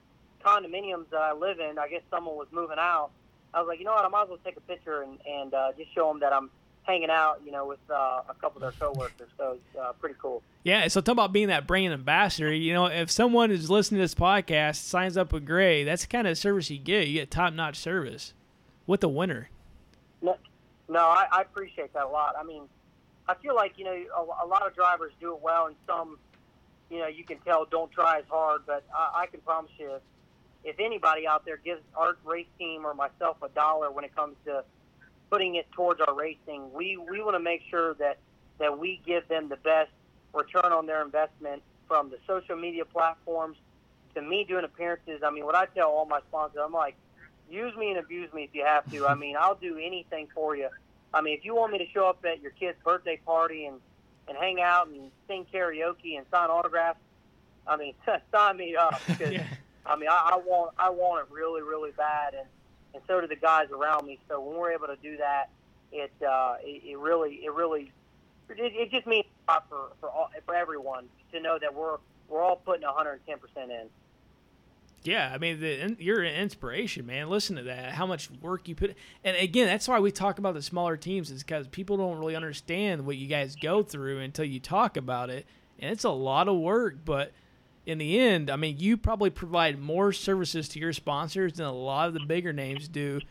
condominiums 0.43 1.09
that 1.11 1.21
I 1.21 1.33
live 1.33 1.59
in, 1.59 1.77
I 1.77 1.89
guess 1.89 2.01
someone 2.09 2.35
was 2.35 2.47
moving 2.51 2.77
out. 2.79 3.09
I 3.53 3.59
was 3.59 3.67
like, 3.67 3.79
you 3.79 3.85
know 3.85 3.91
what, 3.91 4.05
I 4.05 4.07
might 4.07 4.23
as 4.23 4.29
well 4.29 4.39
take 4.45 4.55
a 4.55 4.61
picture 4.61 5.01
and, 5.01 5.17
and 5.27 5.53
uh, 5.53 5.71
just 5.77 5.93
show 5.93 6.07
them 6.07 6.21
that 6.21 6.31
I'm 6.31 6.49
hanging 6.83 7.09
out, 7.09 7.41
you 7.45 7.51
know, 7.51 7.65
with 7.65 7.79
uh, 7.89 8.21
a 8.29 8.35
couple 8.39 8.63
of 8.63 8.71
their 8.73 8.89
coworkers. 8.89 9.29
So 9.37 9.57
it's 9.57 9.79
uh, 9.79 9.91
pretty 9.93 10.15
cool. 10.21 10.41
Yeah, 10.63 10.87
so 10.87 11.01
talk 11.01 11.13
about 11.13 11.33
being 11.33 11.47
that 11.49 11.67
brand 11.67 11.93
ambassador. 11.93 12.53
You 12.53 12.73
know, 12.73 12.85
if 12.85 13.11
someone 13.11 13.51
is 13.51 13.69
listening 13.69 13.99
to 13.99 14.03
this 14.03 14.15
podcast, 14.15 14.75
signs 14.77 15.17
up 15.17 15.33
with 15.33 15.45
Gray, 15.45 15.83
that's 15.83 16.03
the 16.03 16.07
kind 16.07 16.27
of 16.27 16.37
service 16.37 16.69
you 16.69 16.77
get. 16.77 17.07
You 17.07 17.15
get 17.15 17.31
top 17.31 17.53
notch 17.53 17.75
service 17.75 18.33
with 18.87 19.01
the 19.01 19.09
winner. 19.09 19.49
No, 20.21 20.37
no 20.87 20.99
I, 20.99 21.25
I 21.31 21.41
appreciate 21.41 21.91
that 21.93 22.05
a 22.05 22.09
lot. 22.09 22.35
I 22.39 22.43
mean, 22.43 22.63
I 23.27 23.35
feel 23.35 23.55
like 23.55 23.73
you 23.77 23.85
know 23.85 23.91
a, 23.91 24.45
a 24.45 24.47
lot 24.47 24.65
of 24.65 24.73
drivers 24.75 25.11
do 25.19 25.33
it 25.35 25.41
well, 25.41 25.67
and 25.67 25.75
some, 25.85 26.17
you 26.89 26.99
know, 26.99 27.07
you 27.07 27.23
can 27.23 27.37
tell 27.39 27.65
don't 27.65 27.91
try 27.91 28.19
as 28.19 28.25
hard. 28.29 28.61
But 28.65 28.83
I, 28.95 29.23
I 29.23 29.25
can 29.27 29.41
promise 29.41 29.71
you, 29.77 29.97
if 30.63 30.75
anybody 30.79 31.27
out 31.27 31.45
there 31.45 31.57
gives 31.57 31.81
our 31.95 32.17
race 32.25 32.47
team 32.57 32.85
or 32.85 32.93
myself 32.93 33.37
a 33.41 33.49
dollar 33.49 33.91
when 33.91 34.03
it 34.03 34.15
comes 34.15 34.35
to 34.45 34.63
putting 35.29 35.55
it 35.55 35.71
towards 35.71 36.01
our 36.01 36.15
racing, 36.15 36.71
we 36.73 36.97
we 36.97 37.21
want 37.21 37.35
to 37.35 37.39
make 37.39 37.61
sure 37.69 37.93
that 37.95 38.17
that 38.59 38.77
we 38.77 39.01
give 39.05 39.27
them 39.27 39.49
the 39.49 39.57
best 39.57 39.91
return 40.33 40.71
on 40.71 40.85
their 40.85 41.03
investment 41.03 41.61
from 41.87 42.09
the 42.09 42.17
social 42.27 42.55
media 42.55 42.85
platforms 42.85 43.57
to 44.15 44.21
me 44.21 44.45
doing 44.47 44.65
appearances. 44.65 45.21
I 45.25 45.31
mean, 45.31 45.45
what 45.45 45.55
I 45.55 45.65
tell 45.67 45.89
all 45.89 46.05
my 46.05 46.19
sponsors, 46.27 46.61
I'm 46.63 46.73
like, 46.73 46.95
use 47.49 47.75
me 47.75 47.89
and 47.89 47.99
abuse 47.99 48.31
me 48.33 48.43
if 48.43 48.49
you 48.53 48.63
have 48.65 48.89
to. 48.91 49.07
I 49.07 49.15
mean, 49.15 49.35
I'll 49.39 49.55
do 49.55 49.77
anything 49.77 50.27
for 50.33 50.55
you. 50.55 50.69
I 51.13 51.21
mean, 51.21 51.37
if 51.37 51.45
you 51.45 51.55
want 51.55 51.71
me 51.71 51.79
to 51.79 51.87
show 51.91 52.07
up 52.07 52.23
at 52.25 52.41
your 52.41 52.51
kid's 52.51 52.77
birthday 52.83 53.19
party 53.25 53.65
and 53.65 53.79
and 54.29 54.37
hang 54.37 54.61
out 54.61 54.87
and 54.87 55.11
sing 55.27 55.45
karaoke 55.51 56.17
and 56.17 56.25
sign 56.31 56.49
autographs, 56.49 56.99
I 57.67 57.75
mean, 57.75 57.93
sign 58.31 58.57
me 58.57 58.75
up 58.75 59.01
because 59.07 59.33
Yeah. 59.33 59.43
I 59.85 59.95
mean, 59.95 60.09
I, 60.09 60.33
I 60.33 60.37
want 60.37 60.73
I 60.77 60.89
want 60.91 61.25
it 61.25 61.33
really 61.33 61.61
really 61.63 61.91
bad, 61.91 62.35
and 62.35 62.47
and 62.93 63.03
so 63.07 63.21
do 63.21 63.27
the 63.27 63.35
guys 63.35 63.69
around 63.71 64.05
me. 64.05 64.19
So 64.29 64.39
when 64.39 64.57
we're 64.57 64.71
able 64.71 64.87
to 64.87 64.97
do 65.01 65.17
that, 65.17 65.49
it 65.91 66.11
uh, 66.25 66.55
it, 66.63 66.83
it 66.85 66.97
really 66.97 67.41
it 67.43 67.53
really 67.53 67.91
it, 68.49 68.73
it 68.75 68.91
just 68.91 69.07
means 69.07 69.25
a 69.47 69.53
lot 69.53 69.65
for 69.69 69.89
for 69.99 70.09
all, 70.09 70.29
for 70.45 70.55
everyone 70.55 71.05
to 71.33 71.39
know 71.39 71.57
that 71.59 71.73
we're 71.73 71.97
we're 72.27 72.41
all 72.41 72.57
putting 72.57 72.83
110 72.83 73.39
percent 73.39 73.71
in. 73.71 73.89
Yeah, 75.03 75.31
I 75.33 75.37
mean, 75.37 75.61
the, 75.61 75.95
you're 75.97 76.21
an 76.21 76.35
inspiration, 76.35 77.05
man. 77.05 77.29
Listen 77.29 77.55
to 77.55 77.63
that. 77.63 77.93
How 77.93 78.05
much 78.05 78.29
work 78.41 78.67
you 78.67 78.75
put. 78.75 78.95
And 79.23 79.37
again, 79.37 79.67
that's 79.67 79.87
why 79.87 79.99
we 79.99 80.11
talk 80.11 80.39
about 80.39 80.55
the 80.55 80.61
smaller 80.61 80.97
teams, 80.97 81.31
is 81.31 81.43
because 81.43 81.67
people 81.67 81.97
don't 81.97 82.17
really 82.17 82.35
understand 82.35 83.05
what 83.05 83.15
you 83.15 83.27
guys 83.27 83.55
go 83.55 83.81
through 83.81 84.19
until 84.19 84.45
you 84.45 84.59
talk 84.59 84.97
about 84.97 85.29
it. 85.29 85.45
And 85.79 85.91
it's 85.91 86.03
a 86.03 86.09
lot 86.09 86.49
of 86.49 86.57
work, 86.57 86.97
but 87.05 87.31
in 87.85 87.97
the 87.97 88.19
end, 88.19 88.49
I 88.49 88.57
mean, 88.57 88.77
you 88.77 88.97
probably 88.97 89.29
provide 89.29 89.79
more 89.79 90.11
services 90.11 90.67
to 90.69 90.79
your 90.79 90.91
sponsors 90.91 91.53
than 91.53 91.65
a 91.65 91.73
lot 91.73 92.09
of 92.09 92.13
the 92.13 92.19
bigger 92.19 92.51
names 92.51 92.87
do 92.87 93.21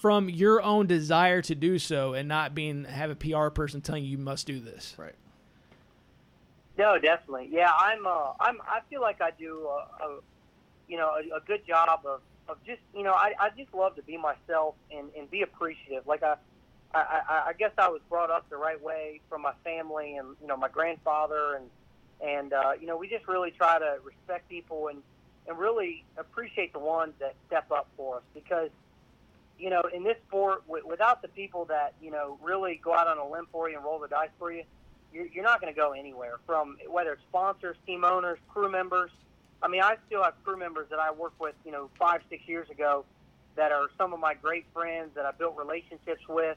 from 0.00 0.28
your 0.28 0.62
own 0.62 0.86
desire 0.86 1.40
to 1.42 1.54
do 1.54 1.78
so 1.78 2.12
and 2.14 2.28
not 2.28 2.54
being 2.54 2.84
have 2.84 3.10
a 3.10 3.14
PR 3.14 3.48
person 3.48 3.80
telling 3.80 4.04
you 4.04 4.10
you 4.10 4.18
must 4.18 4.46
do 4.46 4.60
this. 4.60 4.94
Right. 4.98 5.14
No, 6.76 6.98
definitely. 6.98 7.48
Yeah, 7.50 7.72
I'm. 7.76 8.06
Uh, 8.06 8.32
I'm. 8.38 8.58
I 8.62 8.80
feel 8.88 9.00
like 9.00 9.20
I 9.20 9.30
do 9.32 9.66
a, 9.66 10.04
a 10.04 10.18
you 10.88 10.96
know, 10.96 11.10
a, 11.10 11.36
a 11.36 11.40
good 11.46 11.66
job 11.66 12.00
of, 12.04 12.20
of 12.48 12.56
just, 12.64 12.80
you 12.94 13.02
know, 13.02 13.12
I, 13.12 13.32
I 13.38 13.50
just 13.56 13.72
love 13.74 13.96
to 13.96 14.02
be 14.02 14.16
myself 14.16 14.74
and, 14.90 15.08
and 15.16 15.30
be 15.30 15.42
appreciative. 15.42 16.06
Like 16.06 16.22
I, 16.22 16.36
I, 16.94 17.42
I 17.48 17.52
guess 17.58 17.72
I 17.76 17.88
was 17.88 18.00
brought 18.08 18.30
up 18.30 18.48
the 18.48 18.56
right 18.56 18.82
way 18.82 19.20
from 19.28 19.42
my 19.42 19.52
family 19.62 20.16
and 20.16 20.36
you 20.40 20.46
know 20.46 20.56
my 20.56 20.68
grandfather 20.68 21.56
and 21.56 21.66
and 22.26 22.52
uh, 22.52 22.72
you 22.80 22.86
know 22.86 22.96
we 22.96 23.08
just 23.08 23.28
really 23.28 23.50
try 23.50 23.78
to 23.78 23.96
respect 24.04 24.48
people 24.48 24.88
and 24.88 25.02
and 25.46 25.58
really 25.58 26.04
appreciate 26.16 26.72
the 26.72 26.78
ones 26.78 27.12
that 27.20 27.34
step 27.46 27.70
up 27.70 27.88
for 27.96 28.16
us 28.16 28.22
because 28.34 28.70
you 29.58 29.68
know 29.70 29.82
in 29.94 30.02
this 30.02 30.16
sport 30.26 30.66
w- 30.66 30.86
without 30.86 31.20
the 31.20 31.28
people 31.28 31.66
that 31.66 31.92
you 32.00 32.10
know 32.10 32.38
really 32.42 32.80
go 32.82 32.94
out 32.94 33.06
on 33.06 33.18
a 33.18 33.28
limb 33.28 33.46
for 33.52 33.68
you 33.68 33.76
and 33.76 33.84
roll 33.84 33.98
the 33.98 34.08
dice 34.08 34.30
for 34.38 34.50
you 34.50 34.62
you're, 35.12 35.26
you're 35.26 35.44
not 35.44 35.60
going 35.60 35.72
to 35.72 35.78
go 35.78 35.92
anywhere 35.92 36.38
from 36.46 36.76
whether 36.88 37.12
it's 37.12 37.22
sponsors 37.28 37.76
team 37.86 38.02
owners 38.04 38.38
crew 38.48 38.70
members 38.70 39.10
I 39.62 39.68
mean 39.68 39.82
I 39.82 39.96
still 40.06 40.22
have 40.22 40.34
crew 40.44 40.56
members 40.58 40.88
that 40.90 40.98
I 40.98 41.10
worked 41.12 41.40
with 41.40 41.54
you 41.64 41.72
know 41.72 41.90
five 41.98 42.20
six 42.30 42.46
years 42.46 42.68
ago 42.70 43.04
that 43.56 43.72
are 43.72 43.88
some 43.98 44.12
of 44.12 44.20
my 44.20 44.34
great 44.34 44.66
friends 44.72 45.10
that 45.16 45.26
I 45.26 45.32
built 45.32 45.56
relationships 45.58 46.22
with. 46.28 46.56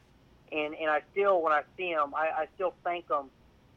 And 0.52 0.76
and 0.76 0.90
I 0.90 1.02
still 1.12 1.42
when 1.42 1.54
I 1.54 1.64
see 1.78 1.94
them, 1.94 2.14
I, 2.16 2.44
I 2.44 2.48
still 2.56 2.74
thank 2.84 3.08
them 3.08 3.30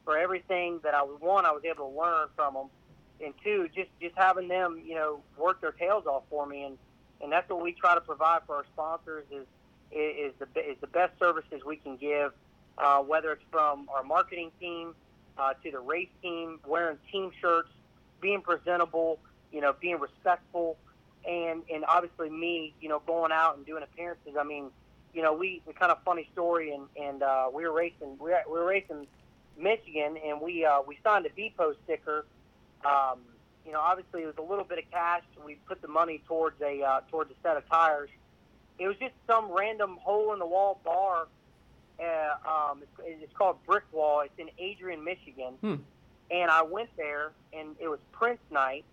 for 0.04 0.18
everything 0.18 0.80
that 0.84 0.94
I 0.94 1.02
was 1.02 1.20
one 1.20 1.46
I 1.46 1.52
was 1.52 1.62
able 1.64 1.90
to 1.90 1.98
learn 1.98 2.28
from 2.36 2.54
them, 2.54 2.66
and 3.24 3.34
two 3.42 3.68
just 3.74 3.90
just 4.00 4.14
having 4.16 4.48
them 4.48 4.82
you 4.84 4.94
know 4.94 5.20
work 5.38 5.60
their 5.60 5.72
tails 5.72 6.06
off 6.06 6.24
for 6.28 6.46
me, 6.46 6.64
and 6.64 6.78
and 7.20 7.32
that's 7.32 7.48
what 7.48 7.62
we 7.62 7.72
try 7.72 7.94
to 7.94 8.00
provide 8.00 8.40
for 8.46 8.56
our 8.56 8.64
sponsors 8.72 9.24
is 9.30 9.46
is 9.90 10.32
the 10.38 10.46
is 10.60 10.76
the 10.80 10.88
best 10.88 11.18
services 11.18 11.62
we 11.64 11.76
can 11.76 11.96
give, 11.96 12.32
uh, 12.78 12.98
whether 12.98 13.32
it's 13.32 13.44
from 13.50 13.88
our 13.94 14.02
marketing 14.02 14.50
team 14.60 14.94
uh, 15.38 15.54
to 15.62 15.70
the 15.70 15.78
race 15.78 16.08
team, 16.22 16.58
wearing 16.66 16.98
team 17.10 17.30
shirts, 17.40 17.70
being 18.24 18.40
presentable, 18.40 19.18
you 19.52 19.60
know, 19.60 19.74
being 19.78 20.00
respectful, 20.00 20.76
and 21.28 21.62
and 21.72 21.84
obviously 21.84 22.30
me, 22.30 22.74
you 22.80 22.88
know, 22.88 23.00
going 23.06 23.30
out 23.30 23.56
and 23.56 23.66
doing 23.66 23.82
appearances. 23.82 24.34
I 24.40 24.44
mean 24.44 24.70
you 25.14 25.22
know, 25.22 25.32
we 25.32 25.62
the 25.66 25.72
kind 25.72 25.92
of 25.92 26.02
funny 26.04 26.28
story, 26.32 26.74
and 26.74 26.86
and 27.00 27.22
uh, 27.22 27.48
we 27.52 27.62
were 27.62 27.72
racing, 27.72 28.18
we 28.18 28.30
were, 28.30 28.42
we 28.46 28.58
were 28.58 28.66
racing 28.66 29.06
Michigan, 29.56 30.16
and 30.26 30.40
we 30.40 30.64
uh, 30.64 30.82
we 30.86 30.98
signed 31.04 31.24
a 31.26 31.30
depot 31.30 31.74
sticker. 31.84 32.26
Um, 32.84 33.20
you 33.64 33.72
know, 33.72 33.80
obviously 33.80 34.22
it 34.22 34.26
was 34.26 34.34
a 34.38 34.42
little 34.42 34.64
bit 34.64 34.78
of 34.78 34.90
cash. 34.90 35.22
We 35.44 35.54
put 35.66 35.80
the 35.80 35.88
money 35.88 36.22
towards 36.26 36.60
a 36.60 36.82
uh, 36.82 37.00
towards 37.10 37.30
a 37.30 37.34
set 37.42 37.56
of 37.56 37.68
tires. 37.68 38.10
It 38.78 38.88
was 38.88 38.96
just 38.98 39.14
some 39.26 39.52
random 39.52 39.98
hole 40.02 40.32
in 40.32 40.40
the 40.40 40.46
wall 40.46 40.80
bar. 40.84 41.28
Uh, 41.98 42.72
um, 42.72 42.82
it's, 42.82 43.22
it's 43.22 43.32
called 43.34 43.56
Brick 43.64 43.84
Wall. 43.92 44.22
It's 44.22 44.36
in 44.36 44.50
Adrian, 44.58 45.04
Michigan. 45.04 45.54
Hmm. 45.60 45.74
And 46.30 46.50
I 46.50 46.62
went 46.62 46.90
there, 46.96 47.32
and 47.52 47.76
it 47.80 47.88
was 47.88 48.00
Prince 48.12 48.40
night, 48.50 48.84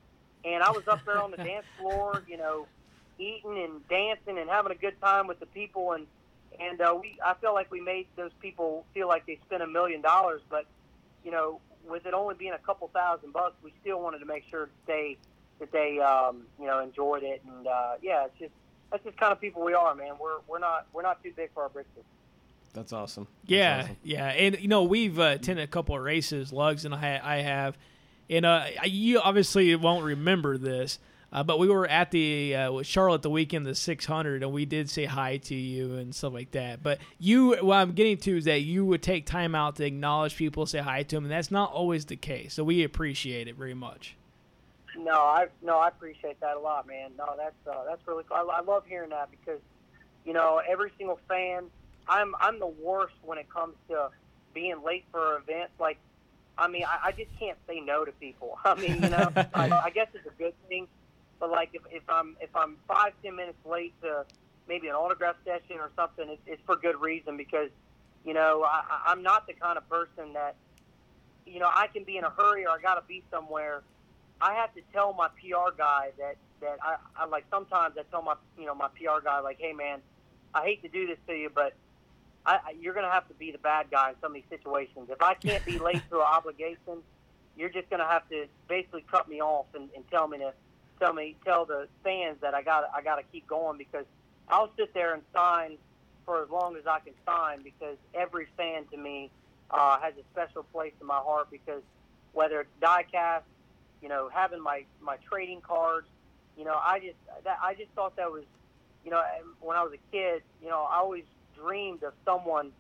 and 0.43 0.63
I 0.63 0.71
was 0.71 0.87
up 0.87 1.05
there 1.05 1.19
on 1.19 1.31
the 1.31 1.37
dance 1.43 1.65
floor, 1.79 2.23
you 2.27 2.37
know, 2.37 2.67
eating 3.19 3.57
and 3.63 3.87
dancing 3.87 4.37
and 4.37 4.49
having 4.49 4.71
a 4.71 4.75
good 4.75 4.99
time 5.01 5.27
with 5.27 5.39
the 5.39 5.45
people 5.45 5.93
and 5.93 6.07
and 6.59 6.81
uh, 6.81 6.97
we 6.99 7.17
I 7.23 7.33
feel 7.35 7.53
like 7.53 7.71
we 7.71 7.79
made 7.79 8.07
those 8.15 8.31
people 8.41 8.85
feel 8.93 9.07
like 9.07 9.25
they 9.25 9.39
spent 9.45 9.63
a 9.63 9.67
million 9.67 10.01
dollars, 10.01 10.41
but 10.49 10.65
you 11.23 11.31
know, 11.31 11.59
with 11.87 12.05
it 12.05 12.13
only 12.13 12.35
being 12.35 12.53
a 12.53 12.57
couple 12.59 12.89
thousand 12.89 13.31
bucks, 13.33 13.55
we 13.63 13.73
still 13.81 14.01
wanted 14.01 14.19
to 14.19 14.25
make 14.25 14.43
sure 14.49 14.65
that 14.65 14.85
they 14.85 15.17
that 15.59 15.71
they 15.71 15.99
um, 15.99 16.43
you 16.59 16.65
know 16.65 16.79
enjoyed 16.79 17.23
it 17.23 17.41
and 17.47 17.67
uh, 17.67 17.93
yeah, 18.01 18.25
it's 18.25 18.37
just 18.39 18.51
that's 18.91 19.03
just 19.03 19.17
kind 19.17 19.31
of 19.31 19.39
people 19.39 19.63
we 19.63 19.73
are, 19.73 19.95
man. 19.95 20.15
We're 20.19 20.39
we're 20.47 20.59
not 20.59 20.87
we're 20.93 21.03
not 21.03 21.23
too 21.23 21.31
big 21.35 21.53
for 21.53 21.63
our 21.63 21.69
britches. 21.69 22.03
That's 22.73 22.93
awesome. 22.93 23.27
That's 23.43 23.51
Yeah, 23.51 23.81
awesome. 23.83 23.97
yeah, 24.03 24.27
and 24.27 24.59
you 24.59 24.67
know 24.67 24.83
we've 24.83 25.19
uh, 25.19 25.23
attended 25.35 25.63
a 25.63 25.67
couple 25.67 25.95
of 25.95 26.01
races, 26.03 26.51
Lugs 26.53 26.85
and 26.85 26.93
I, 26.95 27.19
I 27.23 27.37
have, 27.37 27.77
and 28.29 28.45
uh, 28.45 28.65
you 28.85 29.19
obviously 29.19 29.75
won't 29.75 30.05
remember 30.05 30.57
this, 30.57 30.99
uh, 31.33 31.43
but 31.43 31.59
we 31.59 31.67
were 31.67 31.85
at 31.87 32.11
the 32.11 32.55
uh, 32.55 32.71
with 32.71 32.87
Charlotte 32.87 33.21
the 33.23 33.29
weekend 33.29 33.65
the 33.65 33.75
600, 33.75 34.43
and 34.43 34.53
we 34.53 34.65
did 34.65 34.89
say 34.89 35.05
hi 35.05 35.37
to 35.37 35.55
you 35.55 35.95
and 35.95 36.15
stuff 36.15 36.33
like 36.33 36.51
that. 36.51 36.81
But 36.81 36.99
you, 37.19 37.55
what 37.61 37.75
I'm 37.77 37.91
getting 37.91 38.17
to 38.19 38.37
is 38.37 38.45
that 38.45 38.61
you 38.61 38.85
would 38.85 39.01
take 39.03 39.25
time 39.25 39.53
out 39.53 39.75
to 39.77 39.85
acknowledge 39.85 40.35
people, 40.37 40.65
say 40.65 40.79
hi 40.79 41.03
to 41.03 41.15
them, 41.15 41.25
and 41.25 41.31
that's 41.31 41.51
not 41.51 41.71
always 41.73 42.05
the 42.05 42.15
case. 42.15 42.53
So 42.53 42.63
we 42.63 42.83
appreciate 42.83 43.47
it 43.49 43.55
very 43.57 43.73
much. 43.73 44.15
No, 44.97 45.13
I 45.13 45.47
no, 45.61 45.77
I 45.77 45.87
appreciate 45.87 46.39
that 46.41 46.57
a 46.57 46.59
lot, 46.59 46.85
man. 46.87 47.11
No, 47.17 47.33
that's 47.37 47.55
uh, 47.65 47.83
that's 47.89 48.05
really 48.07 48.23
cool. 48.27 48.37
I, 48.37 48.59
I 48.59 48.61
love 48.61 48.83
hearing 48.85 49.09
that 49.11 49.29
because 49.31 49.59
you 50.25 50.33
know 50.33 50.61
every 50.69 50.91
single 50.97 51.19
fan. 51.27 51.65
I'm 52.07 52.33
I'm 52.39 52.59
the 52.59 52.67
worst 52.67 53.15
when 53.23 53.37
it 53.37 53.49
comes 53.49 53.75
to 53.89 54.09
being 54.53 54.83
late 54.83 55.05
for 55.11 55.37
events. 55.37 55.73
Like, 55.79 55.97
I 56.57 56.67
mean, 56.67 56.83
I, 56.83 57.09
I 57.09 57.11
just 57.11 57.29
can't 57.39 57.57
say 57.67 57.79
no 57.79 58.05
to 58.05 58.11
people. 58.13 58.57
I 58.65 58.75
mean, 58.75 59.01
you 59.01 59.09
know, 59.09 59.31
I, 59.53 59.69
I 59.85 59.89
guess 59.89 60.07
it's 60.13 60.27
a 60.27 60.37
good 60.37 60.53
thing. 60.67 60.87
But 61.39 61.49
like, 61.49 61.69
if, 61.73 61.81
if 61.91 62.03
I'm 62.09 62.35
if 62.39 62.55
I'm 62.55 62.77
five 62.87 63.13
ten 63.23 63.35
minutes 63.35 63.57
late 63.65 63.93
to 64.01 64.25
maybe 64.67 64.87
an 64.87 64.95
autograph 64.95 65.35
session 65.45 65.77
or 65.79 65.89
something, 65.95 66.29
it's, 66.29 66.41
it's 66.45 66.61
for 66.65 66.75
good 66.75 66.99
reason 66.99 67.37
because 67.37 67.69
you 68.25 68.33
know 68.33 68.63
I, 68.63 68.83
I'm 69.07 69.23
not 69.23 69.47
the 69.47 69.53
kind 69.53 69.77
of 69.77 69.89
person 69.89 70.33
that 70.33 70.55
you 71.45 71.59
know 71.59 71.69
I 71.73 71.87
can 71.87 72.03
be 72.03 72.17
in 72.17 72.23
a 72.23 72.29
hurry 72.29 72.65
or 72.65 72.71
I 72.71 72.81
got 72.81 72.95
to 72.95 73.03
be 73.07 73.23
somewhere. 73.31 73.83
I 74.39 74.53
have 74.55 74.73
to 74.73 74.81
tell 74.93 75.13
my 75.13 75.27
PR 75.39 75.75
guy 75.77 76.09
that 76.17 76.35
that 76.61 76.77
I, 76.81 76.95
I 77.15 77.25
like 77.25 77.45
sometimes 77.49 77.95
I 77.97 78.03
tell 78.11 78.21
my 78.21 78.35
you 78.57 78.65
know 78.65 78.75
my 78.75 78.89
PR 78.89 79.23
guy 79.23 79.39
like, 79.39 79.57
hey 79.59 79.73
man, 79.73 79.99
I 80.53 80.63
hate 80.63 80.81
to 80.83 80.89
do 80.89 81.07
this 81.07 81.17
to 81.27 81.33
you, 81.33 81.49
but 81.53 81.73
I, 82.45 82.59
you're 82.79 82.93
gonna 82.93 83.11
have 83.11 83.27
to 83.27 83.33
be 83.35 83.51
the 83.51 83.57
bad 83.57 83.87
guy 83.91 84.09
in 84.09 84.15
some 84.21 84.31
of 84.31 84.35
these 84.35 84.49
situations. 84.49 85.09
If 85.09 85.21
I 85.21 85.35
can't 85.35 85.63
be 85.65 85.77
late 85.79 86.01
to 86.09 86.17
an 86.17 86.25
obligation, 86.33 87.03
you're 87.55 87.69
just 87.69 87.89
gonna 87.89 88.07
have 88.07 88.27
to 88.29 88.47
basically 88.67 89.05
cut 89.09 89.29
me 89.29 89.41
off 89.41 89.67
and, 89.75 89.89
and 89.95 90.03
tell 90.09 90.27
me 90.27 90.39
to 90.39 90.53
tell 90.99 91.13
me 91.13 91.35
tell 91.45 91.65
the 91.65 91.87
fans 92.03 92.37
that 92.41 92.53
I 92.53 92.61
got 92.61 92.89
I 92.95 93.01
got 93.01 93.15
to 93.15 93.23
keep 93.31 93.47
going 93.47 93.77
because 93.77 94.05
I'll 94.49 94.71
sit 94.77 94.93
there 94.93 95.13
and 95.13 95.23
sign 95.33 95.77
for 96.25 96.43
as 96.43 96.49
long 96.49 96.75
as 96.75 96.85
I 96.87 96.99
can 96.99 97.13
sign 97.25 97.63
because 97.63 97.97
every 98.13 98.47
fan 98.57 98.85
to 98.91 98.97
me 98.97 99.31
uh, 99.69 99.99
has 99.99 100.13
a 100.15 100.23
special 100.33 100.63
place 100.63 100.93
in 100.99 101.07
my 101.07 101.17
heart 101.17 101.49
because 101.49 101.81
whether 102.33 102.61
it's 102.61 102.69
diecast, 102.81 103.43
you 104.01 104.09
know, 104.09 104.29
having 104.33 104.61
my 104.61 104.83
my 105.01 105.17
trading 105.29 105.61
cards, 105.61 106.07
you 106.57 106.65
know, 106.65 106.75
I 106.75 106.99
just 106.99 107.17
that 107.43 107.57
I 107.61 107.73
just 107.73 107.91
thought 107.91 108.15
that 108.17 108.31
was, 108.31 108.43
you 109.03 109.11
know, 109.11 109.21
when 109.59 109.77
I 109.77 109.83
was 109.83 109.93
a 109.93 110.11
kid, 110.11 110.43
you 110.61 110.69
know, 110.69 110.87
I 110.89 110.97
always 110.97 111.23
dreamed 111.61 112.03
of 112.03 112.13
someone 112.25 112.71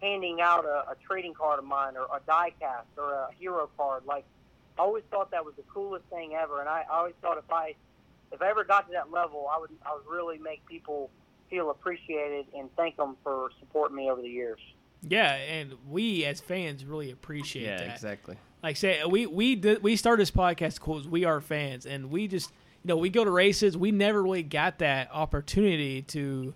handing 0.00 0.40
out 0.40 0.64
a, 0.64 0.90
a 0.90 0.96
trading 1.06 1.34
card 1.34 1.58
of 1.58 1.64
mine 1.64 1.94
or 1.96 2.04
a 2.16 2.20
diecast 2.30 2.84
or 2.96 3.12
a 3.12 3.28
hero 3.38 3.68
card. 3.76 4.04
Like, 4.06 4.24
I 4.78 4.82
always 4.82 5.02
thought 5.10 5.30
that 5.32 5.44
was 5.44 5.54
the 5.56 5.64
coolest 5.72 6.04
thing 6.06 6.34
ever, 6.40 6.60
and 6.60 6.68
I, 6.68 6.84
I 6.90 6.98
always 6.98 7.14
thought 7.20 7.38
if 7.38 7.50
I 7.50 7.74
if 8.30 8.42
I 8.42 8.48
ever 8.50 8.62
got 8.62 8.86
to 8.86 8.92
that 8.92 9.10
level, 9.10 9.46
I 9.52 9.58
would 9.58 9.70
I 9.84 9.94
would 9.94 10.06
really 10.06 10.38
make 10.38 10.64
people 10.66 11.10
feel 11.50 11.70
appreciated 11.70 12.46
and 12.56 12.68
thank 12.76 12.96
them 12.96 13.16
for 13.24 13.48
supporting 13.58 13.96
me 13.96 14.10
over 14.10 14.20
the 14.22 14.28
years. 14.28 14.60
Yeah, 15.02 15.32
and 15.32 15.74
we 15.88 16.24
as 16.26 16.40
fans 16.40 16.84
really 16.84 17.10
appreciate 17.10 17.64
Yeah, 17.64 17.78
that. 17.78 17.94
exactly. 17.94 18.36
like 18.62 18.76
say 18.76 19.02
we 19.04 19.26
we 19.26 19.56
did, 19.56 19.82
we 19.82 19.96
started 19.96 20.20
this 20.20 20.30
podcast 20.30 20.74
because 20.74 21.08
we 21.08 21.24
are 21.24 21.40
fans 21.40 21.86
and 21.86 22.10
we 22.10 22.28
just 22.28 22.50
you 22.84 22.88
know 22.88 22.96
we 22.96 23.08
go 23.08 23.24
to 23.24 23.30
races 23.30 23.76
we 23.76 23.90
never 23.92 24.22
really 24.22 24.42
got 24.42 24.78
that 24.80 25.08
opportunity 25.12 26.02
to 26.02 26.52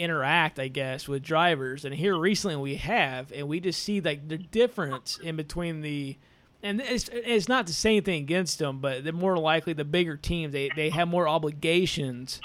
interact 0.00 0.58
i 0.58 0.68
guess 0.68 1.06
with 1.06 1.22
drivers. 1.22 1.84
And 1.84 1.94
here 1.94 2.16
recently 2.16 2.56
we 2.56 2.76
have 2.76 3.30
and 3.32 3.46
we 3.46 3.60
just 3.60 3.82
see 3.82 4.00
like 4.00 4.28
the 4.28 4.38
difference 4.38 5.18
in 5.22 5.36
between 5.36 5.82
the 5.82 6.16
and 6.62 6.80
it's, 6.80 7.08
it's 7.12 7.48
not 7.48 7.66
to 7.68 7.74
say 7.74 7.90
anything 7.90 8.22
against 8.22 8.58
them 8.58 8.80
but 8.80 9.04
they're 9.04 9.12
more 9.12 9.38
likely 9.38 9.72
the 9.72 9.84
bigger 9.84 10.16
teams 10.16 10.52
they, 10.52 10.70
they 10.74 10.90
have 10.90 11.08
more 11.08 11.28
obligations 11.28 12.40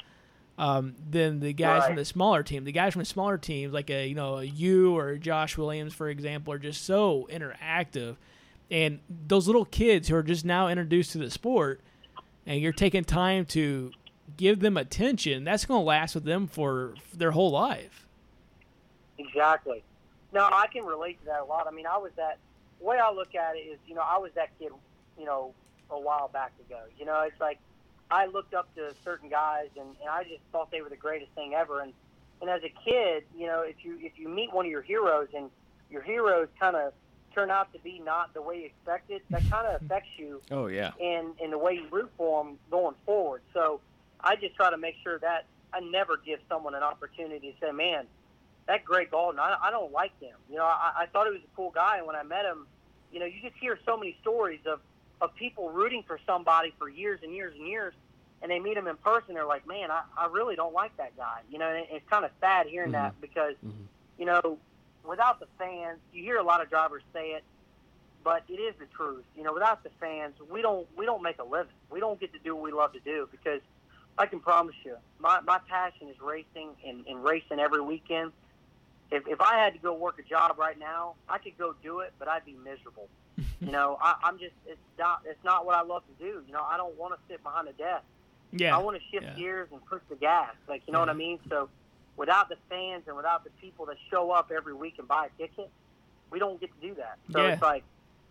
um, 0.58 0.96
than 1.10 1.40
the 1.40 1.54
guys 1.54 1.86
from 1.86 1.96
the 1.96 2.06
smaller 2.06 2.44
team. 2.44 2.64
The 2.64 2.72
guys 2.72 2.94
from 2.94 3.02
the 3.02 3.06
smaller 3.06 3.38
teams, 3.38 3.74
like 3.74 3.90
a 3.90 4.08
you 4.08 4.16
know 4.16 4.38
a 4.38 4.44
you 4.44 4.98
or 4.98 5.18
Josh 5.18 5.58
Williams, 5.58 5.94
for 5.94 6.10
example, 6.10 6.54
are 6.54 6.60
just 6.60 6.86
so 6.86 7.28
interactive, 7.32 8.16
and 8.72 9.00
those 9.10 9.48
little 9.48 9.66
kids 9.66 10.08
who 10.08 10.16
are 10.16 10.24
just 10.24 10.46
now 10.46 10.68
introduced 10.70 11.12
to 11.12 11.18
the 11.18 11.30
sport, 11.30 11.82
and 12.46 12.62
you're 12.62 12.72
taking 12.72 13.04
time 13.04 13.46
to 13.48 13.92
give 14.38 14.60
them 14.60 14.78
attention. 14.78 15.44
That's 15.44 15.66
going 15.66 15.82
to 15.82 15.86
last 15.86 16.16
with 16.16 16.24
them 16.24 16.48
for 16.48 16.96
their 17.14 17.32
whole 17.32 17.52
life. 17.52 18.06
Exactly. 19.18 19.84
No, 20.34 20.44
I 20.44 20.68
can 20.68 20.84
relate 20.84 21.20
to 21.22 21.26
that 21.28 21.42
a 21.42 21.46
lot. 21.46 21.68
I 21.68 21.72
mean, 21.72 21.88
I 21.88 21.98
was 21.98 22.12
that. 22.18 22.38
The 22.80 22.86
way 22.86 22.98
I 22.98 23.12
look 23.12 23.36
at 23.36 23.56
it 23.56 23.60
is, 23.60 23.80
you 23.88 23.96
know, 23.96 24.02
I 24.02 24.18
was 24.18 24.32
that 24.36 24.50
kid, 24.60 24.72
you 25.18 25.26
know, 25.26 25.54
a 25.90 26.00
while 26.00 26.28
back 26.28 26.52
ago. 26.68 26.80
You 27.00 27.06
know, 27.06 27.22
it's 27.22 27.40
like 27.40 27.58
I 28.12 28.26
looked 28.26 28.54
up 28.54 28.74
to 28.76 28.94
certain 29.04 29.30
guys, 29.30 29.70
and, 29.80 29.88
and 30.02 30.10
I 30.10 30.24
just 30.24 30.42
thought 30.52 30.72
they 30.72 30.82
were 30.82 30.90
the 30.90 30.98
greatest 30.98 31.32
thing 31.32 31.54
ever. 31.54 31.82
And 31.82 31.94
and 32.42 32.50
as 32.50 32.62
a 32.64 32.74
kid, 32.84 33.24
you 33.38 33.48
know, 33.48 33.62
if 33.62 33.78
you 33.84 33.98
if 34.02 34.14
you 34.18 34.28
meet 34.28 34.54
one 34.54 34.66
of 34.66 34.72
your 34.72 34.82
heroes 34.82 35.30
and 35.36 35.50
your 35.90 36.02
heroes 36.02 36.48
kind 36.60 36.76
of 36.76 36.94
turn 37.34 37.50
out 37.50 37.72
to 37.74 37.80
be 37.80 38.00
not 38.00 38.34
the 38.34 38.42
way 38.42 38.60
you 38.60 38.66
expected, 38.66 39.22
that 39.30 39.50
kind 39.50 39.68
of 39.68 39.82
affects 39.82 40.10
you 40.18 40.42
Oh 40.52 40.68
yeah. 40.68 40.92
And 41.00 41.34
and 41.42 41.52
the 41.52 41.58
way 41.58 41.76
you 41.76 41.88
root 41.92 42.12
for 42.18 42.44
them 42.44 42.58
going 42.70 42.96
forward. 43.06 43.42
So 43.54 43.80
I 44.26 44.36
just 44.36 44.56
try 44.56 44.72
to 44.72 44.78
make 44.78 44.96
sure 45.04 45.20
that 45.20 45.46
I 45.72 45.80
never 45.80 46.18
give 46.18 46.40
someone 46.50 46.74
an 46.74 46.84
opportunity 46.84 47.52
to 47.52 47.68
say, 47.68 47.72
"Man, 47.72 48.08
that 48.66 48.84
Gray 48.84 49.06
Gaulding, 49.06 49.40
I, 49.40 49.56
I 49.62 49.72
don't 49.72 49.92
like 49.92 50.20
him." 50.20 50.36
You 50.50 50.58
know, 50.58 50.66
I, 50.66 50.92
I 51.02 51.06
thought 51.06 51.28
he 51.28 51.32
was 51.32 51.42
a 51.42 51.56
cool 51.56 51.72
guy, 51.74 51.98
and 51.98 52.08
when 52.08 52.16
I 52.16 52.24
met 52.24 52.44
him, 52.46 52.66
you 53.12 53.20
know, 53.20 53.26
you 53.26 53.40
just 53.42 53.56
hear 53.62 53.78
so 53.86 53.96
many 53.96 54.18
stories 54.22 54.62
of 54.66 54.80
of 55.22 55.34
people 55.36 55.70
rooting 55.70 56.04
for 56.06 56.20
somebody 56.26 56.74
for 56.78 56.90
years 56.90 57.20
and 57.24 57.34
years 57.34 57.54
and 57.58 57.68
years, 57.68 57.94
and 58.42 58.52
they 58.52 58.60
meet 58.60 58.76
him 58.76 58.88
in 58.88 58.98
person, 58.98 59.36
they're 59.36 59.46
like, 59.46 59.68
"Man, 59.68 59.92
I, 59.92 60.02
I 60.18 60.26
really 60.28 60.56
don't 60.56 60.74
like 60.74 60.98
that 60.98 61.16
guy." 61.16 61.42
You 61.50 61.60
know, 61.60 61.70
and 61.70 61.86
it's 61.92 62.08
kind 62.10 62.26
of 62.26 62.32
sad 62.42 62.66
hearing 62.66 62.94
that 62.94 63.20
because, 63.22 63.56
Mhm. 63.64 63.88
you 64.18 64.26
know, 64.26 64.58
without 65.08 65.40
the 65.40 65.48
fans, 65.60 66.00
you 66.12 66.24
hear 66.24 66.38
a 66.38 66.44
lot 66.44 66.62
of 66.62 66.70
drivers 66.70 67.04
say 67.14 67.34
it 67.34 67.44
but 68.24 68.44
it 68.50 68.54
is 68.54 68.74
the 68.80 68.88
truth. 68.88 69.24
You 69.36 69.44
know, 69.44 69.54
without 69.54 69.84
the 69.84 69.92
fans, 70.00 70.34
we 70.52 70.64
don't 70.64 70.88
we 70.98 71.06
don't 71.06 71.22
make 71.22 71.38
a 71.38 71.44
living. 71.44 71.72
We 71.92 72.00
don't 72.00 72.20
get 72.20 72.34
to 72.34 72.40
do 72.40 72.56
what 72.56 72.64
we 72.64 72.72
love 72.72 72.92
to 72.94 73.00
do 73.02 73.30
because 73.32 73.62
I 74.18 74.26
can 74.26 74.40
promise 74.40 74.76
you, 74.84 74.96
my, 75.20 75.42
my 75.42 75.60
passion 75.70 76.08
is 76.10 76.16
racing 76.22 76.70
and, 76.86 77.06
and 77.08 77.24
racing 77.24 77.60
every 77.60 77.82
weekend. 77.82 78.32
If, 79.12 79.28
if 79.28 79.42
I 79.42 79.58
had 79.58 79.74
to 79.74 79.80
go 79.80 79.94
work 79.94 80.20
a 80.20 80.24
job 80.24 80.58
right 80.58 80.80
now, 80.80 81.16
I 81.30 81.38
could 81.38 81.58
go 81.58 81.76
do 81.84 82.00
it, 82.00 82.14
but 82.18 82.28
I'd 82.28 82.46
be 82.46 82.56
miserable. 82.64 83.08
you 83.60 83.72
know, 83.72 83.98
I, 84.02 84.16
I'm 84.24 84.40
just 84.40 84.54
it's 84.66 84.80
not 84.98 85.22
it's 85.26 85.44
not 85.44 85.66
what 85.66 85.76
I 85.76 85.82
love 85.82 86.04
to 86.08 86.24
do. 86.24 86.42
You 86.48 86.54
know, 86.54 86.64
I 86.64 86.78
don't 86.78 86.98
want 86.98 87.14
to 87.14 87.20
sit 87.28 87.44
behind 87.44 87.68
a 87.68 87.74
desk. 87.74 88.04
Yeah. 88.52 88.76
I 88.76 88.80
want 88.80 88.98
to 88.98 89.04
shift 89.12 89.26
yeah. 89.26 89.36
gears 89.36 89.68
and 89.72 89.86
push 89.86 90.02
the 90.10 90.16
gas. 90.16 90.54
Like 90.70 90.84
you 90.88 90.94
know 90.94 91.00
what 91.00 91.10
I 91.10 91.14
mean? 91.14 91.40
So 91.50 91.70
without 92.16 92.48
the 92.48 92.56
fans 92.70 93.04
and 93.08 93.16
without 93.18 93.44
the 93.44 93.50
people 93.62 93.86
that 93.88 93.98
show 94.10 94.32
up 94.32 94.52
every 94.56 94.74
week 94.74 94.96
and 94.98 95.08
buy 95.08 95.28
a 95.28 95.42
ticket, 95.42 95.70
we 96.32 96.40
don't 96.40 96.60
get 96.62 96.70
to 96.80 96.88
do 96.88 96.96
that. 96.96 97.18
So 97.32 97.42
Yeah. 97.42 97.54
it's 97.54 97.62
like 97.62 97.84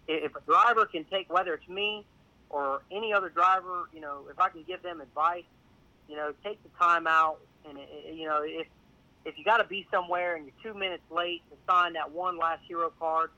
if 0.09 0.35
a 0.35 0.41
driver 0.41 0.87
can 0.87 1.05
take 1.05 1.30
whether 1.30 1.55
it's 1.55 1.68
me 1.68 2.05
or 2.49 2.82
any 2.91 3.12
other 3.12 3.28
driver, 3.28 3.89
you 3.93 4.01
know, 4.01 4.22
if 4.30 4.39
I 4.39 4.49
can 4.49 4.62
give 4.62 4.82
them 4.82 5.01
advice, 5.01 5.45
you 6.09 6.16
know, 6.16 6.32
take 6.44 6.62
the 6.62 6.68
time 6.78 7.07
out 7.07 7.38
and 7.68 7.78
it- 7.78 7.88
it- 7.90 8.14
you 8.14 8.26
know 8.26 8.42
if 8.44 8.66
if 9.24 9.38
you 9.38 9.44
got 9.44 9.57
to 9.57 9.64
be 9.64 9.86
somewhere 9.90 10.36
and 10.36 10.44
you're 10.44 10.72
two 10.72 10.78
minutes 10.78 11.02
late 11.11 11.42
to 11.50 11.57
sign 11.66 11.94
that 11.94 12.11
one 12.11 12.36
last 12.36 12.61
hero 12.68 12.92
card, 12.98 13.30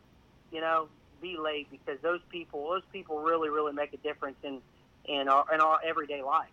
you 0.50 0.60
know, 0.60 0.88
be 1.22 1.36
late 1.36 1.68
because 1.70 1.98
those 2.02 2.20
people 2.28 2.68
those 2.70 2.82
people 2.92 3.20
really 3.20 3.48
really 3.50 3.72
make 3.72 3.92
a 3.92 3.96
difference 3.98 4.36
in 4.42 4.60
in 5.04 5.28
our 5.28 5.44
in 5.54 5.60
our 5.60 5.78
everyday 5.84 6.22
life. 6.22 6.48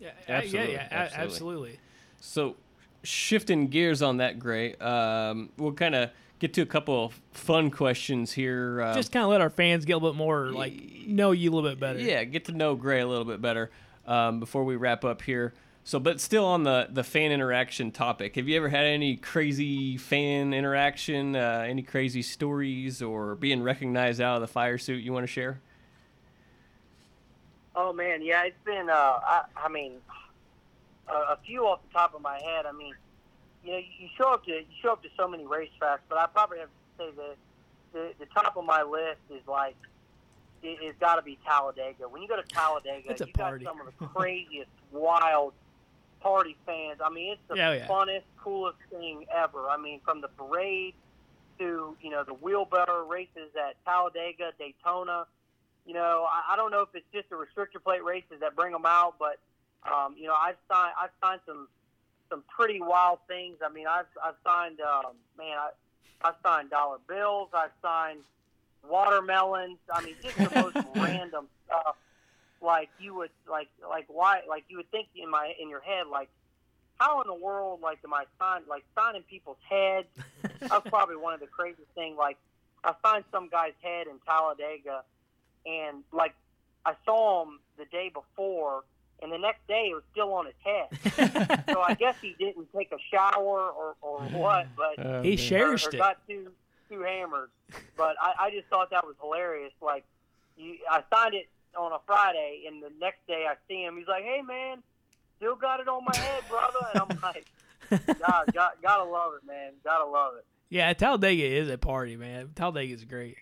Yeah, 0.00 0.10
Absolutely, 0.28 0.72
yeah, 0.74 0.78
yeah, 0.80 0.88
absolutely. 0.90 1.24
absolutely. 1.24 1.78
So, 2.20 2.56
shifting 3.04 3.68
gears 3.68 4.02
on 4.02 4.16
that, 4.18 4.38
Gray, 4.40 4.74
um, 4.76 5.50
we'll 5.56 5.72
kind 5.72 5.94
of 5.94 6.10
get 6.40 6.52
to 6.54 6.62
a 6.62 6.66
couple 6.66 7.04
of 7.06 7.20
fun 7.30 7.70
questions 7.70 8.32
here. 8.32 8.80
Uh, 8.82 8.94
Just 8.94 9.12
kind 9.12 9.22
of 9.24 9.30
let 9.30 9.40
our 9.40 9.50
fans 9.50 9.84
get 9.84 9.92
a 9.94 9.96
little 9.96 10.12
bit 10.12 10.18
more 10.18 10.50
like 10.50 10.74
know 11.06 11.30
you 11.30 11.50
a 11.50 11.52
little 11.54 11.70
bit 11.70 11.78
better. 11.78 12.00
yeah, 12.00 12.24
get 12.24 12.46
to 12.46 12.52
know 12.52 12.74
Gray 12.74 13.00
a 13.00 13.06
little 13.06 13.24
bit 13.24 13.40
better 13.40 13.70
um, 14.06 14.40
before 14.40 14.64
we 14.64 14.76
wrap 14.76 15.04
up 15.04 15.22
here. 15.22 15.54
So, 15.86 16.00
but 16.00 16.18
still 16.18 16.46
on 16.46 16.62
the 16.62 16.88
the 16.90 17.04
fan 17.04 17.30
interaction 17.30 17.90
topic, 17.90 18.36
have 18.36 18.48
you 18.48 18.56
ever 18.56 18.70
had 18.70 18.86
any 18.86 19.16
crazy 19.16 19.98
fan 19.98 20.54
interaction, 20.54 21.36
uh, 21.36 21.66
any 21.68 21.82
crazy 21.82 22.22
stories, 22.22 23.02
or 23.02 23.34
being 23.34 23.62
recognized 23.62 24.18
out 24.20 24.36
of 24.36 24.40
the 24.40 24.48
fire 24.48 24.78
suit 24.78 25.04
you 25.04 25.12
want 25.12 25.24
to 25.24 25.32
share? 25.32 25.60
Oh 27.76 27.92
man, 27.92 28.22
yeah, 28.22 28.44
it's 28.44 28.56
been. 28.64 28.88
Uh, 28.88 28.94
I, 28.94 29.42
I 29.56 29.68
mean, 29.68 29.94
a, 31.08 31.12
a 31.12 31.38
few 31.44 31.66
off 31.66 31.80
the 31.86 31.92
top 31.92 32.14
of 32.14 32.22
my 32.22 32.38
head. 32.38 32.64
I 32.64 32.72
mean, 32.72 32.94
you 33.62 33.72
know, 33.72 33.78
you 33.78 34.08
show 34.16 34.32
up 34.32 34.44
to 34.46 34.52
you 34.52 34.64
show 34.80 34.92
up 34.92 35.02
to 35.02 35.08
so 35.18 35.28
many 35.28 35.44
racetracks, 35.44 35.98
but 36.08 36.16
I 36.16 36.26
probably 36.26 36.60
have 36.60 36.68
to 36.68 37.04
say 37.04 37.10
that 37.16 37.36
the 37.92 38.24
the 38.24 38.26
top 38.32 38.56
of 38.56 38.64
my 38.64 38.82
list 38.82 39.20
is 39.28 39.46
like 39.46 39.76
it, 40.64 40.78
it's 40.82 40.98
got 40.98 41.16
to 41.16 41.22
be 41.22 41.38
Talladega. 41.46 42.08
When 42.08 42.22
you 42.22 42.28
go 42.28 42.36
to 42.36 42.42
Talladega, 42.48 43.10
It's 43.10 43.20
a 43.20 43.26
you 43.26 43.32
party. 43.32 43.64
got 43.64 43.76
some 43.76 43.86
of 43.86 43.92
the 43.98 44.06
craziest, 44.14 44.70
wild 44.92 45.52
party 46.20 46.56
fans. 46.66 47.00
I 47.04 47.10
mean, 47.10 47.32
it's 47.32 47.40
the 47.48 47.56
Yeah, 47.56 47.72
yeah. 47.74 47.86
funnest, 47.86 48.22
coolest 48.38 48.78
thing 48.90 49.26
ever. 49.34 49.68
I 49.68 49.76
mean, 49.76 50.00
from 50.04 50.20
the 50.20 50.28
parade 50.28 50.94
to 51.58 51.96
you 52.00 52.10
know 52.10 52.24
the 52.24 52.34
wheelbarrow 52.34 53.06
races 53.06 53.50
at 53.56 53.76
Talladega, 53.84 54.52
Daytona. 54.58 55.26
You 55.86 55.92
know, 55.94 56.26
I, 56.28 56.54
I 56.54 56.56
don't 56.56 56.70
know 56.70 56.80
if 56.80 56.88
it's 56.94 57.06
just 57.12 57.28
the 57.30 57.36
restrictor 57.36 57.82
plate 57.82 58.02
races 58.02 58.40
that 58.40 58.56
bring 58.56 58.72
them 58.72 58.86
out, 58.86 59.14
but 59.18 59.38
um, 59.88 60.14
you 60.18 60.26
know, 60.26 60.34
I've 60.34 60.56
signed 60.70 60.94
I've 60.98 61.10
signed 61.22 61.40
some 61.46 61.68
some 62.30 62.42
pretty 62.48 62.80
wild 62.80 63.18
things. 63.28 63.58
I 63.64 63.68
mean, 63.72 63.86
I've 63.86 64.06
I've 64.24 64.34
signed 64.42 64.80
um, 64.80 65.12
man, 65.38 65.56
I 65.58 65.70
I've 66.26 66.34
signed 66.42 66.70
dollar 66.70 66.98
bills. 67.06 67.50
I've 67.52 67.70
signed 67.82 68.20
watermelons. 68.88 69.78
I 69.92 70.02
mean, 70.04 70.14
just 70.22 70.36
the 70.36 70.50
most 70.60 70.76
random 70.96 71.46
stuff. 71.66 71.96
Like 72.60 72.88
you 72.98 73.14
would 73.14 73.30
like 73.50 73.68
like 73.88 74.06
why 74.08 74.40
like 74.48 74.64
you 74.68 74.78
would 74.78 74.90
think 74.90 75.08
in 75.16 75.28
my 75.30 75.52
in 75.60 75.68
your 75.68 75.80
head 75.82 76.06
like 76.10 76.30
how 76.98 77.20
in 77.20 77.26
the 77.26 77.34
world 77.34 77.80
like 77.82 77.98
am 78.04 78.14
I 78.14 78.24
sign 78.40 78.62
like 78.68 78.84
signing 78.96 79.22
people's 79.22 79.58
heads? 79.68 80.06
That's 80.60 80.88
probably 80.88 81.16
one 81.16 81.34
of 81.34 81.40
the 81.40 81.46
craziest 81.46 81.90
things. 81.94 82.16
Like 82.18 82.38
I 82.82 82.94
signed 83.04 83.24
some 83.32 83.48
guy's 83.50 83.74
head 83.82 84.06
in 84.06 84.18
Talladega, 84.26 85.02
and 85.66 86.04
like 86.12 86.34
I 86.86 86.94
saw 87.04 87.42
him 87.44 87.60
the 87.76 87.84
day 87.86 88.10
before, 88.12 88.84
and 89.22 89.30
the 89.32 89.38
next 89.38 89.66
day 89.66 89.88
it 89.90 89.94
was 89.94 90.02
still 90.12 90.32
on 90.32 90.46
his 90.46 90.54
head. 90.64 91.64
so 91.70 91.80
I 91.82 91.94
guess 91.94 92.14
he 92.22 92.34
didn't 92.38 92.68
take 92.74 92.92
a 92.92 92.98
shower 93.10 93.68
or, 93.70 93.96
or 94.00 94.20
what, 94.20 94.68
but 94.76 95.04
Oh, 95.04 95.22
He 95.22 95.30
man. 95.30 95.36
shares- 95.38 95.84
or, 95.84 95.88
or 95.88 95.90
Cherished 95.90 95.94
it. 95.94 95.98
got 95.98 96.26
too 96.28 96.50
too 96.88 97.02
hammered. 97.02 97.50
But 97.96 98.16
I, 98.20 98.34
I 98.46 98.50
just 98.50 98.68
thought 98.68 98.90
that 98.90 99.04
was 99.04 99.16
hilarious. 99.20 99.72
Like 99.80 100.04
you, 100.56 100.76
I 100.90 101.02
signed 101.12 101.34
it 101.34 101.48
on 101.76 101.92
a 101.92 101.98
Friday, 102.06 102.64
and 102.66 102.82
the 102.82 102.90
next 103.00 103.26
day 103.26 103.46
I 103.48 103.54
see 103.68 103.82
him. 103.82 103.96
He's 103.96 104.08
like, 104.08 104.24
"Hey 104.24 104.42
man, 104.42 104.82
still 105.36 105.56
got 105.56 105.80
it 105.80 105.88
on 105.88 106.04
my 106.04 106.16
head, 106.16 106.42
brother," 106.48 106.86
and 106.92 107.02
I'm 107.02 107.18
like, 107.22 107.46
"God, 108.18 108.52
got, 108.52 108.82
gotta 108.82 109.04
love 109.04 109.32
it, 109.40 109.46
man. 109.46 109.72
Gotta 109.82 110.04
love 110.04 110.34
it." 110.38 110.44
Yeah, 110.68 110.92
Talladega 110.92 111.44
is 111.44 111.68
a 111.68 111.78
party, 111.78 112.16
man. 112.16 112.50
Talladega 112.54 112.94
is 112.94 113.04
great. 113.04 113.36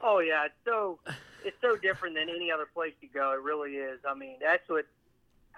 Oh 0.00 0.20
yeah, 0.20 0.46
it's 0.46 0.54
so 0.64 0.98
it's 1.44 1.56
so 1.60 1.76
different 1.76 2.16
than 2.16 2.28
any 2.28 2.50
other 2.50 2.66
place 2.72 2.92
you 3.00 3.08
go. 3.12 3.32
It 3.32 3.42
really 3.42 3.72
is. 3.72 4.00
I 4.08 4.14
mean, 4.14 4.36
that's 4.40 4.68
what. 4.68 4.86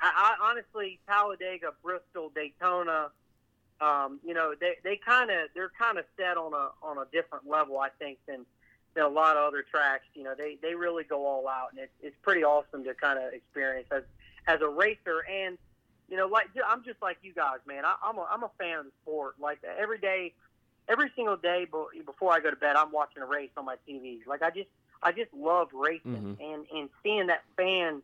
I, 0.01 0.37
I 0.41 0.51
honestly, 0.51 1.01
Talladega, 1.09 1.73
Bristol, 1.83 2.31
Daytona, 2.33 3.09
um, 3.81 4.21
you 4.25 4.35
know, 4.35 4.55
they 4.59 4.75
they 4.83 4.97
kind 4.97 5.31
of 5.31 5.49
they're 5.55 5.71
kind 5.79 5.99
of 5.99 6.05
set 6.17 6.37
on 6.37 6.53
a 6.55 6.71
on 6.83 6.99
a 6.99 7.05
different 7.13 7.49
level, 7.49 7.79
I 7.79 7.89
think, 7.99 8.19
than 8.27 8.45
than 8.95 9.05
a 9.05 9.09
lot 9.09 9.37
of 9.37 9.47
other 9.47 9.63
tracks. 9.63 10.05
You 10.15 10.25
know, 10.25 10.35
they 10.37 10.57
they 10.63 10.75
really 10.75 11.05
go 11.05 11.27
all 11.27 11.47
out, 11.49 11.69
and 11.73 11.79
it's 11.81 11.93
it's 12.03 12.17
pretty 12.23 12.45
awesome 12.45 12.85
to 12.85 12.95
kind 12.95 13.19
of 13.19 13.33
experience 13.33 13.89
as 13.91 14.03
as 14.47 14.61
a 14.61 14.69
racer 14.69 15.25
and. 15.31 15.59
You 16.11 16.17
know, 16.17 16.27
like 16.27 16.49
I'm 16.67 16.83
just 16.85 17.03
like 17.03 17.19
you 17.21 17.35
guys, 17.35 17.59
man. 17.67 17.85
I, 17.85 17.95
I'm 18.03 18.17
a 18.17 18.27
I'm 18.31 18.43
a 18.43 18.51
fan 18.59 18.79
of 18.79 18.85
the 18.87 18.93
sport. 19.03 19.35
Like 19.39 19.59
every 19.79 19.99
day, 19.99 20.33
every 20.89 21.11
single 21.15 21.37
day 21.37 21.67
be- 21.71 22.01
before 22.01 22.33
I 22.33 22.41
go 22.41 22.49
to 22.49 22.57
bed, 22.57 22.77
I'm 22.77 22.91
watching 22.93 23.23
a 23.23 23.27
race 23.27 23.51
on 23.59 23.67
my 23.67 23.77
TV. 23.87 24.27
Like 24.27 24.41
I 24.41 24.49
just, 24.49 24.71
I 25.03 25.13
just 25.13 25.35
love 25.35 25.69
racing 25.75 26.35
Mhm. 26.41 26.55
and 26.55 26.67
and 26.75 26.89
seeing 27.03 27.27
that 27.27 27.43
fan 27.59 28.01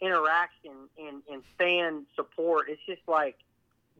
interaction 0.00 0.72
and 0.98 1.22
and 1.30 1.42
fan 1.58 2.06
support. 2.16 2.68
It's 2.70 2.80
just 2.86 3.02
like, 3.06 3.36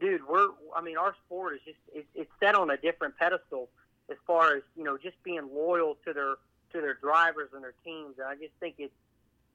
dude, 0.03 0.27
we're. 0.27 0.49
I 0.75 0.81
mean, 0.81 0.97
our 0.97 1.15
sport 1.25 1.55
is 1.55 1.61
just 1.65 1.79
it's, 1.93 2.07
it's 2.13 2.31
set 2.39 2.55
on 2.55 2.69
a 2.69 2.77
different 2.77 3.17
pedestal 3.17 3.69
as 4.11 4.17
far 4.27 4.55
as 4.57 4.63
you 4.75 4.83
know, 4.83 4.97
just 4.97 5.15
being 5.23 5.47
loyal 5.53 5.97
to 6.05 6.13
their 6.13 6.35
to 6.73 6.81
their 6.81 6.95
drivers 6.95 7.49
and 7.53 7.63
their 7.63 7.73
teams. 7.85 8.15
And 8.19 8.27
I 8.27 8.35
just 8.35 8.53
think 8.59 8.75
it's 8.79 8.93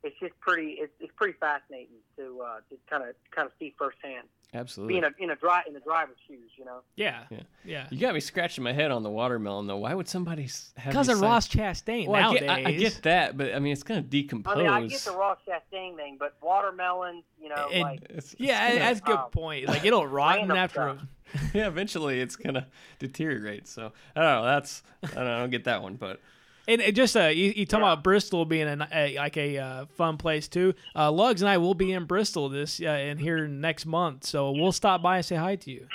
it's 0.03 0.19
just 0.19 0.39
pretty 0.41 0.79
it's, 0.81 0.93
it's 1.01 1.13
pretty 1.17 1.35
fascinating 1.39 2.01
to 2.17 2.41
uh, 2.41 2.57
to 2.71 2.79
kind 2.89 3.09
of 3.09 3.15
kind 3.31 3.47
of 3.47 3.53
see 3.59 3.75
firsthand 3.79 4.27
Absolutely. 4.55 4.95
being 4.95 5.05
a, 5.05 5.23
in 5.23 5.31
a 5.31 5.37
dri- 5.37 5.63
in 5.67 5.75
the 5.75 5.81
driver's 5.81 6.17
shoes. 6.27 6.51
You 6.57 6.65
know. 6.65 6.79
Yeah, 6.97 7.25
Yeah. 7.31 7.41
yeah. 7.65 7.87
you 7.91 7.99
got 8.01 8.15
me 8.15 8.21
scratching 8.21 8.65
my 8.65 8.73
head 8.73 8.91
on 8.91 9.03
the 9.03 9.11
watermelon 9.11 9.67
though. 9.67 9.77
Why 9.77 9.93
would 9.95 10.09
somebody 10.09 10.49
have 10.77 10.89
Because 10.89 11.09
you 11.09 11.15
of 11.15 11.19
sign- 11.21 11.29
Ross 11.31 11.49
Chastain 11.49 12.07
Well, 12.09 12.17
I 12.17 12.21
nowadays. 12.23 12.41
get, 12.41 12.51
I, 12.51 12.65
I 12.69 12.73
get 12.73 13.01
that, 13.03 13.37
but 13.37 13.55
I 13.55 13.59
mean, 13.59 13.73
it's 13.73 13.83
gonna 13.83 14.01
decompose. 14.03 14.55
I 14.55 14.59
mean, 14.59 14.67
I 14.69 14.87
get 14.87 15.01
the 15.03 15.13
Ross 15.13 15.39
Chastain 15.47 15.97
thing, 15.97 16.17
but 16.19 16.35
watermelons, 16.43 17.25
you 17.41 17.49
know, 17.51 17.69
And- 17.73 17.83
like 17.83 18.03
It's- 18.05 18.33
it's 18.33 18.41
yeah, 18.41 18.69
gonna- 18.69 18.81
that's 18.81 19.01
a 19.01 19.03
good 19.03 19.17
um, 19.19 19.31
point. 19.31 19.69
Like 19.69 19.85
it'll 19.85 20.07
rot 20.21 20.37
random 20.37 20.57
after. 20.57 20.97
stuff. 20.97 20.99
A, 20.99 21.09
yeah, 21.59 21.67
eventually 21.69 22.21
it's 22.21 22.37
gonna 22.37 22.67
deteriorate. 22.99 23.69
So 23.69 23.93
I 24.17 24.21
don't 24.23 24.31
know. 24.41 24.45
That's 24.45 24.83
I 25.03 25.07
don't, 25.09 25.25
know, 25.25 25.37
I 25.37 25.39
don't 25.41 25.51
get 25.51 25.65
that 25.65 25.83
one, 25.83 25.97
but 25.97 26.21
and 26.69 26.81
it 26.81 26.95
just 26.95 27.17
uh, 27.17 27.25
you, 27.27 27.53
you 27.57 27.67
talk 27.67 27.81
Yeah. 27.81 27.93
about 27.93 28.05
Bristol 28.05 28.45
being 28.45 28.69
a, 28.69 28.89
a 28.93 29.17
like 29.17 29.37
a 29.37 29.59
uh, 29.59 29.87
fun 29.97 30.17
place 30.19 30.47
too. 30.47 30.75
Uh, 30.95 31.11
Lugs 31.11 31.43
and 31.43 31.49
I 31.49 31.59
will 31.59 31.75
be 31.75 31.93
in 31.93 32.05
Bristol 32.05 32.49
this 32.49 32.81
uh, 32.81 32.85
and 32.87 33.19
here 33.19 33.49
next 33.49 33.87
month, 33.87 34.25
so 34.25 34.53
we'll 34.53 34.71
stop 34.73 35.03
by 35.03 35.17
and 35.17 35.25
say 35.25 35.37
hi 35.37 35.57
to 35.57 35.71
you. 35.71 35.87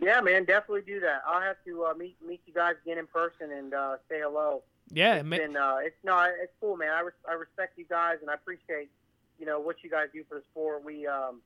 yeah, 0.00 0.20
man, 0.20 0.44
definitely 0.44 0.82
do 0.82 1.00
that. 1.00 1.22
I'll 1.26 1.42
have 1.42 1.56
to 1.66 1.84
uh, 1.84 1.94
meet 1.94 2.16
meet 2.26 2.40
you 2.46 2.54
guys 2.54 2.74
again 2.84 2.98
in 2.98 3.06
person 3.06 3.52
and 3.52 3.74
uh, 3.74 3.96
say 4.08 4.20
hello. 4.20 4.62
Yeah, 4.92 5.16
It's 5.16 5.24
ma- 5.24 5.36
been 5.36 5.56
uh, 5.56 5.76
it's 5.82 5.96
no, 6.02 6.18
it's 6.42 6.52
cool, 6.60 6.76
man. 6.76 6.90
I, 6.90 7.00
res- 7.00 7.24
I 7.28 7.34
respect 7.34 7.78
you 7.78 7.84
guys 7.88 8.16
and 8.22 8.30
I 8.30 8.34
appreciate 8.34 8.90
you 9.38 9.46
know 9.46 9.60
what 9.60 9.76
you 9.84 9.90
guys 9.90 10.08
do 10.12 10.24
for 10.28 10.36
the 10.36 10.42
sport. 10.50 10.84
We 10.84 11.06
um, 11.06 11.40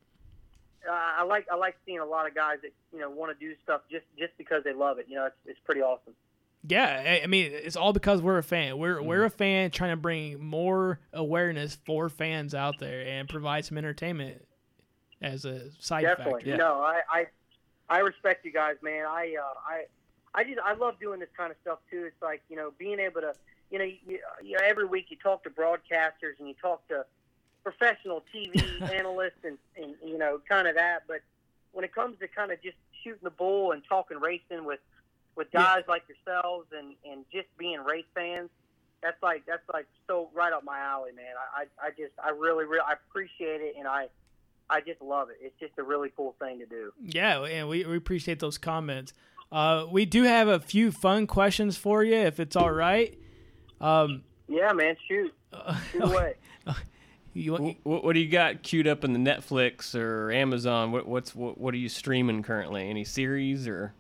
uh, 0.89 0.93
I 0.93 1.25
like 1.25 1.47
I 1.53 1.57
like 1.57 1.77
seeing 1.85 1.99
a 1.99 2.05
lot 2.07 2.27
of 2.29 2.35
guys 2.35 2.59
that 2.63 2.73
you 2.93 3.01
know 3.01 3.11
want 3.11 3.39
to 3.39 3.45
do 3.47 3.55
stuff 3.63 3.83
just 3.91 4.05
just 4.19 4.33
because 4.39 4.63
they 4.65 4.73
love 4.73 4.99
it. 4.99 5.07
You 5.09 5.17
know, 5.17 5.27
it's 5.27 5.37
it's 5.47 5.61
pretty 5.65 5.83
awesome. 5.83 6.15
Yeah, 6.67 7.03
I- 7.07 7.21
I 7.25 7.27
mean, 7.27 7.53
it's 7.53 7.77
all 7.77 7.93
because 7.93 8.23
we're 8.23 8.39
a 8.39 8.43
fan. 8.43 8.79
We're 8.79 8.97
Mm-hmm. 8.97 9.07
we're 9.07 9.25
a 9.25 9.31
fan 9.31 9.71
trying 9.71 9.91
to 9.91 9.97
bring 9.97 10.43
more 10.43 10.99
awareness 11.13 11.77
for 11.85 12.09
fans 12.09 12.55
out 12.55 12.79
there 12.79 13.07
and 13.07 13.29
provide 13.29 13.65
some 13.67 13.77
entertainment 13.79 14.47
as 15.21 15.45
a 15.45 15.71
side 15.81 16.03
Definitely. 16.03 16.43
factor. 16.43 16.57
No, 16.57 16.81
I, 16.81 17.01
I 17.11 17.27
I 17.89 17.99
respect 17.99 18.45
you 18.47 18.53
guys, 18.53 18.77
man. 18.83 19.05
I 19.07 19.37
uh, 19.39 19.55
I 19.67 19.85
I 20.35 20.45
just 20.45 20.59
I 20.65 20.73
love 20.75 20.99
doing 20.99 21.21
this 21.21 21.29
kind 21.37 21.51
of 21.51 21.57
stuff 21.63 21.81
too. 21.91 22.05
It's 22.07 22.23
like 22.23 22.43
you 22.49 22.57
know 22.57 22.73
being 22.79 22.99
able 22.99 23.21
to 23.21 23.35
you 23.71 23.79
know 23.79 23.85
you, 23.85 24.19
you 24.43 24.53
know 24.53 24.61
every 24.65 24.87
week 24.87 25.07
you 25.11 25.17
talk 25.19 25.45
to 25.45 25.51
broadcasters 25.51 26.39
and 26.39 26.49
you 26.49 26.55
talk 26.61 26.87
to 26.89 27.05
professional 27.63 28.23
TV 28.35 28.63
analysts 28.95 29.45
and, 29.45 29.59
and 29.77 29.95
you 30.05 30.17
know 30.19 30.41
kind 30.49 30.67
of 30.67 30.77
that. 30.77 31.03
But 31.07 31.21
when 31.73 31.85
it 31.85 31.95
comes 31.95 32.19
to 32.21 32.29
kind 32.29 32.53
of 32.53 32.63
just 32.63 32.77
shooting 33.03 33.21
the 33.23 33.31
bull 33.31 33.73
and 33.73 33.83
talking 33.87 34.19
racing 34.19 34.65
with 34.65 34.81
with 35.37 35.49
Yeah. 35.53 35.61
guys 35.63 35.85
like 35.89 36.03
yourselves 36.09 36.67
and 36.77 36.95
and 37.11 37.25
just 37.33 37.49
being 37.59 37.81
race 37.85 38.05
fans. 38.15 38.51
That's 39.03 39.23
like 39.23 39.45
that's 39.47 39.63
like 39.73 39.87
so 40.07 40.31
right 40.35 40.53
up 40.53 40.65
my 40.65 40.79
alley, 40.79 41.13
man. 41.13 41.35
I, 41.57 41.63
I, 41.63 41.87
I 41.89 41.91
just 41.91 42.13
I 42.23 42.31
really 42.31 42.65
really 42.65 42.85
I 42.87 42.95
appreciate 42.95 43.61
it 43.61 43.75
and 43.79 43.87
I 43.87 44.09
I 44.71 44.81
just 44.81 45.03
love 45.03 45.29
it. 45.29 45.37
It's 45.43 45.59
just 45.61 45.73
a 45.79 45.83
really 45.83 46.11
cool 46.17 46.35
thing 46.41 46.59
to 46.61 46.67
do. 46.67 46.91
Yeah, 47.03 47.45
and 47.45 47.69
we, 47.69 47.85
we 47.85 47.97
appreciate 47.99 48.39
those 48.39 48.57
comments. 48.57 49.13
Uh, 49.53 49.85
we 49.91 50.07
do 50.07 50.23
have 50.23 50.49
a 50.49 50.59
few 50.59 50.91
fun 50.91 51.27
questions 51.27 51.77
for 51.77 52.03
you, 52.03 52.15
if 52.17 52.41
it's 52.41 52.57
all 52.57 52.73
right. 52.73 53.17
Um, 53.81 54.23
Yeah, 54.49 54.73
man, 54.73 54.97
shoot, 55.07 55.35
shoot 55.93 56.03
away. 56.03 56.35
you, 57.35 57.53
What, 57.85 58.05
what 58.05 58.13
do 58.15 58.21
you 58.21 58.29
got 58.31 58.63
queued 58.63 58.89
up 58.89 59.05
in 59.05 59.13
the 59.13 59.19
Netflix 59.19 59.95
or 59.95 60.33
Amazon? 60.33 60.93
What, 60.93 61.07
what's 61.07 61.35
what, 61.35 61.59
what 61.59 61.75
are 61.75 61.79
you 61.79 61.91
streaming 61.91 62.43
currently? 62.43 62.89
Any 62.89 63.05
series 63.05 63.69
or? 63.69 63.93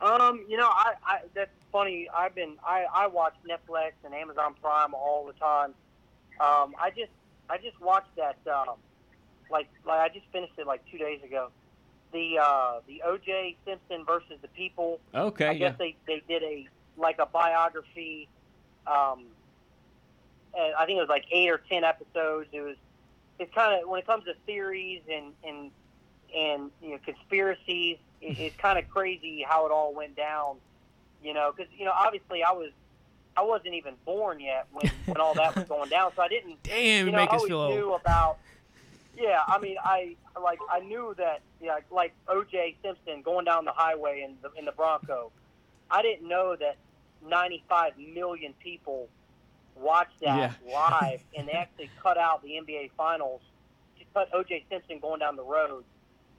Um, 0.00 0.44
you 0.48 0.56
know, 0.56 0.68
I, 0.68 0.92
I 1.04 1.18
that's 1.34 1.50
funny. 1.72 2.08
I've 2.16 2.34
been 2.34 2.56
I, 2.64 2.86
I 2.92 3.06
watch 3.08 3.34
Netflix 3.48 3.92
and 4.04 4.14
Amazon 4.14 4.54
Prime 4.60 4.94
all 4.94 5.26
the 5.26 5.32
time. 5.34 5.74
Um, 6.40 6.74
I 6.80 6.90
just 6.96 7.10
I 7.50 7.58
just 7.58 7.80
watched 7.80 8.14
that 8.16 8.38
um, 8.46 8.76
like 9.50 9.68
like 9.84 9.98
I 10.00 10.08
just 10.08 10.26
finished 10.32 10.54
it 10.58 10.66
like 10.66 10.82
two 10.90 10.98
days 10.98 11.22
ago. 11.24 11.50
The 12.12 12.38
uh, 12.40 12.80
the 12.86 13.02
O.J. 13.02 13.56
Simpson 13.66 14.04
versus 14.06 14.38
the 14.40 14.48
People. 14.48 15.00
Okay, 15.14 15.46
I 15.48 15.50
yeah. 15.52 15.70
guess 15.70 15.78
they, 15.78 15.96
they 16.06 16.22
did 16.28 16.42
a 16.42 16.68
like 16.96 17.18
a 17.18 17.26
biography. 17.26 18.28
Um, 18.86 19.26
and 20.56 20.74
I 20.74 20.86
think 20.86 20.96
it 20.96 21.00
was 21.00 21.08
like 21.08 21.26
eight 21.30 21.50
or 21.50 21.60
ten 21.68 21.84
episodes. 21.84 22.48
It 22.52 22.60
was 22.60 22.76
it's 23.38 23.52
kind 23.54 23.82
of 23.82 23.88
when 23.88 24.00
it 24.00 24.06
comes 24.06 24.24
to 24.24 24.34
theories 24.46 25.02
and 25.12 25.32
and 25.44 25.70
and 26.34 26.70
you 26.82 26.90
know 26.90 26.98
conspiracies, 27.04 27.98
it, 28.20 28.38
it's 28.38 28.56
kind 28.56 28.78
of 28.78 28.88
crazy 28.88 29.44
how 29.48 29.66
it 29.66 29.72
all 29.72 29.94
went 29.94 30.16
down. 30.16 30.56
You 31.22 31.34
know, 31.34 31.52
because 31.54 31.72
you 31.76 31.84
know 31.84 31.92
obviously 31.92 32.42
I 32.42 32.52
was 32.52 32.70
I 33.36 33.42
wasn't 33.42 33.74
even 33.74 33.94
born 34.04 34.40
yet 34.40 34.66
when 34.72 34.90
when 35.06 35.16
all 35.18 35.34
that 35.34 35.54
was 35.56 35.64
going 35.68 35.88
down, 35.90 36.12
so 36.14 36.22
I 36.22 36.28
didn't 36.28 36.62
damn, 36.62 37.06
you 37.06 37.12
know, 37.12 37.18
make 37.18 37.30
I 37.30 37.36
us 37.36 37.40
always 37.40 37.48
feel 37.50 37.60
old. 37.60 37.74
knew 37.74 37.92
about. 37.94 38.38
Yeah, 39.16 39.40
I 39.48 39.58
mean, 39.58 39.76
I 39.82 40.14
like 40.40 40.60
I 40.70 40.80
knew 40.80 41.14
that. 41.18 41.40
Yeah, 41.60 41.78
like 41.90 42.12
O.J. 42.28 42.76
Simpson 42.82 43.22
going 43.22 43.44
down 43.44 43.64
the 43.64 43.72
highway 43.72 44.24
in 44.28 44.36
the 44.42 44.50
in 44.58 44.64
the 44.64 44.72
Bronco. 44.72 45.32
I 45.90 46.02
didn't 46.02 46.28
know 46.28 46.54
that 46.54 46.76
95 47.28 47.94
million 47.98 48.54
people 48.62 49.08
watched 49.74 50.20
that 50.20 50.54
live, 50.72 51.20
and 51.36 51.48
they 51.48 51.52
actually 51.52 51.90
cut 52.00 52.16
out 52.16 52.42
the 52.42 52.50
NBA 52.50 52.90
Finals 52.96 53.40
to 53.98 54.04
cut 54.14 54.28
O.J. 54.32 54.64
Simpson 54.70 54.98
going 55.00 55.18
down 55.20 55.34
the 55.36 55.44
road. 55.44 55.82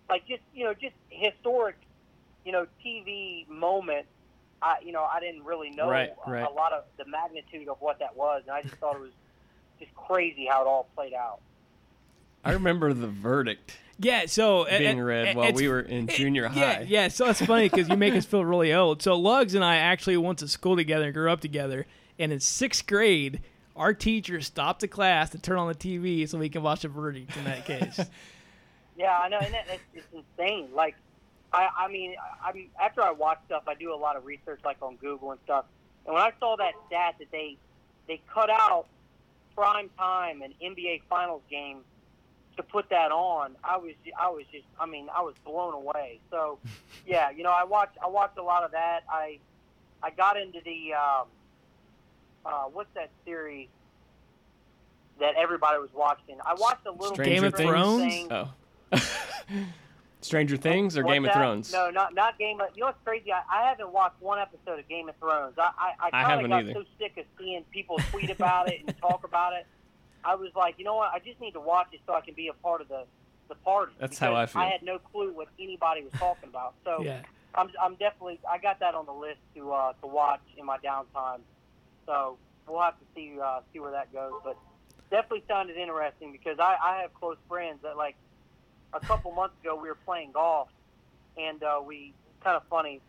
Like 0.09 0.27
just 0.27 0.41
you 0.53 0.63
know, 0.65 0.73
just 0.73 0.95
historic, 1.09 1.75
you 2.45 2.51
know, 2.51 2.65
TV 2.83 3.47
moment. 3.47 4.05
I 4.61 4.77
you 4.83 4.91
know 4.91 5.03
I 5.03 5.19
didn't 5.19 5.43
really 5.45 5.69
know 5.69 5.89
Right, 5.89 6.09
a- 6.27 6.31
right. 6.31 6.47
a 6.49 6.53
lot 6.53 6.73
of 6.73 6.83
the 6.97 7.05
magnitude 7.05 7.67
of 7.69 7.77
what 7.79 7.99
that 7.99 8.15
was, 8.15 8.41
and 8.47 8.51
I 8.55 8.61
just 8.61 8.75
thought 8.75 8.95
it 8.95 9.01
was 9.01 9.11
just 9.79 9.93
crazy 9.95 10.47
how 10.49 10.63
it 10.63 10.67
all 10.67 10.89
played 10.95 11.13
out. 11.13 11.39
I 12.43 12.51
remember 12.53 12.93
the 12.93 13.07
verdict 13.07 13.77
Yeah, 13.99 14.25
so 14.25 14.65
being 14.65 14.99
uh, 14.99 15.03
read 15.03 15.27
uh, 15.35 15.39
while 15.39 15.53
we 15.53 15.67
were 15.67 15.81
in 15.81 16.07
junior 16.07 16.43
Yeah, 16.43 16.49
high. 16.75 16.85
yeah. 16.87 17.07
So 17.09 17.25
that's 17.25 17.41
funny 17.45 17.67
because 17.69 17.89
you 17.89 17.97
make 17.97 18.15
us 18.15 18.25
feel 18.25 18.43
really 18.45 18.73
old. 18.73 19.01
So 19.01 19.15
Lugs 19.17 19.55
and 19.55 19.63
I 19.63 19.75
actually 19.75 20.15
went 20.17 20.39
to 20.39 20.47
school 20.47 20.75
together 20.77 21.05
and 21.05 21.13
grew 21.13 21.29
up 21.31 21.41
together. 21.41 21.85
And 22.17 22.31
in 22.31 22.39
sixth 22.39 22.87
grade, 22.87 23.41
our 23.75 23.93
teacher 23.93 24.39
stopped 24.41 24.81
the 24.81 24.87
class 24.87 25.29
to 25.31 25.37
turn 25.37 25.57
on 25.57 25.67
the 25.67 25.75
TV 25.75 26.27
so 26.27 26.37
we 26.37 26.47
can 26.49 26.63
watch 26.63 26.81
the 26.83 26.87
verdict 26.87 27.35
in 27.37 27.43
that 27.43 27.65
case. 27.65 27.99
Yeah, 28.99 29.17
I 29.17 29.29
know, 29.29 29.39
and 29.39 29.53
that, 29.53 29.65
it's, 29.71 29.81
it's 29.93 30.25
insane. 30.37 30.67
Like, 30.75 30.95
I, 31.53 31.69
I 31.77 31.87
mean, 31.87 32.15
I, 32.19 32.49
I'm 32.49 32.67
after 32.83 33.01
I 33.01 33.11
watch 33.11 33.39
stuff, 33.45 33.63
I 33.65 33.73
do 33.73 33.93
a 33.93 33.95
lot 33.95 34.17
of 34.17 34.25
research, 34.25 34.59
like 34.65 34.77
on 34.81 34.97
Google 34.97 35.31
and 35.31 35.39
stuff. 35.45 35.65
And 36.05 36.13
when 36.13 36.21
I 36.21 36.33
saw 36.37 36.57
that 36.57 36.73
stat 36.87 37.15
that 37.19 37.31
they 37.31 37.55
they 38.09 38.21
cut 38.31 38.49
out 38.49 38.87
prime 39.55 39.89
time 39.97 40.41
and 40.41 40.53
NBA 40.61 41.03
Finals 41.09 41.41
game 41.49 41.79
to 42.57 42.63
put 42.63 42.89
that 42.89 43.13
on, 43.13 43.55
I 43.63 43.77
was 43.77 43.93
I 44.19 44.29
was 44.29 44.43
just 44.51 44.65
I 44.77 44.85
mean 44.85 45.07
I 45.15 45.21
was 45.21 45.33
blown 45.45 45.73
away. 45.73 46.19
So, 46.29 46.59
yeah, 47.07 47.29
you 47.29 47.43
know, 47.43 47.53
I 47.57 47.63
watched 47.63 47.97
I 48.03 48.07
watched 48.07 48.37
a 48.37 48.43
lot 48.43 48.65
of 48.65 48.71
that. 48.71 49.05
I 49.09 49.39
I 50.03 50.09
got 50.09 50.35
into 50.35 50.59
the 50.65 50.93
um, 50.93 51.27
uh, 52.45 52.63
what's 52.73 52.93
that 52.95 53.11
series 53.23 53.69
that 55.21 55.35
everybody 55.35 55.79
was 55.79 55.89
watching? 55.93 56.35
I 56.45 56.53
watched 56.55 56.85
a 56.85 56.91
little 56.91 57.15
Stranger 57.15 57.33
Game 57.33 57.43
of 57.45 57.55
bit 57.55 57.65
of 57.65 57.71
Thrones? 57.71 58.13
thing. 58.13 58.27
Oh. 58.29 58.49
Stranger 60.21 60.57
Things 60.57 60.97
or 60.97 61.03
What's 61.03 61.13
Game 61.13 61.25
of? 61.25 61.33
Thrones? 61.33 61.71
No, 61.71 61.89
not 61.89 62.13
not 62.13 62.37
Game 62.37 62.59
of. 62.59 62.67
You 62.75 62.81
know 62.81 62.87
what's 62.87 63.03
crazy? 63.05 63.31
I, 63.31 63.41
I 63.49 63.69
haven't 63.69 63.91
watched 63.91 64.21
one 64.21 64.39
episode 64.39 64.79
of 64.79 64.87
Game 64.87 65.07
of 65.09 65.15
Thrones. 65.17 65.55
I 65.57 65.61
I, 65.61 65.67
I 65.67 66.07
I 66.07 66.09
kind 66.11 66.27
haven't 66.27 66.45
of 66.45 66.51
got 66.51 66.63
either. 66.63 66.73
so 66.73 66.83
sick 66.99 67.17
of 67.17 67.25
seeing 67.37 67.63
people 67.71 67.97
tweet 68.11 68.29
about 68.29 68.69
it 68.71 68.81
and 68.85 68.97
talk 68.97 69.23
about 69.23 69.53
it. 69.53 69.65
I 70.23 70.35
was 70.35 70.51
like, 70.55 70.75
you 70.77 70.83
know 70.83 70.95
what? 70.95 71.11
I 71.13 71.19
just 71.19 71.39
need 71.39 71.51
to 71.51 71.61
watch 71.61 71.87
it 71.93 72.01
so 72.05 72.13
I 72.13 72.21
can 72.21 72.33
be 72.33 72.49
a 72.49 72.53
part 72.53 72.81
of 72.81 72.89
the 72.89 73.05
the 73.47 73.55
party. 73.55 73.93
That's 73.99 74.17
how 74.19 74.35
I 74.35 74.43
because 74.43 74.53
feel. 74.53 74.61
I 74.61 74.65
had 74.65 74.83
no 74.83 74.99
clue 74.99 75.31
what 75.33 75.47
anybody 75.59 76.03
was 76.03 76.13
talking 76.13 76.49
about. 76.49 76.75
So 76.83 77.01
yeah. 77.01 77.21
I'm 77.55 77.69
I'm 77.81 77.95
definitely 77.95 78.39
I 78.49 78.57
got 78.57 78.79
that 78.81 78.95
on 78.95 79.05
the 79.05 79.13
list 79.13 79.39
to 79.55 79.71
uh, 79.71 79.93
to 80.01 80.07
watch 80.07 80.41
in 80.57 80.65
my 80.65 80.77
downtime. 80.79 81.39
So 82.05 82.37
we'll 82.67 82.81
have 82.81 82.99
to 82.99 83.05
see 83.15 83.37
uh, 83.41 83.61
see 83.71 83.79
where 83.79 83.91
that 83.91 84.11
goes. 84.13 84.33
But 84.43 84.57
definitely 85.09 85.43
sounded 85.47 85.77
interesting 85.77 86.31
because 86.31 86.59
I, 86.59 86.75
I 86.81 87.01
have 87.01 87.13
close 87.13 87.37
friends 87.47 87.79
that 87.83 87.97
like 87.97 88.15
a 88.93 88.99
couple 88.99 89.31
months 89.31 89.55
ago 89.61 89.75
we 89.75 89.87
were 89.87 89.97
playing 90.05 90.31
golf 90.31 90.69
and 91.37 91.63
uh, 91.63 91.79
we 91.85 92.13
kind 92.43 92.55
of 92.55 92.63
funny 92.69 93.01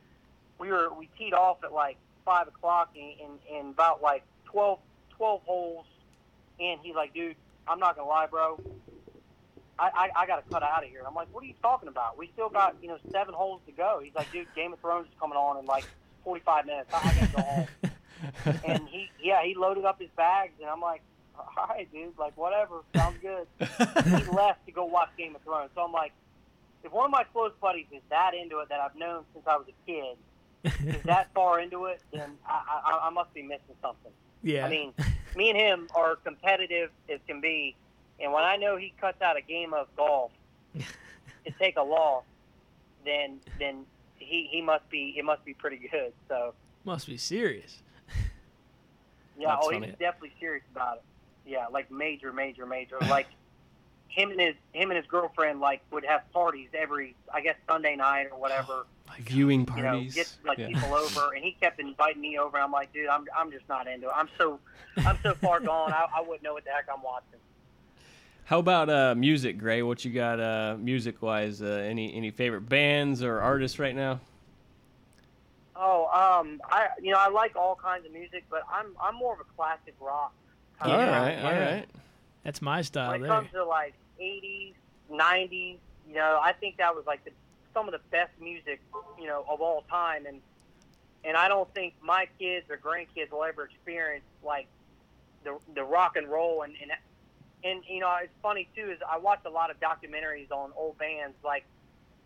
we 0.58 0.68
were 0.68 0.92
we 0.92 1.08
teed 1.18 1.32
off 1.32 1.62
at 1.64 1.72
like 1.72 1.96
five 2.24 2.48
o'clock 2.48 2.90
and, 2.94 3.38
and 3.52 3.72
about 3.72 4.02
like 4.02 4.22
12, 4.46 4.78
12 5.16 5.42
holes 5.44 5.86
and 6.58 6.80
he's 6.82 6.94
like 6.94 7.14
dude 7.14 7.36
I'm 7.66 7.78
not 7.78 7.96
gonna 7.96 8.08
lie 8.08 8.26
bro 8.26 8.60
I, 9.80 9.90
I, 9.94 10.22
I 10.22 10.26
got 10.26 10.44
to 10.44 10.50
cut 10.52 10.62
out 10.62 10.84
of 10.84 10.90
here. 10.90 10.98
And 10.98 11.08
I'm 11.08 11.14
like, 11.14 11.28
what 11.32 11.42
are 11.42 11.46
you 11.46 11.54
talking 11.62 11.88
about? 11.88 12.18
We 12.18 12.28
still 12.34 12.50
got, 12.50 12.76
you 12.82 12.88
know, 12.88 12.98
seven 13.10 13.32
holes 13.32 13.62
to 13.66 13.72
go. 13.72 14.00
He's 14.04 14.14
like, 14.14 14.30
dude, 14.30 14.46
Game 14.54 14.74
of 14.74 14.78
Thrones 14.80 15.06
is 15.06 15.14
coming 15.18 15.38
on 15.38 15.58
in 15.58 15.64
like 15.64 15.86
45 16.22 16.66
minutes. 16.66 16.90
I, 16.92 16.98
I 16.98 17.14
got 17.14 17.20
to 17.20 17.36
go 17.36 17.42
home. 17.42 18.60
and 18.66 18.88
he, 18.88 19.10
yeah, 19.22 19.42
he 19.42 19.54
loaded 19.54 19.86
up 19.86 19.98
his 19.98 20.10
bags. 20.16 20.52
And 20.60 20.68
I'm 20.68 20.82
like, 20.82 21.00
all 21.56 21.66
right, 21.68 21.90
dude, 21.92 22.18
like, 22.18 22.36
whatever. 22.36 22.82
Sounds 22.94 23.16
good. 23.20 23.46
he 23.58 24.30
left 24.32 24.66
to 24.66 24.72
go 24.72 24.84
watch 24.84 25.10
Game 25.16 25.34
of 25.36 25.42
Thrones. 25.42 25.70
So 25.74 25.82
I'm 25.82 25.92
like, 25.92 26.12
if 26.82 26.92
one 26.92 27.04
of 27.04 27.10
my 27.10 27.24
close 27.24 27.52
buddies 27.60 27.86
is 27.92 28.02
that 28.10 28.32
into 28.34 28.60
it 28.60 28.68
that 28.68 28.80
I've 28.80 28.96
known 28.96 29.24
since 29.34 29.46
I 29.46 29.56
was 29.56 29.66
a 29.68 29.86
kid, 29.90 30.16
is 30.64 31.02
that 31.04 31.30
far 31.34 31.60
into 31.60 31.86
it, 31.86 32.00
then 32.12 32.32
I, 32.46 32.82
I, 32.84 33.06
I 33.08 33.10
must 33.10 33.32
be 33.34 33.42
missing 33.42 33.74
something. 33.82 34.12
Yeah. 34.42 34.66
I 34.66 34.70
mean, 34.70 34.94
me 35.36 35.50
and 35.50 35.58
him 35.58 35.88
are 35.94 36.16
competitive 36.16 36.90
as 37.12 37.20
can 37.26 37.40
be, 37.40 37.76
and 38.18 38.32
when 38.32 38.44
I 38.44 38.56
know 38.56 38.76
he 38.76 38.92
cuts 39.00 39.20
out 39.22 39.36
a 39.36 39.42
game 39.42 39.74
of 39.74 39.86
golf 39.96 40.32
to 40.74 41.50
take 41.58 41.76
a 41.76 41.82
loss, 41.82 42.24
then 43.04 43.40
then 43.58 43.84
he, 44.16 44.48
he 44.50 44.60
must 44.60 44.88
be 44.90 45.14
it 45.16 45.24
must 45.24 45.44
be 45.44 45.54
pretty 45.54 45.88
good. 45.90 46.12
So 46.28 46.54
must 46.84 47.06
be 47.06 47.16
serious. 47.16 47.82
yeah, 49.38 49.48
That's 49.48 49.66
oh, 49.66 49.70
funny. 49.70 49.86
he's 49.88 49.96
definitely 49.98 50.32
serious 50.38 50.64
about 50.74 50.98
it. 50.98 51.02
Yeah, 51.50 51.66
like 51.66 51.90
major, 51.90 52.32
major, 52.32 52.64
major. 52.64 52.96
Like 53.08 53.26
him 54.08 54.30
and 54.30 54.40
his 54.40 54.54
him 54.72 54.90
and 54.90 54.96
his 54.96 55.06
girlfriend 55.06 55.60
like 55.60 55.80
would 55.90 56.04
have 56.04 56.22
parties 56.32 56.68
every 56.74 57.14
I 57.32 57.40
guess 57.40 57.56
Sunday 57.68 57.96
night 57.96 58.28
or 58.32 58.38
whatever. 58.38 58.86
Viewing 59.18 59.60
you 59.76 59.82
know, 59.82 59.90
parties. 59.90 60.14
get 60.14 60.32
like 60.46 60.58
Yeah. 60.58 60.68
people 60.68 60.94
over, 61.04 61.32
and 61.34 61.44
he 61.44 61.52
kept 61.60 61.80
inviting 61.80 62.22
me 62.22 62.38
over. 62.38 62.56
I'm 62.58 62.70
like, 62.72 62.92
dude, 62.92 63.08
I'm 63.08 63.24
I'm 63.36 63.50
just 63.50 63.68
not 63.68 63.88
into 63.88 64.06
it. 64.06 64.12
I'm 64.14 64.28
so 64.38 64.60
I'm 64.98 65.18
so 65.22 65.34
far 65.34 65.58
gone. 65.72 65.92
I, 65.92 66.06
I 66.16 66.20
wouldn't 66.20 66.42
know 66.44 66.52
what 66.54 66.64
the 66.64 66.70
heck 66.70 66.86
I'm 66.92 67.02
watching. 67.02 67.38
How 68.44 68.58
about 68.58 68.88
uh, 68.90 69.14
music, 69.16 69.58
Gray? 69.58 69.82
What 69.82 70.04
you 70.04 70.12
got 70.12 70.40
uh, 70.40 70.76
music 70.78 71.22
wise? 71.22 71.60
Uh, 71.62 71.66
any 71.66 72.14
any 72.14 72.30
favorite 72.30 72.68
bands 72.68 73.22
or 73.22 73.40
artists 73.40 73.78
right 73.78 73.94
now? 73.94 74.20
Oh, 75.76 76.06
um, 76.12 76.60
I 76.70 76.88
you 77.00 77.10
know 77.12 77.18
I 77.18 77.28
like 77.28 77.56
all 77.56 77.74
kinds 77.76 78.06
of 78.06 78.12
music, 78.12 78.44
but 78.50 78.62
I'm 78.72 78.86
I'm 79.02 79.14
more 79.14 79.34
of 79.34 79.40
a 79.40 79.44
classic 79.56 79.94
rock. 80.00 80.32
Kind 80.80 80.92
all 80.92 81.00
of 81.00 81.06
guy. 81.06 81.18
right, 81.36 81.44
all 81.44 81.52
yeah. 81.52 81.74
right. 81.76 81.88
That's 82.44 82.62
my 82.62 82.82
style 82.82 83.10
When 83.12 83.20
it 83.20 83.22
there. 83.24 83.28
comes 83.36 83.50
to 83.52 83.64
like 83.64 83.94
80s, 84.20 84.74
'90s. 85.10 85.78
You 86.08 86.14
know, 86.14 86.40
I 86.42 86.52
think 86.52 86.78
that 86.78 86.94
was 86.96 87.04
like 87.06 87.24
the, 87.24 87.30
some 87.74 87.86
of 87.86 87.92
the 87.92 88.00
best 88.10 88.30
music, 88.40 88.80
you 89.18 89.26
know, 89.26 89.44
of 89.48 89.60
all 89.60 89.84
time. 89.90 90.26
And 90.26 90.40
and 91.24 91.36
I 91.36 91.48
don't 91.48 91.72
think 91.74 91.94
my 92.02 92.26
kids 92.38 92.66
or 92.70 92.76
grandkids 92.78 93.30
will 93.30 93.44
ever 93.44 93.64
experience 93.64 94.24
like 94.42 94.66
the 95.44 95.58
the 95.74 95.84
rock 95.84 96.16
and 96.16 96.28
roll 96.28 96.62
and 96.62 96.74
and 96.82 96.90
and 97.62 97.82
you 97.88 98.00
know 98.00 98.14
it's 98.22 98.32
funny 98.42 98.68
too 98.74 98.90
is 98.90 98.98
I 99.08 99.18
watch 99.18 99.40
a 99.44 99.50
lot 99.50 99.70
of 99.70 99.78
documentaries 99.80 100.50
on 100.50 100.70
old 100.76 100.96
bands 100.98 101.36
like 101.44 101.64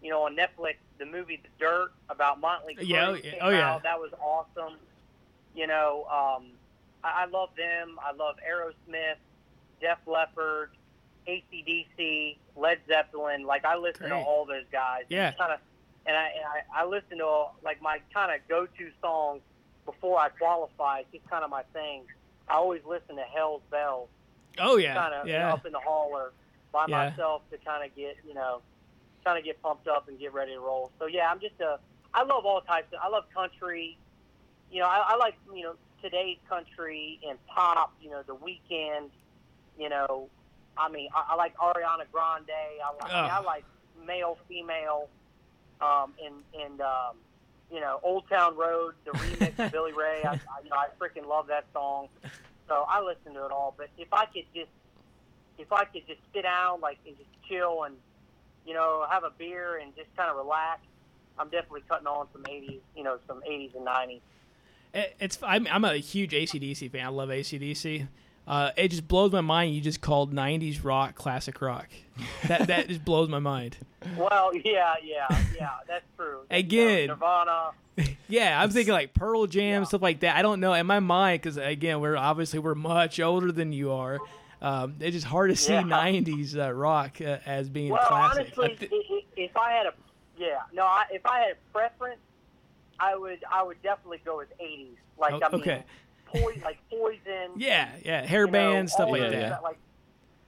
you 0.02 0.10
know 0.10 0.22
on 0.22 0.36
Netflix 0.36 0.76
the 0.98 1.06
movie 1.06 1.40
The 1.42 1.48
Dirt 1.58 1.92
about 2.08 2.40
Motley 2.40 2.76
Crue 2.76 2.86
Yeah, 2.88 3.08
oh, 3.08 3.14
yeah. 3.14 3.32
Oh, 3.40 3.50
yeah. 3.50 3.70
out. 3.74 3.82
that 3.82 3.98
was 3.98 4.12
awesome 4.20 4.78
you 5.56 5.66
know 5.66 6.04
um, 6.10 6.46
I, 7.04 7.22
I 7.22 7.24
love 7.26 7.50
them 7.56 7.98
I 8.02 8.12
love 8.12 8.36
Aerosmith 8.48 9.16
Def 9.80 9.98
Leppard 10.06 10.70
ACDC 11.28 12.36
Led 12.56 12.78
Zeppelin 12.88 13.44
like 13.44 13.64
I 13.64 13.76
listen 13.76 14.08
to 14.08 14.14
all 14.16 14.44
those 14.46 14.64
guys 14.72 15.04
Yeah. 15.08 15.32
kind 15.32 15.52
of 15.52 15.60
and 16.06 16.16
I, 16.16 16.28
and 16.36 16.44
I 16.44 16.82
I 16.82 16.86
listen 16.86 17.18
to 17.18 17.24
all, 17.24 17.56
like 17.64 17.80
my 17.82 17.98
kind 18.12 18.32
of 18.32 18.46
go 18.48 18.66
to 18.66 18.90
songs 19.00 19.40
before 19.86 20.18
I 20.18 20.28
qualify 20.30 21.00
it's 21.00 21.12
just 21.12 21.28
kind 21.30 21.44
of 21.44 21.50
my 21.50 21.62
thing 21.72 22.02
I 22.48 22.54
always 22.54 22.82
listen 22.86 23.16
to 23.16 23.22
Hell's 23.22 23.62
Bells 23.70 24.08
Oh 24.58 24.76
yeah, 24.76 24.94
kind 24.94 25.14
of 25.14 25.26
yeah. 25.28 25.52
up 25.52 25.66
in 25.66 25.72
the 25.72 25.80
hall 25.80 26.10
or 26.12 26.32
by 26.72 26.86
Yeah. 26.88 27.10
myself 27.10 27.42
to 27.50 27.58
kind 27.58 27.84
of 27.84 27.94
get 27.96 28.16
you 28.26 28.34
know 28.34 28.60
kind 29.24 29.38
of 29.38 29.44
get 29.44 29.60
pumped 29.62 29.88
up 29.88 30.08
and 30.08 30.18
get 30.18 30.32
ready 30.34 30.52
to 30.52 30.60
roll. 30.60 30.92
So 30.98 31.06
yeah, 31.06 31.28
I'm 31.30 31.40
just 31.40 31.58
a 31.60 31.78
I 32.12 32.22
love 32.22 32.44
all 32.46 32.60
types. 32.60 32.92
Of, 32.92 33.00
I 33.02 33.08
love 33.08 33.24
country. 33.34 33.98
You 34.70 34.80
know, 34.80 34.86
I, 34.86 35.02
I 35.08 35.16
like 35.16 35.34
you 35.52 35.62
know 35.62 35.74
today's 36.04 36.36
country 36.48 37.18
and 37.28 37.38
pop. 37.46 37.92
You 38.00 38.10
know, 38.10 38.22
the 38.26 38.36
Weeknd. 38.36 39.08
You 39.78 39.88
know, 39.88 40.28
I 40.76 40.88
mean, 40.88 41.08
I, 41.14 41.32
I 41.32 41.34
like 41.36 41.56
Ariana 41.56 42.04
Grande. 42.12 42.50
I 42.50 42.92
like 43.02 43.12
I, 43.12 43.22
mean, 43.22 43.30
I 43.30 43.38
Oh. 43.40 43.44
like 43.44 43.64
male, 44.06 44.38
female, 44.48 45.08
um, 45.80 46.12
and 46.24 46.34
and 46.62 46.80
um, 46.80 47.16
you 47.72 47.80
know, 47.80 47.98
Old 48.02 48.28
Town 48.28 48.56
Road, 48.56 48.94
the 49.04 49.10
remix 49.12 49.58
of 49.58 49.72
Billy 49.72 49.92
Ray. 49.92 50.22
I, 50.24 50.32
I, 50.34 50.38
you 50.62 50.70
know, 50.70 50.76
I 50.76 50.86
freaking 51.00 51.26
love 51.26 51.46
that 51.48 51.64
song. 51.72 52.08
So 52.68 52.84
I 52.88 53.00
listen 53.02 53.34
to 53.34 53.44
it 53.46 53.50
all. 53.52 53.74
But 53.76 53.88
if 53.98 54.08
I 54.12 54.26
could 54.26 54.44
just, 54.54 54.70
if 55.58 55.72
I 55.72 55.84
could 55.84 56.06
just 56.06 56.20
sit 56.32 56.42
down, 56.42 56.80
like, 56.80 56.98
and 57.06 57.16
just 57.16 57.28
chill 57.48 57.82
and, 57.84 57.96
you 58.66 58.74
know, 58.74 59.06
have 59.10 59.24
a 59.24 59.30
beer 59.30 59.76
and 59.78 59.94
just 59.96 60.08
kind 60.16 60.30
of 60.30 60.36
relax, 60.36 60.80
I'm 61.38 61.48
definitely 61.48 61.82
cutting 61.88 62.06
on 62.06 62.26
some 62.32 62.42
80s, 62.44 62.80
you 62.96 63.02
know, 63.02 63.18
some 63.26 63.42
80s 63.42 63.74
and 63.76 63.86
90s. 63.86 64.20
It- 64.94 65.16
It's 65.20 65.38
I'm, 65.42 65.66
I'm 65.70 65.84
a 65.84 65.96
huge 65.96 66.32
ACDC 66.32 66.90
fan. 66.90 67.04
I 67.04 67.08
love 67.08 67.28
ACDC. 67.28 68.06
Uh, 68.46 68.70
it 68.76 68.88
just 68.88 69.08
blows 69.08 69.32
my 69.32 69.40
mind. 69.40 69.74
You 69.74 69.80
just 69.80 70.00
called 70.02 70.32
'90s 70.34 70.84
rock 70.84 71.14
classic 71.14 71.60
rock. 71.62 71.88
That 72.46 72.66
that 72.68 72.88
just 72.88 73.04
blows 73.04 73.28
my 73.28 73.38
mind. 73.38 73.76
Well, 74.18 74.54
yeah, 74.54 74.94
yeah, 75.02 75.26
yeah, 75.58 75.70
that's 75.88 76.04
true. 76.16 76.40
Again. 76.50 77.08
Nirvana. 77.08 77.70
Yeah, 78.26 78.60
I'm 78.60 78.70
thinking 78.70 78.92
like 78.94 79.12
Pearl 79.14 79.46
Jam 79.46 79.82
Yeah. 79.82 79.86
stuff 79.86 80.00
like 80.02 80.20
that. 80.20 80.34
I 80.34 80.40
don't 80.42 80.58
know 80.58 80.72
in 80.72 80.86
my 80.86 80.98
mind 81.00 81.42
because 81.42 81.58
again, 81.58 82.00
we're 82.00 82.16
obviously 82.16 82.58
we're 82.58 82.74
much 82.74 83.20
older 83.20 83.52
than 83.52 83.72
you 83.72 83.92
are. 83.92 84.18
Um, 84.62 84.94
it's 85.00 85.14
just 85.14 85.26
hard 85.26 85.50
to 85.50 85.56
see 85.56 85.74
Yeah. 85.74 85.82
'90s 85.82 86.56
uh, 86.56 86.72
rock 86.72 87.20
uh, 87.20 87.36
as 87.46 87.68
being 87.68 87.90
Well, 87.92 88.02
classic. 88.06 88.52
honestly, 88.58 88.72
I 88.72 88.76
thi- 88.76 88.88
i- 88.92 89.14
i- 89.14 89.24
if 89.36 89.56
I 89.58 89.72
had 89.72 89.86
a, 89.86 89.92
yeah, 90.38 90.60
no, 90.72 90.84
I, 90.84 91.04
if 91.12 91.24
I 91.26 91.40
had 91.40 91.50
a 91.52 91.72
preference, 91.72 92.18
I 93.04 93.16
would, 93.16 93.44
I 93.50 93.62
would 93.62 93.82
definitely 93.82 94.20
go 94.24 94.38
with 94.38 94.48
80s. 94.58 94.96
Like, 95.18 95.34
Oh, 95.34 95.40
I 95.42 95.50
mean, 95.50 95.60
okay. 95.60 95.84
Poison, 96.26 96.62
like 96.62 96.78
Poison. 96.90 97.50
yeah, 97.56 97.90
yeah, 98.04 98.24
hair 98.26 98.40
you 98.42 98.46
know, 98.46 98.52
bands, 98.52 98.92
stuff 98.92 99.08
like 99.10 99.20
that. 99.22 99.32
yeah. 99.32 99.58
Like, 99.62 99.78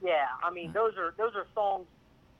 yeah, 0.03 0.25
I 0.43 0.51
mean, 0.51 0.71
those 0.73 0.95
are 0.97 1.13
those 1.17 1.33
are 1.35 1.45
songs. 1.55 1.85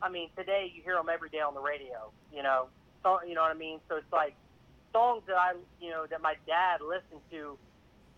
I 0.01 0.09
mean, 0.09 0.29
today 0.37 0.71
you 0.75 0.81
hear 0.83 0.95
them 0.95 1.07
every 1.11 1.29
day 1.29 1.39
on 1.39 1.53
the 1.53 1.61
radio. 1.61 2.11
You 2.33 2.43
know, 2.43 2.67
so, 3.03 3.19
you 3.27 3.33
know 3.35 3.41
what 3.41 3.51
I 3.51 3.55
mean. 3.55 3.79
So 3.89 3.95
it's 3.95 4.11
like 4.11 4.35
songs 4.93 5.23
that 5.27 5.37
I, 5.37 5.53
you 5.81 5.89
know, 5.89 6.05
that 6.07 6.21
my 6.21 6.35
dad 6.45 6.81
listened 6.81 7.21
to, 7.31 7.57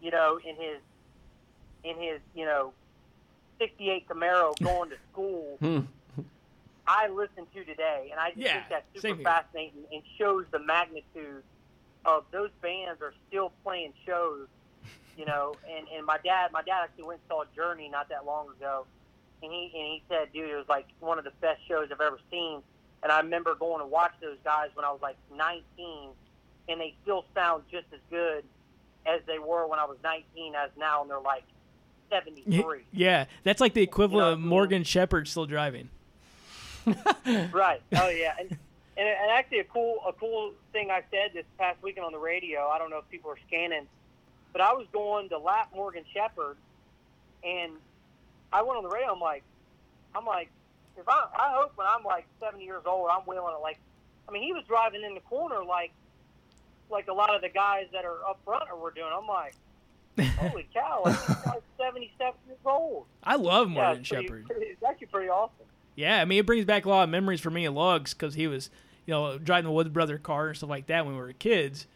you 0.02 0.12
know, 0.12 0.40
in 0.46 0.56
his 0.56 0.80
in 1.84 1.96
his, 2.02 2.20
you 2.36 2.46
know, 2.46 2.74
'68 3.60 4.08
Camaro 4.10 4.58
going 4.64 4.90
to 4.90 4.96
school. 5.12 5.58
Hmm. 5.60 5.80
I 6.88 7.08
listen 7.08 7.46
to 7.54 7.64
today, 7.66 8.08
and 8.12 8.20
I 8.20 8.30
just 8.30 8.42
Yeah, 8.42 8.54
think 8.54 8.66
that's 8.70 9.02
super 9.02 9.22
fascinating 9.24 9.84
and 9.94 10.02
shows 10.18 10.46
the 10.52 10.58
magnitude 10.60 11.44
of 12.06 12.26
those 12.32 12.50
bands 12.62 13.02
are 13.02 13.14
still 13.28 13.52
playing 13.64 13.94
shows. 14.06 14.48
You 15.18 15.26
know, 15.26 15.56
and 15.70 15.86
and 15.96 16.06
my 16.06 16.18
dad, 16.24 16.52
my 16.54 16.62
dad 16.62 16.82
actually 16.84 17.04
went 17.04 17.20
and 17.20 17.28
saw 17.28 17.44
Journey 17.54 17.90
not 17.90 18.08
that 18.08 18.26
long 18.26 18.48
ago, 18.56 18.86
and 19.44 19.52
he 19.52 19.64
and 19.76 19.88
he 19.88 20.04
said, 20.08 20.32
dude, 20.32 20.50
it 20.50 20.56
was 20.56 20.70
like 20.70 20.88
one 21.02 21.18
of 21.18 21.26
the 21.26 21.34
best 21.42 21.60
shows 21.68 21.90
I've 21.92 22.00
ever 22.00 22.20
seen. 22.32 22.62
And 23.04 23.12
I 23.12 23.20
remember 23.20 23.54
going 23.56 23.80
to 23.80 23.86
watch 23.86 24.14
those 24.22 24.38
guys 24.44 24.70
when 24.76 24.86
I 24.86 24.92
was 24.92 25.02
like 25.02 25.18
19, 25.36 25.64
and 26.70 26.80
they 26.82 26.96
still 27.04 27.26
sound 27.34 27.64
just 27.72 27.86
as 27.94 28.00
good 28.10 28.44
as 29.06 29.22
they 29.26 29.40
were 29.40 29.68
when 29.68 29.80
I 29.80 29.86
was 29.86 29.98
19 30.04 30.54
as 30.56 30.70
now, 30.78 31.02
and 31.02 31.10
they're 31.10 31.20
like 31.20 31.44
73. 32.10 32.82
Yeah, 32.92 33.26
that's 33.44 33.60
like 33.62 33.74
the 33.74 33.82
equivalent 33.82 34.26
You 34.26 34.30
know, 34.32 34.34
of 34.34 34.40
Morgan 34.40 34.84
Shepherd 34.84 35.28
still 35.28 35.46
driving. 35.46 35.90
Right. 37.52 37.82
Oh 37.96 38.10
yeah. 38.10 38.34
And, 38.40 38.58
and 39.00 39.08
and 39.08 39.32
actually 39.32 39.60
a 39.60 39.64
cool 39.64 40.00
a 40.08 40.14
cool 40.14 40.52
thing 40.74 40.92
I 40.92 41.02
said 41.10 41.32
this 41.34 41.46
past 41.58 41.82
weekend 41.82 42.06
on 42.06 42.12
the 42.12 42.20
radio. 42.20 42.68
I 42.68 42.78
don't 42.78 42.90
know 42.90 42.98
if 42.98 43.10
people 43.10 43.32
are 43.32 43.40
scanning, 43.48 43.88
but 44.52 44.62
I 44.62 44.74
was 44.74 44.86
going 44.92 45.30
to 45.30 45.38
lap 45.38 45.70
Morgan 45.74 46.04
Shepherd, 46.14 46.58
and 47.44 47.72
I 48.52 48.62
went 48.62 48.78
on 48.78 48.84
the 48.84 48.90
radio. 48.90 49.14
I'm 49.14 49.20
like, 49.20 49.44
I'm 50.14 50.26
like, 50.26 50.50
if 50.98 51.08
I 51.08 51.28
I 51.34 51.54
hope 51.56 51.72
when 51.76 51.88
I'm 51.88 52.04
like 52.04 52.28
70 52.42 52.64
years 52.64 52.84
old, 52.86 53.10
I'm 53.12 53.22
wheeling 53.22 53.56
it 53.56 53.62
like, 53.62 53.80
I 54.28 54.32
mean, 54.32 54.44
he 54.44 54.52
was 54.54 54.64
driving 54.68 55.04
in 55.04 55.14
the 55.14 55.22
corner 55.22 55.64
like 55.64 55.92
like 56.92 57.08
a 57.08 57.14
lot 57.14 57.34
of 57.34 57.42
the 57.42 57.50
guys 57.50 57.86
that 57.94 58.04
are 58.06 58.24
up 58.28 58.40
front 58.44 58.64
are 58.70 58.78
were 58.78 58.92
doing. 58.92 59.12
I'm 59.16 59.28
like, 59.28 59.56
holy 60.38 60.68
cow, 60.74 61.04
like, 61.06 61.16
this 61.28 61.64
77 61.78 62.34
years 62.48 62.58
old. 62.66 63.06
I 63.24 63.36
love 63.36 63.70
Yeah, 63.70 63.76
Morgan 63.76 64.00
it's 64.00 64.08
Shepherd. 64.10 64.46
It's 64.50 64.84
actually 64.84 65.08
pretty 65.08 65.30
awesome. 65.30 65.66
Yeah, 65.96 66.22
I 66.22 66.26
mean, 66.26 66.40
it 66.40 66.46
brings 66.46 66.66
back 66.66 66.86
a 66.86 66.90
lot 66.90 67.04
of 67.04 67.10
memories 67.10 67.42
for 67.42 67.50
me 67.52 67.66
and 67.66 67.76
Lugs 67.76 68.14
because 68.14 68.34
he 68.34 68.48
was, 68.48 68.70
you 69.10 69.16
know, 69.16 69.40
driving 69.40 69.66
the 69.66 69.72
Woods 69.72 69.90
Brother 69.90 70.20
car 70.20 70.50
and 70.50 70.58
stuff 70.58 70.70
like 70.70 70.86
that 70.86 71.04
when 71.04 71.16
we 71.16 71.20
were 71.22 71.34
kids. 71.34 71.88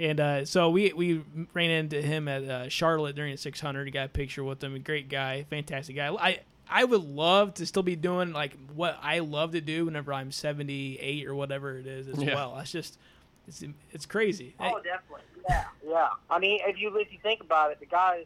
And 0.00 0.18
uh, 0.18 0.44
so 0.44 0.70
we 0.70 0.92
we 0.92 1.22
ran 1.54 1.70
into 1.70 2.02
him 2.02 2.26
at 2.26 2.42
uh, 2.42 2.68
Charlotte 2.68 3.14
during 3.14 3.30
the 3.32 3.38
600. 3.38 3.84
He 3.84 3.90
got 3.92 4.06
a 4.06 4.08
picture 4.08 4.42
with 4.42 4.62
him. 4.62 4.74
A 4.74 4.80
great 4.80 5.08
guy, 5.08 5.44
fantastic 5.50 5.94
guy. 5.94 6.08
I 6.12 6.40
I 6.68 6.84
would 6.84 7.04
love 7.04 7.54
to 7.54 7.66
still 7.66 7.84
be 7.84 7.94
doing 7.94 8.32
like 8.32 8.56
what 8.74 8.98
I 9.02 9.20
love 9.20 9.52
to 9.52 9.60
do 9.60 9.84
whenever 9.84 10.12
I'm 10.12 10.32
78 10.32 11.26
or 11.28 11.34
whatever 11.36 11.78
it 11.78 11.86
is 11.86 12.08
as 12.08 12.20
Yeah. 12.20 12.34
well. 12.34 12.58
It's 12.58 12.72
just 12.72 12.98
it's 13.46 13.62
it's 13.92 14.04
crazy. 14.06 14.54
Oh, 14.58 14.80
definitely. 14.82 15.22
Yeah, 15.48 15.64
yeah. 15.86 16.08
I 16.28 16.38
mean, 16.40 16.58
if 16.66 16.80
you 16.80 16.96
if 16.98 17.12
you 17.12 17.18
think 17.22 17.40
about 17.40 17.70
it, 17.70 17.78
the 17.78 17.86
guy, 17.86 18.24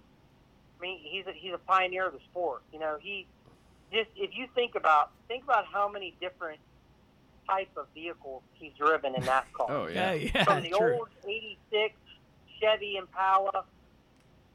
I 0.79 0.83
mean, 0.83 0.99
he's 1.03 1.27
a, 1.27 1.33
he's 1.33 1.53
a 1.53 1.59
pioneer 1.59 2.07
of 2.07 2.15
the 2.15 2.21
sport. 2.31 2.63
You 2.73 2.81
know, 2.81 2.97
he 3.01 3.27
just 3.93 4.09
if 4.17 4.31
you 4.37 4.47
think 4.55 4.75
about 4.75 5.11
think 5.29 5.45
about 5.45 5.65
how 5.67 5.89
many 5.89 6.15
different 6.21 6.59
type 7.49 7.71
of 7.77 7.87
vehicles 7.95 8.43
he's 8.55 8.73
driven 8.79 9.15
in 9.15 9.23
NASCAR. 9.23 9.69
Oh 9.69 9.89
yeah, 9.93 10.13
yeah. 10.13 10.31
yeah, 10.35 10.45
From 10.45 10.63
the 10.63 10.71
true. 10.71 10.95
old 10.95 11.09
'86 11.27 11.95
Chevy 12.61 12.97
Impala 12.97 13.65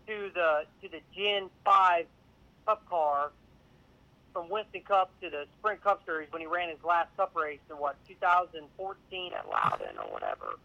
to 0.08 0.32
the 0.34 0.64
to 0.82 0.90
the 0.90 1.02
Gen 1.16 1.50
Five 1.66 2.06
Cup 2.66 2.88
car, 2.90 3.32
from 4.34 4.50
Winston 4.50 4.82
Cup 4.82 5.12
to 5.22 5.30
the 5.30 5.46
Sprint 5.60 5.84
Cup 5.84 6.04
Series 6.06 6.32
when 6.32 6.42
he 6.42 6.48
ran 6.48 6.70
his 6.70 6.84
last 6.84 7.16
Cup 7.18 7.36
race 7.36 7.60
in 7.70 7.78
what 7.78 7.96
2014 8.08 9.34
at 9.34 9.50
Loudon 9.50 9.98
or 9.98 10.12
whatever. 10.12 10.58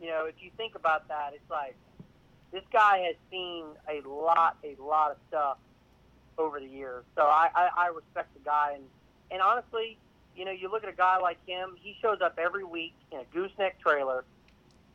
You 0.00 0.08
know, 0.08 0.26
if 0.26 0.34
you 0.40 0.50
think 0.56 0.74
about 0.74 1.08
that, 1.08 1.32
it's 1.34 1.50
like 1.50 1.76
this 2.52 2.64
guy 2.72 2.98
has 3.06 3.16
seen 3.30 3.64
a 3.88 4.06
lot, 4.08 4.56
a 4.62 4.80
lot 4.82 5.10
of 5.12 5.16
stuff 5.28 5.58
over 6.38 6.60
the 6.60 6.66
years. 6.66 7.04
So 7.16 7.22
I, 7.22 7.48
I, 7.54 7.68
I 7.76 7.86
respect 7.88 8.32
the 8.34 8.40
guy, 8.44 8.72
and 8.74 8.84
and 9.30 9.40
honestly, 9.40 9.98
you 10.36 10.44
know, 10.44 10.50
you 10.50 10.70
look 10.70 10.82
at 10.84 10.88
a 10.90 10.96
guy 10.96 11.18
like 11.18 11.38
him. 11.46 11.76
He 11.80 11.96
shows 12.02 12.18
up 12.20 12.38
every 12.38 12.64
week 12.64 12.94
in 13.12 13.18
a 13.18 13.24
gooseneck 13.32 13.80
trailer 13.80 14.24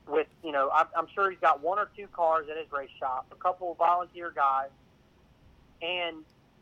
with, 0.08 0.28
you 0.44 0.52
know, 0.52 0.70
I'm, 0.74 0.88
I'm 0.98 1.08
sure 1.14 1.30
he's 1.30 1.40
got 1.40 1.62
one 1.62 1.80
or 1.80 1.90
two 1.96 2.08
cars 2.08 2.48
at 2.50 2.58
his 2.58 2.72
race 2.72 2.90
shop, 3.00 3.28
a 3.32 3.36
couple 3.36 3.72
of 3.72 3.78
volunteer 3.78 4.32
guys, 4.36 4.70
and 5.82 6.18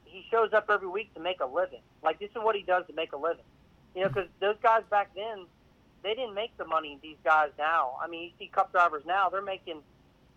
he 0.06 0.26
shows 0.30 0.54
up 0.54 0.70
every 0.70 0.88
week 0.88 1.14
to 1.16 1.20
make 1.20 1.40
a 1.40 1.46
living. 1.46 1.82
Like 2.04 2.20
this 2.20 2.30
is 2.32 2.38
what 2.38 2.56
he 2.56 2.64
does 2.64 2.86
to 2.88 2.94
make 2.94 3.14
a 3.14 3.18
living. 3.18 3.44
You 3.96 4.04
know, 4.04 4.08
because 4.10 4.28
those 4.40 4.58
guys 4.62 4.84
back 4.90 5.12
then, 5.16 5.46
they 6.04 6.14
didn't 6.14 6.36
make 6.36 6.56
the 6.58 6.66
money 6.66 7.00
these 7.02 7.18
guys 7.24 7.50
now. 7.58 7.96
I 8.02 8.08
mean, 8.08 8.26
you 8.26 8.30
see 8.38 8.48
Cup 8.48 8.72
drivers 8.72 9.04
now; 9.06 9.30
they're 9.30 9.42
making 9.42 9.82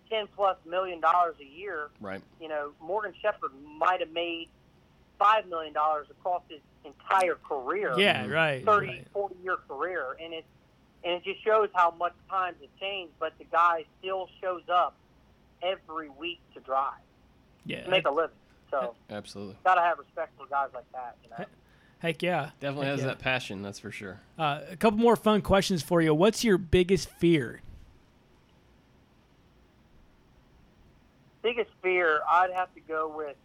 ten 0.09 0.27
plus 0.35 0.57
million 0.67 1.01
dollars 1.01 1.37
a 1.41 1.45
year 1.45 1.89
Right. 2.01 2.23
you 2.41 2.49
know, 2.49 2.73
Morgan 2.81 3.13
Shepherd 3.21 3.51
might 3.79 4.01
have 4.01 4.11
made 4.11 4.49
five 5.21 5.47
million 5.47 5.73
dollars 5.73 6.09
across 6.11 6.43
his 6.49 6.59
entire 6.85 7.37
career. 7.37 7.95
Yeah, 7.97 8.27
right. 8.27 8.65
30, 8.65 8.87
right. 8.89 9.07
40 9.13 9.37
year 9.45 9.57
career, 9.69 10.17
and 10.21 10.35
it 10.35 10.45
and 11.05 11.15
it 11.15 11.23
just 11.25 11.45
shows 11.45 11.69
how 11.75 11.93
much 11.93 12.15
times 12.29 12.57
have 12.61 12.71
changed. 12.81 13.13
But 13.21 13.35
the 13.39 13.45
guy 13.45 13.85
still 14.01 14.29
shows 14.41 14.63
up 14.69 14.97
every 15.63 16.09
week 16.09 16.41
to 16.55 16.61
drive 16.61 16.95
Yeah, 17.65 17.85
to 17.85 17.91
make 17.91 18.07
a 18.07 18.11
living. 18.11 18.35
So 18.71 18.95
Absolutely. 19.11 19.57
gotta 19.65 19.83
have 19.83 19.99
respect 19.99 20.33
for 20.39 20.47
guys 20.47 20.71
like 20.75 20.91
that. 20.93 21.17
You 21.23 21.31
know, 21.31 21.45
Heck 21.99 22.23
yeah. 22.23 22.51
Definitely 22.61 22.87
Heck 22.87 22.93
has 22.93 23.01
yeah. 23.01 23.07
that 23.09 23.19
passion, 23.19 23.63
that's 23.63 23.79
for 23.79 23.91
sure. 23.91 24.21
Uh, 24.39 24.61
a 24.71 24.77
couple 24.77 24.99
more 24.99 25.17
fun 25.17 25.43
questions 25.43 25.83
for 25.83 26.01
you. 26.01 26.15
What's 26.15 26.43
your 26.45 26.57
biggest 26.57 27.11
fear? 27.11 27.61
Biggest 31.43 31.71
fear, 31.83 32.21
I'd 32.31 32.51
have 32.55 32.73
to 32.75 32.81
go 32.81 33.13
with. 33.15 33.37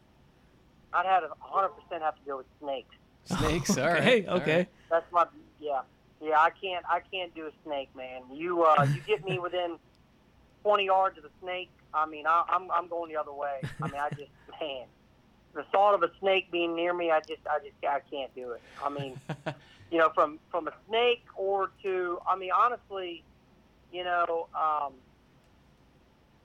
I'd 0.96 1.06
have 1.06 1.24
to 1.24 1.30
100 1.30 1.70
percent 1.70 2.04
have 2.04 2.16
to 2.16 2.22
go 2.26 2.38
with 2.38 2.46
snakes. 2.62 2.96
Snakes, 3.26 3.78
all 3.78 3.88
right. 3.90 4.26
Okay, 4.28 4.28
all 4.28 4.38
okay. 4.38 4.68
That's 4.90 5.12
my 5.12 5.26
yeah 5.60 5.82
yeah. 6.22 6.40
I 6.40 6.50
can't 6.50 6.86
I 6.90 7.02
can't 7.12 7.34
do 7.36 7.48
a 7.48 7.52
snake, 7.66 7.90
man. 7.96 8.22
You 8.34 8.64
uh 8.64 8.88
you 8.94 9.02
get 9.06 9.26
me 9.26 9.40
within 9.40 9.78
20 10.64 10.86
yards 10.86 11.18
of 11.18 11.26
a 11.26 11.30
snake. 11.42 11.70
I 11.94 12.06
mean 12.06 12.26
I, 12.28 12.44
I'm 12.48 12.72
I'm 12.72 12.88
going 12.88 13.12
the 13.12 13.20
other 13.20 13.34
way. 13.34 13.60
I 13.82 13.88
mean 13.88 14.00
I 14.00 14.10
just 14.10 14.32
man, 14.62 14.86
the 15.54 15.64
thought 15.64 15.96
of 15.96 16.04
a 16.04 16.12
snake 16.20 16.52
being 16.52 16.76
near 16.76 16.94
me, 16.94 17.12
I 17.12 17.20
just 17.20 17.42
I 17.50 17.60
just 17.60 17.76
I 17.88 18.00
can't 18.10 18.34
do 18.36 18.52
it. 18.52 18.62
I 18.84 18.90
mean, 18.90 19.20
you 19.92 19.98
know, 19.98 20.12
from 20.14 20.40
from 20.50 20.68
a 20.68 20.74
snake 20.88 21.26
or 21.36 21.72
to 21.84 22.20
I 22.28 22.38
mean 22.38 22.52
honestly, 22.56 23.24
you 23.92 24.04
know, 24.04 24.48
um, 24.54 24.94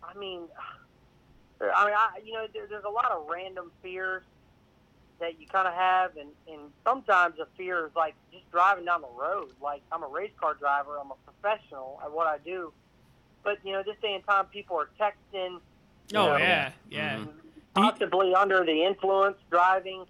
I 0.02 0.18
mean, 0.18 0.42
I 1.60 1.84
mean 1.84 1.94
I 1.94 2.20
you 2.24 2.32
know 2.32 2.46
there, 2.52 2.66
there's 2.68 2.84
a 2.84 2.90
lot 2.90 3.12
of 3.12 3.28
random 3.28 3.70
fears 3.82 4.22
that 5.20 5.40
you 5.40 5.46
kind 5.46 5.68
of 5.68 5.74
have, 5.74 6.16
and, 6.16 6.30
and 6.50 6.60
sometimes 6.84 7.38
a 7.38 7.46
fear 7.56 7.86
is 7.86 7.92
like 7.94 8.14
just 8.32 8.50
driving 8.50 8.84
down 8.86 9.02
the 9.02 9.20
road. 9.20 9.50
Like 9.62 9.82
I'm 9.92 10.02
a 10.02 10.08
race 10.08 10.32
car 10.40 10.54
driver, 10.54 10.98
I'm 11.00 11.10
a 11.12 11.32
professional 11.32 12.00
at 12.02 12.10
what 12.10 12.26
I 12.26 12.38
do, 12.38 12.72
but 13.44 13.58
you 13.64 13.72
know, 13.72 13.82
this 13.82 13.96
day 14.02 14.14
and 14.14 14.24
time, 14.26 14.46
people 14.46 14.76
are 14.78 14.88
texting, 14.98 15.60
Oh 16.14 16.26
know, 16.26 16.36
yeah, 16.38 16.72
yeah. 16.88 17.16
Mhm. 17.18 17.28
possibly 17.74 18.34
under 18.34 18.64
the 18.64 18.84
influence, 18.84 19.36
driving. 19.50 20.06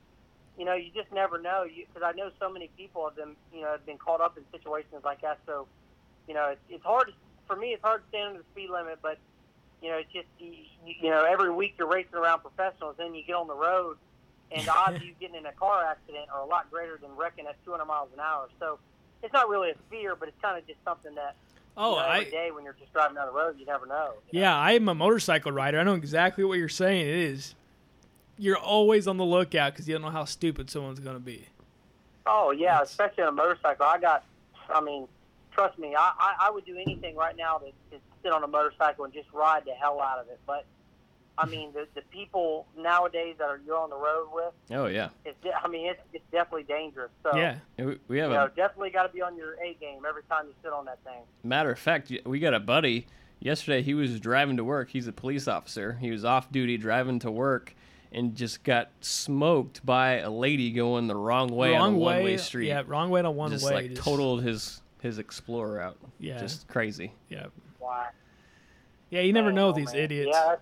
You 0.56 0.64
know, 0.66 0.74
you 0.74 0.90
just 0.94 1.10
never 1.12 1.38
know. 1.40 1.64
Because 1.64 2.02
I 2.02 2.12
know 2.12 2.30
so 2.38 2.50
many 2.50 2.68
people 2.76 3.06
have 3.06 3.16
been, 3.16 3.34
you 3.52 3.62
know, 3.62 3.72
have 3.72 3.86
been 3.86 3.98
caught 3.98 4.20
up 4.20 4.36
in 4.36 4.44
situations 4.52 5.02
like 5.04 5.22
that. 5.22 5.38
So, 5.46 5.66
you 6.28 6.34
know, 6.34 6.48
it's, 6.48 6.60
it's 6.68 6.84
hard 6.84 7.12
for 7.46 7.56
me. 7.56 7.68
It's 7.68 7.82
hard 7.82 8.02
to 8.02 8.08
stay 8.08 8.22
under 8.22 8.38
the 8.38 8.44
speed 8.52 8.70
limit, 8.70 8.98
but 9.02 9.18
you 9.82 9.88
know, 9.88 9.96
it's 9.96 10.12
just 10.12 10.26
you, 10.38 10.52
you 10.84 11.08
know, 11.10 11.24
every 11.24 11.50
week 11.50 11.74
you're 11.78 11.88
racing 11.88 12.14
around 12.14 12.40
professionals, 12.40 12.96
then 12.98 13.14
you 13.14 13.22
get 13.24 13.34
on 13.36 13.46
the 13.46 13.54
road, 13.54 13.96
and 14.52 14.66
the 14.66 14.72
odds 14.74 14.97
of 14.97 15.02
you 15.02 15.12
getting 15.20 15.36
in 15.36 15.47
a 15.47 15.52
car 15.52 15.85
accident 15.85 16.27
are 16.32 16.40
a 16.43 16.47
lot 16.47 16.70
greater 16.70 16.98
than 17.01 17.10
wrecking 17.16 17.47
at 17.47 17.56
200 17.64 17.85
miles 17.85 18.09
an 18.14 18.20
hour. 18.20 18.48
So, 18.59 18.78
it's 19.22 19.32
not 19.32 19.48
really 19.48 19.70
a 19.70 19.74
fear, 19.90 20.16
but 20.16 20.28
it's 20.28 20.40
kind 20.40 20.56
of 20.59 20.66
just 20.66 20.78
something 20.85 21.14
that 21.14 21.36
Oh, 21.77 21.90
you 21.90 21.97
know, 21.97 22.02
every 22.09 22.27
I 22.27 22.31
day 22.31 22.51
when 22.51 22.64
you're 22.64 22.72
just 22.78 22.93
driving 22.93 23.14
down 23.16 23.27
the 23.27 23.32
road, 23.32 23.56
you 23.59 23.64
never 23.66 23.86
know. 23.86 24.14
you 24.32 24.40
know? 24.40 24.47
yeah, 24.47 24.56
I'm 24.56 24.89
a 24.89 24.94
motorcycle 24.94 25.52
rider. 25.52 25.78
I 25.78 25.85
know 25.85 25.94
exactly 25.94 26.43
what 26.44 26.59
you're 26.59 26.68
saying. 26.68 27.02
It 27.06 27.14
is. 27.14 27.55
You're 28.39 28.56
always 28.59 29.06
on 29.06 29.18
the 29.18 29.24
lookout 29.24 29.72
because 29.72 29.86
you 29.86 29.94
don't 29.94 30.02
know 30.02 30.10
how 30.10 30.24
stupid 30.24 30.70
someone's 30.70 30.98
going 31.01 31.16
to 31.16 31.20
be. 31.22 31.47
Oh 32.27 32.51
yeah, 32.51 32.72
That's- 32.72 32.90
especially 32.90 33.22
on 33.24 33.28
a 33.28 33.32
motorcycle. 33.32 33.86
I 33.86 33.98
got, 33.98 34.24
I 34.74 34.81
mean, 34.81 35.06
trust 35.52 35.78
me, 35.78 35.94
I, 35.94 36.12
I, 36.18 36.35
I 36.48 36.51
would 36.51 36.64
do 36.64 36.77
anything 36.77 37.14
right 37.16 37.36
now 37.36 37.59
to, 37.59 37.66
to 37.66 38.02
sit 38.22 38.32
on 38.32 38.43
a 38.43 38.47
motorcycle 38.48 39.05
and 39.05 39.12
just 39.14 39.28
ride 39.32 39.64
the 39.64 39.72
hell 39.72 40.01
out 40.01 40.18
of 40.18 40.28
it. 40.28 40.40
But 40.47 40.64
I 41.40 41.46
mean, 41.46 41.72
the 41.72 41.86
the 41.94 42.02
people 42.10 42.66
nowadays 42.76 43.36
that 43.38 43.48
are 43.48 43.60
you're 43.64 43.78
on 43.78 43.90
the 43.90 43.96
road 43.96 44.28
with, 44.32 44.52
Oh 44.70 44.86
yeah. 44.86 45.08
it's 45.24 45.40
de- 45.42 45.54
I 45.54 45.68
mean, 45.68 45.86
it's 45.86 46.00
it's 46.12 46.24
definitely 46.30 46.64
dangerous. 46.64 47.10
So 47.22 47.36
Yeah. 47.36 47.56
We, 47.78 47.98
we 48.08 48.16
you 48.16 48.22
have 48.22 48.30
know, 48.32 48.44
a 48.44 48.48
definitely 48.50 48.90
got 48.90 49.04
to 49.04 49.08
be 49.12 49.22
on 49.22 49.36
your 49.36 49.54
A 49.62 49.74
game 49.80 50.02
every 50.08 50.22
time 50.24 50.46
you 50.46 50.54
sit 50.62 50.72
on 50.72 50.84
that 50.86 50.98
thing. 51.04 51.22
matter 51.42 51.70
of 51.72 51.78
fact, 51.78 52.12
we 52.26 52.38
got 52.40 52.54
a 52.54 52.60
buddy. 52.60 53.06
Yesterday, 53.42 53.80
he 53.80 53.94
was 53.94 54.20
driving 54.20 54.58
to 54.58 54.64
work. 54.64 54.90
He's 54.90 55.06
a 55.06 55.12
police 55.12 55.48
officer. 55.48 55.94
He 56.00 56.10
was 56.10 56.26
off 56.26 56.52
duty 56.52 56.76
driving 56.76 57.18
to 57.20 57.30
work, 57.30 57.74
and 58.12 58.34
just 58.34 58.62
got 58.64 58.90
smoked 59.00 59.84
by 59.86 60.18
a 60.18 60.28
lady 60.28 60.70
going 60.72 61.06
the 61.06 61.16
wrong 61.16 61.48
way 61.48 61.74
on 61.74 61.80
wrong 61.80 61.94
a 61.94 61.98
way. 61.98 62.14
one-way 62.16 62.36
street. 62.36 62.68
Yeah, 62.68 62.82
wrong 62.86 63.08
way 63.08 63.22
on 63.22 63.34
one 63.36 63.50
just 63.50 63.64
way. 63.64 63.72
like 63.74 63.90
just- 63.92 64.02
totaled 64.02 64.42
his 64.42 64.82
his 65.00 65.18
Explorer 65.18 65.80
out. 65.80 65.96
Yeah. 66.18 66.38
just 66.38 66.68
crazy. 66.68 67.14
Yeah. 67.30 67.46
Why? 67.78 68.08
Yeah, 69.08 69.22
you 69.22 69.32
never 69.32 69.48
I 69.48 69.52
know 69.52 69.68
with 69.68 69.76
these 69.76 69.92
man. 69.94 70.02
idiots. 70.02 70.30
Yeah. 70.38 70.56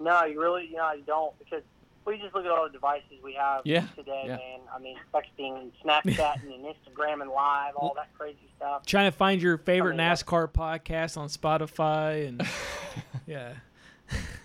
No, 0.00 0.24
you 0.24 0.40
really, 0.40 0.66
you 0.70 0.76
know, 0.76 0.92
you 0.92 1.02
don't 1.06 1.36
because 1.38 1.62
we 2.04 2.18
just 2.18 2.34
look 2.34 2.44
at 2.44 2.50
all 2.50 2.64
the 2.66 2.72
devices 2.72 3.18
we 3.22 3.34
have 3.34 3.62
Yeah, 3.64 3.86
today, 3.96 4.22
yeah. 4.26 4.36
man. 4.36 4.60
I 4.74 4.78
mean, 4.78 4.96
texting, 5.12 5.60
and 5.60 5.72
Snapchatting, 5.84 6.44
and 6.54 6.64
Instagram 6.64 7.20
and 7.20 7.30
live, 7.30 7.74
all 7.76 7.92
that 7.96 8.08
crazy 8.16 8.38
stuff. 8.56 8.86
Trying 8.86 9.10
to 9.10 9.16
find 9.16 9.42
your 9.42 9.58
favorite 9.58 9.94
I 9.94 10.08
mean, 10.08 10.16
NASCAR 10.16 10.50
podcast 10.52 11.18
on 11.18 11.28
Spotify 11.28 12.28
and 12.28 12.42
yeah. 13.26 13.54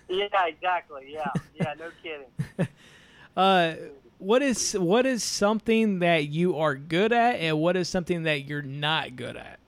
Yeah, 0.08 0.26
exactly. 0.46 1.06
Yeah, 1.10 1.30
yeah, 1.54 1.74
no 1.78 1.90
kidding. 2.02 2.68
Uh, 3.36 3.74
what 4.18 4.42
is 4.42 4.74
what 4.74 5.06
is 5.06 5.24
something 5.24 6.00
that 6.00 6.28
you 6.28 6.58
are 6.58 6.74
good 6.74 7.12
at, 7.12 7.36
and 7.36 7.58
what 7.58 7.76
is 7.76 7.88
something 7.88 8.24
that 8.24 8.44
you're 8.44 8.62
not 8.62 9.16
good 9.16 9.36
at? 9.36 9.58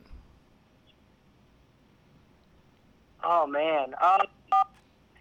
Oh 3.25 3.47
man, 3.47 3.95
uh, 4.01 4.25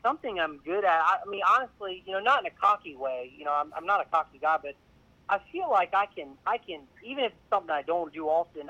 something 0.06 0.40
I'm 0.40 0.60
good 0.60 0.86
at. 0.86 1.02
I, 1.02 1.18
I 1.26 1.30
mean, 1.30 1.42
honestly, 1.50 2.04
you 2.06 2.14
know, 2.14 2.20
not 2.20 2.42
in 2.42 2.46
a 2.46 2.52
cocky 2.52 2.96
way. 2.96 3.34
You 3.36 3.46
know, 3.46 3.54
I'm, 3.54 3.74
I'm 3.76 3.88
not 3.88 4.02
a 4.02 4.06
cocky 4.06 4.38
guy, 4.40 4.58
but 4.62 4.76
I 5.28 5.40
feel 5.52 5.70
like 5.70 5.96
I 5.96 6.06
can, 6.06 6.30
I 6.46 6.60
can, 6.60 6.82
even 7.04 7.24
if 7.24 7.32
it's 7.32 7.50
something 7.50 7.72
I 7.72 7.82
don't 7.82 8.14
do 8.14 8.28
often. 8.28 8.70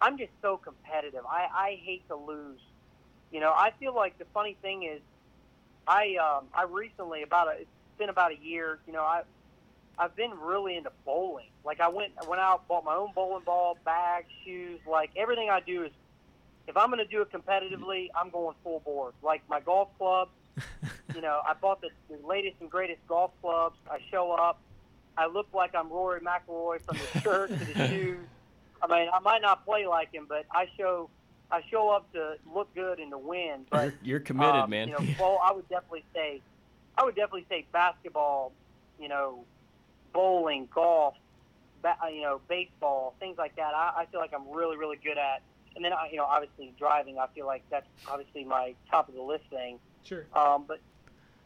I'm 0.00 0.18
just 0.18 0.30
so 0.42 0.56
competitive. 0.56 1.24
I, 1.28 1.48
I 1.52 1.80
hate 1.82 2.06
to 2.08 2.16
lose. 2.16 2.60
You 3.32 3.40
know, 3.40 3.50
I 3.50 3.72
feel 3.80 3.94
like 3.94 4.18
the 4.18 4.26
funny 4.32 4.56
thing 4.62 4.84
is, 4.84 5.00
I, 5.88 6.16
um, 6.16 6.46
I 6.54 6.64
recently 6.64 7.22
about 7.22 7.48
a, 7.48 7.62
it's 7.62 7.70
been 7.98 8.08
about 8.08 8.30
a 8.30 8.36
year. 8.36 8.78
You 8.86 8.92
know, 8.92 9.02
I, 9.02 9.22
I've 9.98 10.14
been 10.14 10.32
really 10.38 10.76
into 10.76 10.92
bowling. 11.04 11.48
Like 11.64 11.80
I 11.80 11.88
went, 11.88 12.12
I 12.22 12.28
went 12.28 12.40
out, 12.40 12.68
bought 12.68 12.84
my 12.84 12.94
own 12.94 13.10
bowling 13.14 13.42
ball, 13.44 13.78
bag, 13.84 14.26
shoes. 14.44 14.78
Like 14.88 15.10
everything 15.16 15.50
I 15.50 15.60
do 15.60 15.84
is 15.84 15.92
if 16.68 16.76
I'm 16.76 16.90
going 16.90 17.04
to 17.04 17.10
do 17.10 17.22
it 17.22 17.30
competitively, 17.30 18.08
I'm 18.18 18.30
going 18.30 18.56
full 18.62 18.80
board. 18.80 19.14
Like 19.22 19.42
my 19.48 19.60
golf 19.60 19.88
clubs, 19.98 20.30
you 21.14 21.20
know, 21.20 21.40
I 21.46 21.54
bought 21.54 21.80
the, 21.80 21.90
the 22.10 22.24
latest 22.26 22.56
and 22.60 22.70
greatest 22.70 23.00
golf 23.06 23.30
clubs. 23.40 23.76
I 23.90 23.98
show 24.10 24.32
up, 24.32 24.60
I 25.16 25.26
look 25.26 25.46
like 25.54 25.74
I'm 25.74 25.88
Rory 25.88 26.20
McIlroy 26.20 26.80
from 26.80 26.98
the 26.98 27.20
shirt 27.20 27.50
to 27.50 27.64
the 27.64 27.88
shoes. 27.88 28.18
I 28.82 28.86
mean, 28.86 29.08
I 29.12 29.20
might 29.20 29.42
not 29.42 29.64
play 29.64 29.86
like 29.86 30.12
him, 30.12 30.26
but 30.28 30.44
I 30.50 30.68
show, 30.76 31.08
I 31.50 31.62
show 31.70 31.88
up 31.88 32.12
to 32.12 32.36
look 32.52 32.74
good 32.74 32.98
and 32.98 33.10
to 33.12 33.18
win. 33.18 33.66
But 33.70 33.94
You're, 34.02 34.20
committed, 34.20 34.62
um, 34.62 34.70
man. 34.70 34.88
You 34.88 34.94
know, 34.94 35.06
well, 35.18 35.40
I 35.42 35.52
would 35.52 35.68
definitely 35.68 36.04
say, 36.14 36.42
I 36.98 37.04
would 37.04 37.14
definitely 37.14 37.46
say 37.48 37.66
basketball. 37.72 38.52
You 39.00 39.08
know, 39.08 39.44
bowling, 40.12 40.68
golf, 40.74 41.14
ba- 41.82 41.96
you 42.10 42.22
know, 42.22 42.40
baseball, 42.48 43.14
things 43.20 43.36
like 43.36 43.54
that. 43.56 43.74
I, 43.74 43.92
I 43.98 44.06
feel 44.06 44.20
like 44.20 44.32
I'm 44.34 44.48
really, 44.50 44.76
really 44.76 44.96
good 44.96 45.18
at. 45.18 45.42
And 45.76 45.84
then, 45.84 45.92
I- 45.92 46.08
you 46.10 46.16
know, 46.16 46.24
obviously 46.24 46.72
driving. 46.78 47.18
I 47.18 47.26
feel 47.28 47.46
like 47.46 47.62
that's 47.70 47.86
obviously 48.08 48.44
my 48.44 48.74
top 48.90 49.08
of 49.08 49.14
the 49.14 49.22
list 49.22 49.44
thing. 49.50 49.78
Sure. 50.04 50.26
Um, 50.34 50.64
but 50.66 50.80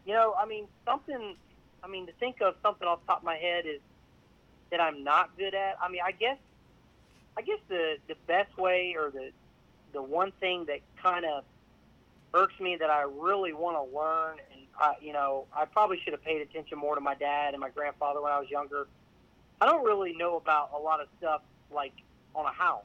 you 0.07 0.15
know, 0.15 0.35
I 0.39 0.47
mean, 0.47 0.66
something. 0.85 1.36
I 1.82 1.89
mean, 1.89 2.07
to 2.07 2.12
think 2.12 2.40
of 2.40 2.55
something 2.62 2.86
off 2.86 3.01
the 3.01 3.07
top 3.07 3.19
of 3.19 3.24
my 3.24 3.36
head 3.36 3.66
is 3.66 3.81
that 4.70 4.81
I'm 4.81 5.02
not 5.02 5.36
good 5.36 5.55
at. 5.55 5.77
I 5.82 5.89
mean, 5.89 6.02
I 6.05 6.12
guess, 6.12 6.39
I 7.36 7.43
guess 7.43 7.59
the 7.69 7.97
the 8.07 8.15
best 8.27 8.57
way 8.57 8.94
or 8.97 9.11
the 9.11 9.32
the 9.93 10.02
one 10.02 10.32
thing 10.40 10.66
that 10.66 10.81
kind 11.02 11.24
of 11.24 11.44
irks 12.32 12.59
me 12.61 12.77
that 12.77 12.90
I 12.90 13.02
really 13.02 13.52
want 13.52 13.77
to 13.77 13.97
learn, 13.97 14.39
and 14.52 14.61
I, 14.78 14.94
you 15.02 15.12
know, 15.12 15.47
I 15.52 15.65
probably 15.65 15.98
should 16.01 16.12
have 16.12 16.23
paid 16.23 16.40
attention 16.43 16.78
more 16.78 16.94
to 16.94 17.01
my 17.01 17.15
dad 17.15 17.55
and 17.55 17.61
my 17.61 17.70
grandfather 17.70 18.20
when 18.20 18.31
I 18.32 18.39
was 18.39 18.48
younger. 18.48 18.86
I 19.61 19.66
don't 19.66 19.85
really 19.85 20.15
know 20.15 20.36
about 20.36 20.70
a 20.73 20.78
lot 20.78 21.01
of 21.01 21.09
stuff 21.19 21.43
like 21.73 21.93
on 22.35 22.47
a 22.47 22.52
house. 22.52 22.85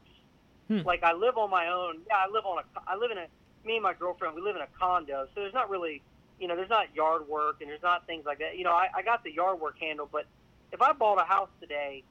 Hmm. 0.67 0.81
Like 0.85 1.03
I 1.03 1.13
live 1.13 1.37
on 1.37 1.49
my 1.49 1.67
own. 1.67 2.01
Yeah, 2.07 2.17
I 2.17 2.27
live 2.31 2.45
on 2.45 2.59
a. 2.59 2.63
I 2.87 2.95
live 2.95 3.11
in 3.11 3.17
a. 3.17 3.27
Me 3.65 3.75
and 3.75 3.83
my 3.83 3.93
girlfriend, 3.93 4.35
we 4.35 4.41
live 4.41 4.55
in 4.55 4.61
a 4.61 4.67
condo, 4.79 5.27
so 5.33 5.41
there's 5.41 5.53
not 5.53 5.71
really, 5.71 6.03
you 6.39 6.47
know, 6.47 6.55
there's 6.55 6.69
not 6.69 6.93
yard 6.95 7.27
work 7.27 7.61
and 7.61 7.69
there's 7.69 7.81
not 7.81 8.05
things 8.05 8.23
like 8.23 8.37
that. 8.37 8.57
You 8.59 8.63
know, 8.63 8.73
I, 8.73 8.89
I 8.95 9.01
got 9.01 9.23
the 9.23 9.31
yard 9.33 9.59
work 9.59 9.79
handled, 9.79 10.09
but 10.11 10.27
if 10.71 10.83
I 10.83 10.93
bought 10.93 11.19
a 11.19 11.25
house 11.25 11.49
today, 11.59 12.03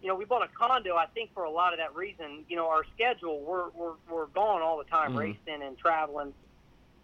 you 0.00 0.08
know, 0.08 0.14
we 0.14 0.24
bought 0.24 0.42
a 0.42 0.48
condo. 0.48 0.96
I 0.96 1.04
think 1.06 1.34
for 1.34 1.44
a 1.44 1.50
lot 1.50 1.74
of 1.74 1.78
that 1.78 1.94
reason, 1.94 2.44
you 2.48 2.56
know, 2.56 2.68
our 2.70 2.84
schedule 2.94 3.40
we're 3.40 3.68
we're 3.70 3.94
we're 4.10 4.26
gone 4.26 4.62
all 4.62 4.78
the 4.78 4.84
time, 4.84 5.12
Mhm. 5.12 5.18
racing 5.18 5.62
and 5.62 5.76
traveling. 5.78 6.32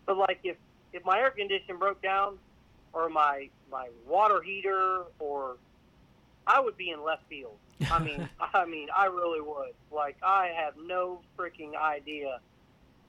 But 0.06 0.16
like 0.16 0.40
if 0.44 0.56
if 0.92 1.04
my 1.04 1.18
air 1.20 1.30
condition 1.30 1.76
broke 1.76 2.00
down, 2.02 2.38
or 2.92 3.08
my 3.10 3.50
my 3.70 3.88
water 4.06 4.40
heater, 4.40 5.02
or 5.18 5.56
I 6.46 6.60
would 6.60 6.76
be 6.76 6.90
in 6.90 7.02
left 7.02 7.22
field. 7.28 7.56
I 7.90 7.98
mean, 8.02 8.28
I 8.40 8.64
mean, 8.66 8.88
I 8.96 9.06
really 9.06 9.40
would. 9.40 9.74
Like, 9.90 10.16
I 10.22 10.52
have 10.56 10.74
no 10.82 11.20
freaking 11.38 11.76
idea 11.76 12.40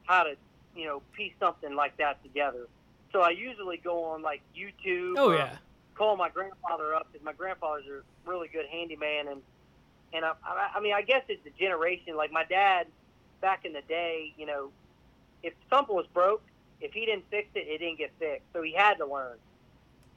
how 0.06 0.24
to, 0.24 0.36
you 0.76 0.86
know, 0.86 1.02
piece 1.14 1.34
something 1.40 1.76
like 1.76 1.98
that 1.98 2.22
together. 2.24 2.68
So 3.12 3.22
I 3.22 3.32
usually 3.32 3.78
go 3.78 4.06
on 4.06 4.22
like 4.22 4.41
YouTube. 4.56 5.16
Oh 5.18 5.32
yeah. 5.32 5.58
Call 5.95 6.16
my 6.16 6.30
grandfather 6.30 6.95
up 6.95 7.08
because 7.12 7.24
my 7.26 7.34
grandfather's 7.34 7.86
a 7.88 8.30
really 8.30 8.48
good 8.48 8.66
handyman, 8.72 9.28
and 9.28 9.41
and 10.14 10.26
I, 10.26 10.32
I, 10.44 10.72
I 10.76 10.80
mean, 10.80 10.94
I 10.94 11.02
guess 11.02 11.24
it's 11.28 11.44
the 11.44 11.52
generation. 11.60 12.16
Like 12.16 12.32
my 12.32 12.45
dad, 12.45 12.88
back 13.41 13.66
in 13.66 13.74
the 13.74 13.82
day, 13.82 14.34
you 14.38 14.45
know, 14.45 14.70
if 15.44 15.53
something 15.70 15.95
was 15.95 16.06
broke, 16.14 16.41
if 16.80 16.94
he 16.94 17.06
didn't 17.06 17.26
fix 17.30 17.49
it, 17.56 17.68
it 17.68 17.80
didn't 17.80 17.98
get 17.98 18.12
fixed. 18.20 18.45
So 18.53 18.62
he 18.62 18.74
had 18.74 18.95
to 18.95 19.06
learn. 19.06 19.38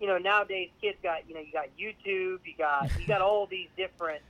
You 0.04 0.10
know, 0.10 0.18
nowadays 0.18 0.68
kids 0.82 0.98
got, 1.02 1.26
you 1.26 1.34
know, 1.34 1.40
you 1.40 1.50
got 1.50 1.68
YouTube, 1.80 2.40
you 2.44 2.52
got, 2.58 2.90
you 3.00 3.06
got 3.06 3.22
all 3.22 3.46
these 3.46 3.68
different 3.74 4.20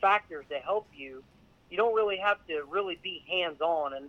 factors 0.00 0.44
that 0.50 0.62
help 0.62 0.86
you. 0.94 1.24
You 1.68 1.76
don't 1.76 1.96
really 1.96 2.16
have 2.18 2.38
to 2.46 2.62
really 2.70 2.96
be 3.02 3.24
hands 3.28 3.60
on, 3.60 3.94
and 3.94 4.08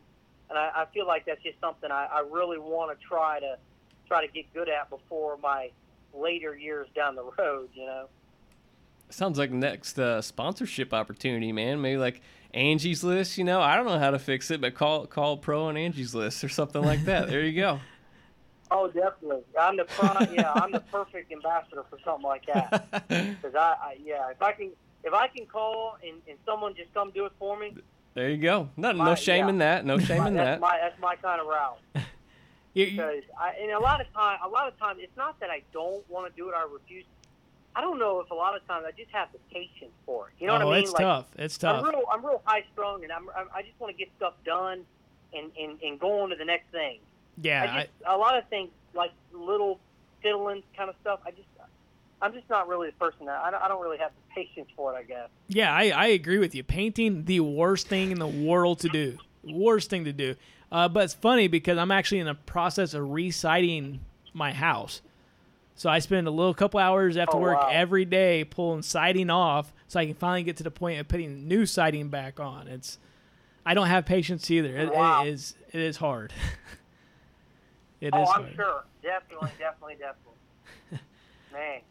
and 0.52 0.60
I, 0.60 0.70
I 0.76 0.86
feel 0.94 1.08
like 1.08 1.26
that's 1.26 1.42
just 1.42 1.60
something 1.60 1.90
I, 1.90 2.06
I 2.06 2.20
really 2.20 2.60
want 2.60 2.96
to 2.96 3.04
try 3.04 3.40
to 3.40 3.58
try 4.08 4.24
to 4.24 4.32
get 4.32 4.54
good 4.54 4.70
at 4.70 4.92
before 4.92 5.38
my 5.42 5.72
later 6.14 6.56
years 6.56 6.88
down 6.96 7.16
the 7.16 7.24
road. 7.40 7.70
You 7.74 7.88
know. 7.88 8.10
Sounds 9.10 9.40
like 9.40 9.50
next 9.50 9.98
uh, 9.98 10.22
sponsorship 10.22 10.94
opportunity, 10.94 11.52
man. 11.52 11.82
Maybe 11.82 11.98
like 11.98 12.22
Angie's 12.54 13.04
List. 13.04 13.40
You 13.40 13.44
know, 13.44 13.60
I 13.60 13.76
don't 13.76 13.88
know 13.88 13.98
how 13.98 14.12
to 14.12 14.20
fix 14.20 14.52
it, 14.52 14.62
but 14.62 14.76
call 14.76 15.08
call 15.08 15.38
Pro 15.38 15.64
on 15.66 15.78
Angie's 15.78 16.14
List 16.14 16.44
or 16.44 16.50
something 16.50 16.84
like 16.84 17.06
that. 17.06 17.28
there 17.28 17.42
you 17.42 17.60
go. 17.60 17.80
Oh, 18.70 18.88
definitely. 18.88 19.44
I'm 19.60 19.78
the 19.78 19.86
yeah, 20.34 20.52
I'm 20.54 20.72
the 20.72 20.80
perfect 20.80 21.32
ambassador 21.32 21.84
for 21.90 21.98
something 22.04 22.26
like 22.26 22.46
that. 22.48 22.88
Because 23.08 23.56
I, 23.56 23.76
I, 23.82 23.98
yeah, 24.04 24.30
if 24.30 24.42
I 24.42 24.52
can, 24.52 24.72
if 25.04 25.14
I 25.14 25.28
can 25.28 25.46
call 25.46 25.98
and, 26.06 26.22
and 26.28 26.38
someone 26.46 26.76
just 26.76 26.94
come 26.94 27.12
do 27.12 27.26
it 27.26 27.32
for 27.40 27.58
me. 27.58 27.76
There 28.14 28.30
you 28.30 28.38
go. 28.38 28.70
No, 28.76 28.94
My- 28.94 29.06
no 29.06 29.16
shame 29.16 29.46
yeah. 29.46 29.50
in 29.50 29.58
that. 29.60 29.86
No 29.86 30.00
shame 30.00 30.20
my, 30.20 30.28
in 30.28 30.34
that's 30.36 30.60
that. 30.60 30.60
my 30.60 30.80
that's 30.82 31.00
my 31.00 31.16
kind 31.16 31.42
of 31.42 31.48
route. 31.48 31.80
You- 32.74 32.92
Because 32.92 33.24
I, 33.40 33.54
and 33.60 33.72
a 33.72 33.80
lot 33.80 34.02
of 34.02 34.14
time, 34.14 34.38
a 34.44 34.48
lot 34.48 34.68
of 34.68 34.78
times, 34.78 35.00
it's 35.02 35.18
not 35.18 35.40
that 35.40 35.50
I 35.50 35.64
don't 35.74 36.08
want 36.12 36.32
to 36.32 36.40
do 36.40 36.50
it. 36.50 36.54
I 36.56 36.64
refuse. 36.72 37.06
I 37.76 37.82
don't 37.82 37.98
know 37.98 38.20
if 38.20 38.30
a 38.30 38.36
lot 38.36 38.56
of 38.56 38.68
times 38.68 38.86
I 38.88 38.92
just 38.92 39.10
have 39.12 39.30
the 39.32 39.40
patience 39.52 39.94
for 40.06 40.28
it. 40.28 40.34
You 40.40 40.48
know 40.48 40.54
oh, 40.54 40.58
what 40.58 40.62
I 40.62 40.66
oh, 40.66 40.72
mean? 40.74 40.84
it's 40.84 40.94
like, 40.94 41.02
tough. 41.02 41.26
It's 41.38 41.58
tough. 41.58 41.84
I'm 41.84 41.90
real, 41.90 42.04
I'm 42.12 42.26
real 42.26 42.42
high 42.46 42.64
strung, 42.74 43.04
and 43.04 43.12
I'm, 43.12 43.30
I'm, 43.36 43.48
I 43.54 43.62
just 43.64 43.80
want 43.80 43.96
to 43.96 43.98
get 43.98 44.12
stuff 44.18 44.34
done 44.46 44.86
and, 45.34 45.52
and, 45.60 45.82
and 45.82 46.00
go 46.00 46.22
on 46.22 46.30
to 46.30 46.36
the 46.36 46.46
next 46.46 46.72
thing. 46.72 47.00
Yeah, 47.42 47.64
I 47.64 47.80
just, 47.82 47.90
a 48.08 48.18
lot 48.18 48.38
of 48.38 48.48
things 48.50 48.70
like 48.94 49.12
little 49.34 49.80
fiddling 50.24 50.64
kind 50.76 50.90
of 50.90 50.96
stuff. 51.02 51.20
I 51.26 51.32
just, 51.32 51.44
I'm 52.22 52.34
just 52.34 52.50
not 52.50 52.68
really 52.68 52.88
the 52.90 52.96
person 52.96 53.28
that 53.28 53.40
I 53.44 53.52
don't, 53.52 53.62
I 53.62 53.68
don't 53.68 53.82
really 53.82 54.00
have 54.00 54.12
the 54.12 54.34
patience 54.34 54.70
for 54.76 54.94
it. 54.94 54.98
I 54.98 55.04
guess. 55.04 55.30
Yeah, 55.48 55.74
I, 55.74 55.90
I 55.90 56.08
agree 56.08 56.40
with 56.40 56.56
you. 56.56 56.64
Painting 56.64 57.26
the 57.26 57.40
worst 57.42 57.88
thing 57.88 58.12
in 58.12 58.20
the 58.20 58.28
world 58.28 58.80
to 58.80 58.90
do. 58.90 59.18
Worst 59.44 59.90
thing 59.90 60.06
to 60.06 60.14
do. 60.14 60.36
Uh, 60.72 60.90
but 60.90 61.04
it's 61.06 61.14
funny 61.14 61.48
because 61.48 61.78
I'm 61.78 61.92
actually 61.92 62.20
in 62.20 62.26
the 62.26 62.34
process 62.34 62.94
of 62.94 63.10
re-siding 63.12 64.02
my 64.34 64.52
house. 64.52 65.02
So 65.76 65.90
I 65.90 66.00
spend 66.00 66.28
a 66.28 66.32
little 66.32 66.54
couple 66.56 66.80
hours 66.80 67.16
after 67.18 67.38
Oh, 67.38 67.42
work 67.42 67.62
wow. 67.62 67.70
every 67.72 68.04
day 68.04 68.44
pulling 68.44 68.82
siding 68.82 69.30
off 69.30 69.72
so 69.88 70.00
I 70.00 70.06
can 70.08 70.16
finally 70.16 70.44
get 70.44 70.58
to 70.58 70.64
the 70.64 70.72
point 70.72 71.00
of 71.00 71.08
putting 71.08 71.48
new 71.48 71.66
siding 71.68 72.10
back 72.10 72.40
on. 72.40 72.68
It's 72.68 72.98
I 73.66 73.76
don't 73.76 73.88
have 73.88 74.06
patience 74.06 74.50
either. 74.50 74.76
It, 74.76 74.92
Wow. 74.94 75.24
it 75.26 75.30
is 75.30 75.54
it 75.72 75.80
is 75.80 75.98
hard. 75.98 76.34
It 78.02 78.14
oh, 78.14 78.22
is 78.24 78.30
oh, 78.30 78.34
I'm 78.34 78.42
hard. 78.44 78.56
sure. 78.56 78.84
Definitely, 79.02 79.50
definitely, 79.60 79.96
definitely. 79.96 81.04
Man, 81.54 81.82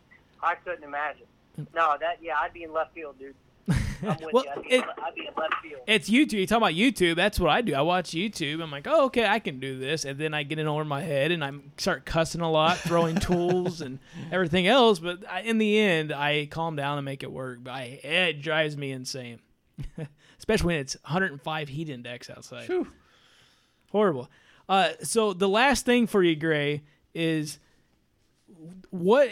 I 0.42 0.54
couldn't 0.56 0.84
imagine. 0.84 1.26
No, 1.74 1.96
that 2.00 2.18
yeah, 2.22 2.34
I'd 2.40 2.52
be 2.52 2.62
in 2.64 2.72
left 2.72 2.94
field, 2.94 3.18
dude. 3.18 3.34
I'm 3.68 4.16
with 4.22 4.32
Well, 4.32 4.44
you. 4.44 4.50
I'd 4.54 4.62
be, 4.62 4.68
it- 4.74 4.84
I'd 5.02 5.14
be 5.14 5.20
in 5.26 5.32
left 5.36 5.54
field. 5.62 5.80
It's 5.86 6.08
YouTube. 6.10 6.32
You 6.34 6.46
talk 6.46 6.58
about 6.58 6.72
YouTube. 6.74 7.16
That's 7.16 7.40
what 7.40 7.50
I 7.50 7.62
do. 7.62 7.74
I 7.74 7.80
watch 7.80 8.10
YouTube. 8.10 8.62
I'm 8.62 8.70
like, 8.70 8.86
oh, 8.86 9.06
okay, 9.06 9.26
I 9.26 9.38
can 9.38 9.58
do 9.58 9.78
this, 9.78 10.04
and 10.04 10.18
then 10.18 10.34
I 10.34 10.42
get 10.42 10.58
it 10.58 10.66
over 10.66 10.84
my 10.84 11.00
head, 11.00 11.32
and 11.32 11.42
I 11.42 11.52
start 11.78 12.04
cussing 12.04 12.42
a 12.42 12.50
lot, 12.50 12.76
throwing 12.78 13.16
tools 13.16 13.80
and 13.80 13.98
everything 14.30 14.66
else. 14.66 14.98
But 14.98 15.20
I, 15.28 15.40
in 15.40 15.56
the 15.58 15.78
end, 15.78 16.12
I 16.12 16.46
calm 16.46 16.76
down 16.76 16.98
and 16.98 17.04
make 17.04 17.22
it 17.22 17.32
work. 17.32 17.60
But 17.62 17.70
I, 17.72 17.82
it 18.04 18.42
drives 18.42 18.76
me 18.76 18.92
insane, 18.92 19.40
especially 20.38 20.66
when 20.74 20.76
it's 20.76 20.94
105 21.04 21.68
heat 21.68 21.88
index 21.88 22.28
outside. 22.28 22.66
Phew. 22.66 22.86
Horrible. 23.90 24.28
Uh, 24.68 24.90
so 25.02 25.32
the 25.32 25.48
last 25.48 25.86
thing 25.86 26.06
for 26.06 26.22
you, 26.22 26.34
Gray, 26.34 26.82
is 27.14 27.58
what 28.90 29.30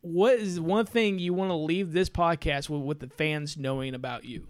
what 0.00 0.34
is 0.34 0.60
one 0.60 0.86
thing 0.86 1.18
you 1.18 1.34
want 1.34 1.50
to 1.50 1.54
leave 1.56 1.92
this 1.92 2.08
podcast 2.08 2.68
with, 2.68 2.82
with 2.82 3.00
the 3.00 3.08
fans 3.08 3.56
knowing 3.56 3.94
about 3.94 4.24
you? 4.24 4.46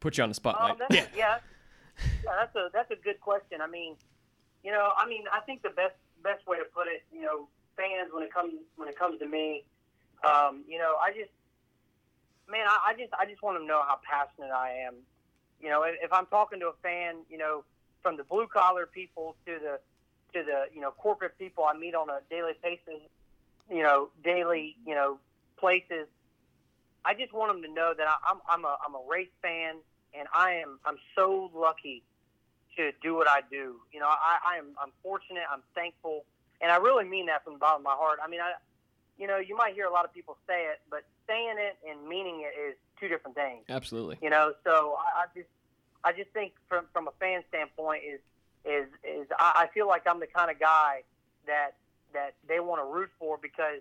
Put 0.00 0.18
you 0.18 0.24
on 0.24 0.30
the 0.30 0.34
spotlight. 0.34 0.72
Um, 0.72 0.76
that's, 0.78 0.94
yeah. 0.94 1.06
yeah, 1.16 1.38
yeah, 2.24 2.32
that's 2.40 2.56
a 2.56 2.68
that's 2.72 2.90
a 2.90 2.96
good 2.96 3.20
question. 3.20 3.60
I 3.60 3.68
mean, 3.68 3.96
you 4.64 4.72
know, 4.72 4.90
I 4.96 5.06
mean, 5.06 5.24
I 5.32 5.40
think 5.40 5.62
the 5.62 5.70
best 5.70 5.94
best 6.22 6.46
way 6.46 6.58
to 6.58 6.64
put 6.64 6.86
it, 6.88 7.04
you 7.12 7.22
know, 7.22 7.48
fans 7.76 8.10
when 8.12 8.22
it 8.22 8.32
comes 8.32 8.54
when 8.76 8.88
it 8.88 8.98
comes 8.98 9.18
to 9.20 9.26
me, 9.26 9.64
um, 10.24 10.64
you 10.68 10.78
know, 10.78 10.96
I 11.00 11.10
just, 11.10 11.30
man, 12.50 12.66
I, 12.66 12.90
I 12.90 12.94
just 12.94 13.12
I 13.14 13.26
just 13.26 13.42
want 13.42 13.56
them 13.56 13.64
to 13.64 13.68
know 13.68 13.82
how 13.86 13.98
passionate 14.02 14.50
I 14.50 14.86
am. 14.86 14.94
You 15.62 15.70
know, 15.70 15.84
if, 15.84 16.12
I'm 16.12 16.26
talking 16.26 16.60
to 16.60 16.68
a 16.68 16.72
fan, 16.82 17.16
you 17.30 17.38
know, 17.38 17.64
from 18.02 18.16
the 18.16 18.24
blue 18.24 18.48
collar 18.48 18.86
people 18.86 19.36
to 19.46 19.52
the 19.52 19.78
to 20.34 20.44
the 20.44 20.64
you 20.74 20.80
know 20.80 20.90
corporate 20.90 21.38
people 21.38 21.64
I 21.64 21.76
meet 21.76 21.94
on 21.94 22.10
a 22.10 22.18
daily 22.28 22.52
basis, 22.62 23.00
you 23.70 23.82
know, 23.82 24.08
daily 24.24 24.76
you 24.84 24.94
know 24.94 25.18
places. 25.56 26.08
I 27.04 27.14
just 27.14 27.32
want 27.32 27.52
them 27.52 27.62
to 27.62 27.72
know 27.72 27.94
that 27.96 28.06
I, 28.06 28.14
I'm 28.28 28.40
I'm 28.48 28.64
a 28.64 28.76
I'm 28.84 28.94
a 28.94 29.02
race 29.08 29.32
fan 29.40 29.76
and 30.18 30.26
I 30.34 30.54
am 30.54 30.80
I'm 30.84 30.98
so 31.14 31.50
lucky 31.54 32.02
to 32.76 32.90
do 33.02 33.14
what 33.14 33.28
I 33.28 33.42
do. 33.50 33.76
You 33.92 34.00
know, 34.00 34.08
I, 34.08 34.54
I 34.54 34.58
am 34.58 34.74
I'm 34.82 34.90
fortunate, 35.02 35.44
I'm 35.50 35.62
thankful, 35.74 36.24
and 36.60 36.72
I 36.72 36.76
really 36.76 37.04
mean 37.04 37.26
that 37.26 37.44
from 37.44 37.54
the 37.54 37.58
bottom 37.58 37.82
of 37.82 37.84
my 37.84 37.94
heart. 37.94 38.18
I 38.24 38.28
mean, 38.28 38.40
I, 38.40 38.52
you 39.18 39.26
know, 39.26 39.38
you 39.38 39.56
might 39.56 39.74
hear 39.74 39.86
a 39.86 39.92
lot 39.92 40.04
of 40.04 40.12
people 40.12 40.36
say 40.46 40.64
it, 40.64 40.80
but 40.90 41.04
saying 41.26 41.56
it 41.58 41.76
and 41.88 42.08
meaning 42.08 42.42
it 42.42 42.58
is 42.58 42.76
two 42.98 43.08
different 43.08 43.36
things. 43.36 43.64
Absolutely. 43.68 44.18
You 44.22 44.30
know, 44.30 44.54
so 44.64 44.96
I, 44.98 45.22
I 45.22 45.24
just 45.34 45.48
I 46.04 46.12
just 46.12 46.30
think 46.30 46.52
from 46.68 46.86
from 46.92 47.08
a 47.08 47.12
fan 47.20 47.42
standpoint 47.48 48.02
is 48.04 48.20
is 48.64 48.88
is 49.04 49.26
I, 49.38 49.64
I 49.64 49.66
feel 49.74 49.86
like 49.86 50.06
I'm 50.06 50.20
the 50.20 50.26
kind 50.26 50.50
of 50.50 50.58
guy 50.58 51.02
that 51.46 51.72
that 52.12 52.34
they 52.48 52.60
want 52.60 52.80
to 52.80 52.86
root 52.86 53.10
for 53.18 53.38
because 53.40 53.80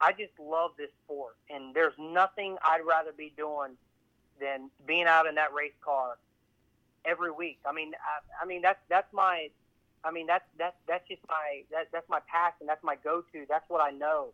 I 0.00 0.12
just 0.12 0.32
love 0.40 0.72
this 0.76 0.90
sport, 1.04 1.36
and 1.48 1.74
there's 1.74 1.94
nothing 1.98 2.56
I'd 2.64 2.84
rather 2.86 3.12
be 3.12 3.32
doing 3.36 3.76
than 4.40 4.70
being 4.86 5.06
out 5.06 5.26
in 5.26 5.36
that 5.36 5.54
race 5.54 5.76
car 5.84 6.18
every 7.04 7.30
week. 7.30 7.58
I 7.66 7.72
mean, 7.72 7.92
I, 7.94 8.42
I 8.42 8.46
mean 8.46 8.62
that's 8.62 8.80
that's 8.88 9.12
my, 9.12 9.48
I 10.04 10.10
mean 10.10 10.26
that's 10.26 10.44
that's 10.58 10.76
that's 10.88 11.06
just 11.08 11.22
my 11.28 11.62
that, 11.70 11.88
that's 11.92 12.08
my 12.08 12.20
passion. 12.26 12.66
That's 12.66 12.82
my 12.82 12.96
go-to. 12.96 13.46
That's 13.48 13.68
what 13.68 13.80
I 13.80 13.90
know. 13.90 14.32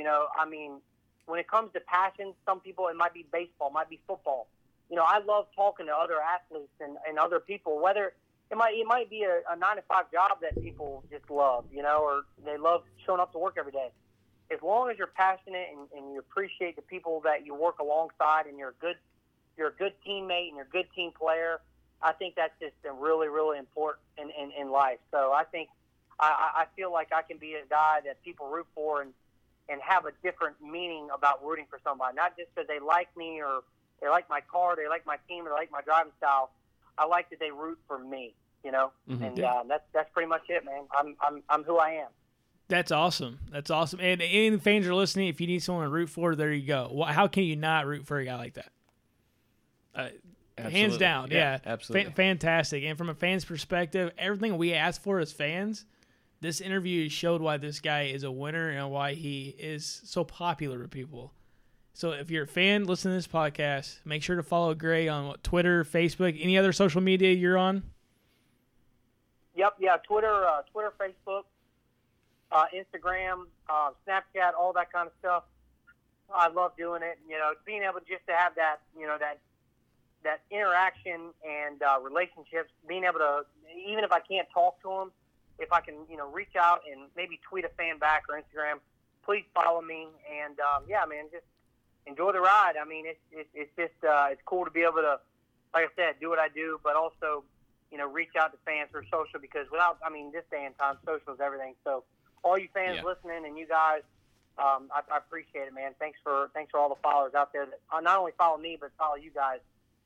You 0.00 0.06
know, 0.06 0.28
I 0.34 0.48
mean, 0.48 0.80
when 1.26 1.38
it 1.40 1.46
comes 1.46 1.74
to 1.74 1.80
passion, 1.80 2.32
some 2.46 2.60
people 2.60 2.88
it 2.88 2.96
might 2.96 3.12
be 3.12 3.26
baseball, 3.30 3.70
might 3.70 3.90
be 3.90 4.00
football. 4.06 4.46
You 4.88 4.96
know, 4.96 5.04
I 5.06 5.18
love 5.18 5.44
talking 5.54 5.84
to 5.88 5.92
other 5.94 6.16
athletes 6.22 6.72
and, 6.80 6.96
and 7.06 7.18
other 7.18 7.38
people, 7.38 7.82
whether 7.82 8.14
it 8.50 8.56
might 8.56 8.72
it 8.76 8.86
might 8.86 9.10
be 9.10 9.24
a, 9.24 9.42
a 9.52 9.56
nine 9.56 9.76
to 9.76 9.82
five 9.82 10.10
job 10.10 10.38
that 10.40 10.54
people 10.62 11.04
just 11.10 11.28
love, 11.30 11.66
you 11.70 11.82
know, 11.82 11.98
or 11.98 12.22
they 12.46 12.56
love 12.56 12.84
showing 13.04 13.20
up 13.20 13.30
to 13.32 13.38
work 13.38 13.56
every 13.58 13.72
day. 13.72 13.90
As 14.50 14.62
long 14.62 14.88
as 14.90 14.96
you're 14.96 15.06
passionate 15.06 15.68
and, 15.70 15.86
and 15.94 16.14
you 16.14 16.18
appreciate 16.18 16.76
the 16.76 16.82
people 16.94 17.20
that 17.24 17.44
you 17.44 17.54
work 17.54 17.78
alongside 17.78 18.46
and 18.46 18.56
you're 18.56 18.70
a 18.70 18.80
good 18.80 18.96
you're 19.58 19.68
a 19.68 19.78
good 19.82 19.92
teammate 20.08 20.48
and 20.48 20.56
you're 20.56 20.64
a 20.64 20.72
good 20.72 20.86
team 20.96 21.10
player, 21.12 21.60
I 22.00 22.12
think 22.12 22.36
that's 22.36 22.58
just 22.58 22.72
really, 22.98 23.28
really 23.28 23.58
important 23.58 24.02
in, 24.16 24.30
in, 24.30 24.50
in 24.58 24.70
life. 24.70 25.00
So 25.10 25.30
I 25.30 25.44
think 25.44 25.68
I 26.18 26.62
I 26.62 26.64
feel 26.74 26.90
like 26.90 27.12
I 27.12 27.20
can 27.20 27.36
be 27.36 27.52
a 27.52 27.66
guy 27.68 27.98
that 28.06 28.24
people 28.24 28.48
root 28.48 28.66
for 28.74 29.02
and, 29.02 29.12
and 29.70 29.80
have 29.82 30.04
a 30.06 30.10
different 30.22 30.56
meaning 30.60 31.08
about 31.14 31.44
rooting 31.44 31.66
for 31.70 31.78
somebody, 31.84 32.14
not 32.16 32.36
just 32.36 32.54
because 32.54 32.66
they 32.66 32.80
like 32.80 33.14
me 33.16 33.40
or 33.40 33.60
they 34.02 34.08
like 34.08 34.28
my 34.28 34.40
car, 34.40 34.74
they 34.76 34.88
like 34.88 35.06
my 35.06 35.16
team, 35.28 35.46
or 35.46 35.50
they 35.50 35.54
like 35.54 35.70
my 35.70 35.80
driving 35.82 36.12
style. 36.18 36.50
I 36.98 37.06
like 37.06 37.30
that 37.30 37.38
they 37.38 37.50
root 37.50 37.78
for 37.86 37.98
me, 37.98 38.34
you 38.64 38.72
know, 38.72 38.92
Mhm. 39.08 39.26
and 39.26 39.38
Yeah. 39.38 39.52
uh, 39.52 39.62
that's 39.64 39.84
that's 39.92 40.10
pretty 40.12 40.28
much 40.28 40.42
it, 40.48 40.64
man. 40.64 40.86
I'm 40.96 41.16
I'm 41.20 41.42
I'm 41.48 41.62
who 41.64 41.76
I 41.78 41.90
am. 41.92 42.08
That's 42.68 42.92
awesome. 42.92 43.38
That's 43.50 43.70
awesome. 43.70 43.98
And 44.00 44.20
any 44.22 44.56
fans 44.58 44.86
are 44.86 44.94
listening, 44.94 45.28
if 45.28 45.40
you 45.40 45.46
need 45.48 45.60
someone 45.60 45.84
to 45.84 45.90
root 45.90 46.08
for, 46.08 46.34
there 46.36 46.52
you 46.52 46.66
go. 46.66 47.04
How 47.08 47.26
can 47.26 47.42
you 47.44 47.56
not 47.56 47.86
root 47.86 48.06
for 48.06 48.18
a 48.18 48.24
guy 48.24 48.36
like 48.36 48.54
that? 48.54 48.72
Uh, 49.94 50.08
hands 50.56 50.96
down, 50.96 51.30
yeah, 51.32 51.58
absolutely. 51.66 52.10
Fa- 52.10 52.16
fantastic. 52.16 52.84
And 52.84 52.96
from 52.96 53.08
a 53.08 53.14
fan's 53.14 53.44
perspective, 53.44 54.12
everything 54.18 54.56
we 54.56 54.72
ask 54.74 55.02
for 55.02 55.18
as 55.18 55.32
fans, 55.32 55.84
this 56.40 56.60
interview 56.60 57.08
showed 57.08 57.42
why 57.42 57.56
this 57.58 57.80
guy 57.80 58.04
is 58.04 58.22
a 58.22 58.30
winner 58.30 58.70
and 58.70 58.90
why 58.90 59.14
he 59.14 59.54
is 59.58 60.00
so 60.04 60.24
popular 60.24 60.78
with 60.78 60.90
people. 60.90 61.32
So 61.92 62.12
if 62.12 62.30
you're 62.30 62.44
a 62.44 62.48
fan, 62.48 62.84
listen 62.84 63.10
to 63.10 63.16
this 63.16 63.26
podcast. 63.26 63.98
Make 64.04 64.22
sure 64.22 64.36
to 64.36 64.42
follow 64.42 64.74
Gray 64.74 65.06
on 65.08 65.26
what, 65.26 65.42
Twitter, 65.42 65.84
Facebook, 65.84 66.38
any 66.40 66.56
other 66.56 66.72
social 66.72 67.00
media 67.00 67.32
you're 67.32 67.58
on. 67.58 67.82
Yep, 69.54 69.74
yeah, 69.80 69.96
Twitter, 69.98 70.46
uh, 70.46 70.62
Twitter, 70.72 70.92
Facebook, 70.98 71.42
uh, 72.50 72.64
Instagram, 72.74 73.44
uh, 73.68 73.90
Snapchat, 74.06 74.52
all 74.58 74.72
that 74.72 74.90
kind 74.92 75.08
of 75.08 75.12
stuff. 75.18 75.44
I 76.32 76.48
love 76.48 76.72
doing 76.78 77.02
it. 77.02 77.18
You 77.28 77.36
know, 77.36 77.52
being 77.66 77.82
able 77.82 78.00
just 78.00 78.26
to 78.28 78.32
have 78.32 78.54
that, 78.54 78.76
you 78.98 79.06
know, 79.06 79.18
that 79.18 79.40
that 80.22 80.40
interaction 80.50 81.32
and 81.46 81.82
uh, 81.82 81.98
relationships. 82.00 82.70
Being 82.88 83.04
able 83.04 83.18
to, 83.18 83.44
even 83.86 84.04
if 84.04 84.12
I 84.12 84.20
can't 84.20 84.48
talk 84.54 84.80
to 84.82 84.88
them, 84.88 85.10
if 85.60 85.72
I 85.72 85.80
can, 85.80 85.94
you 86.10 86.16
know, 86.16 86.28
reach 86.30 86.56
out 86.58 86.80
and 86.90 87.08
maybe 87.16 87.38
tweet 87.48 87.64
a 87.64 87.68
fan 87.76 87.98
back 87.98 88.24
or 88.28 88.36
Instagram, 88.36 88.80
please 89.24 89.44
follow 89.54 89.80
me. 89.82 90.08
And 90.26 90.58
um, 90.60 90.84
yeah, 90.88 91.04
man, 91.08 91.26
just 91.30 91.44
enjoy 92.06 92.32
the 92.32 92.40
ride. 92.40 92.74
I 92.80 92.84
mean, 92.88 93.04
it's 93.06 93.20
it's, 93.30 93.48
it's 93.54 93.70
just 93.76 94.04
uh, 94.04 94.28
it's 94.30 94.42
cool 94.46 94.64
to 94.64 94.70
be 94.70 94.82
able 94.82 95.04
to, 95.04 95.20
like 95.74 95.84
I 95.86 95.92
said, 95.96 96.16
do 96.20 96.30
what 96.30 96.38
I 96.38 96.48
do, 96.48 96.80
but 96.82 96.96
also 96.96 97.44
you 97.90 97.98
know, 97.98 98.06
reach 98.06 98.36
out 98.38 98.52
to 98.52 98.58
fans 98.64 98.88
for 98.92 99.02
social 99.10 99.40
because 99.40 99.66
without, 99.70 99.98
I 100.06 100.10
mean, 100.10 100.30
this 100.30 100.44
day 100.50 100.64
and 100.64 100.78
time, 100.78 100.96
social 101.04 101.34
is 101.34 101.40
everything. 101.40 101.74
So 101.82 102.04
all 102.44 102.56
you 102.56 102.68
fans 102.72 103.00
Yeah. 103.02 103.08
listening 103.10 103.44
and 103.44 103.58
you 103.58 103.66
guys, 103.66 104.02
um, 104.58 104.88
I, 104.94 105.02
I 105.12 105.18
appreciate 105.18 105.66
it, 105.66 105.74
man. 105.74 105.92
Thanks 105.98 106.18
for 106.22 106.50
thanks 106.54 106.70
for 106.70 106.78
all 106.78 106.88
the 106.88 107.00
followers 107.02 107.34
out 107.34 107.52
there 107.52 107.66
that 107.66 107.80
uh, 107.92 108.00
not 108.00 108.18
only 108.18 108.32
follow 108.38 108.58
me 108.58 108.76
but 108.80 108.90
follow 108.98 109.16
you 109.16 109.30
guys. 109.34 109.58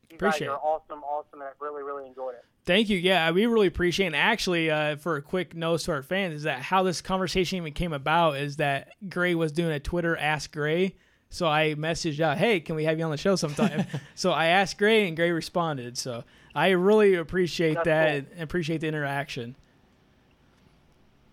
You 0.09 0.15
Appreciate 0.15 0.47
guys 0.47 0.55
are 0.55 0.59
awesome, 0.59 1.03
awesome, 1.03 1.41
and 1.41 1.43
I've 1.43 1.59
really, 1.59 1.83
really 1.83 2.07
enjoyed 2.07 2.35
it. 2.35 2.45
Thank 2.65 2.89
you. 2.89 2.97
Yeah, 2.97 3.31
we 3.31 3.45
really 3.45 3.67
appreciate. 3.67 4.05
it. 4.05 4.07
And 4.07 4.15
actually, 4.15 4.71
uh, 4.71 4.95
for 4.97 5.17
a 5.17 5.21
quick 5.21 5.55
note 5.55 5.81
to 5.81 5.91
our 5.91 6.03
fans, 6.03 6.35
is 6.35 6.43
that 6.43 6.61
how 6.61 6.83
this 6.83 7.01
conversation 7.01 7.57
even 7.57 7.73
came 7.73 7.93
about 7.93 8.37
is 8.37 8.57
that 8.57 8.89
Gray 9.09 9.35
was 9.35 9.51
doing 9.51 9.71
a 9.71 9.79
Twitter 9.79 10.17
Ask 10.17 10.51
Gray. 10.51 10.95
So 11.29 11.47
I 11.47 11.75
messaged 11.75 12.19
out, 12.19 12.37
"Hey, 12.37 12.59
can 12.59 12.75
we 12.75 12.85
have 12.85 12.97
you 12.97 13.05
on 13.05 13.11
the 13.11 13.17
show 13.17 13.35
sometime?" 13.35 13.85
so 14.15 14.31
I 14.31 14.47
asked 14.47 14.77
Gray, 14.77 15.07
and 15.07 15.15
Gray 15.15 15.31
responded. 15.31 15.97
So 15.97 16.23
I 16.53 16.69
really 16.69 17.15
appreciate 17.15 17.75
That's 17.75 17.85
that 17.85 18.23
cool. 18.23 18.33
and 18.33 18.41
appreciate 18.41 18.81
the 18.81 18.87
interaction. 18.87 19.55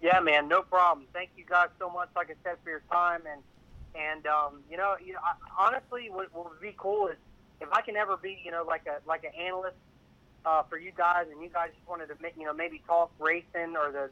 Yeah, 0.02 0.18
man, 0.20 0.48
no 0.48 0.62
problem. 0.62 1.06
Thank 1.12 1.30
you 1.36 1.44
guys 1.48 1.68
so 1.78 1.88
much, 1.88 2.08
like 2.16 2.30
I 2.30 2.34
said, 2.42 2.56
for 2.64 2.70
your 2.70 2.82
time 2.90 3.22
and 3.30 3.40
and 3.94 4.26
um, 4.26 4.60
you 4.70 4.76
know, 4.76 4.96
you 5.04 5.12
know, 5.12 5.20
I, 5.22 5.34
honestly, 5.66 6.08
what, 6.10 6.34
what 6.34 6.50
would 6.50 6.60
be 6.60 6.74
cool 6.76 7.08
is 7.08 7.16
if 7.62 7.72
I 7.72 7.80
can 7.80 7.96
ever 7.96 8.16
be, 8.16 8.40
you 8.44 8.50
know, 8.50 8.64
like 8.66 8.86
a 8.86 9.06
like 9.08 9.24
an 9.24 9.32
analyst 9.38 9.76
uh, 10.44 10.62
for 10.64 10.78
you 10.78 10.92
guys, 10.96 11.26
and 11.30 11.42
you 11.42 11.48
guys 11.48 11.70
just 11.74 11.88
wanted 11.88 12.08
to, 12.08 12.16
make, 12.20 12.34
you 12.36 12.44
know, 12.44 12.52
maybe 12.52 12.82
talk 12.86 13.12
racing 13.18 13.76
or 13.76 13.92
the 13.92 14.10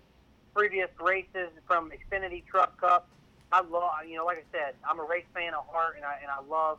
previous 0.55 0.89
races 1.01 1.51
from 1.67 1.91
Xfinity 1.91 2.45
Truck 2.47 2.81
Cup. 2.81 3.09
I 3.53 3.63
love, 3.63 3.91
you 4.09 4.17
know, 4.17 4.25
like 4.25 4.39
I 4.39 4.57
said, 4.57 4.75
I'm 4.89 5.01
a 5.01 5.05
race 5.05 5.25
fan 5.35 5.49
at 5.49 5.65
heart, 5.73 5.97
and 5.97 6.05
I 6.05 6.19
and 6.23 6.31
I 6.31 6.41
love 6.49 6.79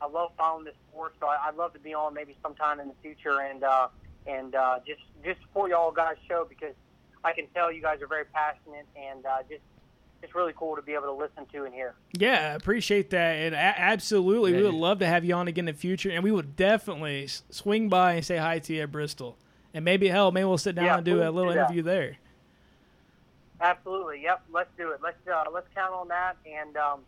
I 0.00 0.06
love 0.06 0.30
following 0.38 0.64
this 0.64 0.74
sport. 0.90 1.14
So 1.20 1.26
I, 1.26 1.48
I'd 1.48 1.56
love 1.56 1.72
to 1.74 1.80
be 1.80 1.94
on 1.94 2.14
maybe 2.14 2.36
sometime 2.42 2.80
in 2.80 2.88
the 2.88 2.94
future 3.02 3.40
and 3.40 3.64
uh, 3.64 3.88
and 4.26 4.54
uh, 4.54 4.78
just 4.86 5.02
just 5.24 5.40
support 5.42 5.70
y'all 5.70 5.90
guys' 5.90 6.16
show 6.28 6.46
because 6.48 6.74
I 7.24 7.32
can 7.32 7.46
tell 7.54 7.72
you 7.72 7.82
guys 7.82 8.00
are 8.02 8.06
very 8.06 8.26
passionate 8.26 8.86
and 8.96 9.26
uh, 9.26 9.42
just 9.48 9.62
just 10.24 10.34
really 10.34 10.52
cool 10.56 10.74
to 10.76 10.82
be 10.82 10.92
able 10.94 11.04
to 11.04 11.12
listen 11.12 11.46
to 11.52 11.64
and 11.64 11.74
hear. 11.74 11.94
Yeah, 12.18 12.50
I 12.52 12.54
appreciate 12.54 13.10
that, 13.10 13.32
and 13.36 13.54
a- 13.54 13.58
absolutely, 13.58 14.52
we 14.52 14.58
Yeah. 14.58 14.64
would 14.64 14.74
love 14.74 14.98
to 15.00 15.06
have 15.06 15.24
you 15.24 15.34
on 15.34 15.48
again 15.48 15.68
in 15.68 15.74
the 15.74 15.78
future, 15.78 16.10
and 16.10 16.24
we 16.24 16.30
would 16.32 16.56
definitely 16.56 17.26
swing 17.50 17.88
by 17.88 18.14
and 18.14 18.24
say 18.24 18.36
hi 18.38 18.58
to 18.60 18.74
you 18.74 18.82
at 18.82 18.90
Bristol, 18.92 19.36
and 19.74 19.84
maybe 19.84 20.08
hell, 20.08 20.32
maybe 20.32 20.44
we'll 20.44 20.58
sit 20.58 20.74
down 20.74 20.84
Yeah, 20.86 20.96
and 20.96 21.04
do 21.04 21.22
a 21.22 21.30
little 21.30 21.52
do 21.52 21.58
interview 21.60 21.82
there. 21.82 22.16
Absolutely. 23.60 24.22
Yep. 24.22 24.42
Let's 24.52 24.70
do 24.76 24.90
it. 24.90 25.00
Let's 25.02 25.16
uh, 25.32 25.44
let's 25.52 25.68
count 25.74 25.92
on 25.94 26.08
that 26.08 26.36
and 26.44 26.76
um, 26.76 27.00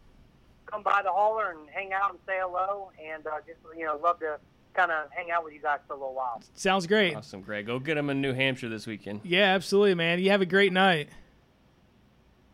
come 0.66 0.82
by 0.82 1.02
the 1.02 1.10
hauler 1.10 1.51
and 1.51 1.68
hang 1.70 1.93
out 1.93 2.10
and 2.10 2.18
say 2.26 2.38
hello 2.40 2.90
and 3.05 3.26
uh, 3.26 3.30
just 3.47 3.59
you 3.76 3.84
know 3.84 3.98
love 4.02 4.20
to 4.20 4.38
kind 4.74 4.90
of 4.90 5.10
hang 5.10 5.30
out 5.30 5.44
with 5.44 5.52
you 5.55 5.60
guys 5.60 5.80
for 5.86 5.94
a 5.94 5.97
little 5.97 6.14
while. 6.14 6.40
Sounds 6.55 6.86
great. 6.86 7.14
Awesome, 7.16 7.40
Greg. 7.43 7.66
Go 7.66 7.78
get 7.78 7.94
them 7.97 8.10
in 8.10 8.20
New 8.20 8.32
Hampshire 8.32 8.68
this 8.68 8.86
weekend. 8.86 9.20
Yeah, 9.24 9.55
absolutely, 9.55 9.94
man. 9.94 10.18
You 10.20 10.30
have 10.30 10.40
a 10.40 10.47
great 10.47 10.72
night. 10.72 11.09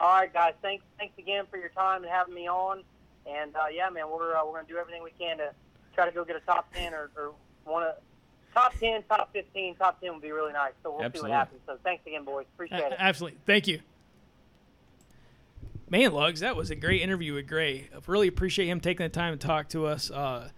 All 0.02 0.12
right, 0.16 0.32
guys. 0.32 0.54
Thanks 0.60 0.84
thanks 0.98 1.16
again 1.16 1.44
for 1.48 1.56
your 1.56 1.68
time 1.70 2.02
and 2.02 2.10
having 2.12 2.34
me 2.34 2.48
on. 2.48 2.82
And 3.24 3.54
uh, 3.54 3.66
yeah, 3.72 3.88
man, 3.88 4.10
we're 4.10 4.34
uh, 4.36 4.44
we're 4.44 4.54
gonna 4.56 4.66
do 4.68 4.76
everything 4.76 5.02
we 5.02 5.12
can 5.16 5.38
to 5.38 5.52
try 5.94 6.06
to 6.06 6.12
go 6.12 6.24
get 6.24 6.34
a 6.36 6.40
top 6.40 6.72
ten 6.74 6.92
or, 6.92 7.10
or 7.16 7.32
one 7.64 7.84
of 7.84 7.94
top 8.52 8.74
ten, 8.80 9.04
top 9.04 9.32
fifteen, 9.32 9.76
top 9.76 10.00
ten 10.00 10.12
would 10.12 10.20
be 10.22 10.32
really 10.32 10.52
nice. 10.52 10.72
So 10.82 10.90
we'll 10.90 11.02
Absolutely. 11.02 11.28
see 11.28 11.30
what 11.30 11.38
happens. 11.38 11.60
So 11.66 11.78
thanks 11.84 12.04
again, 12.04 12.24
boys. 12.24 12.46
Appreciate 12.54 12.80
A- 12.80 12.86
it. 12.88 12.96
absolutely. 12.98 13.38
Thank 13.46 13.68
you. 13.68 13.80
Man, 15.88 16.12
Lugs, 16.12 16.40
that 16.40 16.56
was 16.56 16.70
a 16.70 16.74
great 16.74 17.02
interview 17.02 17.34
with 17.34 17.46
Gray. 17.46 17.88
I 17.94 17.98
really 18.06 18.26
appreciate 18.26 18.66
him 18.66 18.80
taking 18.80 19.04
the 19.04 19.10
time 19.10 19.38
to 19.38 19.46
talk 19.46 19.68
to 19.70 19.86
us. 19.86 20.10
Uh, 20.10 20.48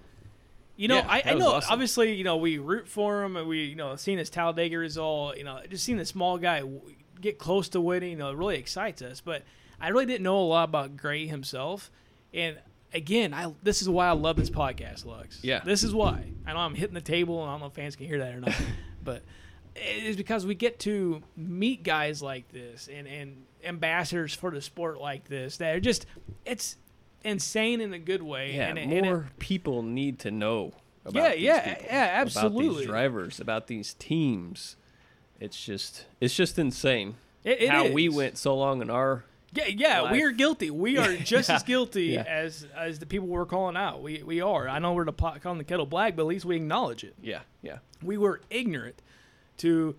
you 0.76 0.86
know, 0.88 0.96
Yeah, 0.98 1.06
I, 1.08 1.22
I 1.26 1.34
know 1.34 1.54
awesome. 1.54 1.72
obviously, 1.72 2.14
you 2.14 2.22
know, 2.24 2.36
we 2.36 2.58
root 2.58 2.86
for 2.88 3.22
him 3.24 3.36
and 3.36 3.48
we, 3.48 3.64
you 3.64 3.74
know, 3.74 3.96
seeing 3.96 4.18
his 4.18 4.30
Talladega 4.30 4.78
result, 4.78 5.36
you 5.36 5.44
know, 5.44 5.60
just 5.68 5.84
seeing 5.84 5.98
the 5.98 6.04
small 6.06 6.38
guy 6.38 6.60
w- 6.60 6.80
get 7.24 7.38
close 7.38 7.68
to 7.70 7.80
winning, 7.80 8.12
you 8.12 8.16
know, 8.16 8.30
it 8.30 8.36
really 8.36 8.56
excites 8.56 9.02
us. 9.02 9.20
But 9.20 9.42
I 9.80 9.88
really 9.88 10.06
didn't 10.06 10.22
know 10.22 10.38
a 10.38 10.44
lot 10.46 10.64
about 10.68 10.96
Gray 10.96 11.26
himself. 11.26 11.90
And 12.32 12.56
again, 12.92 13.34
I 13.34 13.52
this 13.62 13.82
is 13.82 13.88
why 13.88 14.06
I 14.08 14.12
love 14.12 14.36
this 14.36 14.50
podcast, 14.50 15.04
Lugs. 15.04 15.40
Yeah. 15.42 15.60
This 15.64 15.82
is 15.82 15.92
why. 15.94 16.26
I 16.46 16.52
know 16.52 16.60
I'm 16.60 16.74
hitting 16.74 16.94
the 16.94 17.00
table 17.00 17.40
and 17.42 17.50
I 17.50 17.54
don't 17.54 17.60
know 17.60 17.66
if 17.66 17.72
fans 17.74 17.96
can 17.96 18.06
hear 18.06 18.18
that 18.20 18.34
or 18.34 18.40
not. 18.40 18.54
but 19.02 19.22
it 19.74 20.04
is 20.04 20.16
because 20.16 20.46
we 20.46 20.54
get 20.54 20.78
to 20.80 21.22
meet 21.36 21.82
guys 21.82 22.22
like 22.22 22.48
this 22.52 22.88
and, 22.92 23.08
and 23.08 23.44
ambassadors 23.64 24.32
for 24.34 24.50
the 24.52 24.60
sport 24.60 25.00
like 25.00 25.24
this 25.28 25.56
that 25.56 25.74
are 25.74 25.80
just 25.80 26.06
it's 26.44 26.76
insane 27.24 27.80
in 27.80 27.92
a 27.94 27.98
good 27.98 28.22
way. 28.22 28.54
Yeah, 28.54 28.68
and, 28.68 28.78
it- 28.78 28.82
and 28.82 28.92
it- 28.92 29.02
more 29.04 29.28
people 29.38 29.82
need 29.82 30.18
to 30.20 30.30
know. 30.30 30.72
About 31.06 31.38
Yeah, 31.38 31.54
yeah, 31.56 31.74
people, 31.74 31.84
yeah, 31.86 32.04
About 32.06 32.20
absolutely. 32.26 32.76
these 32.78 32.86
drivers, 32.86 33.38
about 33.40 33.66
these 33.66 33.92
teams. 33.94 34.76
It's 35.40 35.62
just, 35.62 36.04
it's 36.20 36.34
just 36.34 36.58
insane 36.58 37.16
It- 37.42 37.62
it 37.62 37.68
how 37.70 37.88
we 37.88 38.08
went 38.08 38.38
so 38.38 38.56
long 38.56 38.80
in 38.82 38.90
our. 38.90 39.24
Yeah, 39.52 39.66
yeah, 39.68 40.00
life. 40.00 40.12
we 40.12 40.22
are 40.24 40.32
guilty. 40.32 40.70
We 40.70 40.98
are 40.98 41.14
just 41.32 41.48
as 41.48 41.62
guilty 41.62 42.06
Yeah. 42.06 42.22
as 42.26 42.66
as 42.76 42.98
the 42.98 43.06
people 43.06 43.28
we're 43.28 43.46
calling 43.46 43.76
out. 43.76 44.02
We 44.02 44.22
we 44.24 44.40
are. 44.40 44.68
I 44.68 44.78
know 44.80 44.94
we're 44.94 45.04
the 45.04 45.12
pot 45.12 45.40
calling 45.42 45.58
the 45.58 45.64
kettle 45.64 45.86
black, 45.86 46.16
but 46.16 46.22
at 46.22 46.26
least 46.26 46.44
we 46.44 46.56
acknowledge 46.56 47.04
it. 47.04 47.14
Yeah, 47.22 47.40
yeah, 47.62 47.78
We 48.02 48.16
were 48.18 48.40
ignorant 48.50 49.00
to, 49.58 49.94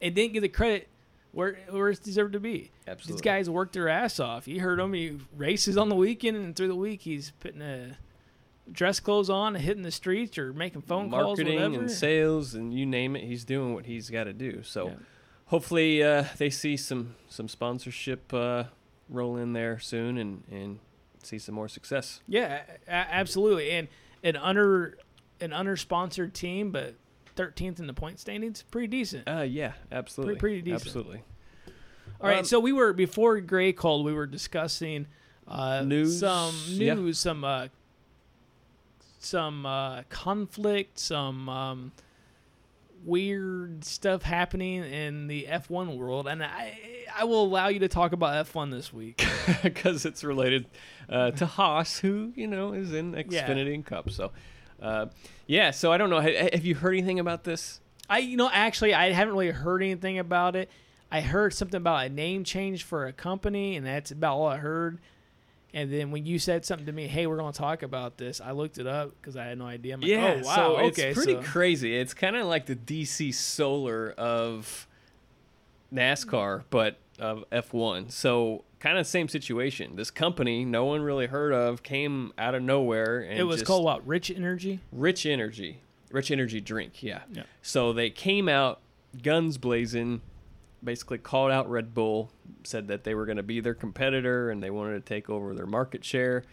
and 0.00 0.14
didn't 0.14 0.32
get 0.32 0.40
the 0.40 0.48
credit 0.48 0.88
where 1.32 1.58
where 1.68 1.90
it's 1.90 2.00
deserved 2.00 2.32
to 2.32 2.40
be. 2.40 2.70
Absolutely. 2.88 3.12
These 3.12 3.20
guys 3.22 3.50
worked 3.50 3.74
their 3.74 3.88
ass 3.90 4.18
off. 4.18 4.48
You 4.48 4.60
heard 4.60 4.78
him. 4.80 4.94
He 4.94 5.18
races 5.36 5.76
on 5.76 5.90
the 5.90 5.94
weekend, 5.94 6.38
and 6.38 6.56
through 6.56 6.68
the 6.68 6.74
week 6.74 7.02
he's 7.02 7.32
putting 7.40 7.60
a 7.62 7.98
dress 8.70 9.00
clothes 9.00 9.28
on, 9.30 9.56
and 9.56 9.64
hitting 9.64 9.82
the 9.82 9.90
streets, 9.90 10.38
or 10.38 10.52
making 10.52 10.82
phone 10.82 11.10
calls, 11.10 11.38
marketing 11.38 11.74
and 11.74 11.90
sales 11.90 12.54
and 12.54 12.72
you 12.72 12.86
name 12.86 13.16
it. 13.16 13.24
He's 13.24 13.44
doing 13.44 13.74
what 13.74 13.86
he's 13.86 14.10
got 14.10 14.24
to 14.24 14.32
do. 14.32 14.62
So, 14.62 14.88
Yeah. 14.88 14.94
hopefully, 15.46 16.02
uh, 16.02 16.24
they 16.38 16.50
see 16.50 16.76
some 16.76 17.16
some 17.28 17.48
sponsorship 17.48 18.32
uh, 18.32 18.64
roll 19.08 19.36
in 19.36 19.52
there 19.52 19.78
soon 19.78 20.18
and 20.18 20.44
and 20.50 20.78
see 21.22 21.38
some 21.38 21.54
more 21.54 21.68
success. 21.68 22.20
Yeah, 22.26 22.62
absolutely. 22.88 23.70
And 23.70 23.88
an 24.22 24.36
under 24.36 24.98
an 25.40 25.52
under 25.52 25.76
sponsored 25.76 26.34
team, 26.34 26.70
but 26.70 26.94
13th 27.36 27.78
in 27.80 27.86
the 27.86 27.94
point 27.94 28.20
standings, 28.20 28.62
pretty 28.70 28.86
decent. 28.88 29.26
Uh, 29.28 29.40
yeah, 29.42 29.72
absolutely, 29.90 30.36
pretty 30.36 30.62
decent. 30.62 30.86
absolutely. 30.86 31.22
All 32.20 32.28
right, 32.28 32.38
um, 32.38 32.44
so 32.44 32.60
we 32.60 32.72
were 32.72 32.92
before 32.92 33.40
Gray 33.40 33.72
called, 33.72 34.04
we 34.04 34.12
were 34.12 34.26
discussing 34.26 35.06
uh, 35.48 35.82
News, 35.84 36.20
some 36.20 36.54
yeah. 36.68 36.94
news, 36.94 37.18
some 37.18 37.42
uh, 37.42 37.66
some 39.24 39.64
uh, 39.66 40.02
conflict, 40.10 40.98
some 40.98 41.48
um, 41.48 41.92
weird 43.04 43.84
stuff 43.84 44.22
happening 44.22 44.84
in 44.84 45.26
the 45.26 45.46
F1 45.50 45.96
world, 45.96 46.26
and 46.28 46.42
I 46.42 46.78
I 47.14 47.24
will 47.24 47.42
allow 47.44 47.68
you 47.68 47.80
to 47.80 47.88
talk 47.88 48.12
about 48.12 48.46
F1 48.46 48.70
this 48.70 48.92
week. 48.92 49.24
because 49.62 50.04
it's 50.06 50.24
related 50.24 50.66
uh, 51.08 51.30
to 51.32 51.46
Haas, 51.46 51.98
who 51.98 52.32
you 52.36 52.46
know 52.46 52.72
is 52.72 52.92
in 52.92 53.12
Yeah. 53.28 53.46
Xfinity 53.48 53.74
and 53.74 53.84
Cup. 53.84 54.10
So, 54.10 54.30
uh, 54.80 55.06
yeah. 55.46 55.70
So 55.72 55.92
I 55.92 55.98
don't 55.98 56.10
know. 56.10 56.20
Ha- 56.20 56.50
Have 56.52 56.64
you 56.64 56.74
heard 56.74 56.92
anything 56.92 57.18
about 57.18 57.44
this? 57.44 57.80
I 58.08 58.18
you 58.18 58.36
know 58.36 58.50
actually 58.52 58.94
I 58.94 59.10
haven't 59.12 59.34
really 59.34 59.50
heard 59.50 59.82
anything 59.82 60.18
about 60.18 60.56
it. 60.56 60.70
I 61.10 61.20
heard 61.20 61.52
something 61.52 61.76
about 61.76 62.06
a 62.06 62.08
name 62.08 62.42
change 62.44 62.84
for 62.84 63.06
a 63.06 63.12
company, 63.12 63.76
and 63.76 63.84
that's 63.86 64.10
about 64.10 64.36
all 64.36 64.46
I 64.46 64.56
heard. 64.56 64.98
And 65.74 65.92
then 65.92 66.10
when 66.10 66.26
you 66.26 66.38
said 66.38 66.64
something 66.64 66.86
to 66.86 66.92
me, 66.92 67.06
hey, 67.06 67.26
we're 67.26 67.38
going 67.38 67.52
to 67.52 67.58
talk 67.58 67.82
about 67.82 68.18
this, 68.18 68.40
I 68.40 68.52
looked 68.52 68.78
it 68.78 68.86
up 68.86 69.14
because 69.20 69.36
I 69.36 69.44
had 69.44 69.58
no 69.58 69.66
idea. 69.66 69.94
I'm 69.94 70.00
like, 70.00 70.10
yeah. 70.10 70.40
oh 70.42 70.46
wow, 70.46 70.54
so 70.54 70.76
okay, 70.88 71.10
it's 71.10 71.16
pretty 71.16 71.34
so- 71.34 71.42
crazy. 71.42 71.96
It's 71.96 72.14
kind 72.14 72.36
of 72.36 72.46
like 72.46 72.66
the 72.66 72.76
DC 72.76 73.32
Solar 73.34 74.10
of 74.12 74.86
NASCAR, 75.92 76.64
but 76.70 76.98
of 77.18 77.44
F1. 77.50 78.10
So 78.10 78.64
kind 78.80 78.98
of 78.98 79.06
same 79.06 79.28
situation. 79.28 79.96
This 79.96 80.10
company, 80.10 80.64
no 80.64 80.84
one 80.84 81.02
really 81.02 81.26
heard 81.26 81.52
of, 81.52 81.82
came 81.82 82.32
out 82.36 82.54
of 82.54 82.62
nowhere, 82.62 83.20
and 83.20 83.38
it 83.38 83.44
was 83.44 83.62
called 83.62 83.84
what? 83.84 84.06
Rich 84.06 84.30
Energy. 84.30 84.80
Rich 84.90 85.24
Energy. 85.24 85.80
Rich 86.10 86.30
Energy 86.30 86.60
drink, 86.60 87.02
yeah. 87.02 87.20
Yeah. 87.32 87.44
So 87.62 87.92
they 87.92 88.10
came 88.10 88.48
out 88.48 88.80
guns 89.22 89.56
blazing, 89.56 90.20
basically 90.82 91.18
called 91.18 91.50
out 91.50 91.70
Red 91.70 91.94
Bull, 91.94 92.30
said 92.64 92.88
that 92.88 93.04
they 93.04 93.14
were 93.14 93.26
going 93.26 93.36
to 93.36 93.42
be 93.42 93.60
their 93.60 93.74
competitor 93.74 94.50
and 94.50 94.62
they 94.62 94.70
wanted 94.70 94.94
to 94.94 95.14
take 95.14 95.30
over 95.30 95.54
their 95.54 95.66
market 95.66 96.04
share, 96.04 96.44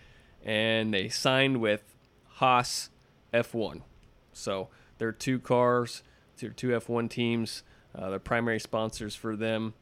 and 0.43 0.93
they 0.93 1.09
signed 1.09 1.61
with 1.61 1.95
Haas 2.35 2.89
F1. 3.33 3.81
So 4.33 4.69
they're 4.97 5.11
two 5.11 5.39
cars, 5.39 6.03
they're 6.39 6.49
two 6.49 6.69
F1 6.69 7.09
teams. 7.09 7.63
Uh, 7.93 8.09
they're 8.09 8.19
primary 8.19 8.59
sponsors 8.59 9.15
for 9.15 9.35
them. 9.35 9.73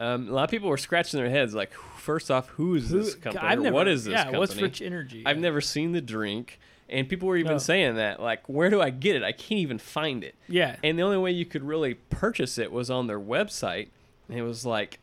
Um, 0.00 0.28
a 0.28 0.32
lot 0.32 0.44
of 0.44 0.50
people 0.50 0.68
were 0.68 0.76
scratching 0.76 1.20
their 1.20 1.30
heads, 1.30 1.54
like, 1.54 1.72
first 1.72 2.30
off, 2.30 2.48
who 2.48 2.74
is 2.74 2.90
this 2.90 3.14
company? 3.14 3.62
Never, 3.62 3.72
what 3.72 3.86
is 3.86 4.04
this 4.04 4.12
yeah, 4.12 4.24
company? 4.24 4.38
what's 4.38 4.56
Rich 4.56 4.82
Energy? 4.82 5.22
I've 5.24 5.38
never 5.38 5.60
seen 5.60 5.92
the 5.92 6.00
drink, 6.00 6.58
and 6.88 7.08
people 7.08 7.28
were 7.28 7.36
even 7.36 7.58
saying 7.58 7.96
that, 7.96 8.20
like, 8.20 8.48
where 8.48 8.70
do 8.70 8.80
I 8.80 8.90
get 8.90 9.16
it? 9.16 9.22
I 9.22 9.32
can't 9.32 9.60
even 9.60 9.78
find 9.78 10.22
it. 10.22 10.34
Yeah. 10.48 10.76
And 10.82 10.98
the 10.98 11.02
only 11.02 11.18
way 11.18 11.30
you 11.30 11.46
could 11.46 11.62
really 11.62 11.94
purchase 11.94 12.58
it 12.58 12.70
was 12.70 12.90
on 12.90 13.06
their 13.06 13.20
website, 13.20 13.88
and 14.28 14.38
it 14.38 14.42
was 14.42 14.66
like, 14.66 14.98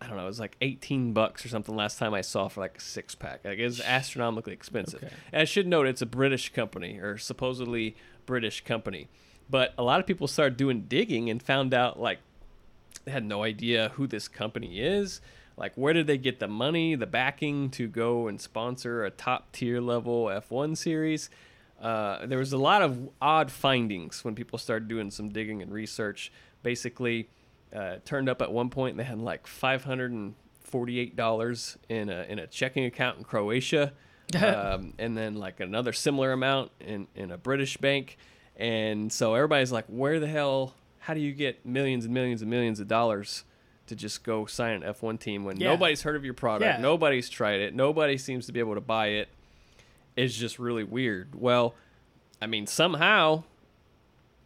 I 0.00 0.08
don't 0.08 0.16
know, 0.16 0.24
it 0.24 0.26
was 0.26 0.40
like 0.40 0.56
eighteen 0.60 1.12
bucks 1.12 1.44
or 1.44 1.48
something 1.48 1.76
last 1.76 1.96
time 1.96 2.12
I 2.12 2.22
saw 2.22 2.48
for 2.48 2.60
like 2.60 2.78
a 2.78 2.80
six 2.80 3.14
pack. 3.14 3.44
Like 3.44 3.58
it 3.58 3.64
was 3.64 3.80
astronomically 3.80 4.52
expensive. 4.52 5.04
Okay. 5.04 5.14
And 5.32 5.42
I 5.42 5.44
should 5.44 5.68
note 5.68 5.86
it's 5.86 6.02
a 6.02 6.06
British 6.06 6.52
company 6.52 6.98
or 6.98 7.18
supposedly 7.18 7.94
British 8.26 8.64
company, 8.64 9.08
But 9.52 9.74
a 9.76 9.82
lot 9.82 10.00
of 10.00 10.06
people 10.06 10.26
started 10.26 10.56
doing 10.56 10.82
digging 10.88 11.28
and 11.28 11.42
found 11.42 11.74
out 11.74 12.00
like 12.00 12.18
they 13.04 13.12
had 13.12 13.24
no 13.24 13.42
idea 13.42 13.92
who 13.94 14.06
this 14.06 14.26
company 14.26 14.80
is. 14.80 15.20
Like, 15.56 15.74
where 15.74 15.92
did 15.92 16.06
they 16.06 16.18
get 16.18 16.40
the 16.40 16.48
money, 16.48 16.94
the 16.94 17.06
backing 17.06 17.70
to 17.70 17.88
go 17.88 18.28
and 18.28 18.40
sponsor 18.40 19.04
a 19.04 19.10
top 19.10 19.52
tier 19.52 19.80
level 19.80 20.26
F1 20.26 20.76
series? 20.76 21.30
Uh, 21.80 22.24
there 22.26 22.38
was 22.38 22.52
a 22.52 22.58
lot 22.58 22.80
of 22.80 23.10
odd 23.20 23.50
findings 23.50 24.24
when 24.24 24.36
people 24.36 24.58
started 24.58 24.88
doing 24.88 25.10
some 25.10 25.28
digging 25.30 25.62
and 25.62 25.72
research. 25.72 26.32
Basically, 26.62 27.28
uh, 27.74 27.96
turned 28.04 28.28
up 28.28 28.40
at 28.40 28.52
one 28.52 28.70
point 28.70 28.96
they 28.96 29.02
had 29.02 29.18
like 29.18 29.48
five 29.48 29.82
hundred 29.82 30.12
and 30.12 30.34
forty-eight 30.60 31.16
dollars 31.16 31.76
in 31.88 32.08
a 32.08 32.22
in 32.28 32.38
a 32.38 32.46
checking 32.46 32.84
account 32.84 33.18
in 33.18 33.24
Croatia, 33.24 33.92
um, 34.40 34.94
and 34.98 35.16
then 35.16 35.34
like 35.34 35.58
another 35.58 35.92
similar 35.92 36.30
amount 36.30 36.70
in 36.78 37.08
in 37.16 37.32
a 37.32 37.36
British 37.36 37.76
bank. 37.76 38.16
And 38.56 39.12
so 39.12 39.34
everybody's 39.34 39.72
like, 39.72 39.86
where 39.86 40.20
the 40.20 40.28
hell? 40.28 40.74
How 41.00 41.14
do 41.14 41.20
you 41.20 41.32
get 41.32 41.66
millions 41.66 42.04
and 42.04 42.14
millions 42.14 42.42
and 42.42 42.50
millions 42.50 42.78
of 42.78 42.86
dollars 42.86 43.42
to 43.92 43.96
just 43.96 44.24
go 44.24 44.46
sign 44.46 44.82
an 44.82 44.94
F1 44.94 45.18
team 45.20 45.44
when 45.44 45.58
Yeah. 45.60 45.68
nobody's 45.70 46.02
heard 46.02 46.16
of 46.16 46.24
your 46.24 46.34
product, 46.34 46.64
Yeah. 46.78 46.80
nobody's 46.82 47.28
tried 47.28 47.60
it, 47.60 47.74
nobody 47.74 48.16
seems 48.18 48.46
to 48.46 48.52
be 48.52 48.58
able 48.60 48.74
to 48.74 48.80
buy 48.80 49.08
it? 49.08 49.28
It's 50.16 50.36
just 50.36 50.58
really 50.58 50.84
weird. 50.84 51.34
Well, 51.34 51.74
I 52.40 52.46
mean, 52.46 52.66
somehow 52.66 53.44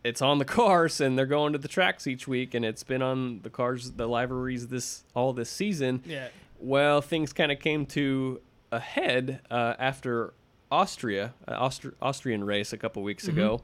it's 0.04 0.20
on 0.22 0.38
the 0.38 0.44
cars 0.60 1.00
and 1.00 1.16
they're 1.18 1.26
going 1.26 1.52
to 1.52 1.58
the 1.58 1.68
tracks 1.68 2.06
each 2.06 2.28
week 2.28 2.54
and 2.54 2.64
it's 2.64 2.82
been 2.84 3.02
on 3.02 3.40
the 3.42 3.50
cars 3.50 3.92
the 3.92 4.06
liveries 4.08 4.68
this 4.68 5.02
all 5.14 5.32
this 5.32 5.50
season 5.50 6.02
Yeah. 6.06 6.28
well 6.60 7.00
things 7.00 7.32
kind 7.32 7.50
of 7.50 7.58
came 7.58 7.86
to 7.86 8.40
a 8.70 8.78
head 8.78 9.40
uh, 9.50 9.74
after 9.78 10.32
austria 10.70 11.34
an 11.48 11.54
Austri- 11.56 11.94
austrian 12.00 12.44
race 12.44 12.72
a 12.72 12.76
couple 12.76 13.02
weeks 13.02 13.26
ago 13.26 13.62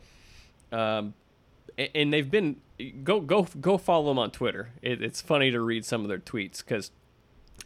um, 0.73 1.15
and 1.95 2.13
they've 2.13 2.31
been 2.31 2.57
go 2.91 3.21
go 3.21 3.47
go 3.61 3.79
follow 3.79 4.09
them 4.09 4.19
on 4.19 4.31
twitter. 4.31 4.71
It, 4.83 5.03
it's 5.03 5.21
funny 5.21 5.51
to 5.51 5.61
read 5.61 5.85
some 5.85 6.03
of 6.03 6.09
their 6.09 6.19
tweets 6.19 6.59
because 6.59 6.91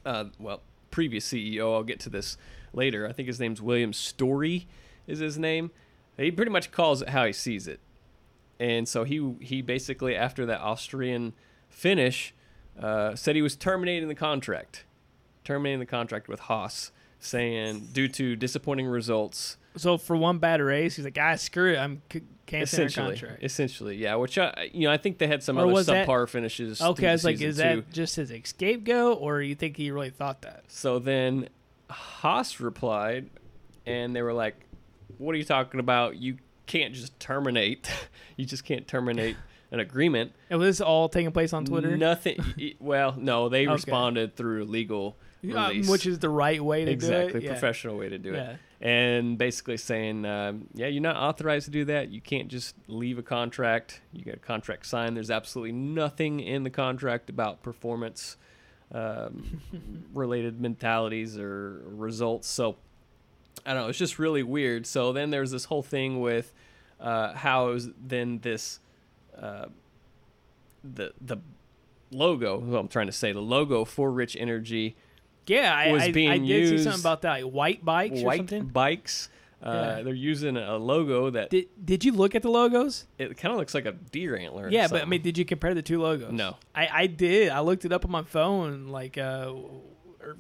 uh, 0.05 0.25
well 0.39 0.63
previous 0.91 1.27
ceo 1.27 1.75
i'll 1.75 1.83
get 1.83 2.01
to 2.01 2.11
this 2.11 2.37
later. 2.77 3.09
I 3.09 3.13
think 3.13 3.27
his 3.27 3.41
name's 3.41 3.61
William 3.61 3.93
Storey 3.93 4.69
is 5.07 5.19
his 5.19 5.39
name. 5.39 5.71
He 6.17 6.31
pretty 6.31 6.51
much 6.51 6.71
calls 6.71 7.03
it 7.03 7.09
how 7.09 7.27
he 7.27 7.33
sees 7.33 7.67
it. 7.67 7.81
And 8.61 8.89
so 8.89 9.05
he 9.05 9.35
he 9.41 9.63
basically 9.63 10.15
after 10.15 10.47
that 10.47 10.61
Austrian 10.61 11.33
finish 11.69 12.35
uh, 12.81 13.15
said 13.15 13.37
he 13.37 13.43
was 13.43 13.57
terminating 13.57 14.09
the 14.09 14.15
contract, 14.15 14.85
terminating 15.45 15.81
the 15.81 15.87
contract 15.87 16.29
with 16.29 16.41
Haas, 16.41 16.93
saying 17.19 17.89
due 17.93 18.09
to 18.09 18.37
disappointing 18.37 18.87
results. 18.87 19.57
So 19.77 19.99
for 19.99 20.17
one 20.17 20.39
bad 20.39 20.61
race, 20.61 20.97
he's 20.97 21.05
like, 21.05 21.19
"Ah, 21.21 21.35
screw 21.37 21.73
it, 21.75 21.79
I'm 21.79 22.03
c- 22.13 22.23
canceling 22.47 22.89
contract." 22.91 23.43
essentially, 23.43 23.97
yeah. 23.97 24.15
Which 24.15 24.39
I, 24.39 24.71
you 24.73 24.87
know, 24.89 24.93
I 24.93 24.97
think 24.97 25.19
they 25.19 25.27
had 25.27 25.43
some 25.43 25.59
Or 25.59 25.63
other 25.63 25.73
was 25.73 25.87
that- 25.87 26.07
subpar 26.09 26.29
finishes. 26.29 26.81
Okay, 26.81 27.09
I 27.09 27.13
was 27.13 27.25
like, 27.25 27.41
is 27.41 27.57
too. 27.57 27.63
that 27.63 27.91
just 27.93 28.17
his 28.17 28.33
scapegoat, 28.45 29.19
or 29.21 29.43
you 29.43 29.55
think 29.55 29.77
he 29.77 29.91
really 29.91 30.11
thought 30.11 30.43
that? 30.43 30.65
So 30.69 30.99
then 30.99 31.49
Haas 31.91 32.61
replied, 32.61 33.29
and 33.85 34.15
they 34.17 34.23
were 34.23 34.33
like, 34.33 34.57
"What 35.19 35.35
are 35.35 35.39
you 35.39 35.45
talking 35.45 35.81
about? 35.81 36.17
You 36.17 36.39
can't 36.67 36.95
just 36.95 37.19
terminate. 37.21 37.91
you 38.37 38.45
just 38.47 38.65
can't 38.65 38.89
terminate 38.89 39.37
an 39.71 39.81
agreement." 39.81 40.33
And 40.51 40.59
was 40.59 40.79
this 40.79 40.81
all 40.81 41.09
taking 41.09 41.33
place 41.33 41.53
on 41.53 41.65
Twitter? 41.65 41.97
Nothing. 41.97 42.39
Well, 42.81 43.15
no, 43.19 43.49
they 43.49 43.63
Okay. 43.67 43.73
responded 43.73 44.37
through 44.37 44.65
legal 44.65 45.17
Uh, 45.55 45.69
release, 45.69 45.89
which 45.89 46.07
is 46.07 46.19
the 46.19 46.29
right 46.29 46.63
way 46.63 46.85
to 46.85 46.91
exactly 46.91 47.17
do 47.17 47.23
it. 47.23 47.27
Exactly, 47.37 47.49
professional 47.49 47.97
way 47.99 48.09
to 48.09 48.19
do 48.19 48.33
Yeah. 48.33 48.51
it, 48.53 48.59
and 48.81 49.37
basically 49.39 49.77
saying, 49.77 50.25
um, 50.25 50.69
yeah, 50.75 50.87
you're 50.87 51.03
not 51.03 51.17
authorized 51.17 51.67
to 51.67 51.71
do 51.71 51.85
that. 51.87 52.11
You 52.11 52.21
can't 52.21 52.49
just 52.49 52.75
leave 52.89 53.19
a 53.19 53.23
contract. 53.23 54.01
You 54.13 54.25
get 54.25 54.35
a 54.37 54.39
contract 54.39 54.87
signed. 54.87 55.17
There's 55.17 55.31
absolutely 55.31 55.73
nothing 55.73 56.41
in 56.41 56.63
the 56.63 56.71
contract 56.71 57.29
about 57.31 57.63
performance 57.63 58.37
um, 58.93 59.61
related 60.15 60.61
mentalities 60.61 61.39
or 61.39 61.83
results. 61.87 62.49
So 62.49 62.77
I 63.65 63.75
don't 63.75 63.83
know. 63.85 63.89
It's 63.89 63.99
just 63.99 64.19
really 64.19 64.43
weird. 64.43 64.87
So 64.87 65.13
then 65.13 65.31
there's 65.31 65.51
this 65.51 65.65
whole 65.65 65.83
thing 65.83 66.21
with 66.21 66.53
uh, 67.01 67.35
how 67.35 67.69
it 67.69 67.73
was 67.75 67.89
then 68.07 68.39
this 68.41 68.81
uh, 69.37 69.67
the 70.85 71.13
the 71.21 71.39
logo. 72.13 72.59
What 72.59 72.79
I'm 72.79 72.89
trying 72.89 73.07
to 73.07 73.13
say, 73.13 73.33
the 73.33 73.41
logo 73.41 73.85
for 73.85 74.11
Rich 74.13 74.37
Energy, 74.39 74.97
Yeah, 75.47 75.75
I, 75.75 75.93
was 75.93 76.03
I, 76.05 76.13
being 76.13 76.31
I 76.31 76.39
did 76.39 76.69
see 76.69 76.79
something 76.85 77.01
about 77.01 77.23
that, 77.23 77.43
like 77.45 77.53
Whyte 77.53 77.85
Bikes 77.85 78.21
or 78.21 78.25
white 78.27 78.39
something. 78.39 78.65
bikes. 78.67 79.29
Uh, 79.63 79.95
Yeah. 79.97 80.03
They're 80.03 80.15
using 80.15 80.57
a 80.57 80.77
logo 80.77 81.31
that 81.31 81.51
Did 81.51 81.69
Did 81.83 82.05
you 82.05 82.13
look 82.13 82.35
at 82.35 82.43
the 82.43 82.51
logos? 82.51 83.07
it 83.19 83.37
kind 83.39 83.53
of 83.53 83.59
looks 83.59 83.75
like 83.75 83.87
a 83.87 83.93
deer 83.93 84.37
antler. 84.37 84.67
or 84.67 84.71
Yeah, 84.71 84.87
but 84.89 85.03
I 85.03 85.05
mean, 85.07 85.23
did 85.23 85.39
you 85.39 85.45
compare 85.45 85.73
the 85.75 85.83
two 85.83 86.01
logos? 86.01 86.31
No. 86.33 86.57
I, 86.75 86.89
I 86.93 87.07
did. 87.07 87.51
I 87.51 87.61
looked 87.61 87.85
it 87.85 87.93
up 87.93 88.05
on 88.05 88.11
my 88.11 88.23
phone, 88.23 88.89
like 88.89 89.17
uh, 89.17 89.53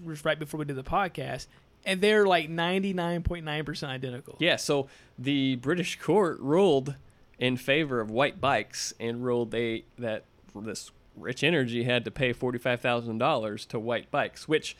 just 0.07 0.25
right 0.25 0.39
before 0.39 0.59
we 0.59 0.65
did 0.67 0.77
the 0.77 0.85
podcast, 0.85 1.47
and 1.85 2.01
they're 2.01 2.27
like 2.27 2.51
ninety 2.51 2.93
nine 2.93 3.23
point 3.23 3.45
nine 3.45 3.65
percent 3.65 3.91
identical. 3.91 4.37
Yeah, 4.39 4.57
so 4.57 4.89
the 5.19 5.57
British 5.57 5.99
court 5.99 6.39
ruled 6.41 6.95
in 7.39 7.57
favor 7.57 8.01
of 8.01 8.11
Whyte 8.11 8.41
Bikes 8.41 8.93
and 9.01 9.25
ruled 9.25 9.51
they 9.51 9.85
that 9.99 10.25
this 10.55 10.91
Rich 11.17 11.43
Energy 11.43 11.85
had 11.85 12.05
to 12.05 12.11
pay 12.11 12.33
forty 12.35 12.59
five 12.59 12.81
thousand 12.81 13.19
dollars 13.19 13.65
to 13.67 13.79
Whyte 13.81 14.11
Bikes, 14.11 14.47
which 14.47 14.77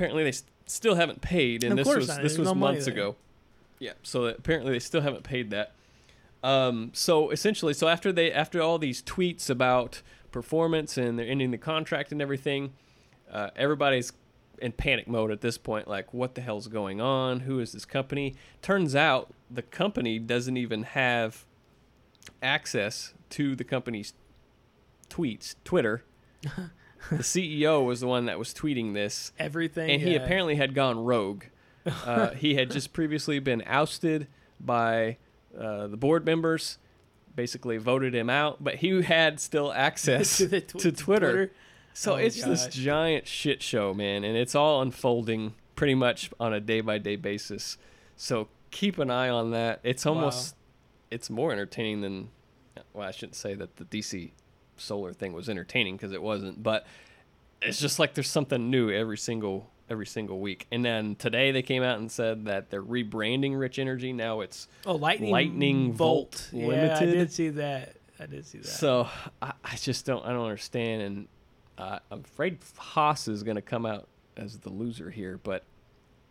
apparently 0.00 0.22
they 0.22 0.30
s- 0.30 0.44
still 0.64 0.94
haven't 0.94 1.20
paid, 1.20 1.62
and 1.62 1.72
Of 1.72 1.76
this 1.78 1.84
course 1.84 1.96
was 1.98 2.08
not. 2.08 2.22
this 2.22 2.32
There's 2.32 2.38
was 2.38 2.48
no 2.48 2.54
months 2.54 2.86
ago. 2.86 3.16
Yeah, 3.78 3.92
so 4.02 4.24
apparently 4.26 4.72
they 4.72 4.78
still 4.78 5.02
haven't 5.02 5.24
paid 5.24 5.50
that. 5.50 5.72
Um, 6.42 6.90
so 6.94 7.28
essentially, 7.30 7.74
so 7.74 7.86
after 7.88 8.10
they 8.12 8.32
after 8.32 8.62
all 8.62 8.78
these 8.78 9.02
tweets 9.02 9.50
about 9.50 10.00
performance 10.32 10.96
and 10.96 11.18
they're 11.18 11.26
ending 11.28 11.50
the 11.50 11.58
contract 11.58 12.12
and 12.12 12.22
everything, 12.22 12.72
uh, 13.30 13.50
everybody's 13.56 14.12
in 14.58 14.72
panic 14.72 15.06
mode 15.06 15.30
at 15.30 15.42
this 15.42 15.58
point. 15.58 15.86
Like, 15.86 16.14
what 16.14 16.34
the 16.34 16.40
hell's 16.40 16.66
going 16.68 16.98
on? 17.00 17.40
Who 17.40 17.58
is 17.60 17.72
this 17.72 17.84
company? 17.84 18.34
Turns 18.62 18.94
out 18.96 19.34
the 19.50 19.62
company 19.62 20.18
doesn't 20.18 20.56
even 20.56 20.82
have 20.84 21.44
access 22.42 23.12
to 23.30 23.54
the 23.54 23.64
company's 23.64 24.14
tweets, 25.10 25.56
Twitter. 25.64 26.04
the 27.10 27.18
CEO 27.18 27.84
was 27.84 28.00
the 28.00 28.06
one 28.06 28.26
that 28.26 28.38
was 28.38 28.52
tweeting 28.54 28.94
this, 28.94 29.32
Everything. 29.38 29.90
and 29.90 30.02
he 30.02 30.14
yeah. 30.14 30.22
apparently 30.22 30.56
had 30.56 30.74
gone 30.74 31.02
rogue. 31.04 31.44
Uh, 32.04 32.32
he 32.34 32.56
had 32.56 32.70
just 32.70 32.92
previously 32.92 33.38
been 33.38 33.62
ousted 33.66 34.26
by 34.60 35.16
uh, 35.58 35.86
the 35.86 35.96
board 35.96 36.26
members, 36.26 36.76
basically 37.34 37.78
voted 37.78 38.14
him 38.14 38.28
out, 38.28 38.62
but 38.62 38.76
he 38.76 39.00
had 39.00 39.40
still 39.40 39.72
access 39.88 40.36
To 40.36 40.60
tw- 40.60 40.78
to 40.78 40.92
Twitter. 40.92 41.32
Twitter? 41.32 41.52
So 41.94 42.12
Oh, 42.12 42.16
it's 42.16 42.44
this 42.44 42.66
giant 42.66 43.26
shit 43.26 43.62
show, 43.62 43.94
man, 43.94 44.24
and 44.24 44.36
it's 44.36 44.54
all 44.54 44.82
unfolding 44.82 45.54
pretty 45.74 45.94
much 45.94 46.30
on 46.38 46.52
a 46.52 46.60
day 46.60 46.82
by 46.82 46.98
day 46.98 47.16
basis. 47.16 47.78
So 48.14 48.48
keep 48.70 48.98
an 48.98 49.10
eye 49.10 49.30
on 49.30 49.50
that. 49.52 49.80
It's 49.82 50.04
almost 50.04 50.54
it's 51.10 51.30
more 51.30 51.50
entertaining 51.50 52.02
than 52.02 52.28
well, 52.92 53.08
I 53.08 53.10
shouldn't 53.10 53.36
say 53.36 53.54
that 53.54 53.76
the 53.76 53.86
DC 53.86 54.32
solar 54.80 55.12
thing 55.12 55.32
was 55.32 55.48
entertaining 55.48 55.96
because 55.96 56.12
it 56.12 56.22
wasn't, 56.22 56.62
but 56.62 56.86
it's 57.62 57.78
just 57.78 57.98
like 57.98 58.14
there's 58.14 58.30
something 58.30 58.70
new 58.70 58.90
every 58.90 59.18
single 59.18 59.70
every 59.88 60.06
single 60.06 60.40
week. 60.40 60.66
And 60.70 60.84
then 60.84 61.16
today 61.16 61.50
they 61.50 61.62
came 61.62 61.82
out 61.82 61.98
and 61.98 62.10
said 62.10 62.44
that 62.46 62.70
they're 62.70 62.82
rebranding 62.82 63.58
Rich 63.58 63.78
Energy. 63.78 64.12
Now 64.12 64.40
it's 64.40 64.68
oh 64.86 64.94
lightning 64.94 65.30
Lightning 65.30 65.92
Volt 65.92 66.48
Limited. 66.52 66.86
Yeah, 66.86 66.96
I 66.96 67.04
did 67.06 67.32
see 67.32 67.48
that. 67.50 67.96
I 68.18 68.26
did 68.26 68.46
see 68.46 68.58
that. 68.58 68.68
So 68.68 69.08
I, 69.42 69.52
I 69.64 69.76
just 69.76 70.06
don't 70.06 70.24
I 70.24 70.30
don't 70.30 70.44
understand, 70.44 71.02
and 71.02 71.28
uh, 71.78 71.98
I'm 72.10 72.20
afraid 72.20 72.58
Haas 72.76 73.28
is 73.28 73.42
going 73.42 73.56
to 73.56 73.62
come 73.62 73.84
out 73.84 74.08
as 74.36 74.58
the 74.58 74.70
loser 74.70 75.10
here. 75.10 75.38
But 75.42 75.64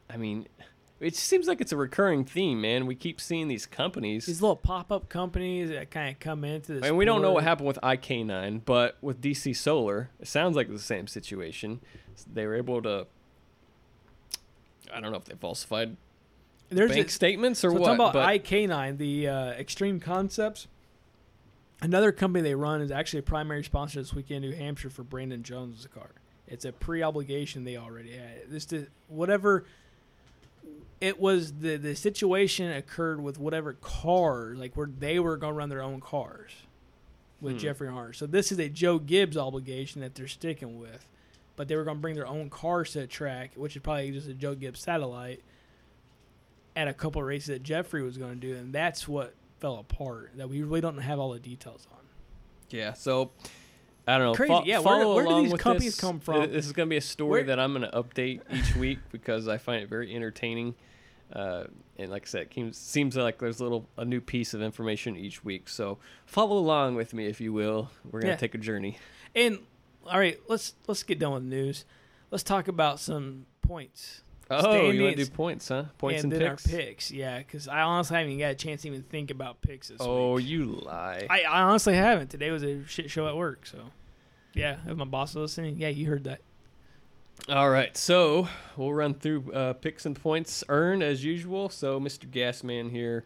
I 0.10 0.18
mean, 0.18 0.48
it 1.00 1.16
seems 1.16 1.48
like 1.48 1.62
it's 1.62 1.72
a 1.72 1.78
recurring 1.78 2.26
theme, 2.26 2.60
man. 2.60 2.86
We 2.86 2.96
keep 2.96 3.22
seeing 3.22 3.48
these 3.48 3.66
companies. 3.66 4.26
These 4.26 4.42
little 4.42 4.58
pop 4.58 4.92
up 4.92 5.08
companies 5.08 5.70
that 5.70 5.92
kind 5.92 6.14
of 6.14 6.20
come 6.20 6.44
into 6.44 6.74
this. 6.74 6.84
and 6.84 6.98
we 6.98 7.06
don't 7.06 7.22
know 7.22 7.32
what 7.32 7.44
happened 7.44 7.68
with 7.68 7.80
IK9, 7.82 8.62
but 8.66 8.98
with 9.02 9.22
DC 9.22 9.56
Solar, 9.56 10.10
it 10.20 10.28
sounds 10.28 10.56
like 10.56 10.70
the 10.70 10.78
same 10.78 11.08
situation. 11.08 11.80
They 12.32 12.46
were 12.46 12.56
able 12.56 12.82
to. 12.82 13.08
I 14.94 15.00
don't 15.00 15.12
know 15.12 15.18
if 15.18 15.26
they 15.26 15.36
falsified 15.36 15.96
There's 16.70 16.92
bank 16.92 17.08
a, 17.08 17.12
statements 17.12 17.64
or 17.64 17.70
so 17.70 17.76
what. 17.76 17.86
talking 17.86 17.96
about 17.96 18.14
but 18.14 18.28
IK9, 18.28 18.98
the 18.98 19.28
uh, 19.28 19.46
Extreme 19.52 20.02
Concepts. 20.02 20.68
Another 21.82 22.12
company 22.12 22.44
they 22.44 22.56
run 22.56 22.82
is 22.82 22.92
actually 22.92 23.20
a 23.20 23.24
primary 23.24 23.64
sponsor 23.64 24.02
this 24.02 24.14
weekend 24.14 24.44
in 24.44 24.52
New 24.52 24.58
Hampshire 24.58 24.90
for 24.90 25.04
Brandon 25.04 25.44
Jones' 25.44 25.88
car. 25.94 26.10
It's 26.46 26.66
a 26.66 26.74
pre-obligation 26.74 27.64
they 27.64 27.78
already 27.78 28.12
had. 28.12 28.50
This 28.50 28.66
the, 28.66 28.88
whatever 29.08 29.66
it 31.02 31.20
was 31.20 31.54
the 31.60 31.78
the 31.78 31.96
situation 31.96 32.72
occurred 32.72 33.22
with 33.22 33.38
whatever 33.40 33.74
car 33.74 34.54
like 34.56 34.76
where 34.76 34.90
they 35.00 35.20
were 35.20 35.38
going 35.38 35.54
to 35.54 35.58
run 35.58 35.70
their 35.70 35.82
own 35.82 36.00
cars 36.02 36.52
with 37.42 37.54
Hmm. 37.54 37.60
Jeffrey 37.60 37.88
Earnhardt. 37.88 38.16
So 38.16 38.26
this 38.26 38.52
is 38.52 38.60
a 38.60 38.68
Joe 38.70 39.00
Gibbs 39.00 39.38
obligation 39.38 40.02
that 40.02 40.14
they're 40.16 40.28
sticking 40.28 40.78
with, 40.80 41.08
but 41.56 41.68
they 41.70 41.76
were 41.78 41.86
going 41.86 41.98
to 41.98 42.02
bring 42.02 42.16
their 42.16 42.28
own 42.28 42.50
cars 42.50 42.92
to 42.94 43.00
the 43.00 43.08
track, 43.08 43.52
which 43.56 43.76
is 43.78 43.82
probably 43.82 44.12
just 44.12 44.28
a 44.28 44.34
Joe 44.34 44.56
Gibbs 44.56 44.82
satellite 44.82 45.42
at 46.76 46.88
a 46.88 46.94
couple 46.94 47.22
of 47.22 47.28
races 47.28 47.48
that 47.48 47.64
Jeffrey 47.64 48.04
was 48.04 48.18
going 48.18 48.40
to 48.40 48.48
do, 48.48 48.56
and 48.56 48.74
that's 48.74 49.08
what 49.08 49.34
fell 49.60 49.78
apart 49.78 50.32
that 50.36 50.50
we 50.50 50.62
really 50.64 50.82
don't 50.82 50.98
have 50.98 51.20
all 51.20 51.32
the 51.32 51.40
details 51.40 51.88
on. 51.92 51.98
Yeah, 52.70 52.94
so 52.94 53.32
I 54.10 54.18
don't 54.18 54.28
know. 54.28 54.34
Crazy. 54.36 54.54
Fo- 54.54 54.64
Yeah, 54.66 54.76
where- 54.80 54.84
follow 54.84 55.16
where 55.16 55.24
do 55.26 55.30
along 55.30 55.44
these 55.44 55.54
companies 55.54 55.92
this. 55.96 56.00
come 56.02 56.20
from? 56.20 56.52
This 56.52 56.66
is 56.66 56.72
going 56.74 56.88
to 56.88 56.90
be 56.90 56.98
a 56.98 57.02
story 57.02 57.30
Where- 57.42 57.44
that 57.46 57.60
I'm 57.60 57.74
going 57.74 57.90
to 57.90 57.96
update 58.04 58.42
each 58.54 58.76
week 58.76 59.00
because 59.12 59.48
I 59.48 59.58
find 59.58 59.84
it 59.84 59.90
very 59.90 60.14
entertaining. 60.16 60.76
Uh, 61.32 61.66
and 61.98 62.10
like 62.10 62.24
I 62.24 62.26
said, 62.26 62.48
it 62.56 62.76
seems- 62.76 63.16
like 63.16 63.38
there's 63.40 63.60
a 63.60 63.64
little 63.64 63.88
a 63.98 64.06
new 64.06 64.20
piece 64.22 64.54
of 64.54 64.62
information 64.62 65.16
each 65.16 65.44
week. 65.46 65.70
So 65.70 66.00
follow 66.26 66.58
along 66.58 66.96
with 66.96 67.14
me 67.14 67.28
if 67.28 67.40
you 67.40 67.54
will. 67.54 67.92
We're 68.10 68.22
gonna 68.22 68.34
Yeah. 68.34 68.38
take 68.38 68.56
a 68.56 68.58
journey. 68.58 68.98
And 69.36 69.60
all 70.08 70.18
right, 70.18 70.40
let's 70.48 70.74
let's 70.88 71.04
get 71.04 71.20
done 71.20 71.34
with 71.34 71.44
the 71.44 71.50
news. 71.56 71.86
Let's 72.32 72.44
talk 72.44 72.68
about 72.68 73.00
some 73.00 73.46
points. 73.62 74.24
Oh, 74.52 74.90
you 74.90 75.04
want 75.04 75.16
to 75.18 75.26
do 75.26 75.30
points, 75.30 75.68
huh? 75.68 75.84
Points 76.00 76.24
and, 76.24 76.34
and 76.34 76.42
then 76.42 76.50
picks. 76.52 76.74
our 76.74 76.80
picks. 76.80 77.12
Yeah, 77.12 77.38
because 77.38 77.68
I 77.68 77.82
honestly 77.82 78.16
haven't 78.18 78.32
even 78.32 78.40
got 78.40 78.52
a 78.52 78.56
chance 78.56 78.82
to 78.82 78.88
even 78.88 79.04
think 79.04 79.30
about 79.30 79.62
picks 79.62 79.90
this 79.90 79.98
Oh, 80.00 80.34
week. 80.38 80.48
you 80.48 80.66
lie. 80.66 81.28
I, 81.30 81.42
I 81.44 81.62
honestly 81.62 81.94
haven't. 81.94 82.32
Today 82.32 82.50
was 82.50 82.64
a 82.64 82.84
shit 82.88 83.12
show 83.12 83.28
at 83.28 83.38
work. 83.38 83.68
So, 83.68 83.78
yeah, 84.60 84.78
if 84.88 84.96
my 84.98 85.06
boss 85.06 85.32
is 85.32 85.36
listening, 85.38 85.78
yeah, 85.78 85.88
you 85.90 86.08
heard 86.08 86.26
that. 86.26 86.42
All 87.48 87.70
right, 87.70 87.96
so 87.96 88.48
we'll 88.76 88.94
run 88.94 89.14
through 89.14 89.52
uh, 89.54 89.74
picks 89.74 90.06
and 90.06 90.20
points 90.22 90.64
earned 90.70 91.02
as 91.02 91.24
usual. 91.24 91.70
So, 91.70 92.00
Mr. 92.00 92.30
Gasman 92.30 92.92
here, 92.92 93.24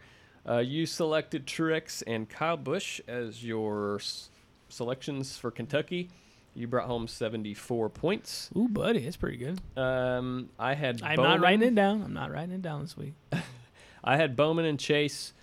uh, 0.47 0.59
you 0.59 0.85
selected 0.85 1.47
Truex 1.47 2.03
and 2.05 2.29
Kyle 2.29 2.55
Busch 2.55 3.01
as 3.07 3.43
your 3.43 3.95
s- 3.95 4.29
selections 4.69 5.37
for 5.37 5.49
Kentucky. 5.51 6.09
You 6.55 6.67
brought 6.67 6.85
home 6.85 7.07
74 7.07 7.89
points. 7.89 8.51
Ooh, 8.55 8.67
buddy, 8.69 9.03
that's 9.03 9.17
pretty 9.17 9.37
good. 9.37 9.59
Um, 9.75 10.49
I 10.59 10.75
had 10.75 11.01
I'm 11.01 11.15
Bowman, 11.15 11.31
not 11.31 11.39
writing 11.41 11.67
it 11.69 11.75
down. 11.75 12.03
I'm 12.03 12.13
not 12.13 12.31
writing 12.31 12.53
it 12.53 12.61
down 12.61 12.81
this 12.83 12.95
week. 12.95 13.13
I 14.03 14.17
had 14.17 14.35
Bowman 14.35 14.65
and 14.65 14.79
Chase. 14.79 15.33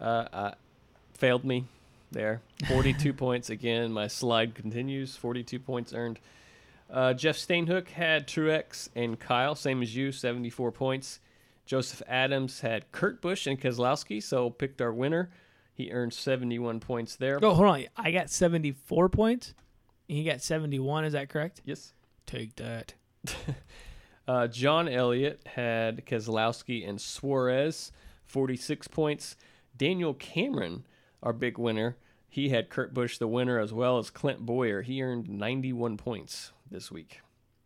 Uh, 0.00 0.26
uh, 0.32 0.50
failed 1.14 1.44
me 1.44 1.64
there. 2.10 2.42
42 2.68 3.12
points 3.14 3.50
again. 3.50 3.92
My 3.92 4.06
slide 4.06 4.54
continues. 4.54 5.16
42 5.16 5.58
points 5.58 5.92
earned. 5.92 6.20
Uh, 6.90 7.14
Jeff 7.14 7.36
Stainhook 7.36 7.88
had 7.88 8.26
Truex 8.26 8.88
and 8.96 9.18
Kyle, 9.18 9.54
same 9.54 9.82
as 9.82 9.94
you, 9.94 10.10
74 10.10 10.72
points. 10.72 11.20
Joseph 11.64 12.02
Adams 12.08 12.60
had 12.60 12.90
Kurt 12.90 13.22
Busch 13.22 13.46
and 13.46 13.60
Keselowski, 13.60 14.20
so 14.20 14.50
picked 14.50 14.80
our 14.82 14.92
winner. 14.92 15.30
He 15.72 15.92
earned 15.92 16.12
71 16.12 16.80
points 16.80 17.14
there. 17.16 17.38
Oh, 17.40 17.54
hold 17.54 17.68
on. 17.68 17.84
I 17.96 18.10
got 18.10 18.28
74 18.28 19.08
points. 19.08 19.54
And 20.08 20.18
he 20.18 20.24
got 20.24 20.42
71. 20.42 21.04
Is 21.04 21.12
that 21.12 21.28
correct? 21.28 21.62
Yes. 21.64 21.94
Take 22.26 22.56
that. 22.56 22.94
Uh, 24.28 24.46
John 24.46 24.86
Elliott 24.86 25.40
had 25.44 26.06
Keselowski 26.06 26.88
and 26.88 27.00
Suarez, 27.00 27.90
46 28.26 28.86
points. 28.86 29.34
Daniel 29.76 30.14
Cameron, 30.14 30.84
our 31.22 31.32
big 31.32 31.58
winner, 31.58 31.96
he 32.28 32.50
had 32.50 32.70
Kurt 32.70 32.94
Busch 32.94 33.18
the 33.18 33.28
winner 33.28 33.58
as 33.58 33.72
well 33.72 33.98
as 33.98 34.10
Clint 34.10 34.40
Bowyer. 34.40 34.82
He 34.82 35.02
earned 35.02 35.28
91 35.28 35.96
points 35.96 36.52
this 36.70 36.90
week. 36.90 37.20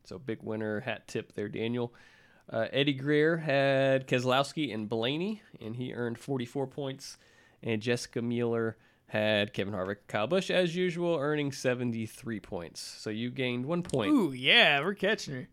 So 0.05 0.19
big 0.19 0.43
winner, 0.43 0.81
hat 0.81 1.07
tip 1.07 1.35
there, 1.35 1.49
Daniel. 1.49 1.93
Uh, 2.51 2.67
Eddie 2.73 2.93
Greer 2.95 3.39
had 3.39 4.07
Keselowski 4.07 4.73
and 4.73 4.89
Blaney, 4.89 5.43
and 5.61 5.77
he 5.77 5.95
earned 5.95 6.19
44 6.19 6.67
points. 6.67 7.17
And 7.63 7.81
Jessica 7.81 8.21
Mueller 8.21 8.77
had 9.07 9.53
Kevin 9.53 9.73
Harvick, 9.73 9.99
Kyle 10.09 10.27
Busch 10.27 10.51
as 10.51 10.75
usual, 10.75 11.17
earning 11.17 11.53
73 11.53 12.41
points. 12.41 12.81
So 12.81 13.11
you 13.11 13.31
gained 13.31 13.65
one 13.65 13.83
point. 13.83 14.13
Ooh, 14.13 14.33
yeah, 14.33 14.81
we're 14.81 14.95
catching 14.95 15.35
her. 15.35 15.49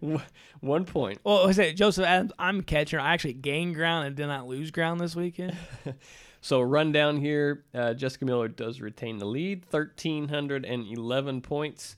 one 0.60 0.84
point. 0.84 1.20
Well, 1.24 1.48
I 1.48 1.52
said 1.52 1.76
Joseph 1.76 2.04
Adams. 2.04 2.32
I'm 2.38 2.62
catching 2.62 2.98
her. 2.98 3.04
I 3.04 3.14
actually 3.14 3.32
gained 3.34 3.74
ground 3.74 4.06
and 4.06 4.16
did 4.16 4.26
not 4.26 4.46
lose 4.46 4.70
ground 4.70 5.00
this 5.00 5.16
weekend. 5.16 5.56
So 6.40 6.60
rundown 6.60 7.18
here, 7.18 7.64
uh, 7.74 7.94
Jessica 7.94 8.24
Miller 8.24 8.48
does 8.48 8.80
retain 8.80 9.18
the 9.18 9.26
lead, 9.26 9.64
thirteen 9.64 10.28
hundred 10.28 10.64
and 10.64 10.86
eleven 10.86 11.40
points. 11.40 11.96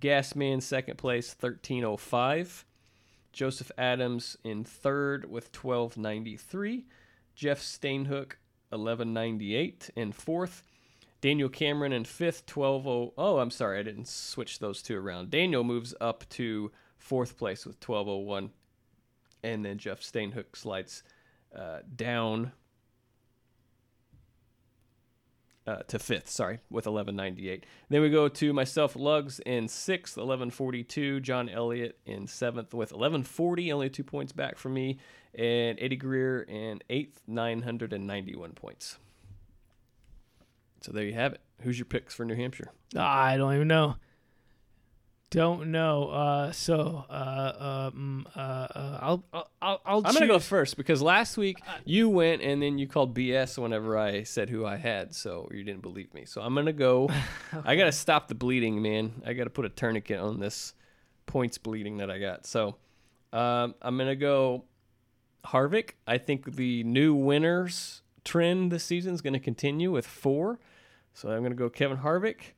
Gasman 0.00 0.62
second 0.62 0.96
place, 0.96 1.34
thirteen 1.34 1.84
oh 1.84 1.96
five. 1.96 2.64
Joseph 3.32 3.70
Adams 3.78 4.36
in 4.44 4.64
third 4.64 5.30
with 5.30 5.52
twelve 5.52 5.96
ninety 5.96 6.36
three. 6.36 6.86
Jeff 7.34 7.60
Stainhook 7.60 8.32
eleven 8.72 9.12
ninety 9.12 9.54
eight 9.54 9.90
in 9.94 10.12
fourth. 10.12 10.62
Daniel 11.20 11.48
Cameron 11.48 11.92
in 11.92 12.04
fifth, 12.04 12.46
twelve 12.46 12.86
oh. 12.86 13.14
Oh, 13.16 13.38
I'm 13.38 13.50
sorry, 13.50 13.78
I 13.78 13.82
didn't 13.82 14.08
switch 14.08 14.58
those 14.58 14.82
two 14.82 14.98
around. 14.98 15.30
Daniel 15.30 15.64
moves 15.64 15.94
up 16.00 16.28
to 16.30 16.72
fourth 16.98 17.36
place 17.36 17.64
with 17.64 17.78
twelve 17.78 18.08
oh 18.08 18.18
one, 18.18 18.50
and 19.42 19.64
then 19.64 19.78
Jeff 19.78 20.00
Stainhook 20.00 20.56
slides 20.56 21.02
uh, 21.54 21.80
down 21.94 22.52
uh, 25.66 25.76
to 25.88 25.98
fifth, 25.98 26.28
sorry, 26.28 26.58
with 26.70 26.86
1198. 26.86 27.64
Then 27.88 28.02
we 28.02 28.10
go 28.10 28.28
to 28.28 28.52
myself, 28.52 28.96
Lugs, 28.96 29.40
in 29.40 29.68
sixth, 29.68 30.16
1142. 30.16 31.20
John 31.20 31.48
Elliott 31.48 31.98
in 32.04 32.26
seventh 32.26 32.74
with 32.74 32.92
1140, 32.92 33.72
only 33.72 33.90
two 33.90 34.04
points 34.04 34.32
back 34.32 34.58
from 34.58 34.74
me. 34.74 34.98
And 35.34 35.78
Eddie 35.80 35.96
Greer 35.96 36.42
in 36.42 36.82
eighth, 36.90 37.22
991 37.26 38.52
points. 38.52 38.98
So 40.82 40.92
there 40.92 41.04
you 41.04 41.14
have 41.14 41.34
it. 41.34 41.40
Who's 41.60 41.78
your 41.78 41.86
picks 41.86 42.12
for 42.12 42.24
New 42.24 42.34
Hampshire? 42.34 42.72
I 42.96 43.36
don't 43.36 43.54
even 43.54 43.68
know. 43.68 43.96
Don't 45.32 45.68
know. 45.68 46.08
Uh, 46.10 46.52
so 46.52 47.06
uh, 47.08 47.12
uh, 47.12 47.90
mm, 47.92 48.26
uh, 48.36 48.38
uh, 48.38 48.98
I'll 49.00 49.24
I'll 49.32 49.50
I'll, 49.62 49.80
I'll 49.86 50.02
I'm 50.04 50.12
gonna 50.12 50.26
go 50.26 50.38
first 50.38 50.76
because 50.76 51.00
last 51.00 51.38
week 51.38 51.56
you 51.86 52.10
went 52.10 52.42
and 52.42 52.60
then 52.60 52.76
you 52.76 52.86
called 52.86 53.16
BS 53.16 53.56
whenever 53.56 53.96
I 53.96 54.24
said 54.24 54.50
who 54.50 54.66
I 54.66 54.76
had, 54.76 55.14
so 55.14 55.48
you 55.50 55.64
didn't 55.64 55.80
believe 55.80 56.12
me. 56.12 56.26
So 56.26 56.42
I'm 56.42 56.54
gonna 56.54 56.74
go. 56.74 57.08
I 57.64 57.76
gotta 57.76 57.92
stop 57.92 58.28
the 58.28 58.34
bleeding, 58.34 58.82
man. 58.82 59.22
I 59.24 59.32
gotta 59.32 59.48
put 59.48 59.64
a 59.64 59.70
tourniquet 59.70 60.20
on 60.20 60.38
this 60.38 60.74
points 61.24 61.56
bleeding 61.56 61.96
that 61.96 62.10
I 62.10 62.18
got. 62.18 62.44
So 62.44 62.76
um, 63.32 63.74
I'm 63.80 63.96
gonna 63.96 64.14
go 64.14 64.64
Harvick. 65.46 65.92
I 66.06 66.18
think 66.18 66.56
the 66.56 66.84
new 66.84 67.14
winners 67.14 68.02
trend 68.22 68.70
this 68.70 68.84
season 68.84 69.14
is 69.14 69.22
gonna 69.22 69.40
continue 69.40 69.90
with 69.92 70.06
four. 70.06 70.60
So 71.14 71.30
I'm 71.30 71.42
gonna 71.42 71.54
go 71.54 71.70
Kevin 71.70 71.96
Harvick. 71.96 72.52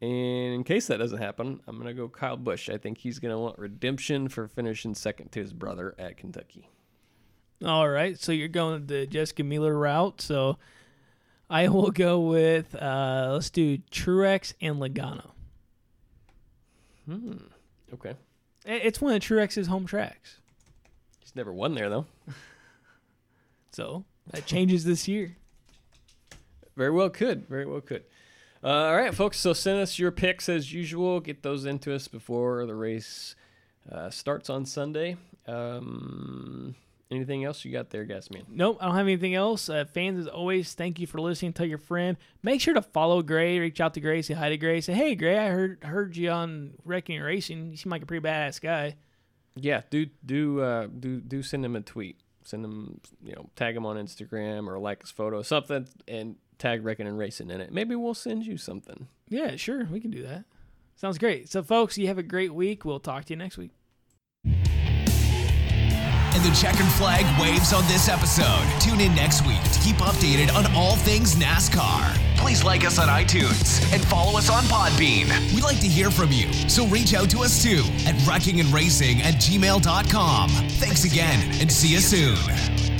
And 0.00 0.54
in 0.54 0.64
case 0.64 0.86
that 0.86 0.98
doesn't 0.98 1.18
happen, 1.18 1.60
I'm 1.66 1.76
going 1.76 1.88
to 1.88 1.94
go 1.94 2.08
Kyle 2.08 2.36
Busch. 2.36 2.68
I 2.68 2.76
think 2.76 2.98
he's 2.98 3.18
going 3.18 3.32
to 3.32 3.38
want 3.38 3.58
redemption 3.58 4.28
for 4.28 4.46
finishing 4.46 4.94
second 4.94 5.32
to 5.32 5.40
his 5.40 5.52
brother 5.52 5.94
at 5.98 6.16
Kentucky. 6.16 6.68
All 7.64 7.88
right, 7.88 8.18
so 8.18 8.30
you're 8.30 8.46
going 8.46 8.86
the 8.86 9.06
Jessica 9.06 9.42
Miller 9.42 9.76
route. 9.76 10.20
So 10.20 10.58
I 11.50 11.66
will 11.68 11.90
go 11.90 12.20
with 12.20 12.76
uh, 12.76 13.30
let's 13.32 13.50
do 13.50 13.78
Truex 13.90 14.54
and 14.60 14.76
Logano. 14.76 15.30
Hmm. 17.06 17.32
Okay. 17.94 18.14
It's 18.64 19.00
one 19.00 19.14
of 19.14 19.22
Truex's 19.22 19.66
home 19.66 19.86
tracks, 19.86 20.36
He's 21.20 21.34
never 21.34 21.52
won 21.52 21.74
there, 21.74 21.88
though. 21.88 22.06
so 23.72 24.04
that 24.30 24.44
changes 24.44 24.84
this 24.84 25.08
year. 25.08 25.36
Very 26.76 26.90
well 26.90 27.08
could. 27.08 27.48
Very 27.48 27.64
well 27.64 27.80
could. 27.80 28.04
Uh, 28.62 28.66
all 28.68 28.96
right, 28.96 29.14
folks. 29.14 29.38
So 29.38 29.52
send 29.52 29.80
us 29.80 29.98
your 29.98 30.10
picks 30.10 30.48
as 30.48 30.72
usual. 30.72 31.20
Get 31.20 31.42
those 31.42 31.64
into 31.64 31.94
us 31.94 32.08
before 32.08 32.66
the 32.66 32.74
race 32.74 33.36
uh, 33.90 34.10
starts 34.10 34.50
on 34.50 34.66
Sunday. 34.66 35.16
Um, 35.46 36.74
anything 37.10 37.44
else 37.44 37.64
you 37.64 37.72
got 37.72 37.90
there, 37.90 38.04
Gasman? 38.04 38.44
Nope, 38.48 38.78
I 38.80 38.86
don't 38.86 38.96
have 38.96 39.06
anything 39.06 39.34
else. 39.34 39.68
Uh, 39.68 39.84
fans, 39.84 40.18
as 40.18 40.26
always, 40.26 40.74
thank 40.74 40.98
you 40.98 41.06
for 41.06 41.20
listening. 41.20 41.52
Tell 41.52 41.66
your 41.66 41.78
friend. 41.78 42.16
Make 42.42 42.60
sure 42.60 42.74
to 42.74 42.82
follow 42.82 43.22
Gray. 43.22 43.58
Reach 43.58 43.80
out 43.80 43.94
to 43.94 44.00
Gray. 44.00 44.22
Say 44.22 44.34
hi 44.34 44.48
to 44.48 44.56
Gray. 44.58 44.80
Say, 44.80 44.92
hey, 44.92 45.14
Gray, 45.14 45.38
I 45.38 45.48
heard 45.48 45.84
heard 45.84 46.16
you 46.16 46.30
on 46.30 46.74
Wrecking 46.84 47.20
Racing. 47.20 47.70
You 47.70 47.76
seem 47.76 47.90
like 47.90 48.02
a 48.02 48.06
pretty 48.06 48.26
badass 48.26 48.60
guy. 48.60 48.96
Yeah, 49.54 49.82
do 49.90 50.06
do 50.24 50.60
uh, 50.60 50.86
do 50.86 51.20
do 51.20 51.42
send 51.42 51.64
him 51.64 51.76
a 51.76 51.80
tweet. 51.80 52.18
Send 52.44 52.64
him, 52.64 53.00
you 53.22 53.34
know, 53.34 53.50
tag 53.56 53.76
him 53.76 53.84
on 53.84 53.96
Instagram 53.96 54.68
or 54.68 54.78
like 54.78 55.02
his 55.02 55.10
photo, 55.10 55.42
something, 55.42 55.86
and 56.06 56.36
tag 56.58 56.84
Wrecking 56.84 57.06
and 57.06 57.18
Racing 57.18 57.50
in 57.50 57.60
it. 57.60 57.72
Maybe 57.72 57.94
we'll 57.94 58.14
send 58.14 58.46
you 58.46 58.56
something. 58.56 59.08
Yeah, 59.28 59.56
sure, 59.56 59.86
we 59.90 60.00
can 60.00 60.10
do 60.10 60.22
that. 60.22 60.44
Sounds 60.96 61.18
great. 61.18 61.48
So, 61.48 61.62
folks, 61.62 61.96
you 61.96 62.08
have 62.08 62.18
a 62.18 62.22
great 62.24 62.52
week. 62.52 62.84
We'll 62.84 63.00
talk 63.00 63.24
to 63.26 63.32
you 63.32 63.36
next 63.36 63.56
week. 63.56 63.70
And 64.44 66.44
the 66.44 66.54
checkered 66.54 66.86
flag 66.92 67.24
waves 67.40 67.72
on 67.72 67.86
this 67.88 68.08
episode. 68.08 68.64
Tune 68.80 69.00
in 69.00 69.14
next 69.14 69.46
week 69.46 69.62
to 69.72 69.80
keep 69.80 69.96
updated 69.96 70.52
on 70.54 70.72
all 70.74 70.96
things 70.96 71.34
NASCAR. 71.34 72.14
Please 72.36 72.62
like 72.62 72.84
us 72.84 72.98
on 72.98 73.08
iTunes 73.08 73.92
and 73.92 74.04
follow 74.04 74.38
us 74.38 74.50
on 74.50 74.62
Podbean. 74.64 75.26
We'd 75.54 75.64
like 75.64 75.80
to 75.80 75.88
hear 75.88 76.10
from 76.10 76.30
you, 76.30 76.52
so 76.68 76.86
reach 76.86 77.14
out 77.14 77.30
to 77.30 77.40
us 77.40 77.62
too 77.62 77.82
at 78.06 78.14
wreckingandracing 78.22 79.20
at 79.20 79.34
gmail.com. 79.34 80.50
Thanks 80.50 81.04
again 81.04 81.40
and 81.60 81.72
see 81.72 81.88
you 81.88 82.00
soon. 82.00 82.97